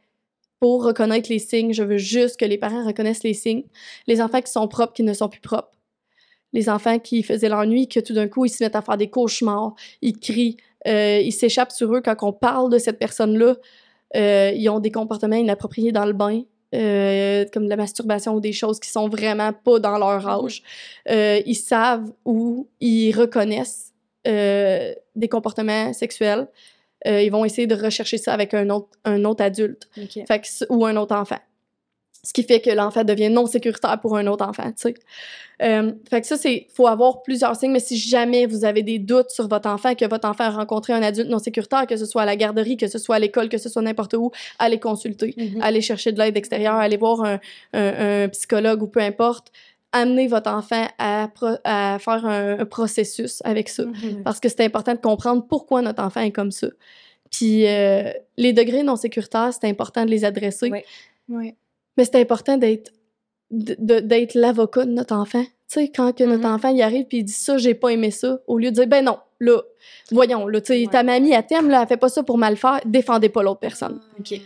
pour 0.59 0.85
reconnaître 0.85 1.29
les 1.29 1.39
signes, 1.39 1.73
je 1.73 1.83
veux 1.83 1.97
juste 1.97 2.39
que 2.39 2.45
les 2.45 2.57
parents 2.57 2.85
reconnaissent 2.85 3.23
les 3.23 3.33
signes. 3.33 3.65
Les 4.07 4.21
enfants 4.21 4.41
qui 4.41 4.49
sont 4.49 4.65
propres, 4.69 4.93
qui 4.93 5.03
ne 5.03 5.13
sont 5.13 5.27
plus 5.27 5.41
propres. 5.41 5.77
Les 6.53 6.69
enfants 6.69 6.99
qui 6.99 7.21
faisaient 7.23 7.49
l'ennui, 7.49 7.89
que 7.89 7.99
tout 7.99 8.13
d'un 8.13 8.29
coup, 8.29 8.45
ils 8.45 8.49
se 8.49 8.63
mettent 8.63 8.77
à 8.77 8.81
faire 8.81 8.95
des 8.95 9.09
cauchemars, 9.09 9.75
ils 10.01 10.17
crient, 10.17 10.55
euh, 10.87 11.19
ils 11.19 11.33
s'échappent 11.33 11.73
sur 11.73 11.93
eux 11.93 12.01
quand 12.01 12.15
on 12.21 12.31
parle 12.31 12.71
de 12.71 12.77
cette 12.77 12.97
personne-là. 12.97 13.55
Euh, 14.15 14.51
ils 14.55 14.69
ont 14.69 14.79
des 14.79 14.91
comportements 14.91 15.35
inappropriés 15.35 15.91
dans 15.91 16.05
le 16.05 16.13
bain, 16.13 16.43
euh, 16.73 17.43
comme 17.51 17.65
de 17.65 17.69
la 17.69 17.75
masturbation 17.75 18.35
ou 18.35 18.39
des 18.39 18.53
choses 18.53 18.79
qui 18.79 18.89
sont 18.89 19.09
vraiment 19.09 19.51
pas 19.51 19.79
dans 19.79 19.97
leur 19.97 20.25
mm-hmm. 20.25 20.45
âge. 20.45 21.43
ils 21.45 21.55
savent 21.55 22.13
ou 22.23 22.69
ils 22.79 23.11
reconnaissent 23.11 23.92
euh, 24.27 24.93
des 25.15 25.27
comportements 25.27 25.93
sexuels, 25.93 26.47
euh, 27.07 27.21
ils 27.21 27.31
vont 27.31 27.43
essayer 27.45 27.67
de 27.67 27.75
rechercher 27.75 28.17
ça 28.17 28.33
avec 28.33 28.53
un 28.53 28.69
autre, 28.69 28.89
un 29.03 29.25
autre 29.25 29.43
adulte 29.43 29.89
ou 30.69 30.85
un 30.85 30.95
autre 30.95 31.15
enfant. 31.15 31.39
Ce 32.25 32.31
qui 32.31 32.43
fait 32.43 32.61
que 32.61 32.69
l'enfant 32.69 33.03
devient 33.03 33.29
non 33.29 33.45
sécuritaire 33.47 33.99
pour 33.99 34.15
un 34.15 34.27
autre 34.27 34.47
enfant, 34.47 34.71
tu 34.71 34.73
sais. 34.77 34.93
Euh, 35.61 35.91
fait 36.09 36.21
que 36.21 36.27
ça, 36.27 36.37
c'est, 36.37 36.67
faut 36.73 36.87
avoir 36.87 37.21
plusieurs 37.21 37.55
signes, 37.57 37.73
mais 37.73 37.81
si 37.81 37.97
jamais 37.97 38.45
vous 38.45 38.63
avez 38.63 38.81
des 38.81 38.97
doutes 38.97 39.29
sur 39.29 39.49
votre 39.49 39.69
enfant, 39.69 39.93
que 39.93 40.05
votre 40.05 40.27
enfant 40.27 40.45
a 40.45 40.49
rencontré 40.49 40.93
un 40.93 41.03
adulte 41.03 41.29
non 41.29 41.39
sécuritaire, 41.39 41.85
que 41.85 41.97
ce 41.97 42.05
soit 42.05 42.21
à 42.21 42.25
la 42.25 42.37
garderie, 42.37 42.77
que 42.77 42.87
ce 42.87 42.97
soit 42.97 43.17
à 43.17 43.19
l'école, 43.19 43.49
que 43.49 43.57
ce 43.57 43.67
soit 43.67 43.81
n'importe 43.81 44.13
où, 44.13 44.31
allez 44.57 44.79
consulter, 44.79 45.35
mm-hmm. 45.37 45.61
allez 45.61 45.81
chercher 45.81 46.13
de 46.13 46.19
l'aide 46.19 46.37
extérieure, 46.37 46.75
allez 46.75 46.97
voir 46.97 47.21
un, 47.23 47.39
un, 47.73 48.23
un, 48.23 48.29
psychologue 48.29 48.83
ou 48.83 48.87
peu 48.87 49.01
importe 49.01 49.51
amener 49.93 50.27
votre 50.27 50.51
enfant 50.51 50.87
à, 50.97 51.29
à 51.63 51.99
faire 51.99 52.25
un, 52.25 52.65
processus 52.65 53.41
avec 53.45 53.69
ça. 53.69 53.83
Mm-hmm. 53.83 54.23
Parce 54.23 54.39
que 54.39 54.49
c'est 54.49 54.65
important 54.65 54.93
de 54.93 54.99
comprendre 54.99 55.45
pourquoi 55.47 55.81
notre 55.81 56.03
enfant 56.03 56.21
est 56.21 56.31
comme 56.31 56.51
ça. 56.51 56.67
Puis 57.31 57.67
euh, 57.67 58.11
les 58.37 58.53
degrés 58.53 58.83
non 58.83 58.95
sécuritaires, 58.95 59.51
c'est 59.53 59.67
important 59.67 60.05
de 60.05 60.09
les 60.09 60.25
adresser. 60.25 60.69
Oui. 60.71 60.79
oui. 61.29 61.53
Mais 61.97 62.05
c'est 62.05 62.19
important 62.19 62.57
d'être 62.57 62.91
d'être 63.51 64.33
l'avocat 64.33 64.85
de 64.85 64.91
notre 64.91 65.15
enfant. 65.15 65.43
Tu 65.73 65.79
sais, 65.79 65.87
quand 65.89 66.15
que 66.15 66.23
notre 66.23 66.43
mm-hmm. 66.43 66.53
enfant 66.53 66.69
y 66.69 66.83
arrive 66.83 67.05
puis 67.05 67.19
il 67.19 67.23
dit 67.23 67.33
ça, 67.33 67.57
j'ai 67.57 67.73
pas 67.73 67.89
aimé 67.89 68.11
ça, 68.11 68.39
au 68.45 68.59
lieu 68.59 68.69
de 68.69 68.75
dire 68.75 68.87
ben 68.87 69.03
non, 69.03 69.17
là, 69.39 69.59
voyons, 70.11 70.45
là, 70.47 70.61
tu 70.61 70.73
sais, 70.73 70.87
ta 70.91 71.01
mamie, 71.01 71.31
elle 71.31 71.45
t'aime, 71.47 71.67
là, 71.67 71.81
elle 71.81 71.87
fait 71.87 71.97
pas 71.97 72.09
ça 72.09 72.21
pour 72.21 72.37
mal 72.37 72.57
faire, 72.57 72.79
défendez 72.85 73.29
pas 73.29 73.41
l'autre 73.41 73.59
personne. 73.59 73.99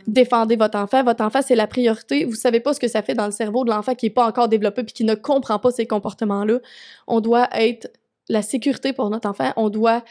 Défendez 0.07 0.55
votre 0.55 0.77
enfant. 0.77 1.03
Votre 1.03 1.25
enfant, 1.25 1.41
c'est 1.45 1.55
la 1.55 1.67
priorité. 1.67 2.23
Vous 2.23 2.35
savez 2.35 2.61
pas 2.61 2.73
ce 2.73 2.79
que 2.79 2.87
ça 2.87 3.01
fait 3.01 3.13
dans 3.13 3.25
le 3.25 3.31
cerveau 3.31 3.65
de 3.65 3.69
l'enfant 3.69 3.93
qui 3.93 4.05
est 4.05 4.11
pas 4.11 4.25
encore 4.25 4.47
développé 4.47 4.83
puis 4.83 4.93
qui 4.93 5.03
ne 5.03 5.15
comprend 5.15 5.59
pas 5.59 5.71
ces 5.71 5.85
comportements-là. 5.85 6.59
On 7.07 7.19
doit 7.19 7.49
être 7.53 7.91
la 8.29 8.41
sécurité 8.41 8.93
pour 8.93 9.09
notre 9.09 9.27
enfant. 9.27 9.51
On 9.57 9.69
doit 9.69 10.05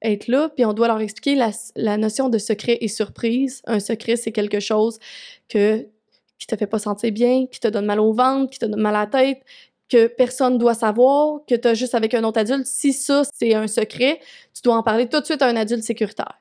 être 0.00 0.26
là, 0.26 0.48
puis 0.48 0.64
on 0.64 0.72
doit 0.72 0.88
leur 0.88 1.00
expliquer 1.00 1.34
la, 1.34 1.50
la 1.74 1.98
notion 1.98 2.30
de 2.30 2.38
secret 2.38 2.78
et 2.80 2.88
surprise. 2.88 3.60
Un 3.66 3.80
secret, 3.80 4.16
c'est 4.16 4.32
quelque 4.32 4.60
chose 4.60 4.98
que 5.50 5.86
qui 6.38 6.46
te 6.46 6.56
fait 6.56 6.66
pas 6.66 6.78
sentir 6.78 7.12
bien, 7.12 7.46
qui 7.46 7.60
te 7.60 7.68
donne 7.68 7.86
mal 7.86 8.00
au 8.00 8.12
ventre, 8.12 8.50
qui 8.50 8.58
te 8.58 8.66
donne 8.66 8.80
mal 8.80 8.94
à 8.94 9.00
la 9.00 9.06
tête, 9.06 9.42
que 9.88 10.06
personne 10.06 10.58
doit 10.58 10.74
savoir, 10.74 11.40
que 11.46 11.54
tu 11.54 11.68
as 11.68 11.74
juste 11.74 11.94
avec 11.94 12.14
un 12.14 12.24
autre 12.24 12.40
adulte. 12.40 12.66
Si 12.66 12.92
ça, 12.92 13.22
c'est 13.34 13.54
un 13.54 13.66
secret, 13.66 14.20
tu 14.54 14.62
dois 14.62 14.76
en 14.76 14.82
parler 14.82 15.08
tout 15.08 15.20
de 15.20 15.24
suite 15.24 15.42
à 15.42 15.46
un 15.46 15.56
adulte 15.56 15.82
sécuritaire. 15.82 16.40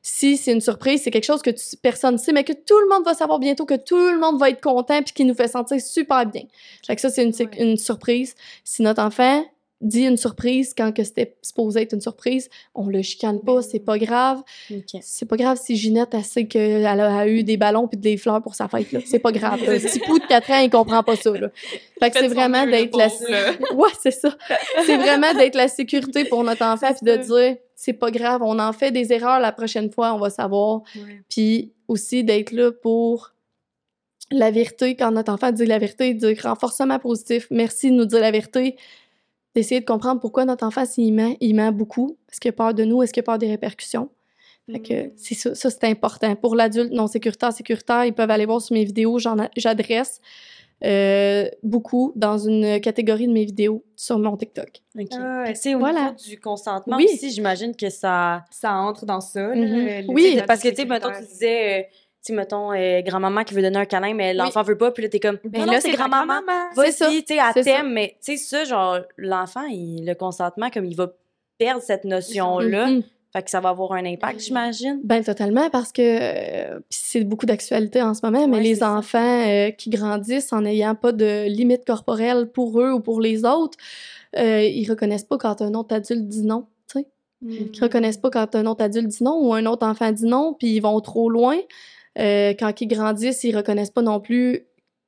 Si 0.00 0.36
c'est 0.36 0.52
une 0.52 0.60
surprise, 0.60 1.02
c'est 1.02 1.10
quelque 1.10 1.24
chose 1.24 1.42
que 1.42 1.50
personne 1.82 2.14
ne 2.14 2.18
sait, 2.18 2.32
mais 2.32 2.44
que 2.44 2.52
tout 2.52 2.78
le 2.78 2.88
monde 2.88 3.04
va 3.04 3.14
savoir 3.14 3.38
bientôt, 3.38 3.66
que 3.66 3.74
tout 3.74 3.96
le 3.96 4.18
monde 4.18 4.38
va 4.38 4.48
être 4.48 4.62
content 4.62 5.02
puis 5.02 5.12
qui 5.12 5.24
nous 5.24 5.34
fait 5.34 5.48
sentir 5.48 5.80
super 5.80 6.24
bien. 6.24 6.42
Fait 6.86 6.94
que 6.94 7.00
ça, 7.00 7.10
c'est 7.10 7.24
une, 7.24 7.34
une 7.58 7.76
surprise. 7.76 8.34
Si 8.64 8.82
notre 8.82 9.02
enfant 9.02 9.44
dit 9.80 10.02
une 10.02 10.16
surprise 10.16 10.74
quand 10.76 10.92
que 10.92 11.04
c'était 11.04 11.36
supposé 11.42 11.82
être 11.82 11.94
une 11.94 12.00
surprise, 12.00 12.48
on 12.74 12.86
le 12.86 13.02
chicane 13.02 13.40
pas, 13.40 13.62
c'est 13.62 13.80
pas 13.80 13.98
grave. 13.98 14.42
C'est 15.00 15.26
pas 15.26 15.36
grave 15.36 15.58
si 15.62 15.76
Ginette 15.76 16.14
a 16.14 16.22
sait 16.22 16.46
qu'elle 16.46 16.86
a, 16.86 17.26
eu 17.26 17.42
des 17.44 17.56
ballons 17.56 17.88
puis 17.88 17.98
des 17.98 18.16
fleurs 18.16 18.42
pour 18.42 18.54
sa 18.54 18.68
fête 18.68 18.92
là, 18.92 19.00
c'est 19.04 19.18
pas 19.18 19.32
grave. 19.32 19.60
Le 19.60 19.78
petit 19.78 19.98
pou 20.06 20.18
de 20.18 20.26
4 20.26 20.50
ans, 20.50 20.58
il 20.58 20.70
comprend 20.70 21.02
pas 21.02 21.16
ça 21.16 21.30
là. 21.30 21.48
Fait 21.98 22.10
que 22.10 22.18
c'est 22.18 22.28
vraiment 22.28 22.66
d'être 22.66 22.96
la 22.96 23.08
Ouais, 23.74 23.90
c'est 24.00 24.10
ça. 24.10 24.36
C'est 24.84 24.96
vraiment 24.96 25.32
d'être 25.34 25.54
la 25.54 25.68
sécurité 25.68 26.24
pour 26.24 26.44
notre 26.44 26.64
enfant 26.64 26.92
puis 26.92 27.10
de 27.10 27.16
dire 27.16 27.56
c'est 27.74 27.94
pas 27.94 28.10
grave, 28.10 28.42
on 28.42 28.58
en 28.58 28.74
fait 28.74 28.90
des 28.90 29.12
erreurs 29.12 29.40
la 29.40 29.52
prochaine 29.52 29.90
fois, 29.90 30.12
on 30.14 30.18
va 30.18 30.28
savoir. 30.28 30.82
Puis 31.30 31.72
aussi 31.88 32.24
d'être 32.24 32.52
là 32.52 32.70
pour 32.70 33.32
la 34.30 34.50
vérité, 34.50 34.94
quand 34.94 35.10
notre 35.10 35.32
enfant 35.32 35.50
dit 35.50 35.66
la 35.66 35.78
vérité, 35.78 36.14
dire 36.14 36.36
renforcement 36.42 36.98
positif, 36.98 37.46
merci 37.50 37.90
de 37.90 37.96
nous 37.96 38.04
dire 38.04 38.20
la 38.20 38.30
vérité, 38.30 38.76
d'essayer 39.54 39.80
de 39.80 39.86
comprendre 39.86 40.20
pourquoi 40.20 40.44
notre 40.44 40.64
enfant, 40.64 40.84
s'il 40.84 41.12
ment, 41.14 41.34
il 41.40 41.54
ment 41.54 41.72
beaucoup. 41.72 42.16
Est-ce 42.30 42.40
qu'il 42.40 42.50
a 42.50 42.52
peur 42.52 42.74
de 42.74 42.84
nous? 42.84 43.02
Est-ce 43.02 43.12
qu'il 43.12 43.20
a 43.20 43.24
peur 43.24 43.38
des 43.38 43.48
répercussions? 43.48 44.08
Fait 44.70 44.80
que 44.80 45.06
mm. 45.06 45.12
c'est 45.16 45.34
ça, 45.34 45.54
ça 45.54 45.70
c'est 45.70 45.84
important. 45.84 46.36
Pour 46.36 46.54
l'adulte 46.54 46.92
non 46.92 47.06
sécuritaire, 47.06 47.52
sécuritaire, 47.52 48.04
ils 48.04 48.12
peuvent 48.12 48.30
aller 48.30 48.46
voir 48.46 48.60
sur 48.60 48.74
mes 48.74 48.84
vidéos, 48.84 49.18
j'adresse 49.56 50.20
euh, 50.82 51.48
beaucoup 51.62 52.12
dans 52.16 52.38
une 52.38 52.80
catégorie 52.80 53.26
de 53.26 53.32
mes 53.32 53.44
vidéos 53.44 53.84
sur 53.96 54.18
mon 54.18 54.36
TikTok. 54.36 54.82
Ah, 55.12 55.44
c'est 55.54 55.74
au 55.74 55.78
voilà. 55.78 56.12
niveau 56.12 56.14
du 56.16 56.40
consentement 56.40 56.96
oui. 56.96 57.06
aussi, 57.12 57.30
j'imagine 57.30 57.76
que 57.76 57.90
ça... 57.90 58.44
Ça 58.50 58.74
entre 58.74 59.04
dans 59.04 59.20
ça. 59.20 59.54
Mm-hmm. 59.54 60.06
oui, 60.08 60.40
parce 60.46 60.62
que, 60.62 60.68
tu 60.68 60.76
sais, 60.76 60.84
mettons, 60.86 61.10
tu 61.10 61.26
disais... 61.26 61.80
Euh, 61.80 61.82
tu 62.24 62.32
mettons, 62.32 62.72
euh, 62.72 63.00
grand-maman 63.00 63.44
qui 63.44 63.54
veut 63.54 63.62
donner 63.62 63.78
un 63.78 63.86
câlin, 63.86 64.14
mais 64.14 64.34
l'enfant 64.34 64.62
veut 64.62 64.76
pas, 64.76 64.90
puis 64.90 65.02
là, 65.02 65.08
t'es 65.08 65.20
comme, 65.20 65.38
mais 65.50 65.64
là, 65.64 65.80
c'est 65.80 65.92
grand-maman. 65.92 66.40
Vas-y, 66.76 67.24
tu 67.24 67.34
sais, 67.34 67.38
à 67.38 67.54
thème, 67.54 67.92
mais 67.92 68.16
tu 68.22 68.36
sais, 68.36 68.36
ça, 68.36 68.64
genre, 68.64 68.98
l'enfant, 69.16 69.64
le 69.70 70.12
consentement, 70.14 70.70
comme 70.70 70.84
il 70.84 70.96
va 70.96 71.12
perdre 71.58 71.82
cette 71.82 72.04
notion-là. 72.04 72.88
Mm-hmm. 72.88 73.02
Fait 73.32 73.44
que 73.44 73.50
ça 73.50 73.60
va 73.60 73.68
avoir 73.68 73.92
un 73.92 74.04
impact, 74.04 74.40
j'imagine. 74.40 75.00
Ben 75.04 75.22
totalement, 75.22 75.70
parce 75.70 75.92
que 75.92 76.02
euh, 76.02 76.80
c'est 76.90 77.22
beaucoup 77.22 77.46
d'actualité 77.46 78.02
en 78.02 78.12
ce 78.12 78.26
moment, 78.26 78.48
mais 78.48 78.58
les 78.58 78.82
enfants 78.82 79.46
euh, 79.46 79.70
qui 79.70 79.88
grandissent 79.88 80.52
en 80.52 80.62
n'ayant 80.62 80.96
pas 80.96 81.12
de 81.12 81.46
limite 81.46 81.84
corporelle 81.84 82.50
pour 82.50 82.80
eux 82.80 82.90
ou 82.90 82.98
pour 82.98 83.20
les 83.20 83.44
autres, 83.44 83.78
ils 84.34 84.84
reconnaissent 84.88 85.24
pas 85.24 85.38
quand 85.38 85.62
un 85.62 85.74
autre 85.74 85.94
adulte 85.94 86.26
dit 86.26 86.42
non, 86.42 86.66
tu 86.92 86.98
sais. 86.98 87.06
Ils 87.42 87.66
mm. 87.66 87.82
reconnaissent 87.82 88.18
pas 88.18 88.30
quand 88.30 88.56
un 88.56 88.66
autre 88.66 88.82
adulte 88.82 89.06
dit 89.06 89.22
non 89.22 89.38
ou 89.40 89.54
un 89.54 89.64
autre 89.66 89.86
enfant 89.86 90.10
dit 90.10 90.26
non, 90.26 90.56
puis 90.58 90.74
ils 90.74 90.80
vont 90.80 91.00
trop 91.00 91.30
loin. 91.30 91.56
Euh, 92.18 92.54
quand 92.58 92.80
ils 92.80 92.88
grandissent, 92.88 93.44
ils 93.44 93.56
reconnaissent 93.56 93.90
pas 93.90 94.02
non 94.02 94.20
plus 94.20 94.66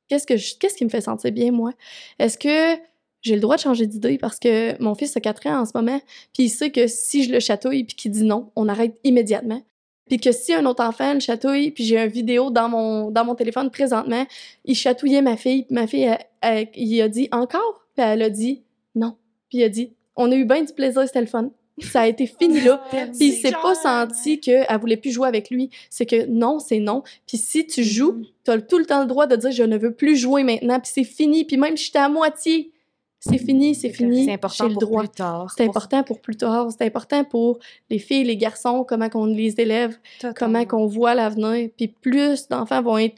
qu'est-ce 0.08 0.26
que 0.26 0.34
qu'est-ce 0.58 0.76
qui 0.76 0.84
me 0.84 0.90
fait 0.90 1.00
sentir 1.00 1.32
bien 1.32 1.50
moi. 1.50 1.72
Est-ce 2.18 2.38
que 2.38 2.80
j'ai 3.22 3.34
le 3.34 3.40
droit 3.40 3.56
de 3.56 3.60
changer 3.60 3.86
d'idée? 3.86 4.18
Parce 4.18 4.38
que 4.38 4.80
mon 4.82 4.94
fils 4.94 5.16
a 5.16 5.20
4 5.20 5.46
ans 5.46 5.60
en 5.60 5.64
ce 5.66 5.72
moment, 5.74 6.00
puis 6.32 6.44
il 6.44 6.48
sait 6.48 6.70
que 6.70 6.86
si 6.86 7.24
je 7.24 7.32
le 7.32 7.40
chatouille 7.40 7.84
puis 7.84 7.96
qu'il 7.96 8.12
dit 8.12 8.24
non, 8.24 8.50
on 8.56 8.68
arrête 8.68 8.98
immédiatement. 9.04 9.62
Puis 10.08 10.18
que 10.18 10.32
si 10.32 10.52
un 10.52 10.66
autre 10.66 10.84
enfant 10.84 11.14
le 11.14 11.20
chatouille, 11.20 11.70
puis 11.70 11.84
j'ai 11.84 11.98
une 11.98 12.10
vidéo 12.10 12.50
dans 12.50 12.68
mon 12.68 13.10
dans 13.10 13.24
mon 13.24 13.34
téléphone 13.34 13.70
présentement, 13.70 14.26
il 14.64 14.74
chatouillait 14.74 15.22
ma 15.22 15.36
fille, 15.36 15.64
puis 15.64 15.74
ma 15.74 15.86
fille 15.86 16.10
il 16.74 17.00
a 17.00 17.08
dit 17.08 17.28
encore, 17.32 17.86
puis 17.94 18.04
elle 18.04 18.22
a 18.22 18.30
dit 18.30 18.62
non. 18.94 19.16
Puis 19.48 19.58
il 19.58 19.64
a 19.64 19.68
dit 19.68 19.92
on 20.16 20.30
a 20.30 20.34
eu 20.34 20.44
bien 20.44 20.62
du 20.62 20.72
plaisir, 20.72 21.02
c'était 21.06 21.20
le 21.20 21.26
fun 21.26 21.50
ça 21.80 22.02
a 22.02 22.06
été 22.06 22.26
fini 22.26 22.60
là. 22.60 22.82
Puis 22.90 23.28
il 23.28 23.32
s'est 23.32 23.52
pas 23.52 23.74
senti 23.74 24.40
qu'elle 24.40 24.66
voulait 24.80 24.96
plus 24.96 25.10
jouer 25.10 25.28
avec 25.28 25.50
lui. 25.50 25.70
C'est 25.90 26.06
que 26.06 26.26
non, 26.26 26.58
c'est 26.58 26.80
non. 26.80 27.02
Puis 27.26 27.38
si 27.38 27.66
tu 27.66 27.82
joues, 27.82 28.12
mm-hmm. 28.12 28.26
tu 28.44 28.50
as 28.50 28.60
tout 28.60 28.78
le 28.78 28.86
temps 28.86 29.00
le 29.00 29.06
droit 29.06 29.26
de 29.26 29.36
dire 29.36 29.50
je 29.50 29.62
ne 29.62 29.78
veux 29.78 29.94
plus 29.94 30.16
jouer 30.16 30.44
maintenant, 30.44 30.78
puis 30.80 30.90
c'est 30.94 31.04
fini. 31.04 31.44
Puis 31.44 31.56
même 31.56 31.76
si 31.76 31.86
j'étais 31.86 31.98
à 31.98 32.08
moitié, 32.08 32.72
c'est 33.24 33.38
fini, 33.38 33.74
c'est 33.76 33.90
fini. 33.90 34.24
C'est 34.24 34.32
important 34.32 34.68
pour 34.68 34.98
plus 34.98 35.08
tard. 35.08 35.54
C'est 35.56 35.64
important 35.64 36.02
pour 36.02 36.20
plus 36.20 36.36
tard. 36.36 36.68
C'est 36.76 36.84
important 36.84 37.22
pour 37.22 37.60
les 37.88 38.00
filles, 38.00 38.24
les 38.24 38.36
garçons, 38.36 38.84
comment 38.86 39.08
qu'on 39.08 39.26
les 39.26 39.60
élève, 39.60 39.96
comment 40.36 40.64
qu'on 40.64 40.86
voit 40.86 41.14
l'avenir. 41.14 41.70
Puis 41.76 41.86
plus 41.86 42.48
d'enfants 42.48 42.82
vont 42.82 42.98
être 42.98 43.14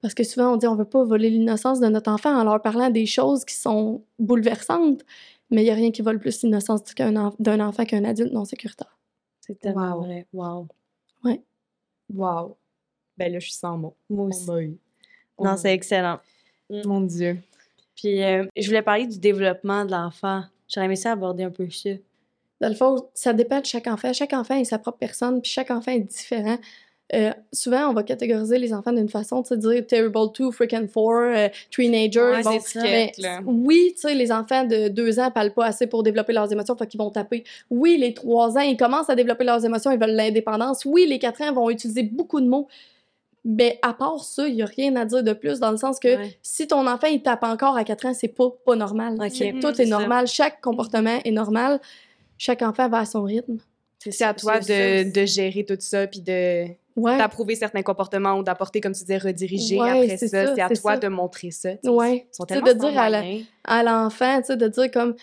parce 0.00 0.14
que 0.14 0.22
souvent 0.22 0.52
on 0.52 0.56
dit 0.56 0.68
on 0.68 0.76
veut 0.76 0.84
pas 0.84 1.02
voler 1.02 1.30
l'innocence 1.30 1.80
de 1.80 1.88
notre 1.88 2.12
enfant 2.12 2.38
en 2.38 2.44
leur 2.44 2.62
parlant 2.62 2.90
des 2.90 3.06
choses 3.06 3.44
qui 3.44 3.56
sont 3.56 4.02
bouleversantes 4.20 5.02
mais 5.50 5.62
il 5.62 5.64
n'y 5.64 5.70
a 5.70 5.74
rien 5.74 5.90
qui 5.90 6.02
vole 6.02 6.18
plus 6.18 6.42
l'innocence 6.42 6.82
d'un 6.94 7.60
enfant 7.60 7.84
qu'un 7.84 8.04
adulte 8.04 8.32
non 8.32 8.44
sécuritaire. 8.44 8.98
C'est 9.40 9.58
tellement 9.58 10.00
vrai. 10.00 10.26
Wow. 10.32 10.68
Ouais. 11.24 11.40
Wow. 12.12 12.56
Ben 13.16 13.32
là, 13.32 13.38
je 13.38 13.46
suis 13.46 13.54
sans 13.54 13.78
mots. 13.78 13.96
Moi 14.10 14.26
aussi. 14.26 14.78
non, 15.38 15.56
c'est 15.56 15.72
excellent. 15.72 16.18
Mm. 16.68 16.80
Mon 16.86 17.00
Dieu. 17.00 17.38
Puis, 17.94 18.22
euh, 18.22 18.44
je 18.56 18.66
voulais 18.66 18.82
parler 18.82 19.06
du 19.06 19.18
développement 19.18 19.84
de 19.84 19.92
l'enfant. 19.92 20.44
J'aurais 20.68 20.86
aimé 20.86 20.96
ça 20.96 21.12
aborder 21.12 21.44
un 21.44 21.50
peu 21.50 21.70
ça. 21.70 21.90
Dans 22.60 22.68
le 22.68 22.74
fond, 22.74 23.08
ça 23.14 23.32
dépend 23.32 23.60
de 23.60 23.66
chaque 23.66 23.86
enfant. 23.86 24.12
Chaque 24.12 24.32
enfant 24.32 24.56
est 24.56 24.64
sa 24.64 24.78
propre 24.78 24.98
personne, 24.98 25.40
puis 25.40 25.50
chaque 25.50 25.70
enfant 25.70 25.92
est 25.92 26.00
différent. 26.00 26.58
Euh, 27.14 27.32
souvent, 27.52 27.88
on 27.88 27.92
va 27.92 28.02
catégoriser 28.02 28.58
les 28.58 28.74
enfants 28.74 28.92
d'une 28.92 29.08
façon, 29.08 29.42
de 29.42 29.46
se 29.46 29.54
dire 29.54 29.86
terrible 29.86 30.32
two, 30.34 30.50
freaking 30.50 30.88
four, 30.88 31.14
euh, 31.14 31.48
teenager. 31.70 32.42
oui, 33.46 33.92
tu 33.94 34.00
sais, 34.00 34.14
les 34.14 34.32
enfants 34.32 34.64
de 34.64 34.88
deux 34.88 35.20
ans 35.20 35.30
parlent 35.30 35.52
pas 35.52 35.66
assez 35.66 35.86
pour 35.86 36.02
développer 36.02 36.32
leurs 36.32 36.52
émotions, 36.52 36.76
fait 36.76 36.86
qu'ils 36.88 36.98
vont 36.98 37.10
taper. 37.10 37.44
Oui, 37.70 37.96
les 37.96 38.12
trois 38.12 38.56
ans, 38.58 38.62
ils 38.62 38.76
commencent 38.76 39.08
à 39.08 39.14
développer 39.14 39.44
leurs 39.44 39.64
émotions, 39.64 39.92
ils 39.92 40.00
veulent 40.00 40.16
l'indépendance. 40.16 40.84
Oui, 40.84 41.06
les 41.06 41.20
quatre 41.20 41.42
ans 41.42 41.52
vont 41.52 41.70
utiliser 41.70 42.02
beaucoup 42.02 42.40
de 42.40 42.46
mots. 42.46 42.66
Mais 43.48 43.78
à 43.82 43.92
part 43.92 44.24
ça, 44.24 44.48
il 44.48 44.56
n'y 44.56 44.62
a 44.62 44.66
rien 44.66 44.96
à 44.96 45.04
dire 45.04 45.22
de 45.22 45.32
plus 45.32 45.60
dans 45.60 45.70
le 45.70 45.76
sens 45.76 46.00
que 46.00 46.16
si 46.42 46.66
ton 46.66 46.84
enfant 46.88 47.06
il 47.06 47.22
tape 47.22 47.44
encore 47.44 47.76
à 47.76 47.84
4 47.84 48.06
ans, 48.06 48.12
c'est 48.12 48.26
pas, 48.26 48.50
pas 48.64 48.74
normal. 48.74 49.16
Tout 49.60 49.80
est 49.80 49.86
normal, 49.86 50.26
chaque 50.26 50.60
comportement 50.60 51.20
est 51.24 51.30
normal, 51.30 51.80
chaque 52.38 52.62
enfant 52.62 52.88
va 52.88 52.98
à 52.98 53.04
son 53.04 53.22
rythme. 53.22 53.58
C'est 54.00 54.24
à 54.24 54.34
toi 54.34 54.58
de, 54.58 55.12
de, 55.12 55.26
gérer 55.26 55.64
tout 55.64 55.76
ça 55.78 56.08
puis 56.08 56.20
de 56.20 56.66
d'approuver 56.96 57.54
certains 57.54 57.82
comportements 57.82 58.38
ou 58.38 58.42
d'apporter, 58.42 58.80
comme 58.80 58.92
tu 58.92 59.00
disais, 59.00 59.18
rediriger 59.18 59.80
après 59.80 60.16
ça. 60.16 60.54
C'est 60.54 60.60
à 60.60 60.68
toi 60.70 60.96
de 60.96 61.08
montrer 61.08 61.50
ça. 61.50 61.70
Oui. 61.84 62.24
de 62.40 62.72
dire 62.72 63.42
à 63.64 63.82
l'enfant, 63.82 64.40
tu 64.40 64.46
sais, 64.46 64.56
de 64.56 64.68
dire 64.68 64.90
comme, 64.90 65.14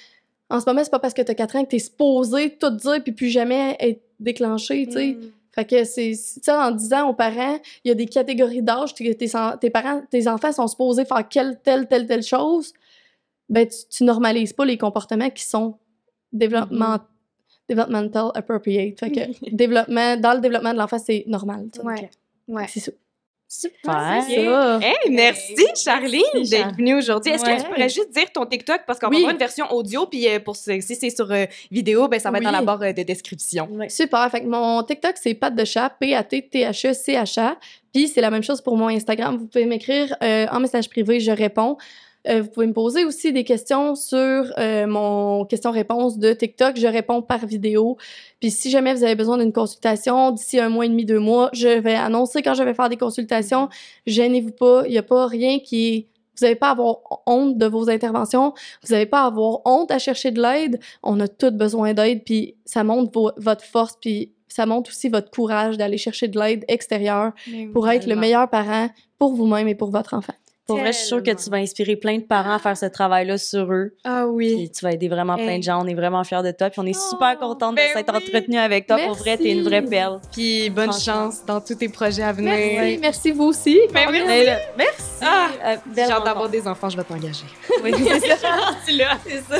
en 0.50 0.60
ce 0.60 0.66
moment, 0.68 0.84
c'est 0.84 0.92
pas 0.92 1.00
parce 1.00 1.14
que 1.14 1.22
tu 1.22 1.32
as 1.32 1.36
4 1.36 1.56
ans 1.56 1.64
que 1.64 1.70
tu 1.70 1.76
es 1.78 1.80
supposé 1.80 2.58
tout 2.58 2.70
dire 2.70 3.02
puis 3.02 3.12
plus 3.12 3.30
jamais 3.30 3.76
être 3.80 4.02
déclenché, 4.20 4.86
tu 4.86 4.94
sais. 4.94 5.08
Mm. 5.14 5.32
Fait 5.56 5.66
que 5.66 5.84
c'est 5.84 6.14
ça 6.16 6.68
en 6.68 6.72
disant 6.72 7.10
aux 7.10 7.14
parents, 7.14 7.60
il 7.84 7.90
y 7.90 7.92
a 7.92 7.96
des 7.96 8.08
catégories 8.08 8.64
d'âge, 8.64 8.96
tes, 8.96 9.16
tes 9.16 9.70
parents, 9.70 10.02
tes 10.10 10.28
enfants 10.28 10.52
sont 10.52 10.68
supposés 10.68 11.06
faire 11.06 11.28
quelle, 11.28 11.60
telle, 11.62 11.88
telle, 11.88 12.08
telle 12.08 12.24
chose. 12.24 12.74
Ben, 13.50 13.68
tu, 13.68 13.78
tu 13.88 14.04
normalises 14.04 14.54
pas 14.54 14.66
les 14.66 14.78
comportements 14.78 15.30
qui 15.30 15.44
sont 15.44 15.78
développement, 16.32 16.96
mm-hmm 16.96 17.13
developmental 17.70 18.32
appropriate. 18.36 19.00
Fait 19.00 19.12
que 19.12 19.52
développement, 19.56 20.18
dans 20.18 20.34
le 20.34 20.42
développement 20.42 20.74
de 20.74 20.78
l'enfant, 20.78 21.00
c'est 21.00 21.24
normal. 21.28 21.68
Ouais. 21.84 22.10
ouais. 22.48 22.66
C'est 22.68 22.80
ça. 22.80 22.92
Super. 23.56 24.80
Hey, 24.82 25.12
merci 25.12 25.64
Charline 25.76 26.24
d'être 26.50 26.76
venue 26.76 26.96
aujourd'hui. 26.96 27.34
Est-ce 27.34 27.44
que 27.44 27.62
tu 27.62 27.68
pourrais 27.68 27.90
juste 27.90 28.12
dire 28.12 28.32
ton 28.34 28.48
TikTok? 28.48 28.82
Parce 28.88 28.98
qu'on 28.98 29.10
va 29.10 29.16
avoir 29.16 29.32
une 29.32 29.38
version 29.38 29.72
audio 29.72 30.08
puis 30.08 30.28
euh, 30.28 30.40
pour 30.40 30.56
si 30.56 30.82
c'est 30.82 31.10
sur 31.12 31.32
euh, 31.32 31.46
vidéo 31.70 32.08
ben 32.08 32.20
ça 32.20 32.32
va 32.32 32.40
être 32.40 32.46
dans 32.46 32.52
la 32.52 32.64
barre 32.64 32.82
euh, 32.82 32.94
de 32.94 33.04
description. 33.04 33.70
Super. 33.90 34.28
Fait 34.32 34.42
que 34.42 34.48
mon 34.48 34.82
TikTok 34.82 35.18
c'est 35.22 35.36
Pat 35.36 35.54
de 35.54 35.66
chat 35.66 35.92
P 36.00 36.16
A 36.16 36.24
T 36.24 36.50
T 36.50 36.62
H 36.62 36.90
E 36.90 36.94
C 36.94 37.14
H 37.14 37.40
A. 37.40 37.58
Puis 37.94 38.08
c'est 38.08 38.22
la 38.22 38.32
même 38.32 38.42
chose 38.42 38.60
pour 38.60 38.76
mon 38.76 38.88
Instagram. 38.88 39.38
Vous 39.38 39.46
pouvez 39.46 39.68
m'écrire 39.68 40.16
en 40.20 40.60
message 40.60 40.90
privé, 40.90 41.20
je 41.20 41.32
réponds. 41.32 41.78
Euh, 42.28 42.42
vous 42.42 42.50
pouvez 42.50 42.68
me 42.68 42.74
poser 42.74 43.06
aussi 43.06 43.34
des 43.34 43.44
questions 43.44 43.96
sur 43.96 44.54
euh, 44.58 44.88
mon 44.88 45.46
question-réponse 45.46 46.18
de 46.18 46.34
TikTok. 46.34 46.78
Je 46.78 46.88
réponds 46.88 47.22
par 47.22 47.46
vidéo. 47.46 47.98
Puis 48.40 48.52
si 48.52 48.70
jamais 48.70 48.94
vous 48.94 49.04
avez 49.04 49.16
besoin 49.16 49.38
d'une 49.38 49.52
consultation 49.52 50.32
d'ici 50.32 50.60
un 50.60 50.70
mois 50.70 50.86
et 50.86 50.90
demi, 50.90 51.06
deux 51.06 51.20
mois, 51.20 51.50
je 51.54 51.68
vais 51.68 51.96
annoncer 51.96 52.42
quand 52.42 52.54
je 52.54 52.64
vais 52.64 52.74
faire 52.74 52.90
des 52.90 52.98
consultations. 52.98 53.70
Gênez-vous 54.08 54.52
pas. 54.52 54.84
Il 54.86 54.92
n'y 54.92 54.98
a 54.98 55.04
pas 55.04 55.28
rien 55.28 55.60
qui 55.60 56.08
vous 56.40 56.46
n'avez 56.46 56.56
pas 56.56 56.70
à 56.70 56.72
avoir 56.72 56.98
honte 57.28 57.58
de 57.58 57.66
vos 57.68 57.90
interventions. 57.90 58.54
Vous 58.84 58.94
n'avez 58.94 59.06
pas 59.06 59.22
à 59.22 59.28
avoir 59.28 59.62
honte 59.66 59.92
à 59.92 60.00
chercher 60.00 60.32
de 60.32 60.42
l'aide. 60.42 60.80
On 61.04 61.20
a 61.20 61.28
tous 61.28 61.52
besoin 61.52 61.94
d'aide, 61.94 62.24
puis 62.24 62.56
ça 62.66 62.84
montre 62.84 63.36
votre 63.38 63.64
force, 63.64 63.98
puis 64.02 64.32
ça 64.48 64.66
montre 64.66 64.90
aussi 64.90 65.10
votre 65.10 65.30
courage 65.30 65.78
d'aller 65.78 65.98
chercher 65.98 66.28
de 66.28 66.40
l'aide 66.40 66.66
extérieure 66.68 67.34
pour 67.72 67.88
être 67.90 68.08
le 68.08 68.16
meilleur 68.16 68.50
parent 68.50 68.90
pour 69.20 69.34
vous-même 69.34 69.68
et 69.68 69.76
pour 69.76 69.92
votre 69.92 70.14
enfant. 70.16 70.34
Pour 70.66 70.78
vrai, 70.78 70.94
je 70.94 70.98
suis 70.98 71.08
sûre 71.08 71.22
que 71.22 71.32
tu 71.32 71.50
vas 71.50 71.58
inspirer 71.58 71.98
plein 71.98 72.18
de 72.18 72.24
parents 72.24 72.54
à 72.54 72.60
faire 72.60 72.78
ce 72.78 72.86
travail-là 72.86 73.38
sur 73.38 73.72
eux. 73.74 73.96
Ah 74.06 74.28
oui. 74.28 74.56
Puis 74.56 74.72
tu 74.72 74.86
vas 74.86 74.94
aider 74.94 75.10
vraiment 75.10 75.36
plein 75.36 75.58
de 75.58 75.64
gens. 75.64 75.84
On 75.84 75.88
est 75.88 75.94
vraiment 75.94 76.24
fiers 76.24 76.42
de 76.42 76.52
toi. 76.52 76.70
Puis 76.70 76.80
on 76.80 76.86
est 76.86 76.98
super 77.10 77.36
oh, 77.38 77.48
contente 77.48 77.76
de 77.76 77.82
ben 77.82 77.92
s'être 77.92 78.16
entretenue 78.16 78.58
avec 78.58 78.88
toi. 78.88 78.98
Pour 78.98 79.16
vrai, 79.16 79.38
t'es 79.38 79.52
une 79.52 79.64
vraie 79.64 79.82
perle. 79.82 80.22
Puis 80.32 80.70
bonne 80.70 80.94
chance 80.94 81.44
dans 81.46 81.60
tous 81.60 81.76
tes 81.76 81.90
projets 81.90 82.24
à 82.24 82.32
venir. 82.32 82.54
Merci. 82.54 82.98
Merci 83.02 83.32
vous 83.32 83.46
aussi. 83.46 83.80
Ben, 83.94 84.10
merci. 84.10 84.52
merci. 84.78 85.04
Ah, 85.22 85.50
euh, 85.66 85.76
J'ai 85.96 86.02
hâte 86.04 86.24
d'avoir 86.24 86.50
des 86.50 86.66
enfants. 86.68 86.90
Je 86.90 86.98
vais 86.98 87.04
t'engager. 87.04 87.46
Oui, 87.84 87.92
c'est 87.98 88.38
ça. 88.38 88.48
C'est 89.26 89.42
ça. 89.42 89.58